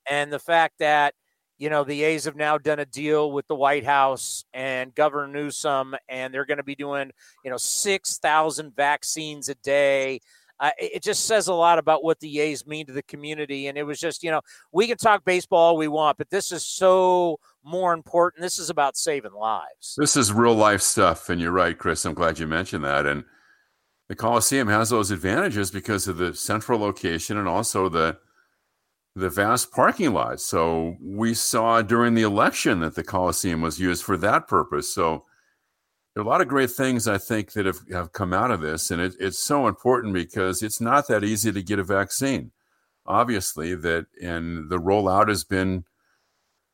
[0.10, 1.14] and the fact that
[1.58, 5.28] you know the A's have now done a deal with the White House and Governor
[5.28, 7.12] Newsom, and they're going to be doing
[7.44, 10.20] you know six thousand vaccines a day
[10.62, 13.66] uh, it just says a lot about what the A's mean to the community.
[13.66, 16.52] And it was just, you know, we can talk baseball all we want, but this
[16.52, 18.44] is so more important.
[18.44, 19.96] This is about saving lives.
[19.98, 21.30] This is real life stuff.
[21.30, 22.06] And you're right, Chris.
[22.06, 23.08] I'm glad you mentioned that.
[23.08, 23.24] And
[24.12, 28.18] the Coliseum has those advantages because of the central location and also the
[29.16, 30.42] the vast parking lot.
[30.42, 34.94] So we saw during the election that the Coliseum was used for that purpose.
[34.94, 35.24] So
[36.14, 38.60] there are a lot of great things I think that have, have come out of
[38.60, 42.52] this, and it, it's so important because it's not that easy to get a vaccine.
[43.06, 45.86] Obviously, that and the rollout has been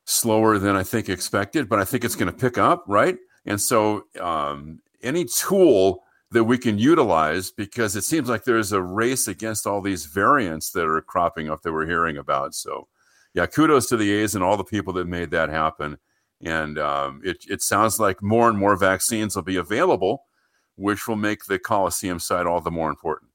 [0.05, 3.17] slower than I think expected, but I think it's going to pick up, right?
[3.45, 8.81] And so, um, any tool that we can utilize because it seems like there's a
[8.81, 12.53] race against all these variants that are cropping up that we're hearing about.
[12.53, 12.87] So,
[13.33, 15.97] yeah, kudos to the A's and all the people that made that happen.
[16.43, 20.25] And um, it, it sounds like more and more vaccines will be available,
[20.75, 23.31] which will make the Coliseum site all the more important.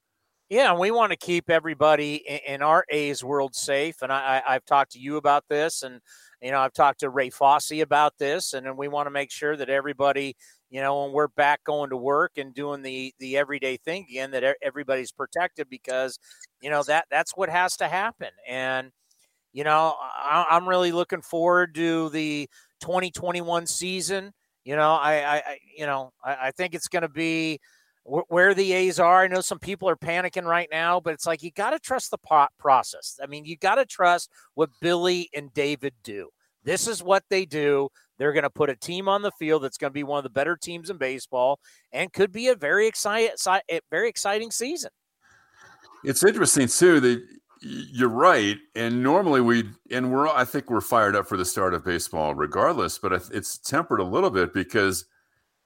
[0.53, 4.03] Yeah, and we want to keep everybody in, our A's world safe.
[4.03, 5.99] And I, I, have talked to you about this, and
[6.43, 9.31] you know I've talked to Ray Fosse about this, and, and we want to make
[9.31, 10.37] sure that everybody,
[10.73, 14.31] you know, when we're back going to work and doing the the everyday thing again,
[14.31, 16.19] that everybody's protected because
[16.63, 18.31] you know that that's what has to happen.
[18.49, 18.91] And
[19.53, 22.49] you know, I, I'm really looking forward to the
[22.81, 24.33] 2021 season.
[24.65, 27.61] You know, I, I you know, I, I think it's going to be
[28.05, 29.25] where the A's are.
[29.25, 32.11] I know some people are panicking right now, but it's like you got to trust
[32.11, 33.21] the pot process.
[33.23, 36.31] I mean, you got to trust what Billy and David do.
[36.65, 37.89] This is what they do.
[38.19, 40.25] They're going to put a team on the field that's going to be one of
[40.25, 41.59] the better teams in baseball
[41.93, 43.31] and could be a very exciting,
[43.91, 44.91] very exciting season.
[46.05, 47.25] It's interesting too that
[47.61, 51.75] you're right, and normally we and we're I think we're fired up for the start
[51.75, 55.05] of baseball regardless, but it's tempered a little bit because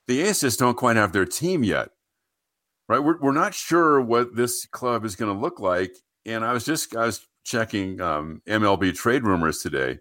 [0.07, 1.89] the A's just don't quite have their team yet,
[2.89, 2.99] right?
[2.99, 6.65] We're we're not sure what this club is going to look like, and I was
[6.65, 9.99] just I was checking um, MLB trade rumors today.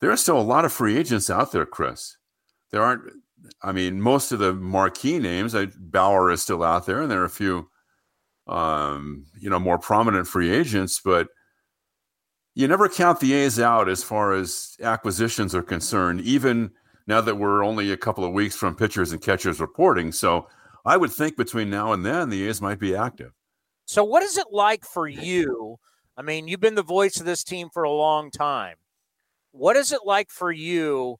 [0.00, 2.16] There are still a lot of free agents out there, Chris.
[2.70, 3.02] There aren't.
[3.62, 5.54] I mean, most of the marquee names.
[5.54, 7.70] I, Bauer is still out there, and there are a few
[8.50, 11.28] um, you know, more prominent free agents, but
[12.54, 16.70] you never count the A's out as far as acquisitions are concerned, even
[17.06, 20.10] now that we're only a couple of weeks from pitchers and catchers reporting.
[20.10, 20.48] So
[20.84, 23.32] I would think between now and then the A's might be active.
[23.86, 25.78] So what is it like for you?
[26.16, 28.76] I mean, you've been the voice of this team for a long time.
[29.52, 31.18] What is it like for you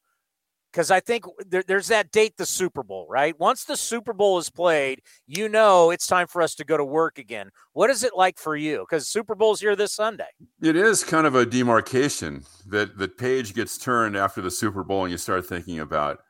[0.72, 3.38] because I think there, there's that date, the Super Bowl, right?
[3.38, 6.84] Once the Super Bowl is played, you know it's time for us to go to
[6.84, 7.50] work again.
[7.72, 8.86] What is it like for you?
[8.88, 10.28] Because Super Bowl's here this Sunday.
[10.62, 15.04] It is kind of a demarcation that the page gets turned after the Super Bowl,
[15.04, 16.20] and you start thinking about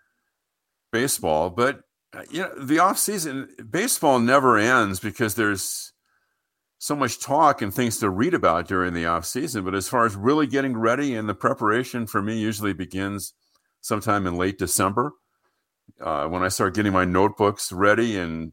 [0.93, 1.51] baseball.
[1.51, 5.90] But uh, you know, the off season, baseball never ends because there's
[6.81, 9.67] so much talk and things to read about during the off season.
[9.67, 13.35] But as far as really getting ready and the preparation for me usually begins
[13.83, 15.13] sometime in late December
[16.01, 18.53] uh, when I start getting my notebooks ready and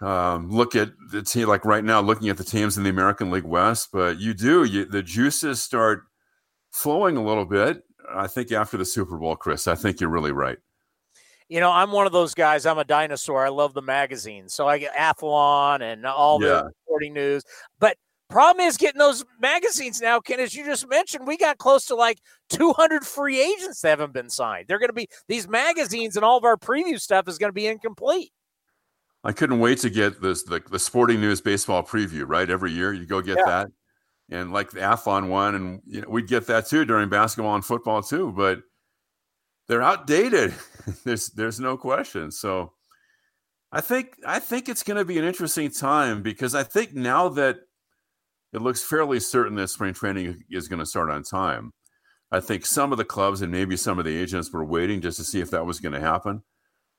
[0.00, 3.30] um, look at the team like right now, looking at the teams in the American
[3.30, 3.90] League West.
[3.92, 6.02] But you do, you, the juices start
[6.72, 7.84] flowing a little bit.
[8.12, 10.58] I think after the Super Bowl, Chris, I think you're really right.
[11.50, 12.64] You know, I'm one of those guys.
[12.64, 13.44] I'm a dinosaur.
[13.44, 14.54] I love the magazines.
[14.54, 16.48] So I get Athlon and all yeah.
[16.48, 17.42] the sporting news.
[17.78, 17.96] But
[18.30, 21.96] Problem is getting those magazines now, Ken, as you just mentioned, we got close to
[21.96, 22.20] like
[22.50, 24.66] 200 free agents that haven't been signed.
[24.68, 27.54] They're going to be these magazines and all of our preview stuff is going to
[27.54, 28.30] be incomplete.
[29.24, 32.48] I couldn't wait to get this the, the sporting news baseball preview, right?
[32.48, 33.44] Every year you go get yeah.
[33.46, 33.68] that.
[34.30, 37.64] And like the Athlon one, and you know, we'd get that too during basketball and
[37.64, 38.60] football too, but
[39.66, 40.54] they're outdated.
[41.04, 42.30] there's there's no question.
[42.30, 42.72] So
[43.72, 47.28] I think I think it's going to be an interesting time because I think now
[47.30, 47.60] that
[48.52, 51.72] it looks fairly certain that spring training is going to start on time.
[52.32, 55.18] I think some of the clubs and maybe some of the agents were waiting just
[55.18, 56.42] to see if that was going to happen.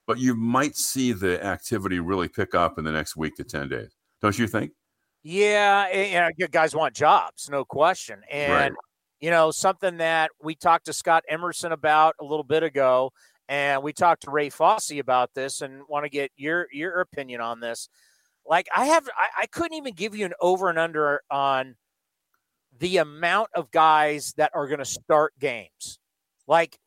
[0.08, 3.70] But you might see the activity really pick up in the next week to 10
[3.70, 3.96] days.
[4.22, 4.72] Don't you think?
[5.24, 8.22] Yeah, eh, and you guys want jobs, no question.
[8.30, 8.72] And right.
[9.20, 13.12] you know, something that we talked to Scott Emerson about a little bit ago,
[13.52, 17.42] and we talked to Ray Fosse about this and want to get your your opinion
[17.42, 17.90] on this.
[18.48, 21.76] Like I have, I, I couldn't even give you an over and under on
[22.80, 26.00] the amount of guys that are going to start games.
[26.48, 26.80] Like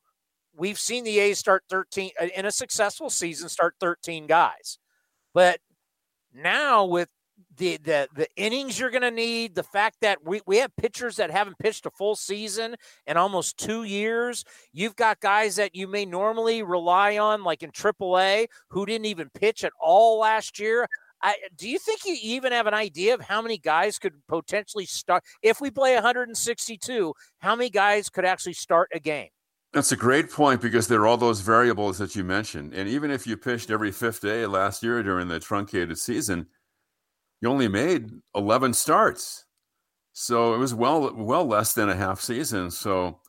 [0.56, 4.78] we've seen the A's start 13 uh, in a successful season, start 13 guys.
[5.34, 5.60] But
[6.32, 7.10] now with
[7.56, 11.16] the the the innings you're going to need, the fact that we, we have pitchers
[11.16, 12.76] that haven't pitched a full season
[13.06, 14.44] in almost two years.
[14.72, 19.30] You've got guys that you may normally rely on, like in AAA, who didn't even
[19.34, 20.88] pitch at all last year.
[21.22, 24.84] I, do you think you even have an idea of how many guys could potentially
[24.84, 27.14] start if we play 162?
[27.38, 29.28] How many guys could actually start a game?
[29.72, 32.74] That's a great point because there are all those variables that you mentioned.
[32.74, 36.46] And even if you pitched every fifth day last year during the truncated season,
[37.44, 39.44] you only made 11 starts.
[40.14, 42.70] So it was well well less than a half season.
[42.70, 43.20] So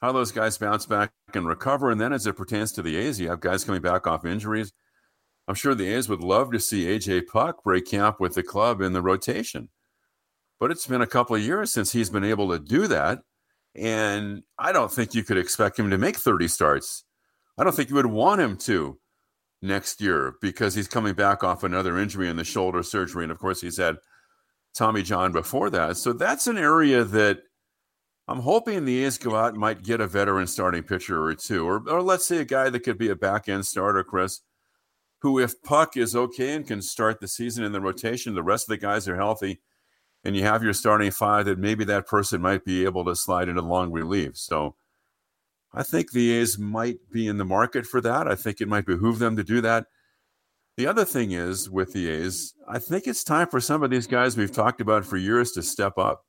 [0.00, 1.90] how those guys bounce back and recover.
[1.90, 4.72] And then as it pertains to the A's, you have guys coming back off injuries.
[5.48, 8.80] I'm sure the A's would love to see AJ Puk break camp with the club
[8.80, 9.70] in the rotation.
[10.60, 13.22] But it's been a couple of years since he's been able to do that.
[13.74, 17.02] And I don't think you could expect him to make 30 starts.
[17.58, 19.00] I don't think you would want him to
[19.64, 23.24] next year because he's coming back off another injury in the shoulder surgery.
[23.24, 23.96] And of course, he's had
[24.74, 25.96] Tommy John before that.
[25.96, 27.40] So that's an area that
[28.26, 31.66] I'm hoping the A's go out and might get a veteran starting pitcher or two,
[31.66, 34.40] or, or let's say a guy that could be a back end starter, Chris,
[35.20, 38.64] who, if Puk is okay and can start the season in the rotation, the rest
[38.64, 39.60] of the guys are healthy,
[40.24, 43.48] and you have your starting five, that maybe that person might be able to slide
[43.48, 44.36] into long relief.
[44.36, 44.74] So,
[45.76, 48.28] I think the A's might be in the market for that.
[48.28, 49.86] I think it might behoove them to do that.
[50.76, 54.06] The other thing is with the A's, I think it's time for some of these
[54.06, 56.24] guys we've talked about for years to step up.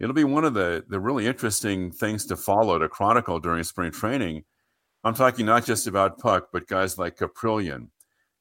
[0.00, 3.92] It'll be one of the, the really interesting things to follow, to chronicle during spring
[3.92, 4.44] training.
[5.04, 7.88] I'm talking not just about Puk, but guys like Kaprielian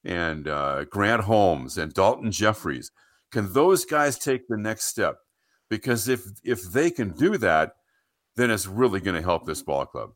[0.03, 2.91] and uh, Grant Holmes and Daulton Jefferies.
[3.31, 5.17] Can those guys take the next step?
[5.69, 7.73] Because if if they can do that,
[8.35, 10.11] then it's really going to help this ball club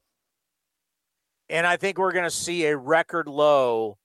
[1.49, 3.97] and I think we're going to see a record low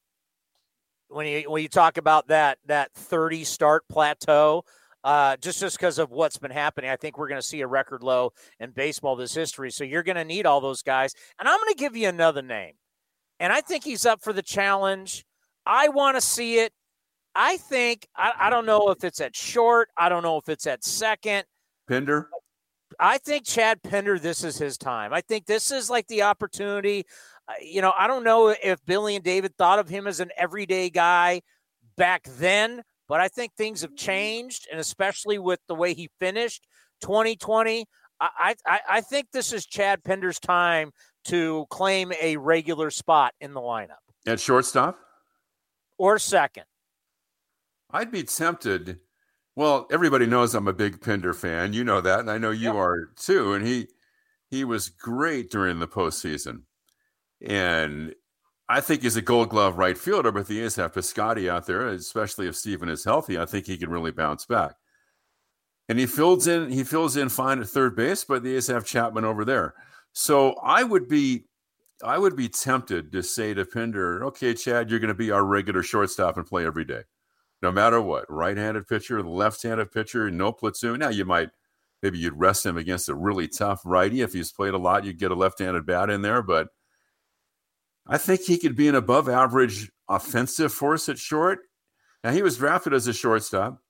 [1.09, 4.65] when you when you talk about that that 30 start plateau.
[5.03, 7.67] Uh, just just because of what's been happening, I think we're going to see a
[7.67, 9.71] record low in baseball this history.
[9.71, 12.43] So you're going to need all those guys, and I'm going to give you another
[12.43, 12.75] name,
[13.39, 15.25] and I think he's up for the challenge.
[15.65, 16.73] I want to see it.
[17.35, 19.89] I think I, I don't know if it's at short.
[19.97, 21.45] I don't know if it's at second.
[21.89, 22.29] Pinder.
[23.01, 25.15] I think Chad Pinder, this is his time.
[25.15, 27.07] I think this is like the opportunity.
[27.49, 30.31] Uh, you know, I don't know if Billy and David thought of him as an
[30.37, 31.41] everyday guy
[31.97, 36.67] back then, but I think things have changed, and especially with the way he finished
[37.01, 37.87] 2020.
[38.21, 40.91] I, I, I think this is Chad Pinder's time
[41.25, 44.03] to claim a regular spot in the lineup.
[44.27, 44.99] At shortstop?
[45.97, 46.65] Or second.
[47.91, 48.99] I'd be tempted
[49.57, 51.73] well, everybody knows I'm a big Pinder fan.
[51.73, 53.55] You know that, and I know you are too.
[53.55, 53.89] And he
[54.51, 56.63] he was great during the postseason,
[57.45, 58.15] and
[58.69, 60.33] I think he's a Gold Glove right fielder.
[60.33, 63.39] But the A's have Piscotty out there, especially if Steven is healthy.
[63.39, 64.77] I think he can really bounce back.
[65.89, 68.87] And he fills in he fills in fine at third base, but the A's have
[68.87, 69.75] Chapman over there.
[70.13, 71.47] So I would be
[72.05, 75.45] I would be tempted to say to Pinder, okay, Chad, you're going to be our
[75.45, 77.03] regular shortstop and play every day
[77.63, 80.99] no matter what, right-handed pitcher, left-handed pitcher, no platoon.
[81.01, 81.51] Now you might
[82.03, 84.23] maybe you'd rest him against a really tough righty.
[84.23, 86.43] If he's played a lot, you'd get a left-handed bat in there.
[86.43, 86.69] But
[88.07, 91.61] I think he could be an above average offensive force at short.
[92.25, 93.81] Now he was drafted as a shortstop.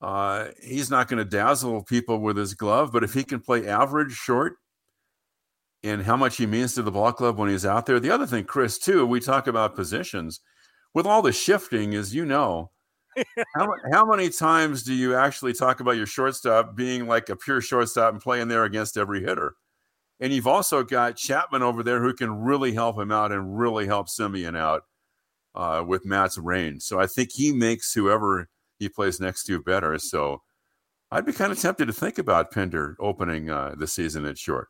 [0.00, 3.66] Uh, he's not going to dazzle people with his glove, but if he can play
[3.66, 4.56] average short
[5.82, 8.00] and how much he means to the ball club when he's out there.
[8.00, 10.40] The other thing, Chris, too, we talk about positions.
[10.94, 12.70] With all the shifting, as you know,
[13.54, 17.60] how, how many times do you actually talk about your shortstop being like a pure
[17.60, 19.54] shortstop and playing there against every hitter?
[20.20, 23.86] And you've also got Chapman over there who can really help him out and really
[23.86, 24.82] help Semien out
[25.54, 26.82] uh, with Matt's range.
[26.82, 28.48] So I think he makes whoever
[28.78, 29.98] he plays next to better.
[29.98, 30.42] So
[31.10, 34.68] I'd be kind of tempted to think about Pinder opening uh, the season at short.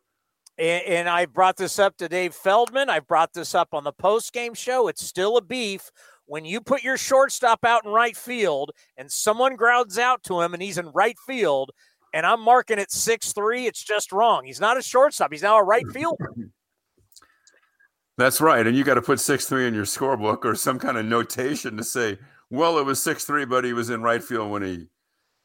[0.57, 2.89] And, and I brought this up to Dave Feldman.
[2.89, 4.87] I brought this up on the post game show.
[4.87, 5.91] It's still a beef
[6.29, 10.53] when you put your shortstop out in right field and someone grounds out to him
[10.53, 11.71] and he's in right field
[12.13, 14.45] and I'm marking it six three, it's just wrong.
[14.45, 15.31] He's not a shortstop.
[15.31, 16.31] He's now a right fielder.
[18.17, 18.65] That's right.
[18.67, 21.77] And you got to put six three in your scorebook or some kind of notation
[21.77, 22.19] to say,
[22.51, 24.87] well, it was six three, but he was in right field when he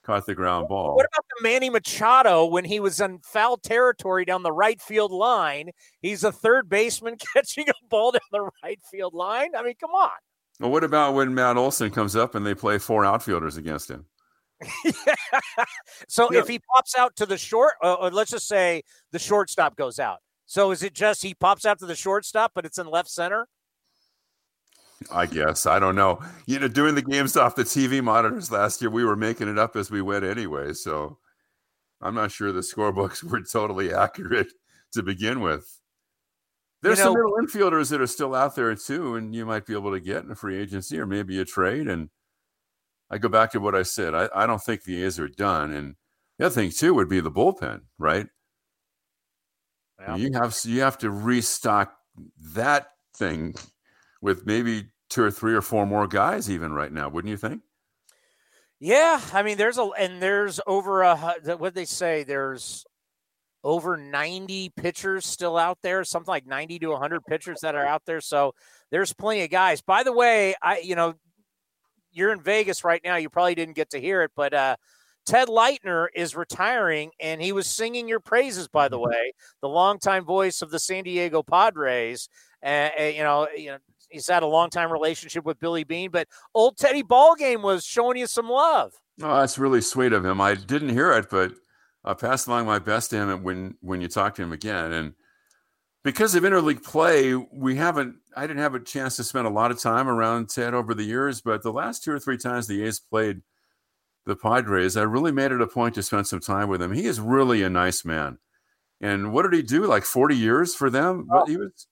[0.04, 0.96] caught the ground ball.
[0.96, 5.12] What about the Manny Machado when he was in foul territory down the right field
[5.12, 5.70] line?
[6.02, 9.56] He's a third baseman catching a ball down the right field line.
[9.56, 10.10] I mean, come on.
[10.60, 14.06] Well, what about when Matt Olson comes up and they play four outfielders against him?
[16.08, 16.38] so yeah.
[16.38, 19.98] if he pops out to the short, uh, or let's just say the shortstop goes
[19.98, 20.18] out.
[20.46, 23.48] So is it just he pops out to the shortstop, but it's in left center?
[25.12, 26.22] I guess I don't know.
[26.46, 29.58] You know, doing the games off the TV monitors last year, we were making it
[29.58, 30.72] up as we went anyway.
[30.72, 31.18] So
[32.00, 34.52] I'm not sure the scorebooks were totally accurate
[34.92, 35.80] to begin with.
[36.84, 39.64] There's you know, some middle infielders that are still out there too, and you might
[39.64, 41.88] be able to get in a free agency or maybe a trade.
[41.88, 42.10] And
[43.10, 44.14] I go back to what I said.
[44.14, 45.72] I, I don't think the A's are done.
[45.72, 45.94] And
[46.38, 48.26] the other thing too would be the bullpen, right?
[49.98, 50.16] Yeah.
[50.16, 51.94] You have you have to restock
[52.54, 53.54] that thing
[54.20, 57.62] with maybe two or three or four more guys even right now, wouldn't you think?
[58.78, 61.16] Yeah, I mean, there's a and there's over a
[61.56, 62.24] what they say.
[62.24, 62.84] There's
[63.64, 68.02] over 90 pitchers still out there, something like 90 to 100 pitchers that are out
[68.06, 68.20] there.
[68.20, 68.54] So
[68.90, 69.80] there's plenty of guys.
[69.80, 71.14] By the way, I you know
[72.12, 73.16] you're in Vegas right now.
[73.16, 74.76] You probably didn't get to hear it, but uh,
[75.26, 78.68] Ted Leitner is retiring, and he was singing your praises.
[78.68, 79.08] By the mm-hmm.
[79.08, 82.28] way, the longtime voice of the San Diego Padres.
[82.64, 83.78] Uh, you know, you know,
[84.10, 88.18] he's had a long time relationship with Billy Beane, but old Teddy Ballgame was showing
[88.18, 88.92] you some love.
[89.22, 90.40] Oh, that's really sweet of him.
[90.40, 91.52] I didn't hear it, but
[92.04, 94.92] I passed along my best to him when when you talk to him again.
[94.92, 95.14] And
[96.02, 98.16] because of interleague play, we haven't.
[98.36, 101.04] I didn't have a chance to spend a lot of time around Ted over the
[101.04, 103.42] years, but the last two or three times the A's played
[104.26, 106.92] the Padres, I really made it a point to spend some time with him.
[106.92, 108.38] He is really a nice man.
[109.00, 109.86] And what did he do?
[109.86, 111.28] Like forty years for them?
[111.32, 111.46] Oh.
[111.46, 111.86] He was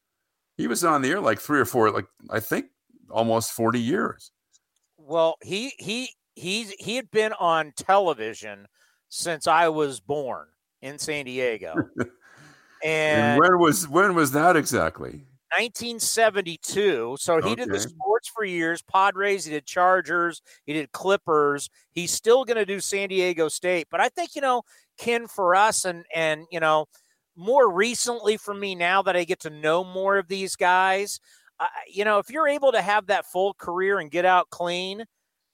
[0.57, 2.67] he was on the air like three or four, like I think
[3.13, 4.33] almost 40 years.
[4.97, 8.67] Well, he he he he had been on television
[9.13, 10.47] since I was born
[10.81, 11.75] in San Diego.
[11.99, 12.11] and,
[12.83, 15.27] and, when was when was that exactly?
[15.59, 17.19] 1972.
[17.21, 17.55] So he okay.
[17.57, 18.81] did the sports for years.
[18.81, 21.69] Padres, he did Chargers, he did Clippers.
[21.91, 24.63] He's still going to do San Diego State, but I think you know,
[24.97, 26.87] Ken, for us, and and you know,
[27.37, 31.21] more recently for me now that I get to know more of these guys,
[31.61, 35.03] uh, you know, if you're able to have that full career and get out clean,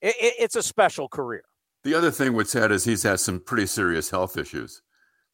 [0.00, 1.42] it, it, it's a special career.
[1.84, 4.82] The other thing with Ted is he's had some pretty serious health issues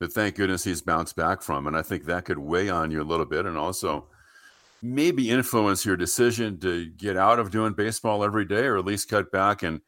[0.00, 1.66] that thank goodness he's bounced back from.
[1.66, 4.08] And I think that could weigh on you a little bit and also
[4.82, 9.08] maybe influence your decision to get out of doing baseball every day or at least
[9.08, 9.62] cut back.
[9.62, 9.80] And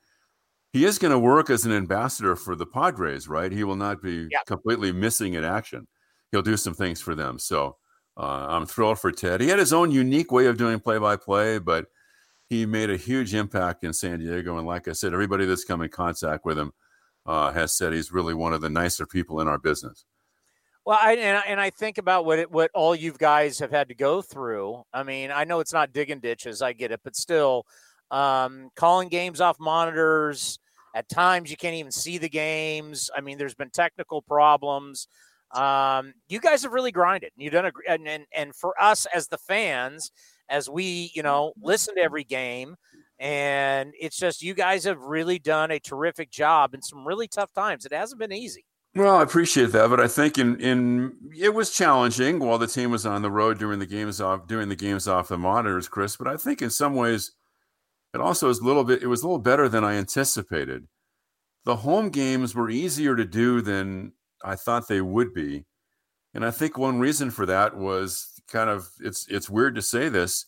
[0.72, 3.52] he is going to work as an ambassador for the Padres, right?
[3.52, 4.38] He will not be yeah.
[4.46, 5.86] completely missing in action
[6.30, 7.38] he'll do some things for them.
[7.38, 7.76] So
[8.16, 9.40] uh, I'm thrilled for Ted.
[9.40, 11.86] He had his own unique way of doing play by play, but
[12.48, 14.58] he made a huge impact in San Diego.
[14.58, 16.72] And like I said, everybody that's come in contact with him
[17.24, 20.04] uh, has said he's really one of the nicer people in our business.
[20.84, 23.88] Well, I, and, and I think about what it, what all you guys have had
[23.88, 24.84] to go through.
[24.92, 27.66] I mean, I know it's not digging ditches, I get it, but still,
[28.12, 30.60] um, calling games off monitors.
[30.94, 33.10] At times, you can't even see the games.
[33.14, 35.08] I mean, there's been technical problems.
[35.52, 37.32] Um, you guys have really grinded.
[37.36, 40.10] You've done a and, and and for us as the fans,
[40.48, 41.66] as we you know mm-hmm.
[41.66, 42.76] listen to every game,
[43.18, 47.52] and it's just you guys have really done a terrific job in some really tough
[47.52, 47.84] times.
[47.84, 48.64] It hasn't been easy.
[48.94, 52.90] Well, I appreciate that, but I think in in it was challenging while the team
[52.90, 56.16] was on the road during the games off doing the games off the monitors, Chris.
[56.16, 57.32] But I think in some ways,
[58.14, 59.02] it also was a little bit.
[59.02, 60.86] It was a little better than I anticipated.
[61.66, 65.66] The home games were easier to do than I thought they would be.
[66.32, 70.08] And I think one reason for that was kind of it's it's weird to say
[70.08, 70.46] this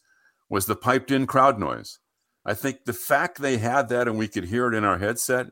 [0.49, 1.99] was the piped in crowd noise.
[2.45, 5.49] I think the fact they had that and we could hear it in our headset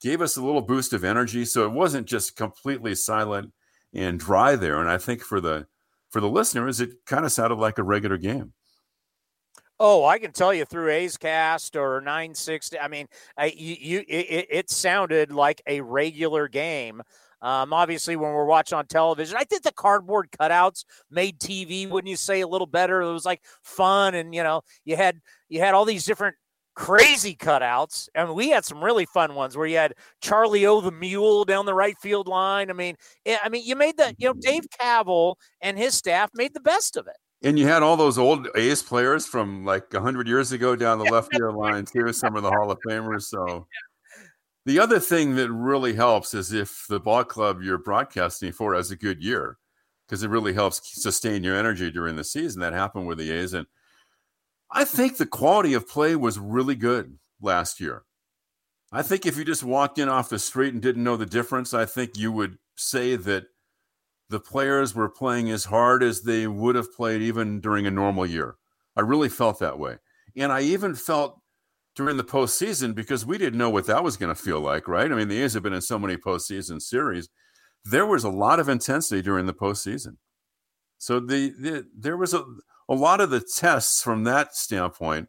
[0.00, 3.52] gave us a little boost of energy so it wasn't just completely silent
[3.92, 5.66] and dry there and I think for the
[6.10, 8.52] for the listeners it kind of sounded like a regular game.
[9.80, 12.80] Oh, I can tell you through A's Cast or 960.
[12.80, 17.00] I mean, I, you, you it, it sounded like a regular game.
[17.40, 22.10] Um, obviously, when we're watching on television, I think the cardboard cutouts made TV, wouldn't
[22.10, 23.00] you say, a little better?
[23.00, 26.36] It was like fun, and you know, you had you had all these different
[26.78, 28.08] crazy cutouts.
[28.14, 31.44] I mean, we had some really fun ones where you had Charlie O the Mule
[31.44, 32.70] down the right field line.
[32.70, 32.94] I mean,
[33.24, 36.60] it, I mean, you made the you know Dave Kaval and his staff made the
[36.60, 37.16] best of it.
[37.42, 41.04] And you had all those old A's players from like hundred years ago down the
[41.04, 42.12] left field line too.
[42.12, 43.22] Some of the Hall of Famers.
[43.22, 43.66] So
[44.68, 48.90] the other thing that really helps is if the ball club you're broadcasting for has
[48.90, 49.58] a good year,
[50.06, 52.60] because it really helps sustain your energy during the season.
[52.60, 53.54] That happened with the A's.
[53.54, 53.66] And
[54.70, 58.04] I think the quality of play was really good last year.
[58.90, 61.74] I think if you just walked in off the street and didn't know the difference,
[61.74, 63.46] I think you would say that
[64.30, 68.26] the players were playing as hard as they would have played even during a normal
[68.26, 68.56] year.
[68.96, 69.98] I really felt that way.
[70.36, 71.37] And I even felt
[71.98, 75.10] during the postseason because we didn't know what that was going to feel like, right?
[75.10, 77.28] I mean, the A's have been in so many postseason series.
[77.84, 80.16] There was a lot of intensity during the postseason.
[80.98, 82.44] So the, the there was a,
[82.88, 85.28] a lot of the tests from that standpoint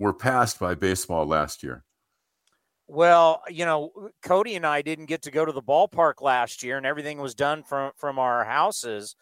[0.00, 1.84] were passed by baseball last year.
[2.88, 6.76] Well, you know, Cody and I didn't get to go to the ballpark last year,
[6.76, 9.14] and everything was done from from our houses.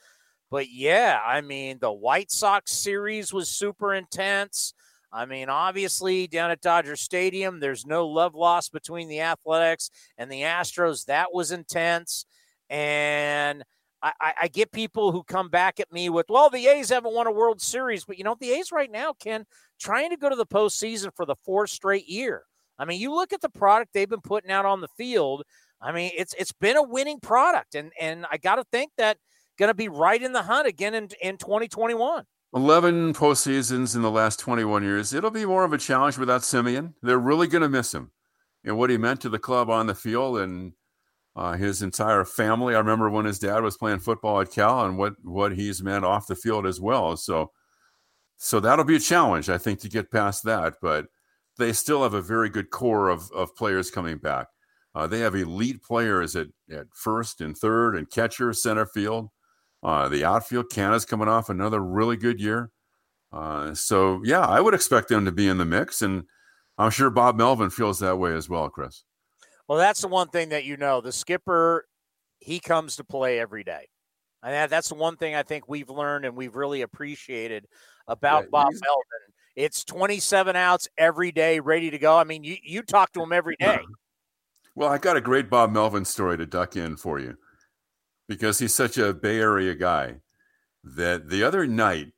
[0.51, 4.73] But yeah, I mean, the White Sox series was super intense.
[5.13, 10.31] I mean, obviously, down at Dodger Stadium, there's no love lost between the Athletics and
[10.31, 11.07] the Astros.
[11.07, 12.27] That was intense.
[12.69, 13.65] And
[14.03, 14.13] I,
[14.43, 17.33] I, get people who come back at me with, well, the A's haven't won a
[17.33, 18.05] World Series.
[18.05, 19.45] But you know, the A's right now, Ken,
[19.81, 22.43] trying to go to the postseason for the fourth straight year.
[22.79, 25.43] I mean, you look at the product they've been putting out on the field.
[25.81, 27.75] I mean, it's it's been a winning product.
[27.75, 29.17] And and I gotta think that
[29.59, 32.25] going to be right in the hunt again in, in 2021.
[32.55, 35.13] 11 postseasons in the last 21 years.
[35.13, 36.95] It'll be more of a challenge without Semien.
[37.03, 38.11] They're really going to miss him
[38.65, 40.73] and what he meant to the club on the field and
[41.37, 42.75] uh, his entire family.
[42.75, 46.05] I remember when his dad was playing football at Cal and what, what he's meant
[46.05, 47.17] off the field as well.
[47.17, 47.53] So,
[48.37, 50.75] so that'll be a challenge, I think, to get past that.
[50.81, 51.07] But
[51.59, 54.49] they still have a very good core of, of players coming back.
[54.95, 59.29] Uh, they have elite players at, at first and third and catcher, center field.
[59.83, 62.71] Uh, the outfield, Canha's coming off another really good year.
[63.33, 66.03] Uh, so, yeah, I would expect them to be in the mix.
[66.03, 66.25] And
[66.77, 69.05] I'm sure Bob Melvin feels that way as well, Chris.
[69.69, 71.01] Well, that's the one thing that you know.
[71.01, 71.87] The skipper,
[72.41, 73.89] he comes to play every day.
[74.43, 77.67] And that's the one thing I think we've learned and we've really appreciated
[78.07, 79.35] about yeah, Bob Melvin.
[79.57, 82.17] It's 27 outs every day, ready to go.
[82.17, 83.81] I mean, you, you talk to him every day.
[84.75, 87.37] Well, I got a great Bob Melvin story to duck in for you
[88.29, 90.17] because he's such a Bay Area guy
[90.85, 92.13] that the other night,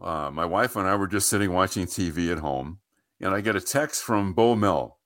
[0.00, 2.78] uh, my wife and I were just sitting watching TV at home,
[3.20, 4.98] and I get a text from Bo Mel.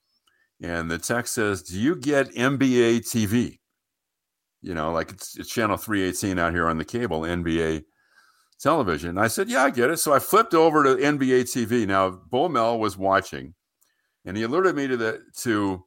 [0.62, 3.58] And the text says, Do you get NBA TV?
[4.62, 7.84] You know, like it's, it's channel 318 out here on the cable, NBA
[8.58, 9.10] television.
[9.10, 9.98] And I said, Yeah, I get it.
[9.98, 11.86] So I flipped over to NBA TV.
[11.86, 13.54] Now, Bo Mel was watching,
[14.24, 15.84] and he alerted me to the to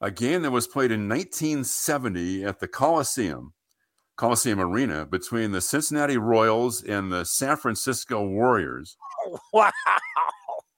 [0.00, 3.52] a game that was played in 1970 at the Coliseum
[4.18, 8.96] Coliseum Arena between the Cincinnati Royals and the San Francisco Warriors.
[9.52, 9.70] Wow.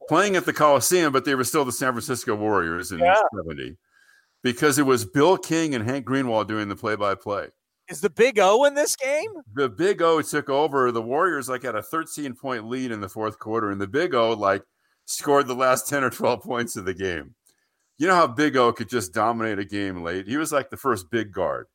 [0.09, 3.15] Playing at the Coliseum, but they were still the San Francisco Warriors in yeah.
[3.37, 3.77] 70
[4.43, 7.47] because it was Bill King and Hank Greenwald doing the play by play.
[7.89, 9.31] Is the Big O in this game?
[9.55, 10.91] The Big O took over.
[10.91, 14.15] The Warriors like had a 13 point lead in the fourth quarter, and the Big
[14.15, 14.63] O like
[15.05, 17.37] scored the last 10 or 12 points of the game.
[17.99, 20.27] You know how Big O could just dominate a game late?
[20.27, 21.67] He was like the first big guard.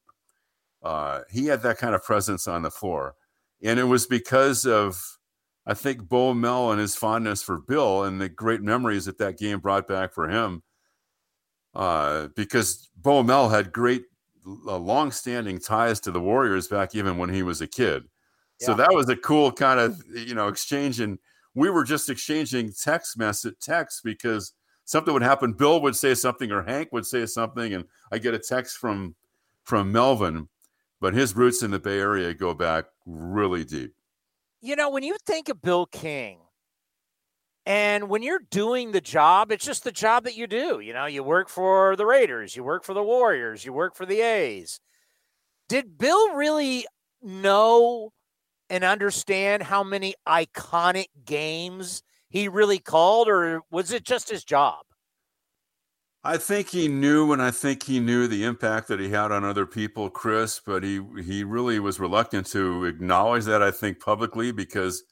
[0.85, 3.15] Uh, he had that kind of presence on the floor.
[3.63, 5.17] And it was because of,
[5.65, 9.39] I think, Bo Mel and his fondness for Bill and the great memories that that
[9.39, 10.61] game brought back for him.
[11.73, 14.03] Uh, because Bo Mel had great,
[14.45, 18.03] uh, long-standing ties to the Warriors back even when he was a kid.
[18.61, 18.67] Yeah.
[18.67, 20.99] So that was a cool kind of, you know, exchange.
[20.99, 21.17] And
[21.55, 25.53] we were just exchanging text message text because something would happen.
[25.53, 29.15] Bill would say something or Hank would say something, and I get a text from
[29.63, 30.47] from Melvin
[31.01, 33.93] but his roots in the Bay Area go back really deep.
[34.61, 36.39] You know, when you think of Bill King,
[37.65, 40.79] and when you're doing the job, it's just the job that you do.
[40.79, 44.05] You know, you work for the Raiders, you work for the Warriors, you work for
[44.05, 44.79] the A's.
[45.67, 46.85] Did Bill really
[47.23, 48.11] know
[48.69, 54.84] and understand how many iconic games he really called, or was it just his job?
[56.27, 59.43] I think he knew, and I think he knew the impact that he had on
[59.43, 60.59] other people, Chris.
[60.59, 63.61] But he he really was reluctant to acknowledge that.
[63.61, 65.03] I think publicly because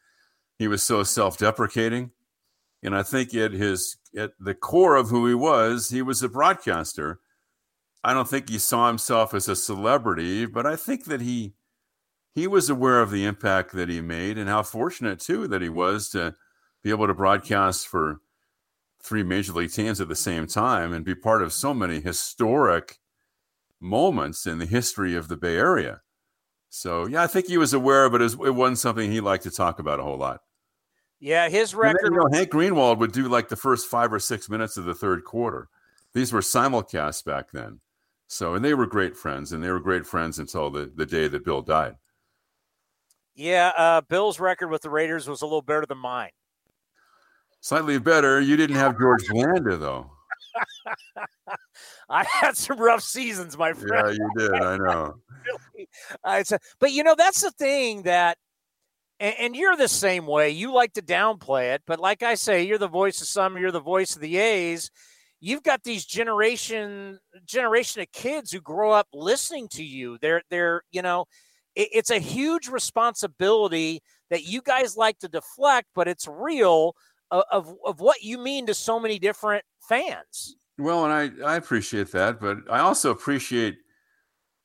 [0.57, 2.09] he was so self-deprecating,
[2.81, 6.29] and I think at his at the core of who he was, he was a
[6.29, 7.19] broadcaster.
[8.03, 11.53] I don't think he saw himself as a celebrity, but I think that he
[12.33, 15.69] he was aware of the impact that he made and how fortunate too that he
[15.69, 16.33] was to
[16.83, 18.19] be able to broadcast for
[19.03, 22.99] three major league teams at the same time and be part of so many historic
[23.79, 26.01] moments in the history of the Bay Area.
[26.69, 28.21] So yeah, I think he was aware of it.
[28.21, 30.41] As it wasn't something he liked to talk about a whole lot.
[31.19, 31.99] Yeah, his record.
[32.03, 34.85] Then, you know, Hank Greenwald would do like the first five or six minutes of
[34.85, 35.69] the third quarter.
[36.13, 37.79] These were simulcasts back then.
[38.27, 41.27] So, and they were great friends, and they were great friends until the, the day
[41.27, 41.95] that Bill died.
[43.35, 46.31] Yeah, uh, Bill's record with the Raiders was a little better than mine.
[47.63, 48.41] Slightly better.
[48.41, 50.11] You didn't have George Blanda though.
[52.09, 54.05] I had some rough seasons, my friend.
[54.05, 54.53] Yeah, you did.
[54.61, 55.15] I know.
[55.73, 55.87] really,
[56.25, 56.43] uh,
[56.81, 58.37] but you know, that's the thing that,
[59.21, 60.49] and, and you're the same way.
[60.49, 63.71] You like to downplay it, but like I say, you're the voice of some, you're
[63.71, 64.91] the voice of the A's.
[65.39, 70.17] You've got these generation generation of kids who grow up listening to you.
[70.21, 71.27] They're they're you know,
[71.75, 76.93] it, it's a huge responsibility that you guys like to deflect, but it's real
[77.51, 80.55] of, of, what you mean to so many different fans.
[80.77, 81.13] Well, and
[81.43, 83.77] I, I appreciate that, but I also appreciate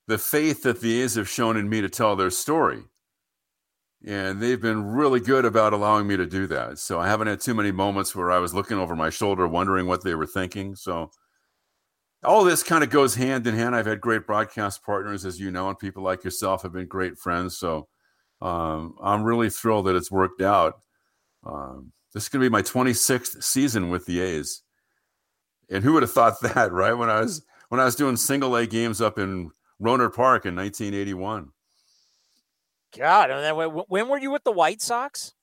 [0.06, 2.82] the faith that the A's have shown in me to tell their story.
[4.06, 6.78] And they've been really good about allowing me to do that.
[6.78, 9.86] So I haven't had too many moments where I was looking over my shoulder, wondering
[9.86, 10.76] what they were thinking.
[10.76, 11.10] So
[12.24, 13.74] all this kind of goes hand in hand.
[13.74, 17.18] I've had great broadcast partners, as you know, and people like yourself have been great
[17.18, 17.58] friends.
[17.58, 17.88] So
[18.40, 20.74] um, I'm really thrilled that it's worked out.
[21.44, 24.62] Um, this is going to be my 26th season with the A's,
[25.70, 26.94] and who would have thought that, right?
[26.94, 30.56] When I was when I was doing single A games up in Rohnert Park in
[30.56, 31.50] 1981.
[32.96, 35.34] God, and then when were you with the White Sox?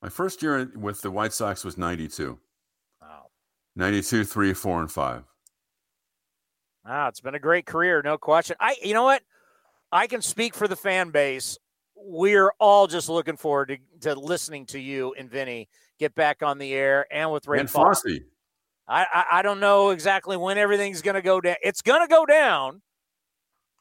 [0.00, 2.38] My first year with the White Sox was 92.
[3.02, 3.26] Wow.
[3.76, 5.24] 92, 3, 4, and 5.
[6.86, 8.56] Wow, it's been a great career, no question.
[8.60, 9.22] I you know what?
[9.92, 11.58] I can speak for the fan base
[12.02, 16.58] we're all just looking forward to, to listening to you and Vinny get back on
[16.58, 18.20] the air and with Ray and Fosse.
[18.88, 21.56] I, I, I don't know exactly when everything's going to go down.
[21.62, 22.82] It's going to go down.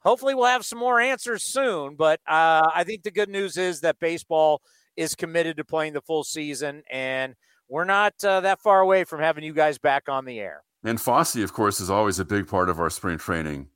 [0.02, 1.96] Hopefully, we'll have some more answers soon.
[1.96, 4.62] But uh, I think the good news is that baseball
[4.96, 7.36] is committed to playing the full season, and
[7.68, 10.64] we're not uh, that far away from having you guys back on the air.
[10.84, 13.68] And Fosse, of course, is always a big part of our spring training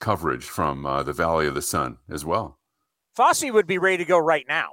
[0.00, 2.58] coverage from uh, the Valley of the Sun as well.
[3.16, 4.70] Fosse would be ready to go right now.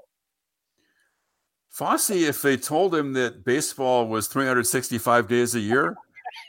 [1.69, 5.95] Fosse, if they told him that baseball was 365 days a year,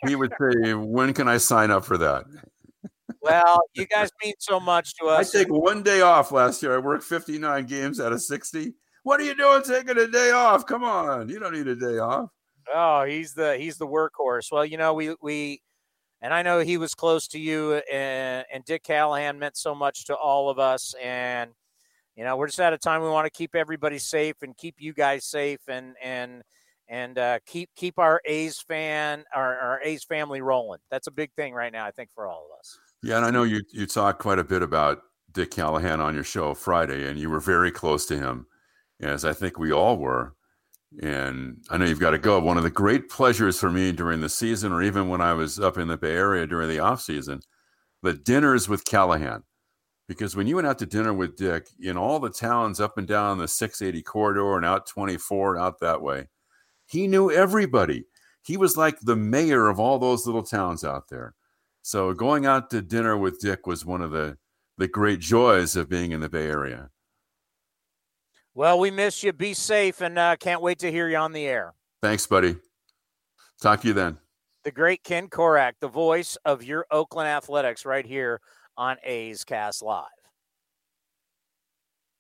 [0.06, 2.24] he would say, When can I sign up for that?
[3.22, 5.34] Well, you guys mean so much to us.
[5.34, 6.74] I take one day off last year.
[6.74, 8.72] I worked 59 games out of 60.
[9.02, 10.66] What are you doing taking a day off?
[10.66, 11.28] Come on.
[11.28, 12.30] You don't need a day off.
[12.72, 14.52] Oh, he's the he's the workhorse.
[14.52, 15.62] Well, you know, we we
[16.20, 20.04] and I know he was close to you and and Dick Callahan meant so much
[20.06, 21.50] to all of us and
[22.16, 24.76] you know, we're just out of time we want to keep everybody safe and keep
[24.78, 26.42] you guys safe and and
[26.88, 30.80] and uh, keep keep our A's fan our, our A's family rolling.
[30.90, 32.78] That's a big thing right now, I think, for all of us.
[33.02, 36.24] Yeah, and I know you you talked quite a bit about Dick Callahan on your
[36.24, 38.46] show Friday, and you were very close to him,
[39.00, 40.34] as I think we all were.
[41.02, 42.40] And I know you've got to go.
[42.40, 45.60] One of the great pleasures for me during the season, or even when I was
[45.60, 47.40] up in the Bay Area during the off season,
[48.02, 49.44] the dinners with Callahan
[50.10, 53.06] because when you went out to dinner with Dick in all the towns up and
[53.06, 56.26] down the 680 corridor and out 24 and out that way,
[56.84, 58.06] he knew everybody.
[58.42, 61.36] He was like the mayor of all those little towns out there.
[61.82, 64.36] So going out to dinner with Dick was one of the
[64.78, 66.90] the great joys of being in the Bay Area.
[68.52, 69.32] Well, we miss you.
[69.32, 71.74] Be safe, and uh, can't wait to hear you on the air.
[72.02, 72.56] Thanks, buddy.
[73.62, 74.18] Talk to you then.
[74.64, 78.40] The great Ken Korach, the voice of your Oakland Athletics, right here
[78.80, 80.06] on A's Cast Live.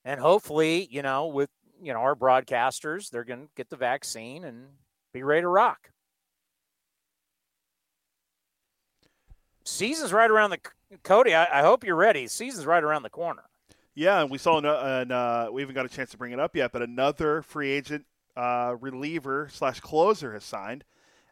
[0.04, 1.48] And hopefully, you know, with
[1.82, 4.66] you know our broadcasters, they're going to get the vaccine and
[5.14, 5.90] be ready to rock.
[9.64, 10.58] Season's right around the
[11.02, 11.34] Cody.
[11.34, 12.26] I, I hope you're ready.
[12.26, 13.44] Season's right around the corner.
[13.94, 16.54] Yeah, and we saw, and uh, we haven't got a chance to bring it up
[16.54, 18.04] yet, but another free agent
[18.36, 20.84] uh, reliever slash closer has signed.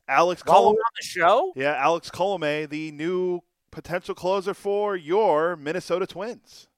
[0.08, 1.52] Alex Colomé on the show.
[1.55, 6.69] Yeah, Alex Colomé, the new potential closer for your Minnesota Twins.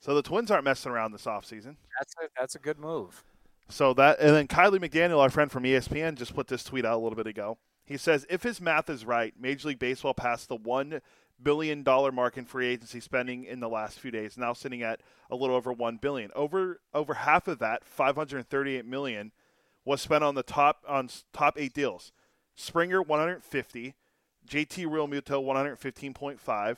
[0.00, 1.76] So the Twins aren't messing around this offseason.
[1.98, 3.24] That's a, that's a good move.
[3.68, 6.94] So that and then Kiley McDaniel, our friend from ESPN, just put this tweet out
[6.94, 7.58] a little bit ago.
[7.84, 11.00] He says if his math is right, Major League Baseball passed the one
[11.42, 15.00] billion dollar mark in free agency spending in the last few days, now sitting at
[15.30, 16.30] a little over one billion.
[16.34, 19.32] Over over half of that, five hundred thirty eight million,
[19.84, 22.12] was spent on the top on top eight deals.
[22.54, 23.94] Springer one hundred fifty,
[24.46, 26.76] JT Realmuto 115.5,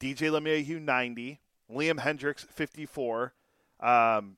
[0.00, 1.40] DJ LeMahieu 90,
[1.70, 3.34] Liam Hendriks 54,
[3.80, 4.36] um,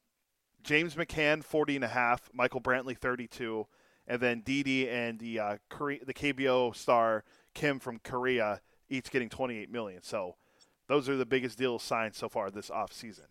[0.62, 3.66] James McCann 40 and a half, Michael Brantley 32,
[4.06, 9.28] and then Didi and the uh, Korea, the KBO star Kim from Korea each getting
[9.28, 10.02] 28 million.
[10.02, 10.36] So
[10.88, 13.24] those are the biggest deals signed so far this off season.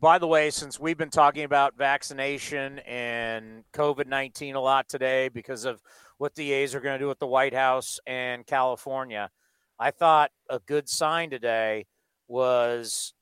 [0.00, 5.28] By the way, since we've been talking about vaccination and COVID 19 a lot today
[5.28, 5.82] because of
[6.18, 9.30] what the A's are going to do with the White House and California.
[9.78, 11.86] I thought a good sign today
[12.26, 13.14] was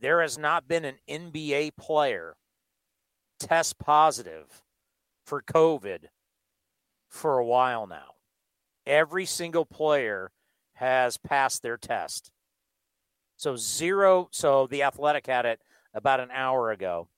[0.00, 2.36] there has not been an NBA player
[3.40, 4.62] test positive
[5.26, 6.04] for COVID
[7.08, 8.14] for a while now.
[8.86, 10.30] Every single player
[10.74, 12.30] has passed their test.
[13.36, 14.28] So, zero.
[14.30, 15.60] So, the athletic had it
[15.94, 17.08] about an hour ago.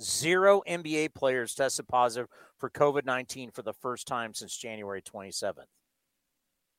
[0.00, 5.64] Zero NBA players tested positive for COVID 19 for the first time since January 27th.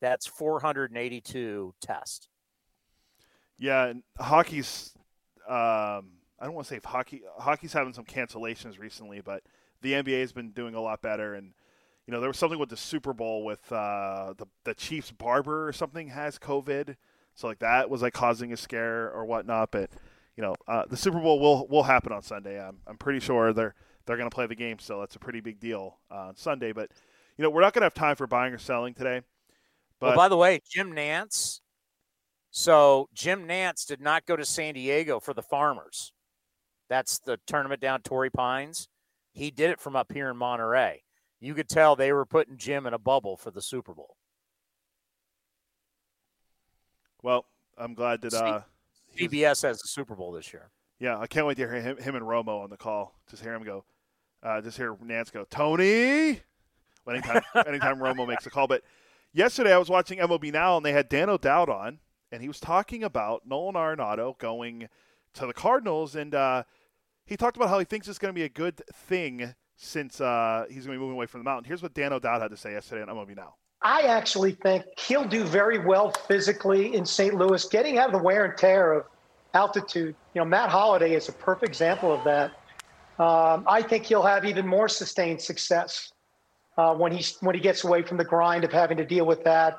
[0.01, 2.29] That's 482 tests.
[3.57, 4.93] Yeah, hockey's.
[5.47, 9.41] Um, I don't want to say hockey hockey's having some cancellations recently, but
[9.81, 11.33] the NBA has been doing a lot better.
[11.33, 11.53] And
[12.05, 15.67] you know, there was something with the Super Bowl with uh, the the Chiefs barber
[15.67, 16.95] or something has COVID,
[17.33, 19.71] so like that was like causing a scare or whatnot.
[19.71, 19.89] But
[20.37, 22.63] you know, uh, the Super Bowl will will happen on Sunday.
[22.63, 23.73] I'm I'm pretty sure they're
[24.05, 24.99] they're going to play the game still.
[24.99, 26.71] That's a pretty big deal uh, on Sunday.
[26.71, 26.91] But
[27.37, 29.21] you know, we're not going to have time for buying or selling today.
[29.99, 31.59] But well, by the way, Jim Nantz.
[32.51, 36.13] So Jim Nantz did not go to San Diego for the Farmers.
[36.87, 38.87] That's the tournament down Torrey Pines.
[39.33, 41.03] He did it from up here in Monterey.
[41.39, 44.15] You could tell they were putting Jim in a bubble for the Super Bowl.
[47.21, 47.45] Well,
[47.77, 48.61] I'm glad that uh,
[49.17, 50.69] CBS has the Super Bowl this year.
[50.99, 53.13] Yeah, I can't wait to hear him, him and Romo on the call.
[53.29, 53.85] Just hear him go.
[54.41, 56.41] Uh, just hear Nantz go, Tony.
[57.09, 58.67] Anytime, anytime Romo makes a call.
[58.67, 58.83] But
[59.33, 61.99] yesterday I was watching MLB Now and they had Dan O'Dowd on,
[62.31, 64.89] and he was talking about Nolan Arenado going
[65.33, 66.63] to the Cardinals, and uh,
[67.25, 70.65] he talked about how he thinks it's going to be a good thing since uh,
[70.67, 71.65] he's going to be moving away from the mountain.
[71.65, 73.55] Here's what Dan O'Dowd had to say yesterday on MLB Now.
[73.81, 77.35] I actually think he'll do very well physically in St.
[77.35, 79.05] Louis, getting out of the wear and tear of
[79.53, 80.15] altitude.
[80.33, 82.51] You know, Matt Holliday is a perfect example of that.
[83.19, 86.11] Um, I think he'll have even more sustained success
[86.77, 89.43] uh, when he when he gets away from the grind of having to deal with
[89.43, 89.77] that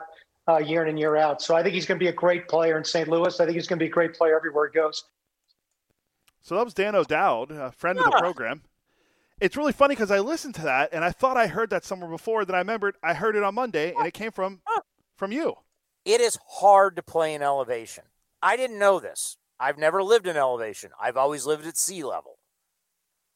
[0.49, 1.41] uh, year in and year out.
[1.43, 3.09] So I think he's going to be a great player in St.
[3.09, 3.39] Louis.
[3.39, 5.05] I think he's going to be a great player everywhere he goes.
[6.41, 8.07] So that was Dan O'Dowd, a friend yeah.
[8.07, 8.63] of the program.
[9.41, 12.11] It's really funny because I listened to that and I thought I heard that somewhere
[12.11, 12.45] before.
[12.45, 14.61] Then I remembered I heard it on Monday and it came from
[15.17, 15.55] from you.
[16.05, 18.05] It is hard to play in elevation.
[18.43, 19.37] I didn't know this.
[19.61, 20.91] I've never lived in elevation.
[21.01, 22.39] I've always lived at sea level.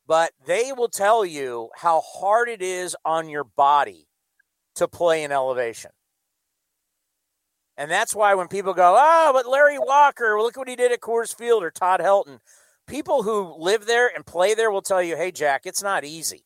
[0.06, 4.08] But they will tell you how hard it is on your body
[4.74, 5.92] to play in elevation.
[7.76, 11.00] And that's why when people go, oh, but Larry Walker, look what he did at
[11.00, 12.40] Coors Field or Todd Helton,
[12.92, 16.44] people who live there and play there will tell you, hey, Jack, it's not easy.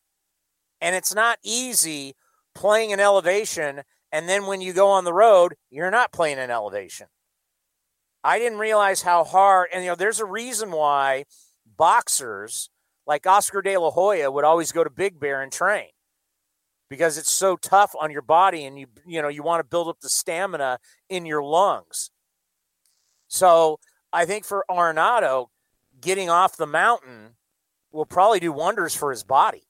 [0.80, 2.14] And it's not easy
[2.54, 3.82] playing in elevation.
[4.12, 7.08] And then when you go on the road, you're not playing in elevation.
[8.22, 11.24] I didn't realize how hard, and you know, there's a reason why
[11.76, 12.70] boxers
[13.08, 15.88] like Oscar De La Hoya would always go to Big Bear and train
[16.88, 19.86] because it's so tough on your body and you you know you want to build
[19.88, 22.10] up the stamina in your lungs.
[23.28, 23.78] So
[24.12, 25.48] I think for Arenado,
[26.06, 27.34] getting off the mountain
[27.90, 29.64] will probably do wonders for his body,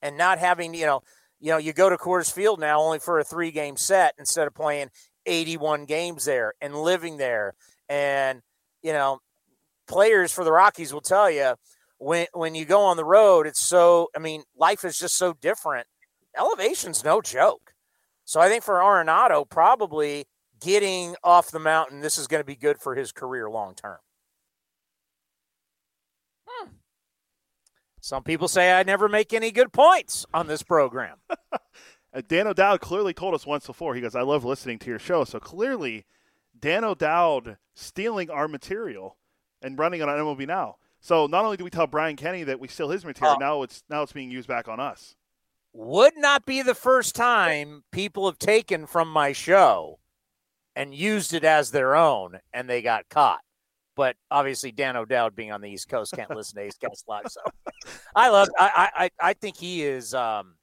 [0.00, 1.02] and not having you know
[1.40, 4.46] you know you go to Coors Field now only for a three game set instead
[4.46, 4.88] of playing
[5.26, 7.52] 81 games there and living there,
[7.86, 8.40] and
[8.82, 9.18] you know
[9.86, 11.54] players for the Rockies will tell you
[11.98, 15.34] when when you go on the road, it's so I mean life is just so
[15.34, 15.86] different.
[16.34, 17.74] Elevation's no joke.
[18.24, 20.24] So I think for Arenado, probably
[20.60, 23.98] getting off the mountain, this is going to be good for his career long term.
[28.08, 31.18] Some people say I never make any good points on this program.
[32.28, 33.94] Dan O'Dowd clearly told us once before.
[33.94, 35.24] He goes, I love listening to your show.
[35.24, 36.06] So clearly,
[36.58, 39.18] Dan O'Dowd stealing our material
[39.60, 40.76] and running it on MLB Now.
[41.00, 43.62] So not only do we tell Brian Kenny that we steal his material, uh, now
[43.62, 45.14] it's now it's being used back on us.
[45.74, 49.98] Would not be the first time people have taken from my show
[50.74, 53.42] and used it as their own, and they got caught.
[53.98, 57.24] But obviously, Dan O'Dowd being on the East Coast can't listen to East Coast Live.
[57.26, 57.40] So
[58.14, 58.48] I love.
[58.56, 60.14] I I I think he is.
[60.14, 60.54] Um,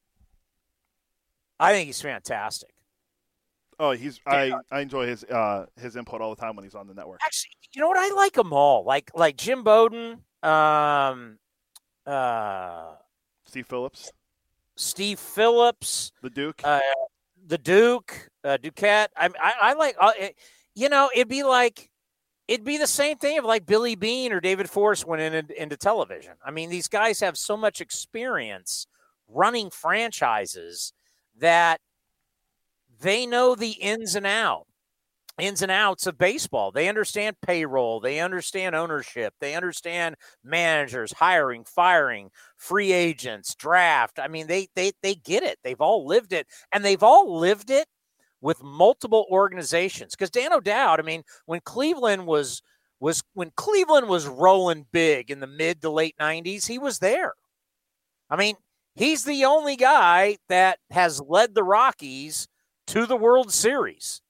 [1.60, 2.70] I think he's fantastic.
[3.78, 6.88] Oh, he's I, I enjoy his uh his input all the time when he's on
[6.88, 7.20] the network.
[7.26, 7.98] Actually, you know what?
[7.98, 8.86] I like them all.
[8.86, 11.38] Like like Jim Bowden, um,
[12.08, 12.94] uh,
[13.44, 14.14] Steve Phillips,
[14.78, 16.80] Steve Phillips, the Duke, uh,
[17.46, 19.10] the Duke, uh, Duquette.
[19.18, 19.98] I I, I like.
[20.00, 20.38] Uh, it,
[20.74, 21.92] you know, it'd be like
[22.48, 25.78] it'd be the same thing if like Billy Beane or David Forst went in, into
[25.78, 26.34] television.
[26.46, 28.88] I mean, these guys have so much experience
[29.28, 30.94] running franchises
[31.40, 31.80] that
[33.02, 34.68] they know the ins and out
[35.38, 36.72] ins and outs of baseball.
[36.72, 44.20] They understand payroll, they understand ownership, they understand managers, hiring, firing, free agents, draft.
[44.20, 45.60] I mean, they they they get it.
[45.64, 47.88] They've all lived it and they've all lived it
[48.46, 50.16] with multiple organizations.
[50.16, 52.62] Cuz Dan O'Dowd, I mean, when Cleveland was
[53.00, 57.34] was when Cleveland was rolling big in the mid to late 90s, he was there.
[58.30, 58.56] I mean,
[58.94, 62.48] he's the only guy that has led the Rockies
[62.88, 64.22] to the World Series.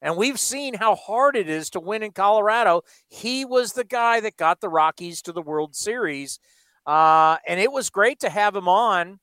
[0.00, 2.82] And we've seen how hard it is to win in Colorado.
[3.08, 6.38] He was the guy that got the Rockies to the World Series.
[6.86, 9.18] Uh, and it was great to have him on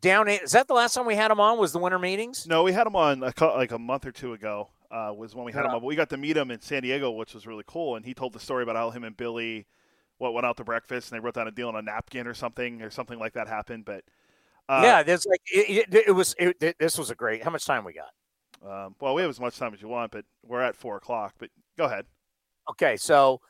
[0.00, 0.28] down.
[0.28, 1.58] Is that the last time we had him on?
[1.58, 2.46] Was the winter meetings?
[2.46, 4.68] No, we had him on a, like a month or two ago.
[4.90, 5.70] Uh, was when we had Yeah.
[5.70, 5.80] him on.
[5.80, 7.96] But we got to meet him in San Diego, which was really cool.
[7.96, 9.66] And he told the story about how him and Billy,
[10.18, 12.34] what went out to breakfast, and they wrote down a deal on a napkin or
[12.34, 13.84] something, or something like that happened.
[13.84, 14.04] But
[14.68, 16.34] uh, yeah, there's like it, it, it was.
[16.38, 17.42] It, it- this was a great.
[17.42, 18.10] How much time we got?
[18.64, 21.34] Um, well, we have as much time as you want, but we're at four o'clock.
[21.38, 22.06] But go ahead.
[22.70, 23.40] Okay, so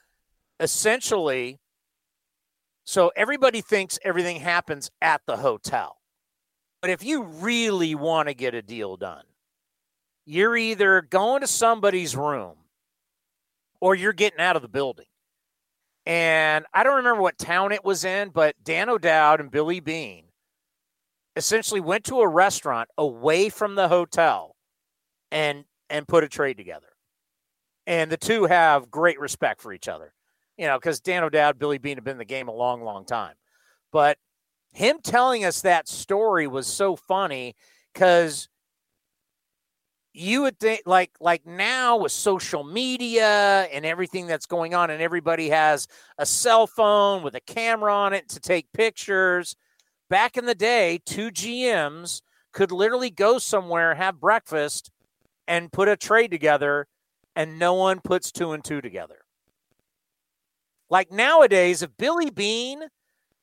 [0.58, 1.58] essentially,
[2.84, 5.95] so everybody thinks everything happens at the hotel.
[6.86, 9.24] But if you really want to get a deal done,
[10.24, 12.58] you're either going to somebody's room
[13.80, 15.06] or you're getting out of the building.
[16.06, 20.26] And I don't remember what town it was in, but Dan O'Dowd and Billy Beane
[21.34, 24.54] essentially went to a restaurant away from the hotel
[25.32, 26.86] and and put a trade together
[27.88, 30.14] and the two have great respect for each other.
[30.56, 33.04] You know, because Dan O'Dowd, Billy Beane have been in the game a long, long
[33.04, 33.34] time.
[33.90, 34.18] But
[34.76, 37.54] him telling us that story was so funny
[37.92, 38.48] because
[40.12, 45.02] you would think like like now with social media and everything that's going on and
[45.02, 45.86] everybody has
[46.18, 49.56] a cell phone with a camera on it to take pictures
[50.08, 52.22] back in the day two gms
[52.52, 54.90] could literally go somewhere have breakfast
[55.48, 56.86] and put a trade together
[57.34, 59.18] and no one puts two and two together.
[60.88, 62.82] Like nowadays, if Billy Beane,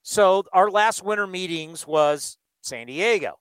[0.03, 3.39] so our last winter meetings was San Diego.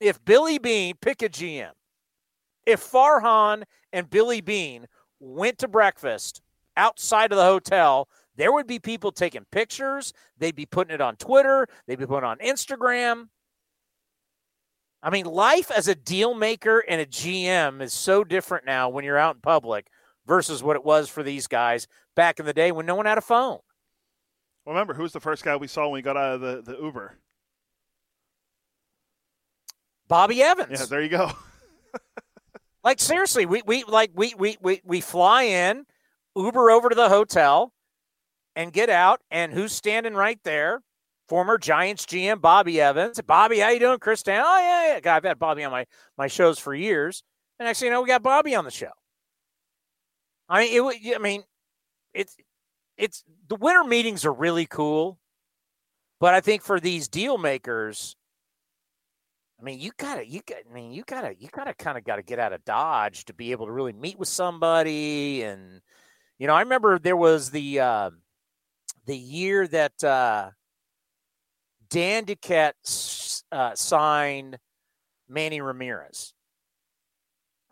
[0.00, 1.72] If Billy Beane, pick a GM,
[2.66, 4.86] if Farhan and Billy Beane
[5.20, 6.40] went to breakfast
[6.76, 10.12] outside of the hotel, there would be people taking pictures.
[10.38, 11.66] They'd be putting it on Twitter.
[11.86, 13.28] They'd be putting on Instagram.
[15.02, 19.04] I mean, life as a deal maker and a GM is so different now when
[19.04, 19.88] you're out in public
[20.26, 23.18] versus what it was for these guys back in the day when no one had
[23.18, 23.58] a phone.
[24.68, 26.60] Well, remember who was the first guy we saw when we got out of the,
[26.60, 27.16] the Uber?
[30.08, 30.78] Bobby Evans.
[30.78, 31.32] Yeah, there you go.
[32.84, 35.84] Like seriously, we we like we we we we fly in,
[36.36, 37.72] Uber over to the hotel,
[38.54, 39.20] and get out.
[39.30, 40.82] And who's standing right there?
[41.28, 43.20] Former Giants GM Bobby Evans.
[43.26, 44.20] Bobby, how you doing, Chris?
[44.20, 44.42] Stan?
[44.46, 45.00] Oh yeah, yeah.
[45.00, 47.22] God, I've had Bobby on my my shows for years.
[47.58, 48.92] And actually, you know, we got Bobby on the show.
[50.48, 51.16] I mean, it.
[51.16, 51.42] I mean,
[52.14, 52.36] it's
[52.96, 55.18] it's the winter meetings are really cool,
[56.20, 58.16] but I think for these deal makers,
[59.60, 62.16] I mean, you gotta, you got, I mean, you gotta, you gotta kind of got
[62.16, 65.42] to get out of Dodge to be able to really meet with somebody.
[65.42, 65.80] And
[66.38, 68.10] you know, I remember there was the uh,
[69.06, 70.50] the year that uh,
[71.90, 74.58] Dan Duquette uh, signed
[75.28, 76.34] Manny Ramirez.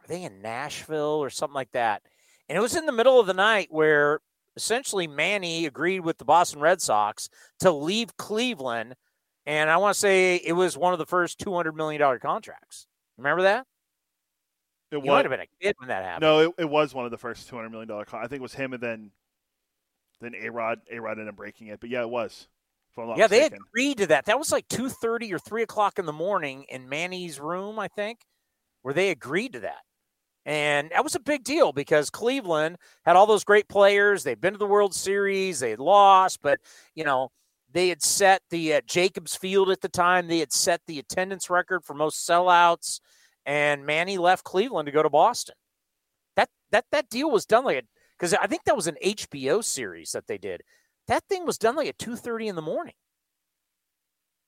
[0.00, 2.02] Are they in Nashville or something like that?
[2.48, 4.20] And it was in the middle of the night where
[4.56, 7.28] essentially Manny agreed with the Boston Red Sox
[7.60, 8.94] to leave Cleveland.
[9.44, 12.86] And I want to say it was one of the first $200 million contracts.
[13.16, 13.66] Remember that?
[14.90, 16.22] It You might have been a kid when that happened.
[16.22, 18.04] No, it, it was one of the first two hundred million dollar.
[18.04, 19.10] Con- I think it was him and then
[20.20, 20.78] then A Rod.
[20.90, 22.46] A Rod ended up breaking it, but yeah, it was.
[22.92, 23.58] If I'm not yeah, they mistaken.
[23.68, 24.26] agreed to that.
[24.26, 27.88] That was like two thirty or three o'clock in the morning in Manny's room, I
[27.88, 28.20] think,
[28.82, 29.80] where they agreed to that.
[30.46, 34.22] And that was a big deal because Cleveland had all those great players.
[34.22, 36.60] They'd been to the World Series, they lost, but
[36.94, 37.30] you know
[37.72, 40.28] they had set the uh, Jacobs Field at the time.
[40.28, 43.00] They had set the attendance record for most sellouts,
[43.44, 45.56] and Manny left Cleveland to go to Boston.
[46.36, 47.82] That that that deal was done like a
[48.16, 50.62] because I think that was an HBO series that they did.
[51.08, 52.94] That thing was done like at two thirty in the morning.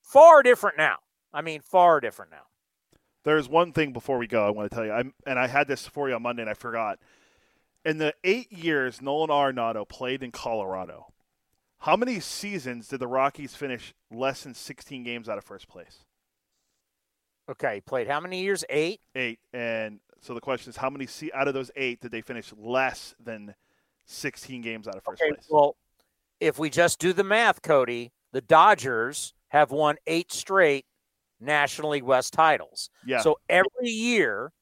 [0.04, 0.98] Far different now.
[1.34, 2.44] I mean, far different now.
[3.24, 5.68] There's one thing before we go I want to tell you, I'm, and I had
[5.68, 6.98] this for you on Monday and I forgot.
[7.84, 11.12] In the eight years Nolan Arenado played in Colorado,
[11.80, 16.04] how many seasons did the Rockies finish less than 16 games out of first place?
[17.50, 18.64] Okay, played how many years?
[18.68, 19.00] Eight.
[19.14, 19.38] Eight.
[19.54, 22.52] And so the question is, how many se- out of those eight did they finish
[22.58, 23.54] less than
[24.06, 25.46] 16 games out of first Okay, place?
[25.48, 25.76] well,
[26.40, 30.84] if we just do the math, Cody, the Dodgers have won eight straight
[31.40, 32.90] National League West titles.
[33.06, 33.20] Yeah.
[33.20, 34.52] So every year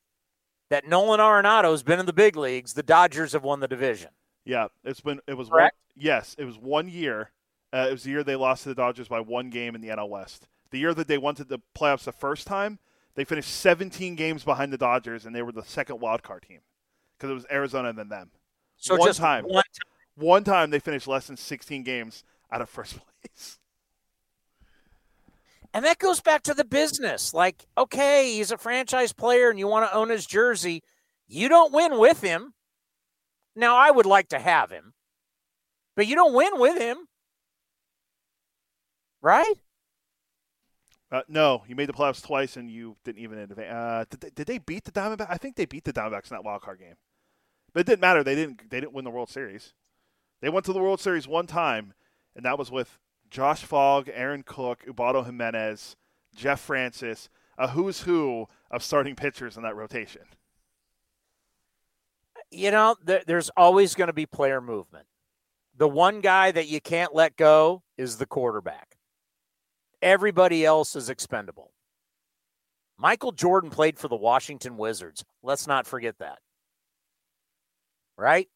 [0.70, 4.10] that Nolan Arenado has been in the big leagues, the Dodgers have won the division.
[4.44, 5.76] Yeah, it's been it was Correct?
[5.94, 7.30] one, yes, it was one year.
[7.72, 9.88] Uh, it was the year they lost to the Dodgers by one game in the
[9.88, 10.46] NL West.
[10.70, 12.78] The year that they went to the playoffs the first time,
[13.16, 16.60] they finished 17 games behind the Dodgers, and they were the second wild card team
[17.16, 18.30] because it was Arizona and then them.
[18.76, 19.64] So one just time, one
[20.14, 23.58] one time they finished less than 16 games out of first place.
[25.76, 27.34] And that goes back to the business.
[27.34, 30.82] Like, okay, he's a franchise player and you want to own his jersey.
[31.28, 32.54] You don't win with him.
[33.54, 34.94] Now, I would like to have him,
[35.94, 36.96] but you don't win with him.
[39.20, 39.52] right?
[41.12, 43.70] Uh, no, you made the playoffs twice and you didn't even advance.
[43.70, 45.26] Uh, did, they, did they beat the Diamondbacks?
[45.28, 46.94] I think they beat the Diamondbacks in that wild card game,
[47.74, 48.24] but it didn't matter.
[48.24, 48.70] They didn't.
[48.70, 49.74] They didn't win the World Series.
[50.40, 51.92] They went to the World Series one time,
[52.34, 52.98] and that was with
[53.36, 55.94] Josh Fogg, Aaron Cook, Ubaldo Jimenez,
[56.34, 60.22] Jeff Francis, a who's who of starting pitchers in that rotation.
[62.50, 65.04] You know, th- there's always going to be player movement.
[65.76, 68.96] The one guy that you can't let go is the quarterback.
[70.00, 71.72] Everybody else is expendable.
[72.96, 75.26] Michael Jordan played for the Washington Wizards.
[75.42, 76.38] Let's not forget that.
[78.16, 78.48] Right?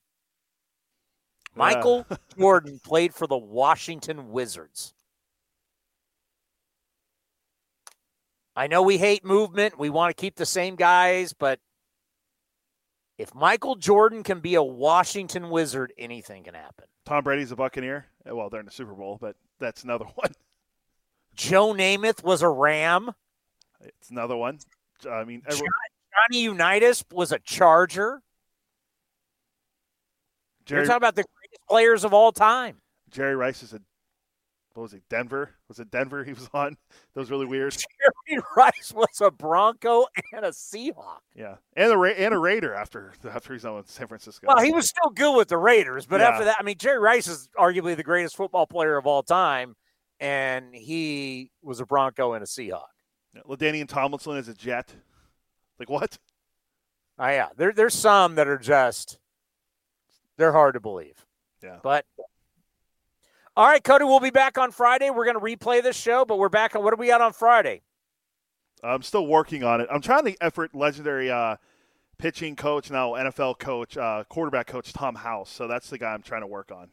[1.55, 2.17] Michael uh.
[2.39, 4.95] Jordan played for the Washington Wizards.
[8.57, 9.79] I know we hate movement.
[9.79, 11.61] We want to keep the same guys, but
[13.17, 16.87] if Michael Jordan can be a Washington Wizard, anything can happen.
[17.07, 18.07] Tom Brady's a Buccaneer.
[18.27, 20.33] Eh, well, they're in the Super Bowl, but that's another one.
[21.35, 23.13] Joe Namath was a Ram.
[23.81, 24.59] It's another one.
[25.11, 25.71] I mean, everyone...
[26.29, 28.21] Johnny Unitas was a Charger.
[30.67, 32.77] Jerry, You're talking about the greatest players of all time.
[33.11, 33.81] Jerry Rice is a
[34.75, 35.03] what was it?
[35.11, 35.51] Denver?
[35.69, 36.77] Was it Denver he was on?
[37.15, 37.73] That was really weird.
[38.29, 41.21] Jerry Rice was a Bronco and a Seahawk.
[41.35, 44.47] Yeah, and a and a Raider after after he's on with San Francisco.
[44.47, 46.29] Well, he was still good with the Raiders, but yeah.
[46.29, 49.75] after that, I mean, Jerry Rice is arguably the greatest football player of all time,
[50.21, 52.85] and he was a Bronco and a Seahawk.
[53.35, 54.95] Yeah, LaDainian Tomlinson is a Jet.
[55.79, 56.19] Like what?
[57.19, 59.19] Oh yeah, there there's some that are just
[60.39, 61.27] they're hard to believe.
[61.63, 62.05] Yeah, but
[63.57, 65.11] all right, Cody, we'll be back on Friday.
[65.11, 67.33] We're going to replay this show, but we're back on what are we at on
[67.33, 67.83] Friday?
[68.83, 69.89] I'm still working on it.
[69.91, 71.57] I'm trying to effort legendary uh,
[72.17, 75.51] pitching coach, now NFL coach, uh, quarterback coach Tom House.
[75.51, 76.89] So that's the guy I'm trying to work on.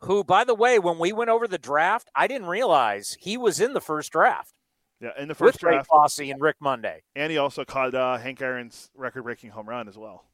[0.00, 3.60] Who, by the way, when we went over the draft, I didn't realize he was
[3.60, 4.52] in the first draft.
[5.00, 7.94] Yeah, in the first with draft, Ray Fosse and Rick Monday, and he also caught
[7.94, 10.24] uh, Hank Aaron's record-breaking home run as well.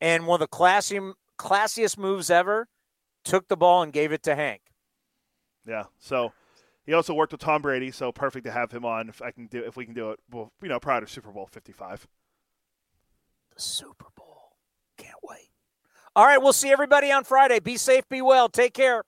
[0.00, 0.98] And one of the classy,
[1.38, 2.68] classiest moves ever
[3.24, 4.62] took the ball and gave it to Hank.
[5.66, 5.84] Yeah.
[5.98, 6.32] So
[6.84, 9.46] he also worked with Tom Brady, so perfect to have him on if I can
[9.46, 10.20] do if we can do it.
[10.30, 12.06] Well, you know, prior to Super Bowl Fifty Five.
[13.54, 14.56] The Super Bowl.
[14.96, 15.50] Can't wait.
[16.14, 17.60] All right, we'll see everybody on Friday.
[17.60, 18.48] Be safe, be well.
[18.48, 19.02] Take care.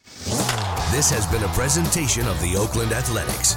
[0.90, 3.56] This has been a presentation of the Oakland Athletics.